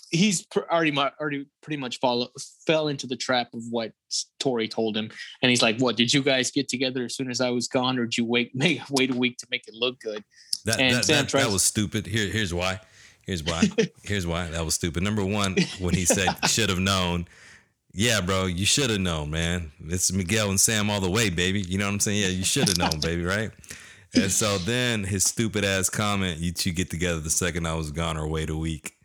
he's 0.10 0.46
pr- 0.46 0.62
already 0.72 0.98
already 0.98 1.46
pretty 1.62 1.78
much 1.78 2.00
follow 2.00 2.30
fell 2.66 2.88
into 2.88 3.08
the 3.08 3.16
trap 3.16 3.54
of 3.54 3.62
what 3.70 3.92
Tori 4.40 4.68
told 4.68 4.98
him, 4.98 5.10
and 5.42 5.50
he's 5.50 5.62
like, 5.62 5.78
"What 5.80 5.98
did 5.98 6.14
you 6.14 6.24
guys 6.24 6.50
get 6.50 6.70
together 6.70 7.04
as 7.06 7.16
soon 7.16 7.30
as 7.30 7.42
I 7.42 7.50
was 7.50 7.68
gone, 7.68 8.00
or 8.00 8.06
did 8.06 8.18
you 8.18 8.26
wait 8.26 8.52
make 8.56 8.82
wait 8.90 9.12
a 9.12 9.18
week 9.18 9.38
to 9.40 9.48
make 9.52 9.68
it 9.68 9.74
look 9.74 10.00
good?" 10.00 10.24
That 10.66 10.80
And 10.80 10.96
that, 10.96 11.06
Sam 11.06 11.24
that, 11.24 11.30
tries- 11.30 11.46
that 11.46 11.54
was 11.54 11.64
stupid. 11.64 12.08
Here, 12.08 12.28
here's 12.30 12.54
why. 12.54 12.80
Here's 13.22 13.44
why. 13.44 13.70
here's 14.04 14.26
why 14.26 14.48
that 14.48 14.64
was 14.64 14.74
stupid. 14.74 15.04
Number 15.04 15.24
one, 15.24 15.58
when 15.80 15.94
he 15.94 16.06
said 16.06 16.30
should 16.48 16.70
have 16.70 16.80
known, 16.80 17.28
Yeah, 17.94 18.22
bro, 18.22 18.46
you 18.46 18.66
should 18.66 18.90
have 18.90 19.00
known, 19.00 19.32
man. 19.32 19.72
It's 19.88 20.12
Miguel 20.12 20.50
and 20.50 20.60
Sam 20.60 20.90
all 20.90 21.02
the 21.02 21.10
way, 21.10 21.30
baby. 21.30 21.62
You 21.62 21.78
know 21.78 21.86
what 21.86 21.94
I'm 21.94 22.00
saying? 22.00 22.22
Yeah, 22.22 22.28
you 22.28 22.44
should 22.44 22.68
have 22.68 22.78
known, 22.78 23.00
baby, 23.02 23.24
right? 23.24 23.52
And 24.14 24.32
so 24.32 24.58
then 24.60 25.04
his 25.04 25.24
stupid 25.24 25.66
ass 25.66 25.90
comment, 25.90 26.40
you 26.40 26.52
two 26.52 26.72
get 26.72 26.90
together 26.90 27.20
the 27.20 27.30
second 27.30 27.68
I 27.68 27.74
was 27.76 27.92
gone 27.92 28.18
or 28.18 28.28
wait 28.28 28.50
a 28.50 28.56
week. 28.58 28.96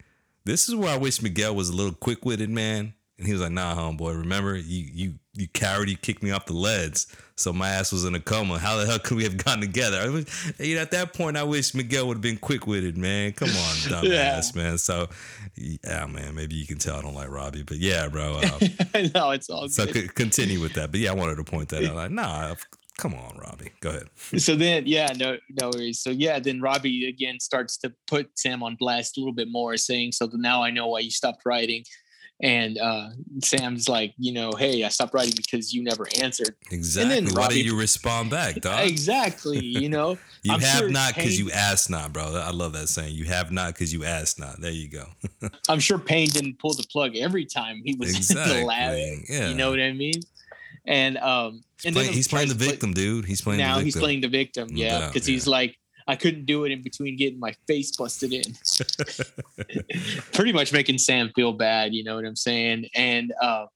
This 0.44 0.68
is 0.68 0.74
where 0.74 0.90
I 0.90 0.96
wish 0.96 1.22
Miguel 1.22 1.54
was 1.54 1.68
a 1.68 1.74
little 1.74 1.92
quick 1.92 2.24
witted, 2.24 2.50
man. 2.50 2.94
And 3.18 3.26
he 3.26 3.32
was 3.32 3.42
like, 3.42 3.52
nah, 3.52 3.74
homeboy, 3.74 4.18
remember 4.18 4.56
you 4.56 4.84
you 4.92 5.14
you 5.34 5.48
coward, 5.48 5.88
you 5.88 5.96
kicked 5.96 6.22
me 6.22 6.30
off 6.30 6.46
the 6.46 6.54
leads. 6.54 7.06
So 7.36 7.52
my 7.52 7.68
ass 7.70 7.92
was 7.92 8.04
in 8.04 8.14
a 8.14 8.20
coma. 8.20 8.58
How 8.58 8.76
the 8.76 8.86
hell 8.86 8.98
could 8.98 9.16
we 9.16 9.24
have 9.24 9.36
gotten 9.36 9.60
together? 9.60 9.98
I 9.98 10.08
was, 10.08 10.26
you 10.58 10.76
know, 10.76 10.82
at 10.82 10.90
that 10.92 11.12
point, 11.14 11.36
I 11.36 11.42
wish 11.42 11.74
Miguel 11.74 12.06
would 12.08 12.18
have 12.18 12.22
been 12.22 12.36
quick 12.38 12.66
witted, 12.66 12.96
man. 12.98 13.32
Come 13.32 13.48
on, 13.48 13.54
dumbass, 14.04 14.54
Yeah. 14.54 14.62
man. 14.62 14.78
So, 14.78 15.08
yeah, 15.56 16.06
man, 16.06 16.34
maybe 16.34 16.54
you 16.54 16.66
can 16.66 16.78
tell 16.78 16.96
I 16.96 17.02
don't 17.02 17.14
like 17.14 17.30
Robbie, 17.30 17.62
but 17.62 17.78
yeah, 17.78 18.08
bro. 18.08 18.40
Uh, 18.94 19.08
no, 19.14 19.30
it's 19.30 19.48
all 19.48 19.68
so 19.68 19.86
c- 19.86 20.08
continue 20.08 20.60
with 20.60 20.74
that. 20.74 20.90
But 20.90 21.00
yeah, 21.00 21.10
I 21.12 21.14
wanted 21.14 21.36
to 21.36 21.44
point 21.44 21.68
that 21.70 21.84
out. 21.84 21.94
Like, 22.02 22.10
nah, 22.10 22.54
come 22.98 23.14
on, 23.14 23.36
Robbie. 23.38 23.72
Go 23.80 23.90
ahead. 23.90 24.08
so 24.36 24.54
then 24.54 24.84
yeah 24.86 25.08
no 25.16 25.36
no 25.60 25.70
worries 25.70 26.00
so 26.00 26.10
yeah 26.10 26.38
then 26.38 26.60
robbie 26.60 27.08
again 27.08 27.40
starts 27.40 27.76
to 27.78 27.92
put 28.06 28.28
sam 28.38 28.62
on 28.62 28.76
blast 28.76 29.16
a 29.16 29.20
little 29.20 29.32
bit 29.34 29.48
more 29.50 29.76
saying 29.76 30.12
so 30.12 30.28
now 30.34 30.62
i 30.62 30.70
know 30.70 30.86
why 30.88 31.00
you 31.00 31.10
stopped 31.10 31.42
writing 31.46 31.82
and 32.42 32.76
uh 32.78 33.08
sam's 33.40 33.88
like 33.88 34.12
you 34.18 34.32
know 34.32 34.50
hey 34.58 34.82
i 34.84 34.88
stopped 34.88 35.14
writing 35.14 35.32
because 35.36 35.72
you 35.72 35.82
never 35.82 36.06
answered 36.20 36.54
Exactly. 36.70 37.18
And 37.18 37.28
then 37.28 37.34
Why 37.34 37.42
Robbie- 37.42 37.54
did 37.56 37.66
you 37.66 37.78
respond 37.78 38.30
back, 38.30 38.56
dog? 38.60 38.88
exactly 38.88 39.64
you 39.64 39.88
know 39.88 40.18
You 40.42 40.52
I'm 40.54 40.60
have 40.60 40.78
sure 40.80 40.88
not 40.88 41.14
because 41.14 41.38
you 41.38 41.52
asked 41.52 41.88
not, 41.88 42.12
bro. 42.12 42.34
I 42.34 42.50
love 42.50 42.72
that 42.72 42.88
saying. 42.88 43.14
You 43.14 43.26
have 43.26 43.52
not 43.52 43.74
because 43.74 43.92
you 43.92 44.02
asked 44.04 44.40
not. 44.40 44.60
There 44.60 44.72
you 44.72 44.88
go. 44.88 45.04
i'm 45.68 45.78
sure 45.78 45.98
payne 45.98 46.28
didn't 46.28 46.58
pull 46.58 46.74
the 46.74 46.84
plug 46.90 47.14
every 47.16 47.44
time 47.44 47.80
he 47.84 47.94
was 47.94 48.28
in 48.30 48.36
the 48.36 48.64
lab 48.64 48.96
yeah. 49.28 49.48
you 49.48 49.54
know 49.54 49.70
what 49.70 49.80
i 49.80 49.92
mean 49.92 50.14
and 50.86 51.16
um 51.18 51.62
and 51.84 51.94
Play- 51.94 52.04
then 52.04 52.12
he's 52.12 52.28
playing 52.28 52.48
the 52.48 52.54
victim, 52.54 52.92
dude. 52.92 53.24
He's 53.24 53.40
playing 53.40 53.58
now 53.58 53.78
he's 53.80 53.96
playing 53.96 54.20
the 54.20 54.28
victim 54.28 54.68
No 54.70 54.82
yeah 54.82 55.06
because 55.08 55.26
he's 55.26 55.46
like 55.46 55.76
i 56.08 56.16
couldn't 56.16 56.46
do 56.46 56.64
it 56.64 56.72
in 56.72 56.82
between 56.82 57.16
getting 57.16 57.38
my 57.38 57.54
face 57.66 57.94
busted 57.96 58.32
in 58.32 58.42
pretty 60.32 60.52
much 60.52 60.72
making 60.72 60.98
sam 60.98 61.30
feel 61.34 61.52
bad 61.52 61.94
you 61.94 62.04
know 62.04 62.16
what 62.16 62.24
i'm 62.24 62.36
saying 62.36 62.86
and 62.94 63.32
uh 63.40 63.66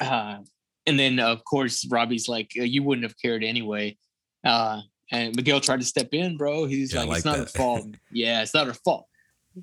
uh 0.00 0.38
and 0.86 0.98
then 0.98 1.18
of 1.18 1.44
course 1.44 1.86
robbie's 1.90 2.28
like 2.28 2.52
"Uh, 2.58 2.62
you 2.62 2.82
wouldn't 2.82 3.04
have 3.04 3.16
cared 3.20 3.42
anyway 3.42 3.96
uh 4.44 4.80
and 5.10 5.34
miguel 5.36 5.60
tried 5.60 5.80
to 5.80 5.86
step 5.86 6.08
in 6.12 6.36
bro 6.36 6.64
he's 6.64 6.92
Yeah, 6.92 7.02
I 7.02 7.04
like, 7.04 7.16
it's 7.18 7.26
like 7.26 7.38
not 7.38 7.46
her 7.46 7.52
fault 7.52 7.86
yeah 8.12 8.42
it's 8.42 8.54
not 8.54 8.66
her 8.66 8.74
fault 8.74 9.06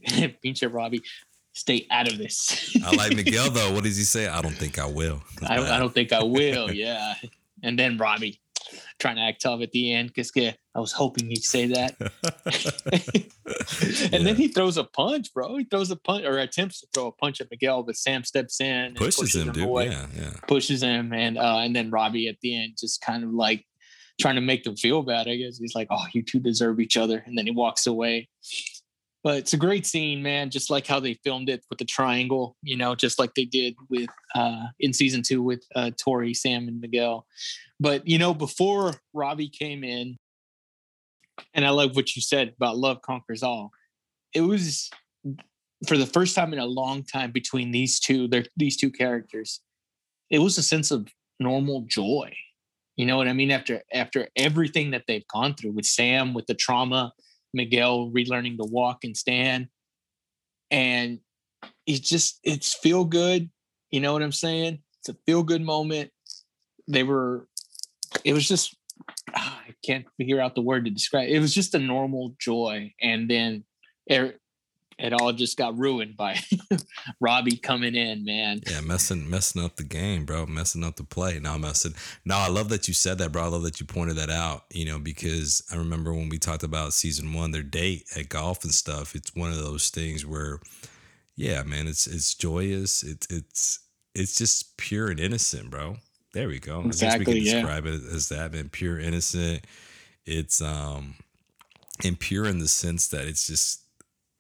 pinche 0.06 0.72
robbie 0.72 1.02
stay 1.54 1.88
out 1.90 2.12
of 2.12 2.18
this 2.18 2.76
I 2.84 2.94
like 2.96 3.16
Miguel 3.16 3.50
though. 3.50 3.72
What 3.74 3.86
does 3.86 3.96
he 3.96 4.04
say? 4.04 4.28
I 4.28 4.42
don't 4.42 4.54
think 4.54 4.78
I 4.78 4.86
will. 4.86 5.24
I 5.48 5.56
don't, 5.56 5.68
I 5.68 5.80
don't 5.80 5.94
think 5.94 6.12
I 6.12 6.22
will. 6.22 6.70
Yeah. 6.72 7.16
And 7.64 7.80
then 7.80 7.98
Robbie 7.98 8.40
trying 9.00 9.16
to 9.18 9.22
act 9.22 9.42
tough 9.42 9.62
at 9.62 9.72
the 9.72 9.94
end 9.94 10.10
because 10.10 10.32
yeah, 10.36 10.54
I 10.74 10.80
was 10.80 10.92
hoping 10.92 11.28
he'd 11.30 11.44
say 11.44 11.68
that. 11.68 11.96
and 14.14 14.26
then 14.26 14.36
he 14.36 14.48
throws 14.48 14.78
a 14.78 14.84
punch, 14.84 15.34
bro. 15.34 15.58
He 15.58 15.66
throws 15.66 15.92
a 15.92 15.96
punch 15.96 16.26
or 16.26 16.38
attempts 16.40 16.82
to 16.82 16.88
throw 16.94 17.08
a 17.08 17.12
punch 17.12 17.42
at 17.42 17.50
Miguel, 17.52 17.84
but 17.84 17.96
Sam 17.98 18.24
steps 18.24 18.62
in 18.62 18.68
and 18.68 18.96
pushes, 18.96 19.36
him, 19.36 19.52
dude. 19.52 19.64
away, 19.64 19.88
Yeah, 19.88 20.08
yeah. 20.18 20.30
pushes 20.48 20.82
him, 20.82 21.14
and 21.14 21.38
uh, 21.38 21.60
and 21.60 21.76
then 21.76 21.92
Robbie 21.92 22.28
at 22.28 22.40
the 22.42 22.56
end 22.62 22.74
just 22.80 23.02
kind 23.02 23.24
of 23.24 23.32
like 23.32 23.66
trying 24.20 24.36
to 24.36 24.42
make 24.42 24.64
them 24.64 24.76
feel 24.78 25.04
bad. 25.04 25.28
I 25.28 25.36
guess 25.36 25.58
he's 25.58 25.76
like, 25.76 25.88
"Oh, 25.92 26.06
you 26.14 26.24
two 26.24 26.40
deserve 26.40 26.80
each 26.80 26.98
other," 26.98 27.24
and 27.26 27.38
then 27.38 27.46
he 27.46 27.52
walks 27.52 27.86
away. 27.88 28.30
But 29.26 29.38
it's 29.38 29.54
a 29.54 29.58
great 29.58 29.88
scene, 29.88 30.22
man. 30.22 30.52
Just 30.52 30.70
like 30.70 30.86
how 30.86 31.00
they 31.00 31.16
filmed 31.24 31.50
it 31.50 31.66
with 31.72 31.80
the 31.80 31.86
triangle, 31.86 32.56
you 32.62 32.78
know, 32.78 32.94
just 32.94 33.18
like 33.18 33.34
they 33.34 33.46
did 33.46 33.74
with 33.90 34.12
uh, 34.36 34.66
in 34.80 34.94
season 34.94 35.24
two 35.24 35.42
with 35.42 35.66
uh, 35.76 35.90
Tori, 36.00 36.36
Sam, 36.36 36.68
and 36.68 36.80
Miguel. 36.80 37.26
But 37.80 38.08
you 38.08 38.20
know, 38.20 38.36
before 38.36 38.94
Robbie 39.14 39.50
came 39.50 39.84
in, 39.84 40.18
and 41.56 41.66
I 41.66 41.72
love 41.72 41.96
what 41.96 42.16
you 42.16 42.22
said 42.22 42.54
about 42.56 42.78
love 42.78 43.02
conquers 43.02 43.42
all. 43.42 43.72
It 44.36 44.42
was 44.42 44.92
for 45.88 45.98
the 45.98 46.06
first 46.06 46.36
time 46.36 46.54
in 46.54 46.60
a 46.60 46.66
long 46.68 47.04
time 47.04 47.32
between 47.32 47.72
these 47.72 48.00
two, 48.00 48.28
they're, 48.28 48.46
these 48.56 48.78
two 48.78 48.92
characters. 48.92 49.60
It 50.30 50.38
was 50.40 50.60
a 50.60 50.64
sense 50.64 50.92
of 50.92 51.08
normal 51.40 51.82
joy. 51.88 52.32
You 52.96 53.08
know 53.08 53.18
what 53.18 53.28
I 53.28 53.34
mean? 53.34 53.50
After 53.50 53.82
after 53.92 54.28
everything 54.36 54.92
that 54.92 55.06
they've 55.08 55.28
gone 55.34 55.56
through 55.56 55.72
with 55.72 55.86
Sam, 55.86 56.36
with 56.36 56.46
the 56.46 56.54
trauma, 56.54 57.12
Miguel 57.56 58.12
relearning 58.12 58.58
to 58.58 58.66
walk 58.66 59.04
and 59.04 59.16
stand, 59.16 59.68
and 60.70 61.20
it's 61.88 62.08
just 62.08 62.40
it's 62.44 62.74
feel 62.74 63.06
good. 63.06 63.50
You 63.92 64.02
know 64.02 64.14
what 64.14 64.22
I'm 64.22 64.32
saying? 64.32 64.80
It's 65.00 65.10
a 65.10 65.18
feel 65.26 65.44
good 65.44 65.62
moment. 65.62 66.12
They 66.88 67.04
were. 67.04 67.48
It 68.24 68.34
was 68.34 68.48
just 68.48 68.76
ah, 69.34 69.62
I 69.68 69.74
can't 69.86 70.06
figure 70.18 70.40
out 70.40 70.56
the 70.56 70.62
word 70.62 70.86
to 70.86 70.92
describe. 70.92 71.30
It 71.30 71.40
was 71.40 71.54
just 71.54 71.74
a 71.76 71.80
normal 71.80 72.36
joy, 72.40 72.94
and 73.02 73.30
then 73.30 73.64
it, 74.98 75.14
all 75.14 75.34
just 75.34 75.58
got 75.58 75.78
ruined 75.78 76.16
by 76.16 76.40
Robbie 77.20 77.58
coming 77.58 77.96
in. 77.96 78.26
Man, 78.26 78.62
Yeah, 78.70 78.82
messing 78.82 79.30
messing 79.30 79.64
up 79.64 79.76
the 79.76 79.84
game, 79.84 80.26
bro. 80.26 80.46
Messing 80.46 80.84
up 80.84 80.96
the 80.96 81.04
play. 81.04 81.40
Now 81.40 81.58
messing. 81.58 81.96
No, 82.24 82.36
I 82.36 82.48
love 82.48 82.70
that 82.70 82.88
you 82.88 82.94
said 82.94 83.18
that, 83.18 83.32
bro. 83.32 83.44
I 83.44 83.48
love 83.48 83.64
that 83.64 83.80
you 83.80 83.86
pointed 83.86 84.16
that 84.18 84.30
out. 84.30 84.64
You 84.72 84.86
know, 84.86 85.00
because 85.00 85.64
I 85.72 85.76
remember 85.76 86.14
when 86.14 86.30
we 86.30 86.38
talked 86.38 86.64
about 86.64 86.94
season 86.94 87.34
one, 87.34 87.52
their 87.52 87.64
date 87.64 88.06
at 88.16 88.30
Golf 88.30 88.64
N' 88.66 88.72
Stuff. 88.72 89.16
It's 89.16 89.36
one 89.36 89.52
of 89.52 89.58
those 89.58 89.90
things 89.90 90.26
where, 90.26 90.60
yeah, 91.36 91.64
man, 91.64 91.88
it's 91.88 92.08
it's 92.08 92.34
joyous. 92.34 93.04
It's 93.04 93.28
it's 93.30 93.80
it's 94.14 94.36
just 94.38 94.78
pure 94.78 95.10
and 95.10 95.20
innocent, 95.20 95.70
bro. 95.70 95.98
There 96.34 96.48
we 96.48 96.60
go. 96.60 96.80
I 96.80 96.84
guess 96.84 96.84
we 96.84 96.90
Exactly, 96.90 97.26
can 97.26 97.36
yeah. 97.44 97.54
describe 97.54 97.86
it 97.86 97.94
as 98.14 98.30
that, 98.30 98.54
man. 98.54 98.70
Pure 98.70 99.00
innocent. 99.00 99.66
It's 100.26 100.62
um, 100.62 101.16
and 102.04 102.20
pure 102.20 102.46
in 102.46 102.60
the 102.60 102.68
sense 102.68 103.08
that 103.10 103.28
it's 103.28 103.48
just 103.48 103.82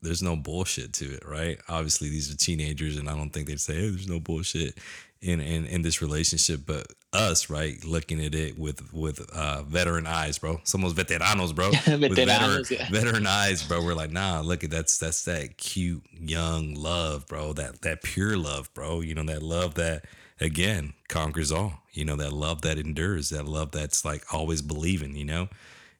there's 0.06 0.24
no 0.24 0.36
bullshit 0.36 0.93
to 0.93 1.06
it, 1.06 1.24
right? 1.28 1.60
Obviously, 1.68 2.10
these 2.10 2.34
are 2.34 2.38
teenagers, 2.38 2.97
and 2.97 3.10
I 3.10 3.16
don't 3.16 3.32
think 3.32 3.47
they'd 3.47 3.60
say 3.60 3.76
hey, 3.76 3.89
there's 3.89 4.08
no 4.08 4.20
bullshit 4.20 4.78
in, 5.22 5.41
in 5.41 5.66
in 5.66 5.82
this 5.82 6.01
relationship. 6.01 6.62
But 6.66 6.88
us, 7.12 7.49
right, 7.49 7.84
looking 7.84 8.24
at 8.24 8.36
it 8.36 8.58
with 8.58 8.93
with 8.93 9.28
uh, 9.32 9.64
veteran 9.64 10.08
eyes, 10.08 10.38
bro. 10.38 10.58
Somos 10.60 10.93
veteranos, 10.93 11.53
bro. 11.53 11.70
with 11.99 12.16
veteran, 12.16 12.16
Veteranos, 12.16 12.72
yeah. 12.72 12.89
veteran 12.89 13.28
eyes, 13.28 13.64
bro. 13.64 13.84
We're 13.84 13.95
like, 13.95 14.12
nah, 14.12 14.41
look 14.41 14.64
at 14.64 14.70
that's 14.70 14.97
that's 14.97 15.26
that 15.26 15.58
cute 15.58 16.03
young 16.14 16.76
love, 16.76 17.28
bro. 17.28 17.53
That 17.53 17.82
that 17.82 18.03
pure 18.03 18.38
love, 18.38 18.74
bro. 18.74 19.01
You 19.01 19.16
know 19.16 19.24
that 19.24 19.41
love 19.41 19.76
that 19.76 20.06
again 20.39 20.93
conquers 21.08 21.51
all. 21.51 21.84
You 21.91 22.06
know 22.06 22.16
that 22.18 22.34
love 22.34 22.62
that 22.62 22.78
endures. 22.78 23.30
That 23.30 23.45
love 23.45 23.72
that's 23.72 24.06
like 24.06 24.34
always 24.34 24.62
believing. 24.62 25.16
You 25.16 25.26
know. 25.26 25.49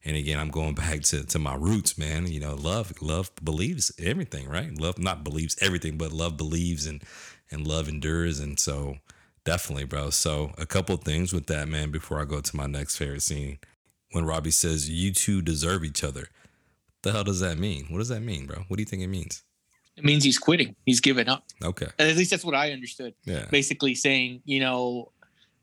And 0.06 0.16
again, 0.16 0.39
I'm 0.39 0.51
going 0.51 0.76
back 0.76 1.01
to, 1.01 1.26
to 1.26 1.39
my 1.39 1.56
roots, 1.56 1.97
man. 1.97 2.28
You 2.28 2.39
know, 2.39 2.56
love, 2.56 2.93
love 3.01 3.32
believes 3.43 3.91
everything, 3.99 4.47
right? 4.47 4.72
Love 4.78 4.99
not 4.99 5.24
believes 5.24 5.58
everything, 5.62 5.97
but 5.97 6.12
love 6.12 6.38
believes 6.38 6.86
and 6.86 7.03
and 7.51 7.66
love 7.68 7.88
endures. 7.88 8.39
And 8.39 8.60
so 8.60 8.97
definitely, 9.43 9.86
bro. 9.86 10.10
So 10.10 10.51
a 10.58 10.66
couple 10.66 10.95
things 10.97 11.34
with 11.34 11.47
that, 11.47 11.68
man, 11.68 11.91
before 11.91 12.22
I 12.22 12.26
go 12.26 12.41
to 12.41 12.56
my 12.56 12.68
next 12.68 12.97
favorite 12.97 13.22
scene. 13.22 13.60
When 14.12 14.26
Robbie 14.26 14.51
says, 14.51 14.89
You 14.89 15.12
two 15.12 15.41
deserve 15.41 15.84
each 15.84 16.03
other. 16.03 16.22
What 16.22 17.01
the 17.01 17.12
hell 17.12 17.24
does 17.24 17.41
that 17.41 17.58
mean? 17.58 17.88
What 17.89 17.99
does 17.99 18.10
that 18.10 18.22
mean, 18.22 18.45
bro? 18.45 18.64
What 18.68 18.78
do 18.78 18.82
you 18.82 18.86
think 18.86 19.03
it 19.03 19.08
means? 19.08 19.43
it 19.97 20.03
means 20.03 20.24
he's 20.24 20.38
quitting. 20.38 20.76
He's 20.86 20.99
giving 20.99 21.30
up. 21.30 21.45
Okay. 21.64 21.88
At 21.97 22.16
least 22.18 22.32
that's 22.32 22.43
what 22.43 22.56
I 22.56 22.72
understood. 22.72 23.14
Yeah. 23.24 23.45
Basically 23.49 23.95
saying, 23.95 24.41
you 24.43 24.60
know, 24.60 25.12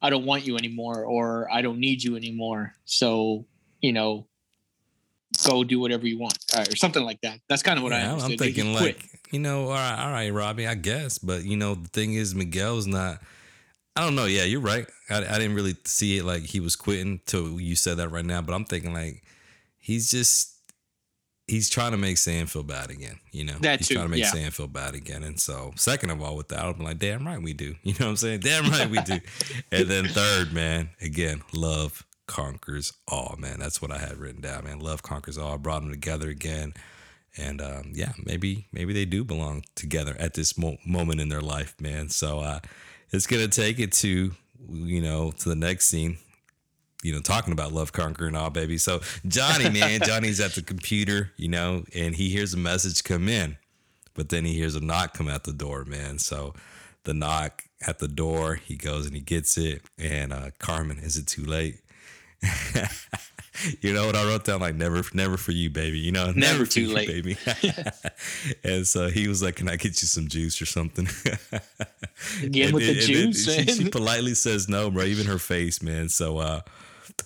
I 0.00 0.10
don't 0.10 0.24
want 0.24 0.46
you 0.46 0.56
anymore, 0.56 1.04
or 1.04 1.48
I 1.52 1.62
don't 1.62 1.78
need 1.78 2.02
you 2.02 2.16
anymore. 2.16 2.72
So, 2.84 3.46
you 3.80 3.92
know, 3.92 4.26
go 5.44 5.64
do 5.64 5.80
whatever 5.80 6.06
you 6.06 6.18
want, 6.18 6.38
uh, 6.56 6.64
or 6.68 6.76
something 6.76 7.04
like 7.04 7.20
that. 7.22 7.40
That's 7.48 7.62
kind 7.62 7.78
of 7.78 7.82
what 7.82 7.92
I 7.92 8.00
Yeah, 8.00 8.12
understood. 8.12 8.32
I'm 8.32 8.38
thinking 8.38 8.74
like, 8.74 9.08
you 9.30 9.38
know, 9.38 9.64
all 9.64 9.70
right, 9.70 10.04
all 10.04 10.10
right, 10.10 10.32
Robbie, 10.32 10.66
I 10.66 10.74
guess. 10.74 11.18
But 11.18 11.44
you 11.44 11.56
know, 11.56 11.74
the 11.74 11.88
thing 11.88 12.14
is, 12.14 12.34
Miguel's 12.34 12.86
not. 12.86 13.20
I 13.94 14.00
don't 14.02 14.14
know. 14.14 14.24
Yeah, 14.24 14.44
you're 14.44 14.60
right. 14.60 14.86
I, 15.10 15.18
I 15.18 15.38
didn't 15.38 15.54
really 15.54 15.76
see 15.84 16.16
it 16.18 16.24
like 16.24 16.42
he 16.44 16.60
was 16.60 16.76
quitting 16.76 17.20
till 17.26 17.60
you 17.60 17.76
said 17.76 17.98
that 17.98 18.08
right 18.08 18.24
now. 18.24 18.40
But 18.40 18.54
I'm 18.54 18.64
thinking 18.64 18.94
like 18.94 19.22
he's 19.78 20.10
just 20.10 20.52
he's 21.46 21.68
trying 21.68 21.92
to 21.92 21.98
make 21.98 22.16
Sam 22.16 22.46
feel 22.46 22.62
bad 22.62 22.90
again. 22.90 23.18
You 23.30 23.44
know, 23.44 23.58
That 23.60 23.78
he's 23.78 23.88
too, 23.88 23.94
trying 23.94 24.06
to 24.06 24.10
make 24.10 24.20
yeah. 24.20 24.30
Sam 24.30 24.50
feel 24.50 24.68
bad 24.68 24.94
again. 24.94 25.22
And 25.22 25.38
so, 25.38 25.72
second 25.76 26.10
of 26.10 26.22
all, 26.22 26.36
with 26.36 26.48
that, 26.48 26.64
I'm 26.64 26.78
like, 26.78 26.98
damn 26.98 27.26
right 27.26 27.40
we 27.40 27.52
do. 27.52 27.74
You 27.82 27.92
know 28.00 28.06
what 28.06 28.10
I'm 28.10 28.16
saying? 28.16 28.40
Damn 28.40 28.70
right 28.70 28.88
we 28.88 29.00
do. 29.02 29.20
and 29.72 29.88
then 29.88 30.06
third, 30.08 30.52
man, 30.52 30.88
again, 31.00 31.42
love 31.52 32.06
conquers 32.32 32.94
all. 33.06 33.36
Man, 33.38 33.58
that's 33.58 33.82
what 33.82 33.90
I 33.92 33.98
had 33.98 34.16
written 34.16 34.40
down. 34.40 34.64
Man, 34.64 34.78
love 34.80 35.02
conquers 35.02 35.36
all. 35.36 35.52
I 35.52 35.56
brought 35.58 35.82
them 35.82 35.90
together 35.90 36.30
again. 36.30 36.72
And 37.36 37.60
um, 37.60 37.92
yeah, 37.94 38.12
maybe 38.24 38.68
maybe 38.72 38.94
they 38.94 39.04
do 39.04 39.22
belong 39.22 39.64
together 39.74 40.16
at 40.18 40.32
this 40.32 40.56
mo- 40.56 40.78
moment 40.86 41.20
in 41.20 41.28
their 41.28 41.42
life, 41.42 41.74
man. 41.78 42.08
So 42.08 42.40
uh, 42.40 42.60
it's 43.10 43.26
gonna 43.26 43.48
take 43.48 43.78
it 43.78 43.92
to 43.92 44.32
you 44.70 45.02
know 45.02 45.30
to 45.30 45.48
the 45.48 45.54
next 45.54 45.86
scene. 45.86 46.16
You 47.02 47.12
know, 47.12 47.20
talking 47.20 47.52
about 47.52 47.72
love 47.72 47.92
conquering 47.92 48.34
all, 48.34 48.50
baby. 48.50 48.78
So 48.78 49.00
Johnny, 49.26 49.68
man, 49.68 50.00
Johnny's 50.04 50.40
at 50.40 50.52
the 50.52 50.62
computer, 50.62 51.32
you 51.36 51.48
know, 51.48 51.84
and 51.94 52.14
he 52.14 52.30
hears 52.30 52.54
a 52.54 52.58
message 52.58 53.02
come 53.04 53.28
in, 53.28 53.56
but 54.14 54.28
then 54.30 54.44
he 54.44 54.54
hears 54.54 54.74
a 54.74 54.80
knock 54.80 55.14
come 55.14 55.28
at 55.28 55.44
the 55.44 55.52
door, 55.52 55.84
man. 55.84 56.18
So 56.18 56.54
the 57.04 57.14
knock, 57.14 57.64
at 57.86 57.98
the 57.98 58.08
door. 58.08 58.54
He 58.56 58.76
goes 58.76 59.06
and 59.06 59.14
he 59.14 59.20
gets 59.20 59.56
it. 59.58 59.82
And 59.98 60.32
uh, 60.32 60.50
Carmen, 60.58 60.98
is 60.98 61.16
it 61.16 61.26
too 61.26 61.44
late? 61.44 61.80
you 63.80 63.92
know 63.92 64.06
what 64.06 64.16
I 64.16 64.24
wrote 64.24 64.44
down? 64.44 64.60
Like 64.60 64.74
never, 64.74 65.02
never 65.14 65.36
for 65.36 65.52
you, 65.52 65.70
baby. 65.70 65.98
You 65.98 66.12
know, 66.12 66.26
never, 66.26 66.38
never 66.38 66.66
too 66.66 66.82
you, 66.82 66.94
late, 66.94 67.08
baby. 67.08 67.36
and 68.64 68.86
so 68.86 69.08
he 69.08 69.28
was 69.28 69.42
like, 69.42 69.56
"Can 69.56 69.68
I 69.68 69.76
get 69.76 70.00
you 70.02 70.08
some 70.08 70.28
juice 70.28 70.60
or 70.60 70.66
something?" 70.66 71.08
Again 72.42 72.66
and, 72.66 72.74
with 72.74 72.86
the 72.86 72.94
juice. 72.94 73.52
She, 73.52 73.66
she, 73.66 73.88
politely 73.88 74.34
says 74.34 74.68
no, 74.68 74.90
bro. 74.90 75.04
Even 75.04 75.26
her 75.26 75.38
face, 75.38 75.82
man. 75.82 76.08
So 76.08 76.38
uh, 76.38 76.60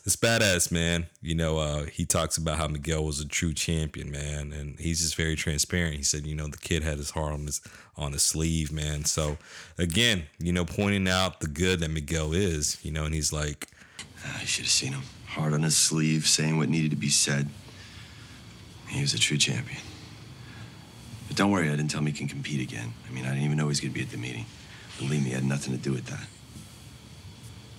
it's 0.05 0.17
badass, 0.17 0.71
man. 0.71 1.07
You 1.23 1.35
know, 1.35 1.59
uh, 1.59 1.85
he 1.85 2.05
talks 2.05 2.37
about 2.37 2.59
how 2.59 2.69
Miguel 2.69 3.05
was 3.05 3.21
a 3.21 3.27
true 3.27 3.53
champion, 3.53 4.11
man, 4.11 4.53
and 4.53 4.79
he's 4.79 5.01
just 5.01 5.17
very 5.17 5.37
transparent. 5.37 5.97
He 5.97 6.03
said, 6.03 6.27
you 6.27 6.35
know, 6.35 6.49
the 6.49 6.59
kid 6.59 6.83
had 6.83 6.99
his 6.99 7.11
heart 7.11 7.33
on 7.33 7.47
his 7.47 7.61
on 7.97 8.13
his 8.13 8.23
sleeve, 8.23 8.73
man. 8.73 9.05
So 9.05 9.39
again, 9.79 10.25
you 10.39 10.53
know, 10.53 10.65
pointing 10.65 11.09
out 11.09 11.41
the 11.41 11.49
good 11.49 11.81
that 11.81 11.91
Miguel 11.91 12.33
is, 12.35 12.79
you 12.83 12.91
know, 12.91 13.05
and 13.05 13.15
he's 13.15 13.33
like, 13.33 13.69
Ah, 14.27 14.39
I 14.41 14.45
should 14.45 14.65
have 14.65 14.73
seen 14.73 14.93
him 14.93 15.03
Hard 15.37 15.53
on 15.53 15.63
his 15.63 15.77
sleeve, 15.77 16.27
saying 16.27 16.57
what 16.57 16.71
needed 16.71 16.91
to 16.93 16.97
be 16.97 17.11
said. 17.11 17.49
He 18.89 19.03
was 19.03 19.13
a 19.13 19.19
true 19.19 19.37
champion. 19.37 19.83
But 21.29 21.37
don't 21.37 21.51
worry, 21.51 21.69
I 21.69 21.77
didn't 21.77 21.91
tell 21.91 22.01
him 22.01 22.07
he 22.07 22.13
can 22.13 22.27
compete 22.27 22.61
again. 22.63 22.95
I 23.07 23.13
mean, 23.13 23.27
I 23.27 23.31
didn't 23.31 23.45
even 23.45 23.59
know 23.59 23.65
he 23.65 23.69
was 23.69 23.81
going 23.81 23.93
to 23.93 23.99
be 23.99 24.03
at 24.03 24.11
the 24.11 24.17
meeting. 24.17 24.47
Believe 24.99 25.23
me, 25.23 25.33
I 25.33 25.35
had 25.35 25.45
nothing 25.45 25.77
to 25.77 25.79
do 25.79 25.93
with 25.93 26.07
that. 26.07 26.27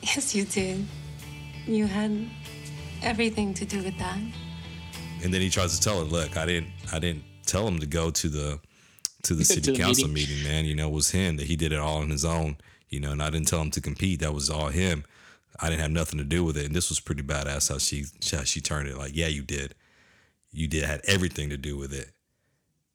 Yes, 0.03 0.35
you 0.35 0.45
did. 0.45 0.85
You 1.65 1.87
had 1.87 2.29
everything 3.01 3.55
to 3.55 3.65
do 3.65 3.81
with 3.81 3.97
that. 3.97 4.19
And 5.23 5.33
then 5.33 5.41
he 5.41 5.49
tries 5.49 5.75
to 5.75 5.81
tell 5.83 5.97
her, 5.97 6.05
"Look, 6.05 6.37
I 6.37 6.45
didn't, 6.45 6.69
I 6.93 6.99
didn't 6.99 7.23
tell 7.47 7.67
him 7.67 7.79
to 7.79 7.87
go 7.87 8.11
to 8.11 8.29
the 8.29 8.59
to 9.23 9.33
the 9.33 9.43
city 9.53 9.61
to 9.61 9.71
the 9.71 9.77
council 9.79 10.07
meeting. 10.07 10.35
meeting. 10.35 10.51
Man, 10.51 10.65
you 10.65 10.75
know, 10.75 10.89
it 10.89 10.93
was 10.93 11.09
him 11.09 11.37
that 11.37 11.47
he 11.47 11.55
did 11.55 11.71
it 11.71 11.79
all 11.79 11.97
on 11.97 12.11
his 12.11 12.23
own. 12.23 12.57
You 12.89 12.99
know, 12.99 13.11
and 13.13 13.23
I 13.23 13.31
didn't 13.31 13.47
tell 13.47 13.61
him 13.61 13.71
to 13.71 13.81
compete. 13.81 14.19
That 14.19 14.33
was 14.33 14.49
all 14.49 14.67
him. 14.67 15.03
I 15.59 15.69
didn't 15.69 15.81
have 15.81 15.91
nothing 15.91 16.19
to 16.19 16.25
do 16.25 16.43
with 16.43 16.57
it. 16.57 16.65
And 16.65 16.75
this 16.75 16.89
was 16.89 16.99
pretty 16.99 17.23
badass 17.23 17.69
how 17.69 17.77
she 17.77 18.05
how 18.31 18.43
she 18.43 18.61
turned 18.61 18.87
it. 18.87 18.97
Like, 18.97 19.15
yeah, 19.15 19.27
you 19.27 19.41
did. 19.41 19.75
You 20.51 20.67
did 20.67 20.83
had 20.83 21.01
everything 21.05 21.49
to 21.49 21.57
do 21.57 21.77
with 21.77 21.93
it. 21.93 22.11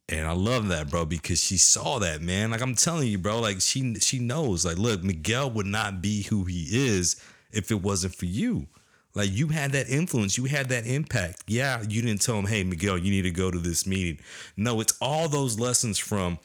And 0.08 0.26
I 0.26 0.32
love 0.32 0.68
that, 0.68 0.90
bro, 0.90 1.06
because 1.06 1.42
she 1.42 1.56
saw 1.56 1.98
that, 2.00 2.20
man. 2.20 2.50
Like 2.50 2.60
I'm 2.60 2.74
telling 2.74 3.08
you, 3.08 3.18
bro, 3.18 3.40
like 3.40 3.60
she 3.60 3.94
she 3.96 4.18
knows. 4.18 4.64
Like, 4.64 4.78
look, 4.78 5.02
Miguel 5.02 5.50
would 5.50 5.66
not 5.66 6.02
be 6.02 6.22
who 6.22 6.44
he 6.44 6.66
is 6.70 7.16
if 7.50 7.70
it 7.70 7.82
wasn't 7.82 8.14
for 8.14 8.26
you. 8.26 8.66
Like 9.14 9.30
you 9.30 9.48
had 9.48 9.72
that 9.72 9.88
influence, 9.88 10.38
you 10.38 10.44
had 10.44 10.68
that 10.70 10.86
impact. 10.86 11.44
Yeah, 11.46 11.82
you 11.86 12.02
didn't 12.02 12.22
tell 12.22 12.38
him, 12.38 12.46
"Hey, 12.46 12.64
Miguel, 12.64 12.98
you 12.98 13.10
need 13.10 13.22
to 13.22 13.30
go 13.30 13.50
to 13.50 13.58
this 13.58 13.86
meeting." 13.86 14.18
No, 14.56 14.80
it's 14.80 14.94
all 15.00 15.28
those 15.28 15.58
lessons 15.58 15.98
from 15.98 16.38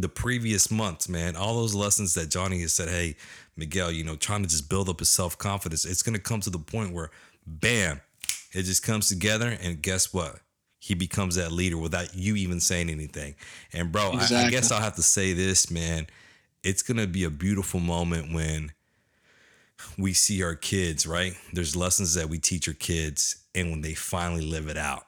the 0.00 0.08
previous 0.08 0.70
months, 0.70 1.08
man. 1.08 1.36
All 1.36 1.54
those 1.54 1.74
lessons 1.74 2.14
that 2.14 2.30
Johnny 2.30 2.60
has 2.60 2.72
said, 2.72 2.88
"Hey, 2.88 3.16
Miguel, 3.56 3.90
you 3.90 4.04
know, 4.04 4.16
trying 4.16 4.42
to 4.42 4.48
just 4.48 4.68
build 4.68 4.88
up 4.88 4.98
his 4.98 5.10
self 5.10 5.36
confidence. 5.38 5.84
It's 5.84 6.02
going 6.02 6.14
to 6.14 6.20
come 6.20 6.40
to 6.40 6.50
the 6.50 6.58
point 6.58 6.92
where, 6.92 7.10
bam, 7.46 8.00
it 8.52 8.62
just 8.62 8.82
comes 8.82 9.08
together. 9.08 9.56
And 9.60 9.82
guess 9.82 10.12
what? 10.12 10.40
He 10.78 10.94
becomes 10.94 11.36
that 11.36 11.52
leader 11.52 11.78
without 11.78 12.14
you 12.14 12.36
even 12.36 12.60
saying 12.60 12.90
anything. 12.90 13.34
And, 13.72 13.90
bro, 13.90 14.12
exactly. 14.12 14.36
I, 14.36 14.44
I 14.46 14.50
guess 14.50 14.70
I'll 14.70 14.82
have 14.82 14.96
to 14.96 15.02
say 15.02 15.32
this, 15.32 15.70
man. 15.70 16.06
It's 16.62 16.82
going 16.82 16.98
to 16.98 17.06
be 17.06 17.24
a 17.24 17.30
beautiful 17.30 17.80
moment 17.80 18.32
when 18.32 18.72
we 19.98 20.12
see 20.12 20.42
our 20.42 20.54
kids, 20.54 21.06
right? 21.06 21.32
There's 21.52 21.74
lessons 21.74 22.14
that 22.14 22.28
we 22.28 22.38
teach 22.38 22.68
our 22.68 22.74
kids, 22.74 23.36
and 23.54 23.70
when 23.70 23.80
they 23.80 23.94
finally 23.94 24.42
live 24.42 24.68
it 24.68 24.76
out 24.76 25.04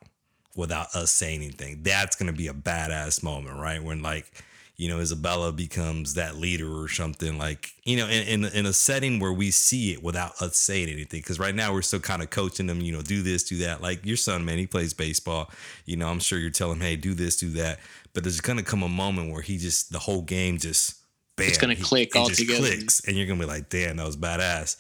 without 0.56 0.94
us 0.94 1.10
saying 1.10 1.42
anything, 1.42 1.82
that's 1.82 2.16
going 2.16 2.30
to 2.30 2.36
be 2.36 2.48
a 2.48 2.52
badass 2.52 3.22
moment, 3.22 3.58
right? 3.58 3.82
When, 3.82 4.02
like, 4.02 4.32
you 4.78 4.88
know, 4.88 5.00
Isabella 5.00 5.52
becomes 5.52 6.14
that 6.14 6.36
leader 6.36 6.72
or 6.72 6.88
something 6.88 7.36
like, 7.36 7.72
you 7.82 7.96
know, 7.96 8.06
in, 8.06 8.44
in, 8.44 8.52
in 8.52 8.64
a 8.64 8.72
setting 8.72 9.18
where 9.18 9.32
we 9.32 9.50
see 9.50 9.92
it 9.92 10.04
without 10.04 10.40
us 10.40 10.56
saying 10.56 10.88
anything. 10.88 11.20
Cause 11.20 11.40
right 11.40 11.54
now 11.54 11.72
we're 11.72 11.82
still 11.82 11.98
kind 11.98 12.22
of 12.22 12.30
coaching 12.30 12.68
them, 12.68 12.80
you 12.80 12.92
know, 12.92 13.02
do 13.02 13.20
this, 13.20 13.42
do 13.42 13.58
that. 13.58 13.82
Like 13.82 14.06
your 14.06 14.16
son, 14.16 14.44
man, 14.44 14.56
he 14.56 14.68
plays 14.68 14.94
baseball. 14.94 15.50
You 15.84 15.96
know, 15.96 16.06
I'm 16.08 16.20
sure 16.20 16.38
you're 16.38 16.50
telling 16.50 16.76
him, 16.76 16.82
hey, 16.82 16.94
do 16.94 17.12
this, 17.12 17.36
do 17.36 17.50
that. 17.50 17.80
But 18.14 18.22
there's 18.22 18.40
going 18.40 18.58
to 18.58 18.64
come 18.64 18.84
a 18.84 18.88
moment 18.88 19.32
where 19.32 19.42
he 19.42 19.58
just, 19.58 19.90
the 19.90 19.98
whole 19.98 20.22
game 20.22 20.58
just, 20.58 20.94
bam. 21.36 21.48
It's 21.48 21.58
going 21.58 21.76
to 21.76 21.82
click 21.82 22.14
all 22.14 22.28
together. 22.28 22.60
clicks. 22.60 23.00
And 23.00 23.16
you're 23.16 23.26
going 23.26 23.40
to 23.40 23.46
be 23.46 23.50
like, 23.50 23.68
damn, 23.70 23.96
that 23.96 24.06
was 24.06 24.16
badass. 24.16 24.76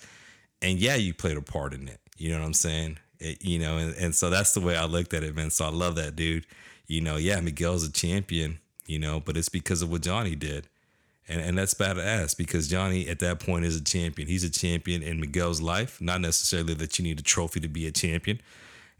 And 0.62 0.78
yeah, 0.78 0.94
you 0.94 1.12
played 1.12 1.36
a 1.36 1.42
part 1.42 1.74
in 1.74 1.88
it. 1.88 1.98
You 2.16 2.30
know 2.30 2.38
what 2.38 2.46
I'm 2.46 2.54
saying? 2.54 2.98
It, 3.18 3.44
you 3.44 3.58
know, 3.58 3.78
and, 3.78 3.96
and 3.96 4.14
so 4.14 4.30
that's 4.30 4.52
the 4.52 4.60
way 4.60 4.76
I 4.76 4.84
looked 4.84 5.12
at 5.12 5.24
it, 5.24 5.34
man. 5.34 5.50
So 5.50 5.64
I 5.64 5.70
love 5.70 5.96
that 5.96 6.14
dude. 6.14 6.46
You 6.86 7.00
know, 7.00 7.16
yeah, 7.16 7.40
Miguel's 7.40 7.82
a 7.84 7.90
champion 7.90 8.60
you 8.88 8.98
know, 8.98 9.20
but 9.20 9.36
it's 9.36 9.48
because 9.48 9.82
of 9.82 9.90
what 9.90 10.02
Johnny 10.02 10.34
did. 10.34 10.66
And, 11.28 11.40
and 11.42 11.58
that's 11.58 11.74
badass 11.74 12.36
because 12.36 12.68
Johnny 12.68 13.06
at 13.06 13.18
that 13.20 13.38
point 13.38 13.66
is 13.66 13.76
a 13.76 13.84
champion. 13.84 14.26
He's 14.26 14.44
a 14.44 14.50
champion 14.50 15.02
in 15.02 15.20
Miguel's 15.20 15.60
life, 15.60 16.00
not 16.00 16.22
necessarily 16.22 16.72
that 16.74 16.98
you 16.98 17.02
need 17.02 17.20
a 17.20 17.22
trophy 17.22 17.60
to 17.60 17.68
be 17.68 17.86
a 17.86 17.92
champion. 17.92 18.40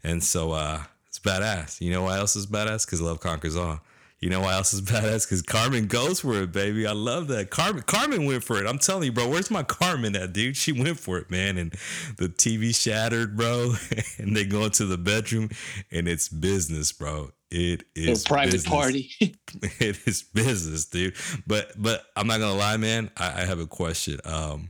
And 0.03 0.23
so 0.23 0.51
uh, 0.51 0.83
it's 1.07 1.17
badass. 1.19 1.81
You 1.81 1.91
know 1.91 2.03
why 2.03 2.19
else 2.19 2.35
is 2.35 2.45
badass? 2.45 2.85
Because 2.85 3.01
love 3.01 3.19
conquers 3.19 3.55
all. 3.55 3.81
You 4.19 4.29
know 4.29 4.41
why 4.41 4.53
else 4.53 4.73
is 4.73 4.81
badass? 4.83 5.25
Because 5.25 5.41
Carmen 5.41 5.87
goes 5.87 6.19
for 6.21 6.41
it, 6.41 6.51
baby. 6.51 6.85
I 6.85 6.91
love 6.91 7.27
that. 7.29 7.49
Carmen 7.49 7.83
Carmen 7.83 8.25
went 8.25 8.43
for 8.43 8.57
it. 8.57 8.67
I'm 8.67 8.79
telling 8.79 9.05
you, 9.05 9.11
bro. 9.11 9.29
Where's 9.29 9.49
my 9.49 9.63
Carmen 9.63 10.15
at, 10.15 10.33
dude? 10.33 10.57
She 10.57 10.71
went 10.71 10.99
for 10.99 11.17
it, 11.17 11.31
man. 11.31 11.57
And 11.57 11.71
the 12.17 12.29
TV 12.29 12.75
shattered, 12.75 13.37
bro. 13.37 13.75
and 14.17 14.35
they 14.35 14.45
go 14.45 14.65
into 14.65 14.85
the 14.85 14.97
bedroom 14.97 15.49
and 15.91 16.07
it's 16.07 16.27
business, 16.27 16.91
bro. 16.91 17.31
It 17.51 17.83
is 17.95 18.25
a 18.25 18.27
private 18.27 18.51
business. 18.51 18.71
party. 18.71 19.09
it 19.19 19.99
is 20.05 20.21
business, 20.21 20.85
dude. 20.85 21.15
But 21.47 21.71
but 21.77 22.03
I'm 22.15 22.27
not 22.27 22.39
gonna 22.39 22.57
lie, 22.57 22.77
man. 22.77 23.09
I, 23.17 23.41
I 23.41 23.45
have 23.45 23.59
a 23.59 23.67
question. 23.67 24.19
Um, 24.25 24.69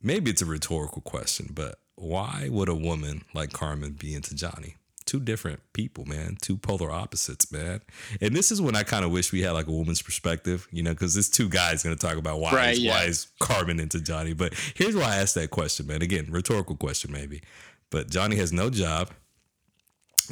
maybe 0.00 0.30
it's 0.30 0.42
a 0.42 0.46
rhetorical 0.46 1.02
question, 1.02 1.50
but 1.52 1.78
why 1.96 2.48
would 2.50 2.68
a 2.68 2.74
woman 2.74 3.24
like 3.34 3.52
Carmen 3.52 3.92
be 3.92 4.14
into 4.14 4.34
Johnny? 4.34 4.76
Two 5.08 5.20
different 5.20 5.60
people, 5.72 6.04
man. 6.04 6.36
Two 6.42 6.58
polar 6.58 6.90
opposites, 6.90 7.50
man. 7.50 7.80
And 8.20 8.36
this 8.36 8.52
is 8.52 8.60
when 8.60 8.76
I 8.76 8.82
kind 8.82 9.06
of 9.06 9.10
wish 9.10 9.32
we 9.32 9.40
had 9.40 9.52
like 9.52 9.66
a 9.66 9.72
woman's 9.72 10.02
perspective, 10.02 10.68
you 10.70 10.82
know, 10.82 10.90
because 10.90 11.14
this 11.14 11.30
two 11.30 11.48
guys 11.48 11.82
going 11.82 11.96
to 11.96 12.06
talk 12.06 12.18
about 12.18 12.40
why 12.40 12.52
right, 12.52 12.72
is, 12.74 12.80
yeah. 12.80 12.90
why 12.90 13.04
is 13.04 13.28
Carmen 13.40 13.80
into 13.80 14.02
Johnny. 14.02 14.34
But 14.34 14.52
here's 14.74 14.94
why 14.94 15.04
I 15.04 15.16
asked 15.16 15.34
that 15.36 15.48
question, 15.48 15.86
man. 15.86 16.02
Again, 16.02 16.26
rhetorical 16.28 16.76
question, 16.76 17.10
maybe. 17.10 17.40
But 17.88 18.10
Johnny 18.10 18.36
has 18.36 18.52
no 18.52 18.68
job. 18.68 19.08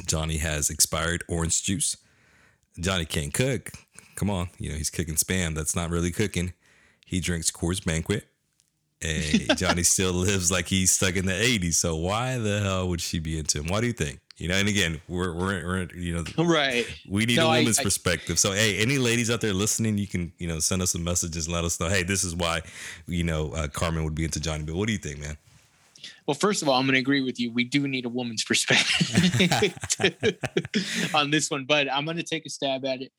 Johnny 0.05 0.37
has 0.37 0.69
expired 0.69 1.23
orange 1.27 1.63
juice. 1.63 1.97
Johnny 2.79 3.05
can't 3.05 3.33
cook. 3.33 3.71
Come 4.13 4.29
on, 4.29 4.49
you 4.59 4.69
know 4.69 4.75
he's 4.75 4.91
cooking 4.91 5.15
spam. 5.15 5.55
That's 5.55 5.75
not 5.75 5.89
really 5.89 6.11
cooking. 6.11 6.53
He 7.03 7.19
drinks 7.19 7.49
Coors 7.49 7.83
Banquet. 7.83 8.27
And 9.01 9.57
Johnny 9.57 9.81
still 9.81 10.13
lives 10.13 10.51
like 10.51 10.67
he's 10.67 10.91
stuck 10.91 11.15
in 11.15 11.25
the 11.25 11.33
80s. 11.33 11.73
So 11.73 11.95
why 11.95 12.37
the 12.37 12.59
hell 12.59 12.87
would 12.89 13.01
she 13.01 13.17
be 13.17 13.39
into 13.39 13.61
him? 13.61 13.69
What 13.69 13.81
do 13.81 13.87
you 13.87 13.93
think? 13.93 14.19
You 14.37 14.47
know, 14.47 14.55
and 14.55 14.69
again, 14.69 15.01
we're 15.07 15.33
we're, 15.33 15.65
we're 15.65 15.87
you 15.95 16.15
know, 16.15 16.23
right. 16.43 16.85
We 17.09 17.25
need 17.25 17.37
no, 17.37 17.47
a 17.47 17.57
woman's 17.57 17.79
I, 17.79 17.83
perspective. 17.83 18.37
So, 18.37 18.51
hey, 18.51 18.77
any 18.77 18.99
ladies 18.99 19.31
out 19.31 19.41
there 19.41 19.53
listening, 19.53 19.97
you 19.97 20.05
can 20.05 20.31
you 20.37 20.47
know 20.47 20.59
send 20.59 20.81
us 20.81 20.93
a 20.93 20.99
message 20.99 21.35
and 21.35 21.47
let 21.47 21.63
us 21.63 21.79
know. 21.79 21.89
Hey, 21.89 22.03
this 22.03 22.23
is 22.23 22.35
why 22.35 22.61
you 23.07 23.23
know 23.23 23.51
uh, 23.53 23.67
Carmen 23.67 24.03
would 24.03 24.13
be 24.13 24.25
into 24.25 24.39
Johnny. 24.39 24.63
But 24.63 24.75
what 24.75 24.85
do 24.85 24.93
you 24.93 24.99
think, 24.99 25.19
man? 25.19 25.37
Well, 26.27 26.35
first 26.35 26.61
of 26.61 26.69
all, 26.69 26.75
I'm 26.75 26.85
going 26.85 26.93
to 26.93 26.99
agree 26.99 27.21
with 27.21 27.39
you. 27.39 27.51
We 27.51 27.63
do 27.63 27.87
need 27.87 28.05
a 28.05 28.09
woman's 28.09 28.43
perspective 28.43 29.09
on 31.15 31.31
this 31.31 31.49
one, 31.49 31.65
but 31.65 31.91
I'm 31.91 32.05
going 32.05 32.17
to 32.17 32.23
take 32.23 32.45
a 32.45 32.49
stab 32.49 32.85
at 32.85 33.01
it. 33.01 33.11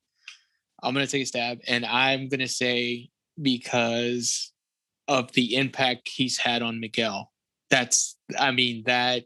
I'm 0.83 0.95
going 0.95 1.05
to 1.05 1.11
take 1.11 1.23
a 1.23 1.27
stab, 1.27 1.59
and 1.67 1.85
I'm 1.85 2.29
going 2.29 2.41
to 2.41 2.49
say 2.49 3.11
because 3.41 4.53
of 5.09 5.33
the 5.33 5.57
impact 5.57 6.09
he's 6.09 6.39
had 6.39 6.63
on 6.63 6.79
Miguel. 6.81 7.33
That's, 7.71 8.17
I 8.39 8.51
mean, 8.53 8.85
that 8.85 9.25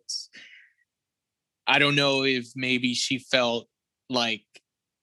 I 1.67 1.79
don't 1.79 1.95
know 1.95 2.25
if 2.25 2.49
maybe 2.57 2.95
she 2.95 3.19
felt 3.19 3.69
like, 4.09 4.43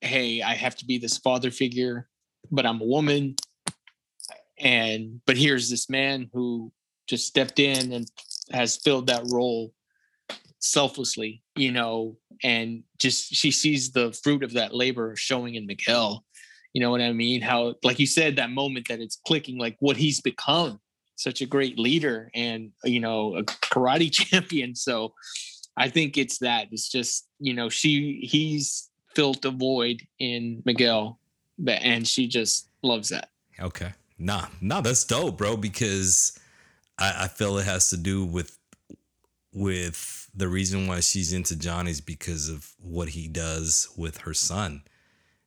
hey, 0.00 0.42
I 0.42 0.54
have 0.54 0.76
to 0.76 0.84
be 0.84 0.98
this 0.98 1.18
father 1.18 1.50
figure, 1.50 2.08
but 2.50 2.66
I'm 2.66 2.80
a 2.80 2.84
woman. 2.86 3.36
And, 4.58 5.20
but 5.26 5.36
here's 5.36 5.70
this 5.70 5.88
man 5.88 6.28
who 6.32 6.72
just 7.08 7.26
stepped 7.26 7.58
in 7.58 7.92
and 7.92 8.10
has 8.52 8.76
filled 8.76 9.06
that 9.06 9.24
role 9.30 9.72
selflessly, 10.58 11.42
you 11.56 11.72
know, 11.72 12.16
and 12.42 12.82
just 12.98 13.34
she 13.34 13.50
sees 13.50 13.92
the 13.92 14.12
fruit 14.22 14.42
of 14.42 14.52
that 14.52 14.74
labor 14.74 15.16
showing 15.16 15.54
in 15.54 15.66
Miguel. 15.66 16.24
You 16.72 16.80
know 16.80 16.90
what 16.90 17.00
I 17.00 17.12
mean? 17.12 17.40
How, 17.40 17.74
like 17.82 17.98
you 17.98 18.06
said, 18.06 18.36
that 18.36 18.50
moment 18.50 18.88
that 18.88 19.00
it's 19.00 19.18
clicking, 19.26 19.58
like 19.58 19.76
what 19.80 19.96
he's 19.96 20.20
become, 20.20 20.78
such 21.16 21.40
a 21.42 21.46
great 21.46 21.78
leader 21.78 22.30
and 22.34 22.70
you 22.84 23.00
know 23.00 23.36
a 23.36 23.42
karate 23.42 24.10
champion. 24.12 24.74
So 24.74 25.14
I 25.76 25.88
think 25.88 26.18
it's 26.18 26.38
that. 26.38 26.68
It's 26.70 26.88
just 26.88 27.26
you 27.38 27.54
know 27.54 27.68
she 27.68 28.20
he's 28.22 28.88
filled 29.14 29.44
a 29.44 29.50
void 29.50 30.02
in 30.18 30.62
Miguel, 30.64 31.18
but 31.58 31.80
and 31.82 32.06
she 32.06 32.26
just 32.26 32.68
loves 32.82 33.08
that. 33.10 33.30
Okay, 33.60 33.92
nah, 34.18 34.46
nah, 34.60 34.80
that's 34.80 35.04
dope, 35.04 35.38
bro. 35.38 35.56
Because 35.56 36.38
I, 36.98 37.24
I 37.24 37.28
feel 37.28 37.58
it 37.58 37.66
has 37.66 37.90
to 37.90 37.96
do 37.96 38.24
with 38.24 38.56
with 39.52 40.28
the 40.34 40.48
reason 40.48 40.86
why 40.86 41.00
she's 41.00 41.32
into 41.32 41.56
Johnny's 41.56 42.00
because 42.00 42.48
of 42.48 42.72
what 42.78 43.10
he 43.10 43.26
does 43.26 43.88
with 43.96 44.18
her 44.18 44.34
son. 44.34 44.82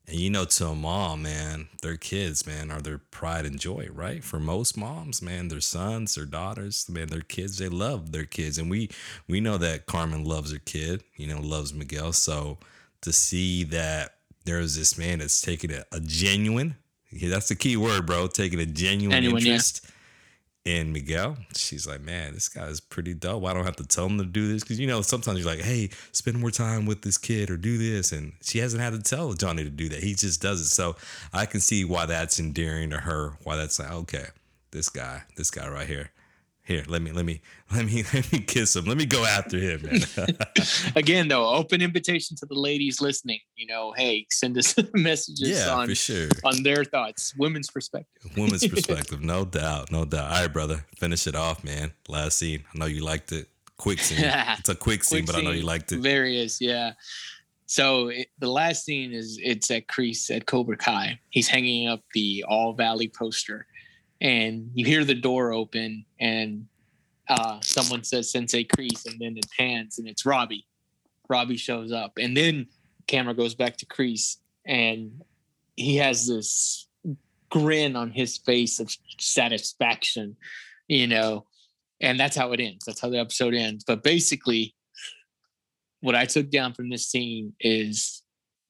And 0.07 0.17
you 0.17 0.29
know, 0.29 0.43
to 0.45 0.67
a 0.67 0.75
mom, 0.75 1.23
man, 1.23 1.69
their 1.81 1.95
kids, 1.95 2.45
man, 2.45 2.69
are 2.71 2.81
their 2.81 2.97
pride 2.97 3.45
and 3.45 3.57
joy, 3.57 3.87
right? 3.91 4.23
For 4.23 4.37
most 4.39 4.75
moms, 4.77 5.21
man, 5.21 5.47
their 5.47 5.61
sons, 5.61 6.15
their 6.15 6.25
daughters, 6.25 6.89
man, 6.89 7.07
their 7.07 7.21
kids, 7.21 7.57
they 7.57 7.69
love 7.69 8.11
their 8.11 8.25
kids. 8.25 8.57
And 8.57 8.69
we 8.69 8.89
we 9.29 9.39
know 9.39 9.57
that 9.57 9.85
Carmen 9.85 10.25
loves 10.25 10.51
her 10.51 10.59
kid, 10.59 11.03
you 11.15 11.27
know, 11.27 11.39
loves 11.39 11.73
Miguel. 11.73 12.11
So 12.11 12.57
to 13.01 13.13
see 13.13 13.63
that 13.65 14.15
there's 14.45 14.75
this 14.75 14.97
man 14.97 15.19
that's 15.19 15.39
taking 15.41 15.71
a, 15.71 15.85
a 15.93 16.01
genuine, 16.01 16.75
that's 17.21 17.47
the 17.47 17.55
key 17.55 17.77
word, 17.77 18.05
bro, 18.05 18.27
taking 18.27 18.59
a 18.59 18.65
genuine 18.65 19.11
Genuine, 19.23 19.45
yeah. 19.45 19.59
In 20.65 20.93
Miguel. 20.93 21.37
She's 21.55 21.85
like, 21.85 22.01
man, 22.01 22.33
this 22.33 22.47
guy's 22.47 22.79
pretty 22.79 23.13
dope. 23.13 23.45
I 23.45 23.53
don't 23.53 23.65
have 23.65 23.75
to 23.77 23.85
tell 23.85 24.05
him 24.05 24.17
to 24.17 24.25
do 24.25 24.47
this 24.47 24.63
because 24.63 24.79
you 24.79 24.87
know 24.87 25.01
sometimes 25.01 25.39
you're 25.39 25.47
like, 25.47 25.61
hey, 25.61 25.89
spend 26.11 26.39
more 26.39 26.51
time 26.51 26.85
with 26.85 27.01
this 27.01 27.17
kid 27.17 27.49
or 27.49 27.57
do 27.57 27.77
this, 27.77 28.11
and 28.11 28.33
she 28.41 28.59
hasn't 28.59 28.81
had 28.81 28.93
to 28.93 29.01
tell 29.01 29.33
Johnny 29.33 29.63
to 29.63 29.69
do 29.69 29.89
that. 29.89 30.03
He 30.03 30.13
just 30.13 30.41
does 30.41 30.61
it. 30.61 30.67
So 30.67 30.95
I 31.33 31.45
can 31.45 31.59
see 31.59 31.83
why 31.83 32.05
that's 32.05 32.39
endearing 32.39 32.91
to 32.91 32.97
her. 32.97 33.33
Why 33.43 33.55
that's 33.57 33.79
like, 33.79 33.91
okay, 33.91 34.27
this 34.71 34.89
guy, 34.89 35.23
this 35.35 35.51
guy 35.51 35.67
right 35.67 35.87
here. 35.87 36.11
Here, 36.65 36.83
let 36.87 37.01
me, 37.01 37.11
let 37.11 37.25
me, 37.25 37.41
let 37.73 37.85
me, 37.85 38.03
let 38.13 38.31
me 38.31 38.39
kiss 38.39 38.75
him. 38.75 38.85
Let 38.85 38.95
me 38.97 39.05
go 39.05 39.25
after 39.25 39.57
him, 39.59 39.81
man. 39.83 40.27
Again, 40.95 41.27
though, 41.27 41.49
open 41.49 41.81
invitation 41.81 42.37
to 42.37 42.45
the 42.45 42.53
ladies 42.55 43.01
listening. 43.01 43.39
You 43.55 43.67
know, 43.67 43.93
hey, 43.97 44.27
send 44.31 44.57
us 44.57 44.73
messages 44.93 45.49
Yeah, 45.49 45.73
on 45.73 45.89
for 45.89 45.95
sure. 45.95 46.29
on 46.45 46.63
their 46.63 46.85
thoughts, 46.85 47.33
women's 47.37 47.69
perspective. 47.69 48.31
women's 48.37 48.65
perspective, 48.65 49.21
no 49.21 49.43
doubt, 49.43 49.91
no 49.91 50.05
doubt. 50.05 50.31
All 50.31 50.41
right, 50.41 50.53
brother, 50.53 50.85
finish 50.97 51.27
it 51.27 51.35
off, 51.35 51.63
man. 51.65 51.91
Last 52.07 52.37
scene. 52.37 52.63
I 52.73 52.77
know 52.77 52.85
you 52.85 53.03
liked 53.03 53.31
it. 53.33 53.47
Quick 53.77 53.99
scene. 53.99 54.19
It's 54.23 54.69
a 54.69 54.75
quick 54.75 55.03
scene, 55.03 55.25
but 55.25 55.35
I 55.35 55.41
know 55.41 55.51
you 55.51 55.63
liked 55.63 55.91
it. 55.91 55.99
Various, 55.99 56.61
yeah. 56.61 56.93
So 57.65 58.09
it, 58.09 58.27
the 58.39 58.49
last 58.49 58.85
scene 58.85 59.11
is 59.11 59.39
it's 59.41 59.69
at 59.71 59.87
Kreese 59.87 60.33
at 60.33 60.45
Cobra 60.45 60.77
Kai. 60.77 61.19
He's 61.29 61.47
hanging 61.49 61.87
up 61.89 62.01
the 62.13 62.45
All 62.47 62.73
Valley 62.73 63.09
poster, 63.09 63.65
and 64.23 64.71
you 64.73 64.85
hear 64.85 65.03
the 65.03 65.13
door 65.13 65.53
open, 65.53 66.05
and 66.19 66.65
uh, 67.29 67.59
someone 67.61 68.03
says 68.03 68.31
Sensei 68.31 68.63
Kreese, 68.63 69.05
and 69.05 69.19
then 69.19 69.37
it 69.37 69.45
pans, 69.57 69.99
and 69.99 70.07
it's 70.07 70.25
Robbie. 70.25 70.65
Robbie 71.29 71.57
shows 71.57 71.91
up, 71.91 72.13
and 72.17 72.35
then 72.35 72.67
camera 73.05 73.33
goes 73.33 73.53
back 73.53 73.77
to 73.77 73.85
Kreese, 73.85 74.37
and 74.65 75.21
he 75.75 75.97
has 75.97 76.27
this 76.27 76.87
grin 77.49 77.95
on 77.95 78.11
his 78.11 78.37
face 78.37 78.79
of 78.79 78.95
satisfaction, 79.19 80.35
you 80.87 81.05
know, 81.05 81.45
and 82.01 82.19
that's 82.19 82.35
how 82.35 82.51
it 82.53 82.59
ends. 82.59 82.85
That's 82.85 83.01
how 83.01 83.09
the 83.09 83.19
episode 83.19 83.53
ends. 83.53 83.83
But 83.83 84.03
basically, 84.03 84.73
what 86.01 86.15
I 86.15 86.25
took 86.25 86.49
down 86.49 86.73
from 86.73 86.89
this 86.89 87.05
scene 87.05 87.53
is, 87.59 88.22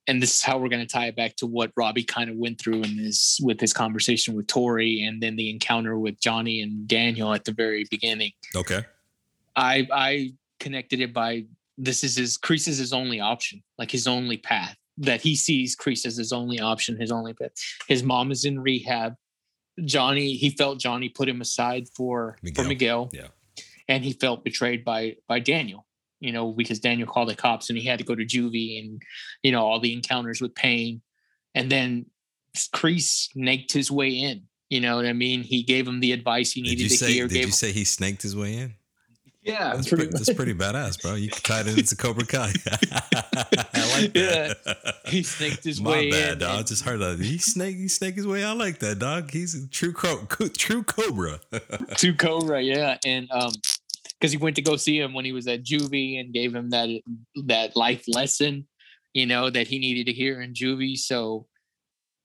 and 0.07 0.21
this 0.21 0.35
is 0.35 0.43
how 0.43 0.57
we're 0.57 0.69
going 0.69 0.85
to 0.85 0.91
tie 0.91 1.07
it 1.07 1.15
back 1.15 1.35
to 1.37 1.45
what 1.47 1.71
Robbie 1.77 2.03
kind 2.03 2.29
of 2.29 2.35
went 2.35 2.59
through 2.59 2.81
in 2.81 2.97
this 2.97 3.39
with 3.41 3.59
his 3.59 3.73
conversation 3.73 4.35
with 4.35 4.47
Tori, 4.47 5.03
and 5.03 5.21
then 5.21 5.35
the 5.35 5.49
encounter 5.49 5.97
with 5.97 6.19
Johnny 6.19 6.61
and 6.61 6.87
Daniel 6.87 7.33
at 7.33 7.45
the 7.45 7.53
very 7.53 7.85
beginning. 7.89 8.31
Okay. 8.55 8.83
I 9.55 9.87
I 9.91 10.33
connected 10.59 10.99
it 10.99 11.13
by 11.13 11.45
this 11.77 12.03
is 12.03 12.15
his 12.15 12.37
Kreese 12.37 12.67
is 12.67 12.77
his 12.77 12.93
only 12.93 13.19
option, 13.19 13.63
like 13.77 13.91
his 13.91 14.07
only 14.07 14.37
path 14.37 14.75
that 14.97 15.21
he 15.21 15.35
sees 15.35 15.75
Kreese 15.75 16.05
as 16.05 16.17
his 16.17 16.31
only 16.31 16.59
option, 16.59 16.99
his 16.99 17.11
only 17.11 17.33
path. 17.33 17.51
His 17.87 18.03
mom 18.03 18.31
is 18.31 18.45
in 18.45 18.59
rehab. 18.59 19.15
Johnny, 19.83 20.35
he 20.35 20.51
felt 20.51 20.79
Johnny 20.79 21.09
put 21.09 21.27
him 21.27 21.41
aside 21.41 21.87
for 21.95 22.37
Miguel. 22.43 22.63
for 22.63 22.69
Miguel. 22.69 23.09
Yeah. 23.11 23.27
And 23.87 24.03
he 24.03 24.13
felt 24.13 24.43
betrayed 24.43 24.83
by 24.83 25.17
by 25.27 25.39
Daniel, 25.39 25.85
you 26.23 26.31
know, 26.31 26.51
because 26.51 26.79
Daniel 26.79 27.07
called 27.07 27.29
the 27.29 27.35
cops 27.35 27.69
and 27.69 27.77
he 27.77 27.85
had 27.85 27.99
to 27.99 28.05
go 28.05 28.15
to 28.15 28.23
juvie 28.25 28.79
and 28.79 29.01
you 29.43 29.51
know, 29.51 29.65
all 29.65 29.79
the 29.79 29.93
encounters 29.93 30.41
with 30.41 30.55
pain. 30.55 31.01
And 31.55 31.69
then 31.71 32.05
Kreese 32.73 33.29
snaked 33.31 33.71
his 33.73 33.91
way 33.91 34.09
in. 34.09 34.43
You 34.69 34.79
know 34.81 34.95
what 34.95 35.05
I 35.05 35.13
mean? 35.13 35.43
He 35.43 35.61
gave 35.63 35.87
him 35.87 35.99
the 35.99 36.13
advice 36.13 36.51
he 36.53 36.61
needed 36.61 36.89
to 36.89 36.97
say? 36.97 37.11
hear. 37.13 37.27
Did 37.27 37.33
gave 37.33 37.41
you 37.41 37.47
him- 37.47 37.51
say 37.51 37.71
he 37.71 37.83
snaked 37.83 38.21
his 38.23 38.35
way 38.35 38.55
in? 38.57 38.73
yeah, 39.43 39.73
That's 39.75 39.89
pretty 39.89 40.05
pretty, 40.05 40.17
that's 40.17 40.33
pretty 40.33 40.53
badass, 40.53 41.01
bro. 41.01 41.15
You 41.15 41.29
tied 41.29 41.67
it 41.67 41.77
into 41.77 41.95
Cobra 41.97 42.25
Kai. 42.25 42.53
I 43.13 43.99
like 44.01 44.15
Yeah. 44.15 44.53
that. 44.65 44.95
He 45.07 45.21
snaked 45.23 45.63
his 45.65 45.81
My 45.81 45.91
way 45.91 46.09
bad, 46.11 46.33
in. 46.33 46.37
dog. 46.39 46.49
I 46.49 46.57
and- 46.59 46.67
just 46.67 46.83
heard 46.85 46.99
that. 47.01 47.19
He 47.19 47.37
snake, 47.37 47.75
he 47.75 47.87
snake 47.89 48.15
his 48.15 48.25
way. 48.25 48.43
I 48.45 48.53
like 48.53 48.79
that, 48.79 48.99
dog. 48.99 49.29
He's 49.31 49.53
a 49.55 49.67
true, 49.67 49.91
cro- 49.93 50.25
co- 50.29 50.47
true 50.47 50.83
Cobra. 50.83 51.39
to 51.97 52.13
Cobra, 52.13 52.61
yeah, 52.61 52.97
and 53.05 53.29
um, 53.31 53.51
because 54.23 54.31
he 54.31 54.37
went 54.37 54.55
to 54.55 54.61
go 54.61 54.77
see 54.77 54.97
him 54.97 55.13
when 55.13 55.25
he 55.25 55.33
was 55.33 55.49
at 55.49 55.65
juvie 55.65 56.17
and 56.17 56.33
gave 56.33 56.55
him 56.55 56.69
that 56.69 56.87
that 57.45 57.75
life 57.75 58.05
lesson, 58.07 58.65
you 59.13 59.25
know, 59.25 59.49
that 59.49 59.67
he 59.67 59.79
needed 59.79 60.05
to 60.05 60.13
hear 60.13 60.41
in 60.41 60.53
juvie. 60.53 60.97
So 60.97 61.45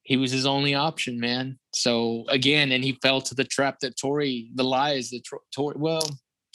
he 0.04 0.16
was 0.16 0.30
his 0.30 0.46
only 0.46 0.76
option, 0.76 1.18
man. 1.18 1.58
So 1.74 2.24
again, 2.28 2.70
and 2.70 2.84
he 2.84 3.00
fell 3.02 3.20
to 3.22 3.34
the 3.34 3.42
trap 3.42 3.80
that 3.80 3.98
Tori, 3.98 4.48
the 4.54 4.62
lies 4.62 5.10
that 5.10 5.24
Tor- 5.28 5.40
Tori. 5.52 5.74
Well, 5.76 6.08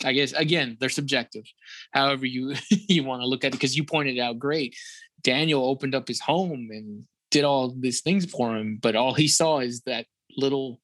I 0.05 0.13
guess 0.13 0.31
again 0.31 0.77
they're 0.79 0.87
subjective, 0.87 1.43
however 1.91 2.25
you 2.25 2.55
you 2.69 3.03
want 3.03 3.21
to 3.21 3.27
look 3.27 3.43
at 3.43 3.49
it. 3.49 3.59
Because 3.59 3.75
you 3.75 3.83
pointed 3.83 4.19
out 4.19 4.39
great, 4.39 4.77
Daniel 5.23 5.65
opened 5.65 5.93
up 5.93 6.07
his 6.07 6.21
home 6.21 6.69
and 6.71 7.03
did 7.31 7.43
all 7.43 7.75
these 7.77 7.99
things 7.99 8.23
for 8.23 8.55
him, 8.55 8.79
but 8.81 8.95
all 8.95 9.13
he 9.13 9.27
saw 9.27 9.59
is 9.59 9.81
that 9.81 10.05
little 10.37 10.79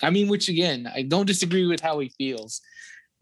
I 0.00 0.10
mean, 0.10 0.28
which 0.28 0.48
again, 0.48 0.88
I 0.94 1.02
don't 1.02 1.26
disagree 1.26 1.66
with 1.66 1.80
how 1.80 1.98
he 1.98 2.12
feels, 2.16 2.60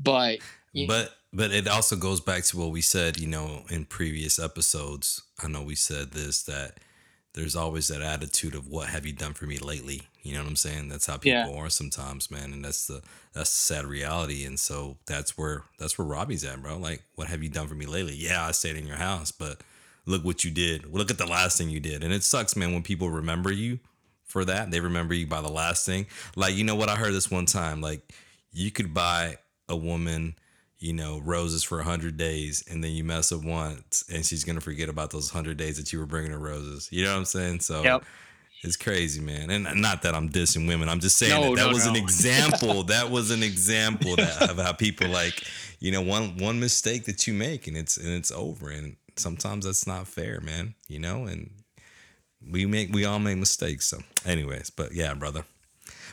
but 0.02 0.40
But 0.86 1.14
but 1.32 1.52
it 1.52 1.68
also 1.68 1.96
goes 1.96 2.20
back 2.20 2.42
to 2.44 2.58
what 2.58 2.70
we 2.70 2.80
said, 2.80 3.18
you 3.20 3.28
know, 3.28 3.62
in 3.70 3.84
previous 3.84 4.38
episodes. 4.38 5.22
I 5.42 5.48
know 5.48 5.62
we 5.62 5.74
said 5.76 6.12
this 6.12 6.42
that 6.44 6.78
there's 7.34 7.54
always 7.54 7.86
that 7.88 8.02
attitude 8.02 8.54
of 8.56 8.66
what 8.66 8.88
have 8.88 9.06
you 9.06 9.12
done 9.12 9.34
for 9.34 9.46
me 9.46 9.58
lately? 9.58 10.02
You 10.22 10.34
know 10.34 10.40
what 10.40 10.48
I'm 10.48 10.56
saying? 10.56 10.88
That's 10.88 11.06
how 11.06 11.16
people 11.16 11.52
Yeah. 11.54 11.60
are 11.60 11.70
sometimes, 11.70 12.30
man, 12.30 12.52
and 12.52 12.64
that's 12.64 12.86
the 12.86 13.02
that's 13.32 13.50
the 13.50 13.74
sad 13.74 13.84
reality. 13.86 14.44
And 14.44 14.58
so 14.58 14.98
that's 15.06 15.38
where 15.38 15.64
that's 15.78 15.96
where 15.96 16.06
Robbie's 16.06 16.44
at, 16.44 16.60
bro. 16.62 16.76
Like, 16.78 17.04
what 17.14 17.28
have 17.28 17.42
you 17.42 17.48
done 17.48 17.68
for 17.68 17.76
me 17.76 17.86
lately? 17.86 18.14
Yeah, 18.16 18.44
I 18.46 18.50
stayed 18.50 18.76
in 18.76 18.86
your 18.86 18.96
house, 18.96 19.30
but 19.30 19.60
look 20.06 20.24
what 20.24 20.44
you 20.44 20.50
did. 20.50 20.92
Look 20.92 21.10
at 21.10 21.18
the 21.18 21.26
last 21.26 21.56
thing 21.58 21.70
you 21.70 21.78
did. 21.80 22.02
And 22.02 22.12
it 22.12 22.24
sucks, 22.24 22.56
man, 22.56 22.72
when 22.72 22.82
people 22.82 23.08
remember 23.10 23.52
you 23.52 23.78
for 24.24 24.44
that. 24.44 24.70
They 24.70 24.80
remember 24.80 25.14
you 25.14 25.26
by 25.26 25.40
the 25.40 25.50
last 25.50 25.86
thing. 25.86 26.06
Like, 26.36 26.54
you 26.54 26.64
know 26.64 26.74
what? 26.74 26.88
I 26.88 26.96
heard 26.96 27.12
this 27.14 27.30
one 27.30 27.46
time. 27.46 27.80
Like, 27.80 28.12
you 28.52 28.70
could 28.70 28.92
buy 28.92 29.36
a 29.70 29.76
woman, 29.76 30.34
you 30.78 30.92
know, 30.92 31.20
roses 31.24 31.62
for 31.62 31.78
100 31.78 32.16
days, 32.18 32.62
and 32.70 32.82
then 32.84 32.92
you 32.92 33.04
mess 33.04 33.32
up 33.32 33.42
once, 33.44 34.04
and 34.12 34.24
she's 34.26 34.44
going 34.44 34.56
to 34.56 34.60
forget 34.60 34.88
about 34.88 35.10
those 35.10 35.32
100 35.32 35.56
days 35.56 35.76
that 35.78 35.92
you 35.92 35.98
were 35.98 36.06
bringing 36.06 36.32
her 36.32 36.38
roses. 36.38 36.88
You 36.90 37.04
know 37.04 37.12
what 37.12 37.18
I'm 37.18 37.24
saying? 37.26 37.60
So, 37.60 37.82
Yep. 37.82 38.04
it's 38.62 38.76
crazy, 38.76 39.20
man. 39.20 39.50
And 39.50 39.80
not 39.80 40.02
that 40.02 40.14
I'm 40.14 40.28
dissing 40.28 40.66
women. 40.68 40.88
I'm 40.88 41.00
just 41.00 41.16
saying 41.16 41.32
No, 41.40 41.50
that, 41.54 41.62
that 41.62 41.66
no, 41.68 41.72
was 41.72 41.86
an 41.86 41.96
example. 41.96 42.82
that 42.94 43.10
was 43.10 43.30
an 43.30 43.42
example 43.42 44.16
that, 44.16 44.50
of 44.50 44.58
how 44.58 44.72
people 44.72 45.08
like, 45.08 45.46
you 45.80 45.90
know, 45.92 46.02
one 46.02 46.36
one 46.38 46.60
mistake 46.60 47.04
that 47.06 47.26
you 47.26 47.32
make 47.34 47.66
and 47.66 47.76
it's 47.76 47.96
and 47.96 48.08
it's 48.08 48.30
over. 48.32 48.68
And 48.70 48.96
sometimes 49.16 49.64
that's 49.64 49.86
not 49.86 50.06
fair, 50.08 50.40
man. 50.42 50.74
You 50.88 50.98
know, 50.98 51.24
and 51.24 51.50
we 52.50 52.66
make 52.66 52.92
we 52.92 53.04
all 53.04 53.18
make 53.18 53.38
mistakes. 53.38 53.86
So, 53.86 54.00
anyways, 54.26 54.70
but 54.70 54.92
yeah, 54.94 55.14
brother. 55.14 55.44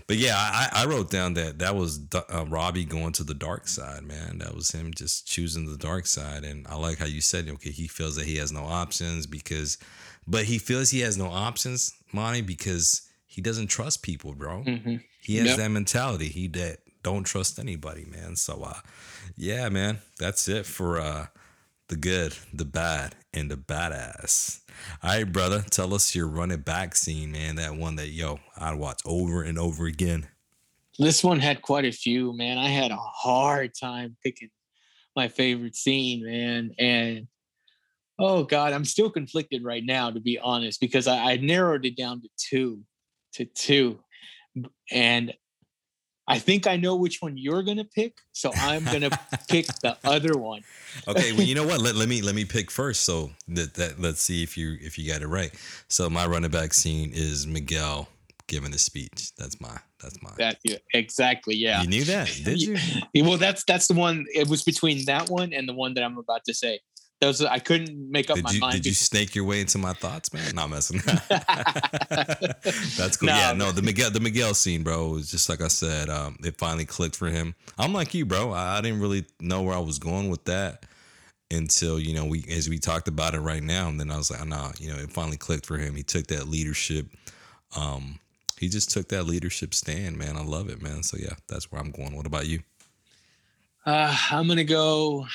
But 0.08 0.18
yeah, 0.18 0.36
I, 0.38 0.70
I 0.74 0.86
wrote 0.86 1.10
down 1.12 1.34
that 1.34 1.60
that 1.60 1.76
was 1.76 2.00
uh, 2.16 2.46
Robbie 2.48 2.86
going 2.86 3.12
to 3.14 3.24
the 3.26 3.34
dark 3.34 3.68
side, 3.68 4.04
man. 4.04 4.38
That 4.40 4.56
was 4.56 4.72
him 4.72 4.94
just 4.94 5.28
choosing 5.28 5.70
the 5.70 5.78
dark 5.78 6.08
side, 6.08 6.46
and 6.46 6.66
I 6.68 6.76
like 6.76 6.98
how 6.98 7.06
you 7.06 7.20
said, 7.22 7.50
okay, 7.50 7.72
he 7.72 7.88
feels 7.88 8.16
that 8.16 8.26
he 8.26 8.38
has 8.38 8.52
no 8.52 8.64
options 8.64 9.28
because, 9.28 9.78
but 10.26 10.46
he 10.46 10.60
feels 10.60 10.90
he 10.92 11.02
has 11.02 11.18
no 11.18 11.28
options, 11.28 11.94
Monty, 12.14 12.42
because 12.42 13.02
he 13.26 13.42
doesn't 13.42 13.68
trust 13.68 14.02
people, 14.02 14.34
bro. 14.34 14.64
Mhm. 14.64 15.04
He 15.22 15.38
has 15.38 15.48
Yep. 15.50 15.58
that 15.58 15.70
mentality. 15.72 16.30
He 16.30 16.48
that 16.50 16.80
don't 17.04 17.26
trust 17.26 17.60
anybody, 17.60 18.06
man. 18.06 18.38
So, 18.38 18.64
uh, 18.64 18.80
yeah, 19.36 19.68
man, 19.68 20.00
that's 20.18 20.48
it 20.48 20.66
for 20.66 21.00
uh, 21.02 21.28
the 21.90 21.96
good, 21.96 22.36
the 22.54 22.66
bad, 22.66 23.16
and 23.34 23.50
the 23.50 23.56
badass. 23.56 24.62
All 25.04 25.12
right, 25.12 25.32
brother, 25.32 25.64
tell 25.70 25.94
us 25.94 26.14
your 26.14 26.28
running 26.28 26.60
back 26.60 26.96
scene, 26.96 27.32
man. 27.32 27.56
That 27.56 27.76
one 27.76 27.96
that 27.96 28.10
yo 28.10 28.40
I'd 28.58 28.78
watch 28.78 29.02
over 29.06 29.42
and 29.42 29.58
over 29.58 29.86
again. 29.86 30.28
this 31.00 31.24
one 31.24 31.40
had 31.40 31.62
quite 31.62 31.86
a 31.86 31.92
few, 31.92 32.36
man. 32.36 32.58
I 32.58 32.70
had 32.70 32.92
a 32.92 32.98
hard 32.98 33.72
time 33.80 34.18
picking 34.24 34.50
my 35.16 35.28
favorite 35.28 35.76
scene, 35.76 36.26
man. 36.26 36.72
And 36.78 37.28
oh 38.20 38.44
god, 38.44 38.74
I'm 38.74 38.86
still 38.86 39.10
conflicted 39.10 39.64
right 39.64 39.84
now, 39.84 40.12
to 40.12 40.20
be 40.20 40.38
honest, 40.38 40.80
because 40.80 41.08
I, 41.08 41.32
I 41.32 41.38
narrowed 41.38 41.86
it 41.86 41.96
down 41.96 42.22
to 42.22 42.30
two, 42.38 42.82
to 43.34 43.46
two, 43.46 44.00
and 44.92 45.34
I 46.28 46.40
think 46.40 46.68
I 46.68 46.76
know 46.76 46.96
which 46.96 47.22
one 47.22 47.38
you're 47.38 47.64
gonna 47.64 47.86
pick, 47.86 48.18
so 48.34 48.52
I'm 48.56 48.84
gonna 48.84 49.10
pick 49.50 49.68
the 49.82 49.98
other 50.04 50.38
one. 50.38 50.62
Okay, 51.08 51.32
well, 51.32 51.44
you 51.44 51.56
know 51.56 51.66
what? 51.68 51.80
Let, 51.80 51.96
let 51.96 52.10
me 52.10 52.22
let 52.22 52.36
me 52.36 52.44
pick 52.44 52.70
first. 52.70 53.04
So 53.04 53.32
that, 53.48 53.74
that 53.76 54.00
let's 54.00 54.22
see 54.22 54.44
if 54.44 54.58
you 54.58 54.78
if 54.82 54.98
you 54.98 55.10
got 55.12 55.22
it 55.22 55.28
right. 55.28 55.54
So 55.88 56.10
my 56.10 56.26
running 56.26 56.52
back 56.52 56.74
scene 56.74 57.12
is 57.14 57.48
Miguel 57.48 58.10
giving 58.48 58.74
a 58.74 58.78
speech. 58.78 59.34
That's 59.38 59.62
my 59.62 59.78
that's 60.02 60.22
my. 60.22 60.32
That 60.38 60.58
yeah, 60.64 60.78
exactly, 60.94 61.56
yeah. 61.56 61.82
You 61.82 61.88
knew 61.88 62.04
that, 62.06 62.28
did 62.44 62.62
you? 63.14 63.24
Well, 63.24 63.38
that's 63.38 63.64
that's 63.64 63.88
the 63.88 63.94
one. 63.94 64.26
It 64.34 64.50
was 64.50 64.64
between 64.64 65.06
that 65.06 65.30
one 65.30 65.54
and 65.54 65.68
the 65.68 65.74
one 65.74 65.94
that 65.94 66.04
I'm 66.04 66.18
about 66.18 66.44
to 66.46 66.54
say. 66.54 66.80
Was 67.22 67.42
I 67.42 67.58
couldn't 67.58 68.12
make 68.12 68.30
up 68.30 68.36
Did 68.36 68.44
my 68.44 68.52
you 68.52 68.60
mind. 68.60 68.74
did 68.74 68.86
you 68.86 68.94
snake 68.94 69.34
your 69.34 69.44
way 69.44 69.60
into 69.60 69.80
my 69.80 69.94
thoughts, 69.94 70.32
man? 70.34 70.54
Not 70.54 70.70
messing. 70.70 71.02
That's 71.30 73.18
cool. 73.18 73.28
No, 73.28 73.36
yeah, 73.36 73.54
no, 73.54 73.72
the 73.72 73.82
Miguel 73.82 74.12
the 74.12 74.20
Miguel 74.20 74.54
scene, 74.54 74.84
bro, 74.84 75.10
was 75.10 75.32
just 75.32 75.50
like 75.50 75.62
I 75.62 75.68
said. 75.68 76.10
Um, 76.10 76.38
it 76.44 76.60
finally 76.60 76.86
clicked 76.86 77.16
for 77.16 77.28
him. 77.28 77.56
I'm 77.80 77.92
like 77.92 78.14
you, 78.14 78.26
bro. 78.26 78.52
I, 78.52 78.78
I 78.78 78.82
didn't 78.82 79.00
really 79.00 79.26
know 79.40 79.64
where 79.64 79.76
I 79.76 79.80
was 79.80 79.98
going 79.98 80.30
with 80.30 80.44
that 80.46 80.86
until 81.50 82.00
you 82.00 82.14
know 82.14 82.26
we 82.26 82.46
as 82.52 82.70
we 82.70 82.78
talked 82.78 83.08
about 83.08 83.34
it 83.34 83.40
right 83.40 83.64
now, 83.64 83.88
and 83.88 84.00
then 84.00 84.12
I 84.12 84.18
was 84.18 84.30
like, 84.30 84.46
nah, 84.46 84.74
you 84.80 84.94
know, 84.94 85.00
it 85.00 85.12
finally 85.12 85.38
clicked 85.38 85.66
for 85.66 85.78
him. 85.78 85.96
He 85.96 86.04
took 86.04 86.28
that 86.28 86.48
leadership. 86.48 87.08
Um, 87.76 88.20
he 88.60 88.70
just 88.70 88.92
took 88.92 89.10
that 89.10 89.24
leadership 89.24 89.74
stand, 89.74 90.18
man. 90.18 90.38
I 90.38 90.44
love 90.44 90.70
it, 90.70 90.84
man. 90.84 91.02
So 91.02 91.18
yeah, 91.20 91.34
that's 91.48 91.72
where 91.72 91.82
I'm 91.82 91.90
going. 91.90 92.16
What 92.16 92.28
about 92.28 92.46
you? 92.46 92.60
Uh, 93.88 94.16
I'm 94.32 94.48
gonna 94.48 94.64
go. 94.64 95.26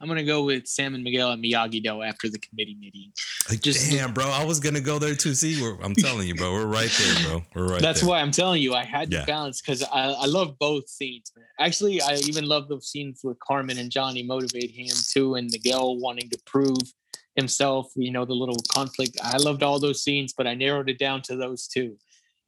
I'm 0.00 0.08
gonna 0.08 0.24
go 0.24 0.44
with 0.44 0.66
Sam 0.66 0.94
and 0.94 1.04
Miguel 1.04 1.30
and 1.32 1.44
Miyagi 1.44 1.82
Do 1.82 2.02
after 2.02 2.28
the 2.30 2.38
committee 2.38 2.76
meeting. 2.80 3.12
Like, 3.50 3.60
Just- 3.60 3.90
damn, 3.90 4.12
bro. 4.14 4.26
I 4.28 4.44
was 4.44 4.58
gonna 4.58 4.80
go 4.80 4.98
there 4.98 5.14
too. 5.14 5.34
See, 5.34 5.60
we're, 5.60 5.78
I'm 5.82 5.94
telling 5.94 6.26
you, 6.26 6.34
bro. 6.34 6.52
We're 6.52 6.66
right 6.66 6.90
there, 6.98 7.28
bro. 7.28 7.42
We're 7.54 7.68
right 7.72 7.82
That's 7.82 8.00
there. 8.00 8.08
why 8.08 8.20
I'm 8.20 8.30
telling 8.30 8.62
you 8.62 8.74
I 8.74 8.84
had 8.84 9.12
Yeah. 9.12 9.20
to 9.20 9.26
balance 9.26 9.60
because 9.60 9.82
I, 9.82 10.10
I 10.12 10.26
love 10.26 10.58
both 10.58 10.88
scenes. 10.88 11.30
Man. 11.36 11.44
Actually, 11.58 12.00
I 12.00 12.14
even 12.26 12.46
love 12.46 12.68
those 12.68 12.88
scenes 12.88 13.20
with 13.22 13.38
Carmen 13.40 13.76
and 13.78 13.90
Johnny 13.90 14.22
motivate 14.22 14.70
him 14.70 14.86
too, 15.12 15.34
and 15.34 15.50
Miguel 15.52 15.98
wanting 15.98 16.30
to 16.30 16.38
prove 16.46 16.78
himself. 17.36 17.90
You 17.96 18.10
know, 18.10 18.24
the 18.24 18.32
little 18.34 18.56
conflict. 18.72 19.18
I 19.22 19.36
loved 19.36 19.62
all 19.62 19.78
those 19.78 20.02
scenes, 20.02 20.32
but 20.32 20.46
I 20.46 20.54
narrowed 20.54 20.88
it 20.88 20.98
down 20.98 21.20
to 21.22 21.36
those 21.36 21.66
two. 21.68 21.96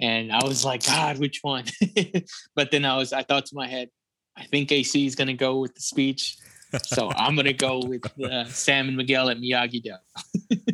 And 0.01 0.33
I 0.33 0.43
was 0.43 0.65
like, 0.65 0.85
God, 0.87 1.19
which 1.19 1.41
one? 1.43 1.65
but 2.57 2.71
then 2.73 2.85
I 2.85 2.97
was, 2.97 3.13
I 3.13 3.23
thought 3.23 3.47
to 3.47 3.55
my 3.55 3.69
head, 3.69 3.89
I 4.37 4.45
think 4.45 4.73
AC 4.73 5.07
is 5.07 5.15
going 5.15 5.29
to 5.29 5.35
go 5.35 5.61
with 5.61 5.75
the 5.75 5.81
speech. 5.83 6.37
So 6.85 7.11
I'm 7.17 7.35
going 7.35 7.47
to 7.47 7.53
go 7.53 7.81
with 7.81 8.03
uh, 8.21 8.45
Sam 8.47 8.89
and 8.89 8.97
Miguel 8.97 9.29
at 9.29 9.39
Miyagi 9.39 9.83
Do. 9.83 9.95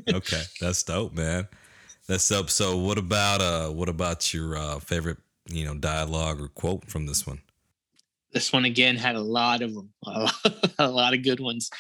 okay, 0.15 0.43
that's 0.61 0.83
dope, 0.83 1.15
man. 1.15 1.49
That's 2.07 2.29
dope. 2.29 2.51
So, 2.51 2.77
what 2.77 2.99
about 2.99 3.41
uh, 3.41 3.69
what 3.69 3.89
about 3.89 4.33
your 4.33 4.57
uh, 4.57 4.79
favorite, 4.79 5.19
you 5.49 5.65
know, 5.65 5.75
dialogue 5.75 6.41
or 6.41 6.49
quote 6.49 6.89
from 6.89 7.07
this 7.07 7.27
one? 7.27 7.41
this 8.33 8.53
one 8.53 8.65
again 8.65 8.97
had 8.97 9.17
a 9.17 9.21
lot 9.21 9.63
of 9.63 9.75
them, 9.75 9.91
a 10.79 10.89
lot, 10.89 11.15
of 11.15 11.23
good 11.23 11.41
ones. 11.41 11.71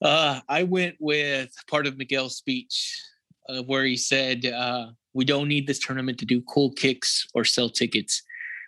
Uh, 0.00 0.40
I 0.48 0.64
went 0.64 0.96
with 1.00 1.52
part 1.66 1.86
of 1.86 1.96
Miguel's 1.96 2.36
speech 2.36 3.00
uh, 3.48 3.62
where 3.62 3.84
he 3.84 3.96
said, 3.96 4.46
uh, 4.46 4.88
"We 5.14 5.24
don't 5.24 5.48
need 5.48 5.66
this 5.66 5.78
tournament 5.78 6.18
to 6.18 6.26
do 6.26 6.42
cool 6.42 6.72
kicks 6.72 7.26
or 7.34 7.44
sell 7.44 7.70
tickets. 7.70 8.22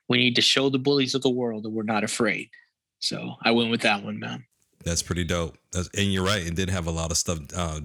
We 0.08 0.18
need 0.18 0.36
to 0.36 0.42
show 0.42 0.68
the 0.70 0.78
bullies 0.78 1.14
of 1.14 1.22
the 1.22 1.30
world 1.30 1.64
that 1.64 1.70
we're 1.70 1.82
not 1.82 2.04
afraid." 2.04 2.50
So 3.00 3.34
I 3.42 3.50
went 3.50 3.70
with 3.70 3.82
that 3.82 4.02
one, 4.02 4.18
man. 4.18 4.44
That's 4.84 5.02
pretty 5.02 5.24
dope. 5.24 5.56
That's, 5.72 5.88
and 5.96 6.12
you're 6.12 6.24
right. 6.24 6.46
It 6.46 6.54
did 6.54 6.70
have 6.70 6.86
a 6.86 6.90
lot 6.90 7.10
of 7.10 7.16
stuff. 7.16 7.38
Uh, 7.56 7.80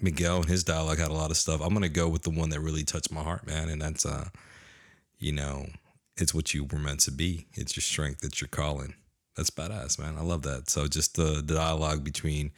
Miguel 0.00 0.36
and 0.36 0.48
his 0.48 0.64
dialogue 0.64 0.98
had 0.98 1.10
a 1.10 1.14
lot 1.14 1.30
of 1.30 1.36
stuff. 1.36 1.60
I'm 1.60 1.72
gonna 1.72 1.88
go 1.88 2.08
with 2.08 2.22
the 2.22 2.30
one 2.30 2.50
that 2.50 2.60
really 2.60 2.84
touched 2.84 3.10
my 3.12 3.22
heart, 3.22 3.46
man. 3.46 3.68
And 3.68 3.80
that's, 3.80 4.06
uh, 4.06 4.28
you 5.18 5.32
know, 5.32 5.66
it's 6.16 6.34
what 6.34 6.54
you 6.54 6.64
were 6.64 6.78
meant 6.78 7.00
to 7.00 7.10
be. 7.10 7.46
It's 7.54 7.76
your 7.76 7.82
strength. 7.82 8.22
It's 8.22 8.40
your 8.40 8.48
calling. 8.48 8.94
That's 9.36 9.50
badass, 9.50 9.98
man. 9.98 10.16
I 10.16 10.22
love 10.22 10.42
that. 10.42 10.70
So 10.70 10.86
just 10.86 11.16
the, 11.16 11.42
the 11.44 11.54
dialogue 11.54 12.04
between 12.04 12.52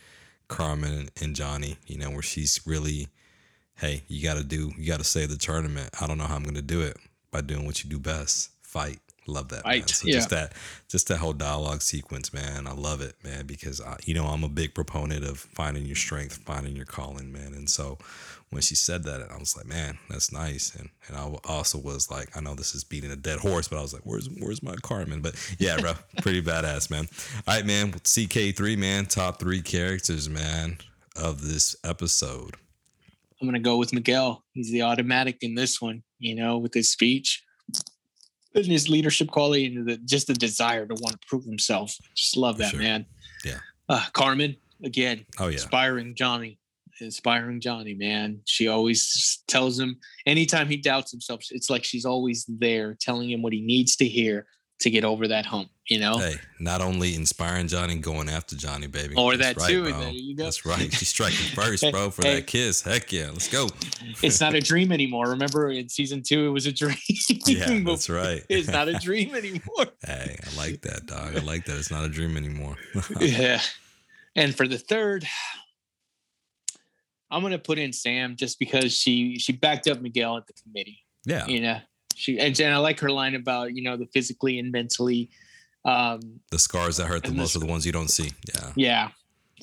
Carmen 0.48 1.08
and, 1.22 1.34
Johnny, 1.34 1.78
you 1.86 1.96
know, 1.96 2.10
where 2.10 2.22
she's 2.22 2.60
really, 2.66 3.08
hey, 3.76 4.02
you 4.08 4.22
got 4.22 4.36
to 4.36 4.44
do, 4.44 4.72
you 4.76 4.86
got 4.86 4.98
to 4.98 5.04
save 5.04 5.30
the 5.30 5.38
tournament. 5.38 5.88
I 6.00 6.06
don't 6.06 6.18
know 6.18 6.24
how 6.24 6.36
I'm 6.36 6.44
gonna 6.44 6.62
do 6.62 6.82
it 6.82 6.96
by 7.30 7.40
doing 7.40 7.64
what 7.64 7.82
you 7.82 7.90
do 7.90 7.98
best. 7.98 8.50
Fight. 8.62 9.00
Love 9.28 9.48
that, 9.48 9.66
man. 9.66 9.86
So 9.88 10.06
yeah. 10.06 10.14
just 10.14 10.30
that, 10.30 10.52
just 10.88 11.08
that 11.08 11.18
whole 11.18 11.32
dialogue 11.32 11.82
sequence, 11.82 12.32
man. 12.32 12.66
I 12.66 12.72
love 12.72 13.00
it, 13.00 13.14
man, 13.24 13.46
because 13.46 13.80
I, 13.80 13.96
you 14.04 14.14
know 14.14 14.24
I'm 14.24 14.44
a 14.44 14.48
big 14.48 14.74
proponent 14.74 15.24
of 15.24 15.38
finding 15.38 15.84
your 15.84 15.96
strength, 15.96 16.36
finding 16.38 16.76
your 16.76 16.84
calling, 16.84 17.32
man. 17.32 17.54
And 17.54 17.68
so 17.68 17.98
when 18.50 18.62
she 18.62 18.76
said 18.76 19.02
that, 19.04 19.28
I 19.30 19.36
was 19.38 19.56
like, 19.56 19.66
man, 19.66 19.98
that's 20.08 20.32
nice. 20.32 20.74
And 20.74 20.90
and 21.08 21.16
I 21.16 21.28
also 21.48 21.78
was 21.78 22.10
like, 22.10 22.36
I 22.36 22.40
know 22.40 22.54
this 22.54 22.74
is 22.74 22.84
beating 22.84 23.10
a 23.10 23.16
dead 23.16 23.40
horse, 23.40 23.68
but 23.68 23.78
I 23.78 23.82
was 23.82 23.92
like, 23.92 24.02
where's 24.04 24.28
where's 24.38 24.62
my 24.62 24.76
Carmen? 24.76 25.20
But 25.20 25.34
yeah, 25.58 25.76
bro, 25.78 25.94
pretty 26.22 26.42
badass, 26.42 26.90
man. 26.90 27.08
All 27.46 27.54
right, 27.54 27.66
man. 27.66 27.92
CK3, 27.92 28.78
man, 28.78 29.06
top 29.06 29.40
three 29.40 29.62
characters, 29.62 30.28
man, 30.28 30.78
of 31.16 31.42
this 31.42 31.74
episode. 31.84 32.56
I'm 33.40 33.48
gonna 33.48 33.58
go 33.58 33.76
with 33.76 33.92
Miguel. 33.92 34.44
He's 34.52 34.70
the 34.70 34.82
automatic 34.82 35.38
in 35.42 35.54
this 35.54 35.80
one, 35.80 36.02
you 36.18 36.36
know, 36.36 36.58
with 36.58 36.72
his 36.72 36.90
speech 36.90 37.42
and 38.64 38.72
his 38.72 38.88
leadership 38.88 39.28
quality 39.30 39.66
and 39.66 39.86
the, 39.86 39.96
just 39.98 40.26
the 40.26 40.34
desire 40.34 40.86
to 40.86 40.94
want 40.94 41.20
to 41.20 41.26
prove 41.28 41.44
himself. 41.44 41.96
Just 42.14 42.36
love 42.36 42.58
that 42.58 42.70
sure. 42.70 42.80
man. 42.80 43.06
Yeah. 43.44 43.58
Uh, 43.88 44.04
Carmen 44.12 44.56
again. 44.82 45.26
Oh, 45.38 45.48
yeah. 45.48 45.54
Inspiring 45.54 46.14
Johnny. 46.14 46.58
Inspiring 47.00 47.60
Johnny, 47.60 47.94
man. 47.94 48.40
She 48.46 48.68
always 48.68 49.42
tells 49.46 49.78
him 49.78 49.98
anytime 50.24 50.68
he 50.68 50.78
doubts 50.78 51.10
himself, 51.10 51.42
it's 51.50 51.68
like 51.68 51.84
she's 51.84 52.06
always 52.06 52.46
there 52.48 52.96
telling 52.98 53.30
him 53.30 53.42
what 53.42 53.52
he 53.52 53.60
needs 53.60 53.96
to 53.96 54.06
hear 54.06 54.46
to 54.80 54.90
get 54.90 55.04
over 55.04 55.28
that 55.28 55.46
hump, 55.46 55.68
you 55.88 55.98
know? 56.00 56.18
Hey, 56.18 56.34
not 56.58 56.80
only 56.80 57.14
inspiring 57.14 57.68
Johnny, 57.68 57.96
going 57.96 58.28
after 58.28 58.56
Johnny, 58.56 58.86
baby. 58.86 59.14
Or 59.16 59.36
that 59.36 59.58
too, 59.58 59.84
bro. 59.84 60.00
there 60.00 60.10
you 60.10 60.34
go. 60.36 60.44
That's 60.44 60.64
right. 60.66 60.92
She's 60.92 61.08
striking 61.08 61.46
first, 61.54 61.84
bro, 61.90 62.10
for 62.10 62.22
Hey. 62.22 62.36
that 62.36 62.46
kiss. 62.46 62.82
Heck 62.82 63.12
yeah, 63.12 63.26
let's 63.32 63.48
go. 63.48 63.68
it's 64.22 64.40
not 64.40 64.54
a 64.54 64.60
dream 64.60 64.90
anymore. 64.92 65.26
Remember 65.30 65.70
in 65.70 65.88
season 65.88 66.22
two, 66.22 66.46
it 66.46 66.50
was 66.50 66.66
a 66.66 66.72
dream. 66.72 66.96
Yeah, 67.46 67.80
that's 67.84 68.08
right. 68.10 68.42
it's 68.48 68.68
not 68.68 68.88
a 68.88 68.94
dream 68.94 69.34
anymore. 69.34 69.86
Hey, 70.04 70.36
I 70.42 70.56
like 70.56 70.82
that, 70.82 71.06
dog. 71.06 71.36
I 71.36 71.40
like 71.40 71.64
that. 71.66 71.76
It's 71.78 71.90
not 71.90 72.04
a 72.04 72.08
dream 72.08 72.36
anymore. 72.36 72.76
yeah. 73.20 73.60
And 74.34 74.54
for 74.54 74.66
the 74.68 74.78
third, 74.78 75.24
I'm 77.30 77.42
gonna 77.42 77.58
put 77.58 77.78
in 77.78 77.92
Sam 77.92 78.36
just 78.36 78.58
because 78.58 78.92
she 78.96 79.38
she 79.38 79.52
backed 79.52 79.88
up 79.88 80.00
Miguel 80.00 80.36
at 80.36 80.46
the 80.46 80.52
committee. 80.54 80.98
Yeah. 81.24 81.46
You 81.46 81.60
know, 81.60 81.78
she 82.14 82.38
and, 82.38 82.58
and 82.60 82.72
I 82.74 82.78
like 82.78 83.00
her 83.00 83.10
line 83.10 83.34
about 83.34 83.74
you 83.74 83.82
know 83.82 83.96
the 83.96 84.06
physically 84.06 84.58
and 84.58 84.70
mentally. 84.70 85.30
Um, 85.86 86.40
The 86.50 86.58
scars 86.58 86.96
that 86.98 87.06
hurt 87.06 87.22
the 87.24 87.30
most 87.32 87.54
this- 87.54 87.56
are 87.56 87.64
the 87.66 87.70
ones 87.70 87.86
you 87.86 87.92
don't 87.92 88.10
see. 88.10 88.32
Yeah. 88.54 88.72
yeah. 88.76 89.08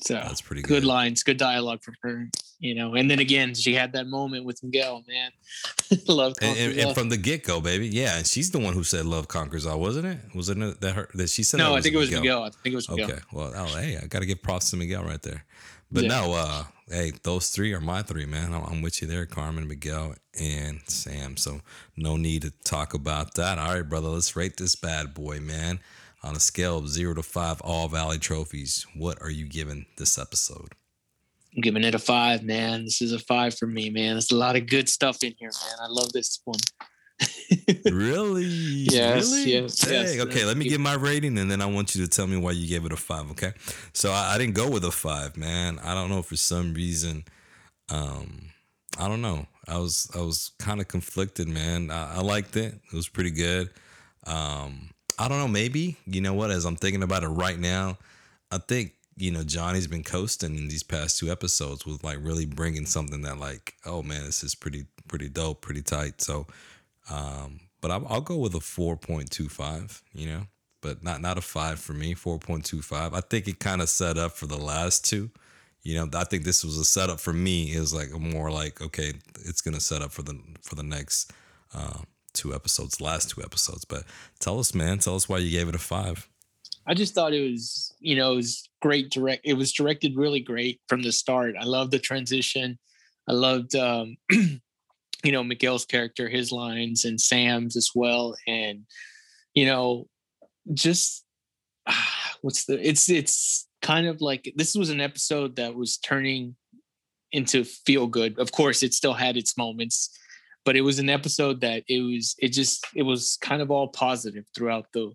So 0.00 0.14
That's 0.14 0.40
pretty 0.40 0.62
good 0.62 0.68
good. 0.82 0.84
lines, 0.84 1.22
good 1.22 1.36
dialogue 1.36 1.82
from 1.82 1.94
her. 2.02 2.28
You 2.58 2.74
know, 2.74 2.94
and 2.94 3.10
then 3.10 3.18
again, 3.18 3.54
she 3.54 3.74
had 3.74 3.92
that 3.92 4.06
moment 4.06 4.44
with 4.46 4.62
Miguel. 4.62 5.04
Man, 5.06 5.30
love 6.08 6.32
And, 6.40 6.58
and, 6.58 6.78
and 6.78 6.94
from 6.94 7.10
the 7.10 7.16
get 7.18 7.44
go, 7.44 7.60
baby. 7.60 7.88
Yeah. 7.88 8.16
And 8.16 8.26
she's 8.26 8.50
the 8.50 8.58
one 8.58 8.72
who 8.74 8.82
said 8.84 9.04
love 9.06 9.28
conquers 9.28 9.66
all, 9.66 9.78
wasn't 9.78 10.06
it? 10.06 10.18
Wasn't 10.34 10.62
it 10.62 10.80
that 10.80 10.94
her 10.94 11.08
that 11.14 11.28
she 11.28 11.42
said 11.42 11.58
No, 11.58 11.74
I 11.76 11.80
think 11.82 11.94
it 11.94 11.98
was 11.98 12.10
Miguel. 12.10 12.42
I 12.42 12.50
think 12.50 12.72
it 12.72 12.76
was 12.76 12.88
Miguel. 12.88 13.10
Okay. 13.10 13.20
Well, 13.32 13.52
oh, 13.54 13.66
hey, 13.78 13.98
I 14.02 14.06
got 14.06 14.20
to 14.20 14.26
give 14.26 14.42
props 14.42 14.70
to 14.70 14.76
Miguel 14.76 15.04
right 15.04 15.20
there. 15.22 15.44
But 15.92 16.04
Yeah. 16.04 16.08
no, 16.08 16.32
uh, 16.32 16.64
hey, 16.88 17.12
those 17.22 17.50
three 17.50 17.72
are 17.74 17.80
my 17.80 18.02
three, 18.02 18.24
man. 18.26 18.52
I'm, 18.54 18.64
I'm 18.64 18.82
with 18.82 19.00
you 19.02 19.08
there, 19.08 19.26
Carmen, 19.26 19.68
Miguel, 19.68 20.14
and 20.40 20.80
Sam. 20.88 21.36
So 21.36 21.60
no 21.96 22.16
need 22.16 22.42
to 22.42 22.50
talk 22.64 22.94
about 22.94 23.34
that. 23.34 23.58
All 23.58 23.74
right, 23.74 23.82
brother, 23.88 24.08
let's 24.08 24.34
rate 24.34 24.56
this 24.56 24.74
bad 24.74 25.12
boy, 25.14 25.38
man. 25.40 25.80
On 26.24 26.34
a 26.34 26.40
scale 26.40 26.78
of 26.78 26.88
zero 26.88 27.12
to 27.12 27.22
five, 27.22 27.60
all 27.60 27.86
Valley 27.86 28.18
trophies, 28.18 28.86
what 28.96 29.20
are 29.20 29.30
you 29.30 29.46
giving 29.46 29.84
this 29.98 30.16
episode? 30.18 30.74
I'm 31.54 31.60
giving 31.60 31.84
it 31.84 31.94
a 31.94 31.98
five, 31.98 32.42
man. 32.42 32.84
This 32.84 33.02
is 33.02 33.12
a 33.12 33.18
five 33.18 33.54
for 33.58 33.66
me, 33.66 33.90
man. 33.90 34.14
There's 34.14 34.30
a 34.30 34.36
lot 34.36 34.56
of 34.56 34.66
good 34.66 34.88
stuff 34.88 35.22
in 35.22 35.34
here, 35.38 35.50
man. 35.50 35.76
I 35.82 35.86
love 35.90 36.12
this 36.12 36.40
one. 36.46 36.58
really? 37.92 38.44
Yes, 38.44 39.30
really? 39.30 39.52
yes, 39.52 39.86
yes. 39.86 40.18
Okay, 40.18 40.46
let 40.46 40.56
me 40.56 40.66
give 40.66 40.80
my 40.80 40.94
rating 40.94 41.36
and 41.36 41.50
then 41.50 41.60
I 41.60 41.66
want 41.66 41.94
you 41.94 42.02
to 42.02 42.08
tell 42.08 42.26
me 42.26 42.38
why 42.38 42.52
you 42.52 42.66
gave 42.68 42.86
it 42.86 42.92
a 42.92 42.96
five, 42.96 43.30
okay? 43.32 43.52
So 43.92 44.10
I, 44.10 44.32
I 44.34 44.38
didn't 44.38 44.54
go 44.54 44.70
with 44.70 44.84
a 44.86 44.90
five, 44.90 45.36
man. 45.36 45.78
I 45.84 45.92
don't 45.92 46.08
know 46.08 46.22
for 46.22 46.36
some 46.36 46.72
reason. 46.72 47.24
Um, 47.90 48.48
I 48.98 49.08
don't 49.08 49.20
know. 49.20 49.46
I 49.68 49.76
was 49.76 50.10
I 50.14 50.20
was 50.20 50.52
kind 50.58 50.80
of 50.80 50.88
conflicted, 50.88 51.48
man. 51.48 51.90
I, 51.90 52.16
I 52.16 52.20
liked 52.22 52.56
it. 52.56 52.80
It 52.90 52.96
was 52.96 53.10
pretty 53.10 53.30
good. 53.30 53.68
Um, 54.26 54.93
I 55.18 55.28
don't 55.28 55.38
know, 55.38 55.48
maybe, 55.48 55.96
you 56.06 56.20
know 56.20 56.34
what, 56.34 56.50
as 56.50 56.64
I'm 56.64 56.76
thinking 56.76 57.02
about 57.02 57.22
it 57.22 57.28
right 57.28 57.58
now, 57.58 57.98
I 58.50 58.58
think, 58.58 58.92
you 59.16 59.30
know, 59.30 59.44
Johnny's 59.44 59.86
been 59.86 60.02
coasting 60.02 60.56
in 60.56 60.68
these 60.68 60.82
past 60.82 61.18
two 61.18 61.30
episodes 61.30 61.86
with 61.86 62.02
like 62.02 62.18
really 62.20 62.46
bringing 62.46 62.86
something 62.86 63.22
that 63.22 63.38
like, 63.38 63.74
oh 63.86 64.02
man, 64.02 64.24
this 64.24 64.42
is 64.42 64.54
pretty 64.54 64.86
pretty 65.06 65.28
dope, 65.28 65.60
pretty 65.60 65.82
tight. 65.82 66.20
So 66.20 66.46
um, 67.10 67.60
but 67.80 67.90
I'll, 67.90 68.20
go 68.22 68.36
with 68.36 68.54
a 68.54 68.60
4.25, 68.60 70.02
you 70.14 70.26
know, 70.26 70.46
but 70.80 71.02
not 71.02 71.20
not 71.20 71.36
a 71.36 71.42
five 71.42 71.78
for 71.78 71.92
me, 71.92 72.14
4.25. 72.14 73.12
I 73.14 73.20
think 73.20 73.46
it 73.46 73.58
kind 73.60 73.82
of 73.82 73.88
set 73.90 74.16
up 74.16 74.32
for 74.32 74.46
the 74.46 74.56
last 74.56 75.04
two. 75.04 75.30
You 75.82 75.96
know, 75.96 76.18
I 76.18 76.24
think 76.24 76.44
this 76.44 76.64
was 76.64 76.78
a 76.78 76.84
setup 76.84 77.20
for 77.20 77.34
me. 77.34 77.78
Was 77.78 77.92
like 77.92 78.10
more 78.12 78.50
like, 78.50 78.80
okay, 78.80 79.12
it's 79.44 79.60
gonna 79.60 79.80
set 79.80 80.00
up 80.00 80.12
for 80.12 80.22
the 80.22 80.40
for 80.62 80.76
the 80.76 80.82
next 80.82 81.30
uh, 81.74 81.98
two 82.34 82.54
episodes, 82.54 83.00
last 83.00 83.30
two 83.30 83.42
episodes. 83.42 83.84
But 83.84 84.04
tell 84.40 84.58
us, 84.58 84.74
man, 84.74 84.98
tell 84.98 85.16
us 85.16 85.28
why 85.28 85.38
you 85.38 85.50
gave 85.50 85.68
it 85.68 85.74
a 85.74 85.78
five. 85.78 86.28
I 86.86 86.94
just 86.94 87.14
thought 87.14 87.32
it 87.32 87.50
was, 87.50 87.94
you 88.00 88.16
know, 88.16 88.32
it 88.32 88.36
was 88.36 88.68
great 88.82 89.10
direct. 89.10 89.42
It 89.44 89.54
was 89.54 89.72
directed 89.72 90.16
really 90.16 90.40
great 90.40 90.80
from 90.88 91.02
the 91.02 91.12
start. 91.12 91.54
I 91.58 91.64
loved 91.64 91.92
the 91.92 91.98
transition. 91.98 92.78
I 93.26 93.32
loved, 93.32 93.74
um, 93.74 94.16
you 94.30 95.32
know, 95.32 95.42
Miguel's 95.42 95.86
character, 95.86 96.28
his 96.28 96.52
lines, 96.52 97.06
and 97.06 97.18
Sam's 97.18 97.76
as 97.76 97.90
well. 97.94 98.36
And, 98.46 98.84
you 99.54 99.64
know, 99.64 100.08
just 100.72 101.24
what's 102.42 102.66
the? 102.66 102.86
It's 102.86 103.08
it's 103.08 103.66
kind 103.82 104.06
of 104.06 104.20
like 104.20 104.52
this 104.56 104.74
was 104.74 104.90
an 104.90 105.00
episode 105.00 105.56
that 105.56 105.74
was 105.74 105.96
turning 105.98 106.56
into 107.32 107.64
feel 107.64 108.06
good. 108.06 108.38
Of 108.38 108.52
course, 108.52 108.82
it 108.82 108.94
still 108.94 109.14
had 109.14 109.36
its 109.36 109.56
moments, 109.56 110.16
but 110.64 110.76
it 110.76 110.80
was 110.80 110.98
an 110.98 111.08
episode 111.08 111.60
that 111.60 111.82
it 111.88 112.00
was 112.00 112.34
it 112.38 112.48
just 112.48 112.86
it 112.94 113.02
was 113.02 113.38
kind 113.40 113.62
of 113.62 113.70
all 113.70 113.88
positive 113.88 114.44
throughout 114.54 114.86
the 114.92 115.12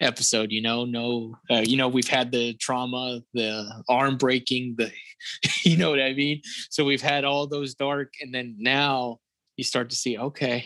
episode 0.00 0.52
you 0.52 0.62
know 0.62 0.84
no 0.84 1.34
uh, 1.50 1.62
you 1.64 1.76
know 1.76 1.88
we've 1.88 2.08
had 2.08 2.30
the 2.30 2.54
trauma 2.54 3.20
the 3.34 3.68
arm 3.88 4.16
breaking 4.16 4.74
the 4.78 4.90
you 5.64 5.76
know 5.76 5.90
what 5.90 6.00
i 6.00 6.12
mean 6.12 6.40
so 6.70 6.84
we've 6.84 7.02
had 7.02 7.24
all 7.24 7.46
those 7.46 7.74
dark 7.74 8.12
and 8.20 8.32
then 8.32 8.54
now 8.58 9.18
you 9.56 9.64
start 9.64 9.90
to 9.90 9.96
see 9.96 10.16
okay 10.16 10.64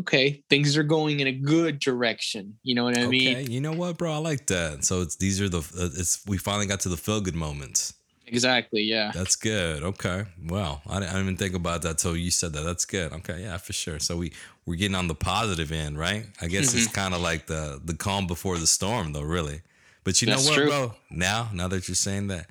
okay 0.00 0.42
things 0.48 0.78
are 0.78 0.82
going 0.82 1.20
in 1.20 1.26
a 1.26 1.32
good 1.32 1.78
direction 1.78 2.58
you 2.62 2.74
know 2.74 2.84
what 2.84 2.96
i 2.96 3.02
okay, 3.02 3.10
mean 3.10 3.38
you 3.50 3.60
know 3.60 3.72
what, 3.72 3.98
bro? 3.98 4.12
I 4.12 4.18
like 4.18 4.46
that. 4.48 4.84
So 4.84 5.02
it's 5.02 5.16
these 5.16 5.40
are 5.40 5.48
the 5.48 5.58
uh, 5.58 5.88
it's 5.94 6.24
we 6.26 6.38
finally 6.38 6.66
got 6.66 6.80
to 6.80 6.88
the 6.88 6.96
feel 6.96 7.20
good 7.20 7.34
moments. 7.34 7.94
Exactly 8.30 8.82
yeah 8.82 9.10
That's 9.14 9.36
good. 9.36 9.82
Okay. 9.82 10.24
Wow. 10.46 10.80
I, 10.86 11.00
didn't- 11.00 11.08
I 11.10 11.12
didn't 11.12 11.22
even 11.24 11.36
think 11.36 11.54
about 11.54 11.82
that 11.82 11.98
till 11.98 12.16
you 12.16 12.30
said 12.30 12.52
that. 12.54 12.62
That's 12.62 12.84
good. 12.84 13.12
Okay. 13.12 13.42
Yeah, 13.42 13.56
for 13.58 13.72
sure. 13.72 13.98
So 13.98 14.16
we 14.16 14.32
we're 14.66 14.76
getting 14.76 14.94
on 14.94 15.08
the 15.08 15.14
positive 15.14 15.72
end, 15.72 15.98
right? 15.98 16.26
I 16.40 16.46
guess 16.48 16.74
it's 16.74 16.88
Mhm. 16.88 16.94
kind 16.94 17.14
of 17.14 17.20
like 17.20 17.46
the 17.46 17.80
the 17.84 17.94
calm 17.94 18.26
before 18.26 18.58
the 18.58 18.66
storm, 18.66 19.12
though. 19.12 19.22
Really. 19.22 19.62
But 20.04 20.20
you 20.22 20.28
know 20.28 20.36
what, 20.38 20.54
true. 20.54 20.66
bro? 20.68 20.94
Now, 21.10 21.50
now 21.52 21.68
that 21.68 21.86
you're 21.88 21.94
saying 21.94 22.28
that, 22.28 22.46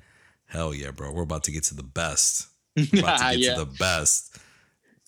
hell 0.46 0.72
yeah, 0.74 0.90
bro. 0.92 1.12
We're 1.12 1.22
about 1.22 1.44
to 1.44 1.50
get 1.52 1.64
to 1.64 1.74
the 1.74 1.82
best. 1.82 2.46
We're 2.76 3.00
about 3.00 3.18
to 3.18 3.24
get 3.36 3.38
Yeah. 3.38 3.54
to 3.54 3.64
the 3.64 3.72
best. 3.78 4.36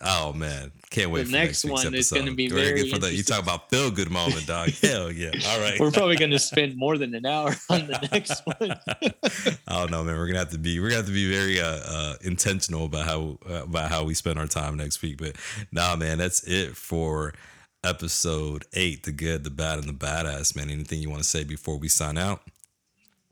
Oh 0.00 0.32
man, 0.32 0.72
can't 0.90 1.12
wait 1.12 1.20
The 1.20 1.26
for 1.26 1.32
next 1.32 1.64
next 1.64 1.84
one 1.84 1.94
is 1.94 2.10
gonna 2.10 2.34
be 2.34 2.50
We're 2.50 2.56
very 2.56 2.90
for 2.90 2.98
the, 2.98 3.14
you 3.14 3.22
talk 3.22 3.42
about 3.42 3.70
feel 3.70 3.92
good 3.92 4.10
moment, 4.10 4.46
dog. 4.46 4.70
Hell 4.82 5.12
yeah! 5.12 5.30
All 5.46 5.60
right, 5.60 5.78
we're 5.78 5.92
probably 5.92 6.16
going 6.16 6.32
to 6.32 6.38
spend 6.38 6.76
more 6.76 6.98
than 6.98 7.14
an 7.14 7.24
hour 7.24 7.54
on 7.70 7.86
the 7.86 8.08
next 8.10 8.42
one 8.44 8.56
I 9.68 9.80
don't 9.80 9.90
know, 9.92 10.02
man. 10.02 10.16
We're 10.16 10.26
gonna 10.26 10.40
have 10.40 10.50
to 10.50 10.58
be 10.58 10.80
we're 10.80 10.88
gonna 10.88 10.96
have 10.96 11.06
to 11.06 11.12
be 11.12 11.30
very 11.30 11.60
uh, 11.60 11.80
uh, 11.86 12.14
intentional 12.22 12.86
about 12.86 13.06
how 13.06 13.38
uh, 13.48 13.62
about 13.62 13.90
how 13.90 14.02
we 14.02 14.14
spend 14.14 14.38
our 14.38 14.48
time 14.48 14.76
next 14.76 15.00
week. 15.00 15.18
But 15.18 15.36
nah, 15.70 15.94
man, 15.94 16.18
that's 16.18 16.42
it 16.42 16.76
for 16.76 17.34
episode 17.84 18.64
eight: 18.72 19.04
the 19.04 19.12
good, 19.12 19.44
the 19.44 19.50
bad, 19.50 19.78
and 19.78 19.88
the 19.88 19.92
badass. 19.92 20.56
Man, 20.56 20.70
anything 20.70 21.00
you 21.00 21.08
want 21.08 21.22
to 21.22 21.28
say 21.28 21.44
before 21.44 21.78
we 21.78 21.86
sign 21.86 22.18
out? 22.18 22.42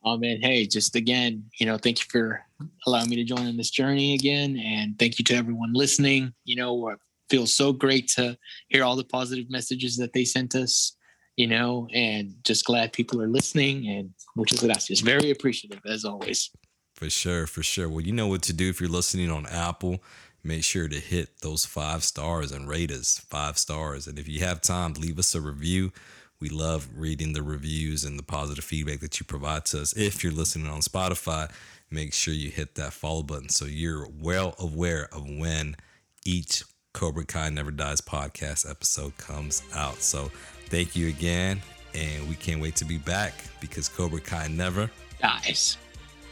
Oh 0.04 0.16
man, 0.16 0.40
hey, 0.40 0.64
just 0.64 0.94
again, 0.94 1.44
you 1.58 1.66
know, 1.66 1.76
thank 1.76 1.98
you 1.98 2.06
for 2.08 2.40
allowing 2.86 3.10
me 3.10 3.16
to 3.16 3.24
join 3.24 3.48
on 3.48 3.56
this 3.56 3.70
journey 3.70 4.14
again, 4.14 4.56
and 4.56 4.96
thank 4.96 5.18
you 5.18 5.24
to 5.24 5.34
everyone 5.34 5.72
listening. 5.72 6.32
You 6.44 6.54
know, 6.54 6.94
feels 7.30 7.52
so 7.54 7.72
great 7.72 8.08
to 8.08 8.36
hear 8.68 8.84
all 8.84 8.96
the 8.96 9.04
positive 9.04 9.50
messages 9.50 9.96
that 9.96 10.12
they 10.12 10.24
sent 10.24 10.54
us. 10.54 10.94
You 11.36 11.46
know, 11.46 11.86
and 11.94 12.34
just 12.42 12.64
glad 12.64 12.92
people 12.92 13.22
are 13.22 13.28
listening, 13.28 13.88
and 13.88 14.10
muchas 14.34 14.60
gracias. 14.60 14.98
Very 14.98 15.30
appreciative 15.30 15.80
as 15.86 16.04
always. 16.04 16.50
For 16.96 17.08
sure, 17.08 17.46
for 17.46 17.62
sure. 17.62 17.88
Well, 17.88 18.00
you 18.00 18.12
know 18.12 18.26
what 18.26 18.42
to 18.42 18.52
do 18.52 18.68
if 18.68 18.80
you're 18.80 18.90
listening 18.90 19.30
on 19.30 19.46
Apple. 19.46 20.02
Make 20.42 20.64
sure 20.64 20.88
to 20.88 20.98
hit 20.98 21.40
those 21.40 21.64
five 21.64 22.02
stars 22.02 22.50
and 22.50 22.68
rate 22.68 22.90
us 22.90 23.24
five 23.30 23.56
stars. 23.56 24.08
And 24.08 24.18
if 24.18 24.26
you 24.26 24.40
have 24.40 24.60
time, 24.60 24.94
leave 24.94 25.16
us 25.16 25.32
a 25.34 25.40
review. 25.40 25.92
We 26.40 26.48
love 26.48 26.88
reading 26.94 27.34
the 27.34 27.42
reviews 27.42 28.04
and 28.04 28.18
the 28.18 28.24
positive 28.24 28.64
feedback 28.64 29.00
that 29.00 29.20
you 29.20 29.26
provide 29.26 29.64
to 29.66 29.82
us. 29.82 29.92
If 29.96 30.24
you're 30.24 30.32
listening 30.32 30.68
on 30.68 30.80
Spotify, 30.80 31.50
make 31.90 32.12
sure 32.12 32.34
you 32.34 32.50
hit 32.50 32.76
that 32.76 32.92
follow 32.92 33.22
button 33.22 33.48
so 33.48 33.64
you're 33.64 34.08
well 34.08 34.54
aware 34.58 35.08
of 35.12 35.28
when 35.28 35.76
each 36.24 36.62
Cobra 36.94 37.24
Kai 37.24 37.50
Never 37.50 37.70
Dies 37.70 38.00
podcast 38.00 38.68
episode 38.68 39.16
comes 39.18 39.62
out. 39.74 40.02
So 40.02 40.30
thank 40.66 40.96
you 40.96 41.08
again. 41.08 41.60
And 41.94 42.28
we 42.28 42.34
can't 42.34 42.60
wait 42.60 42.76
to 42.76 42.84
be 42.84 42.98
back 42.98 43.34
because 43.60 43.88
Cobra 43.88 44.20
Kai 44.20 44.48
never, 44.48 44.90
dies. 45.20 45.78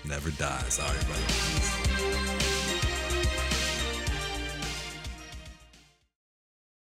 never 0.05 0.31
dies. 0.33 0.78
All 0.78 0.87
right, 0.89 1.07
brother. 1.07 2.26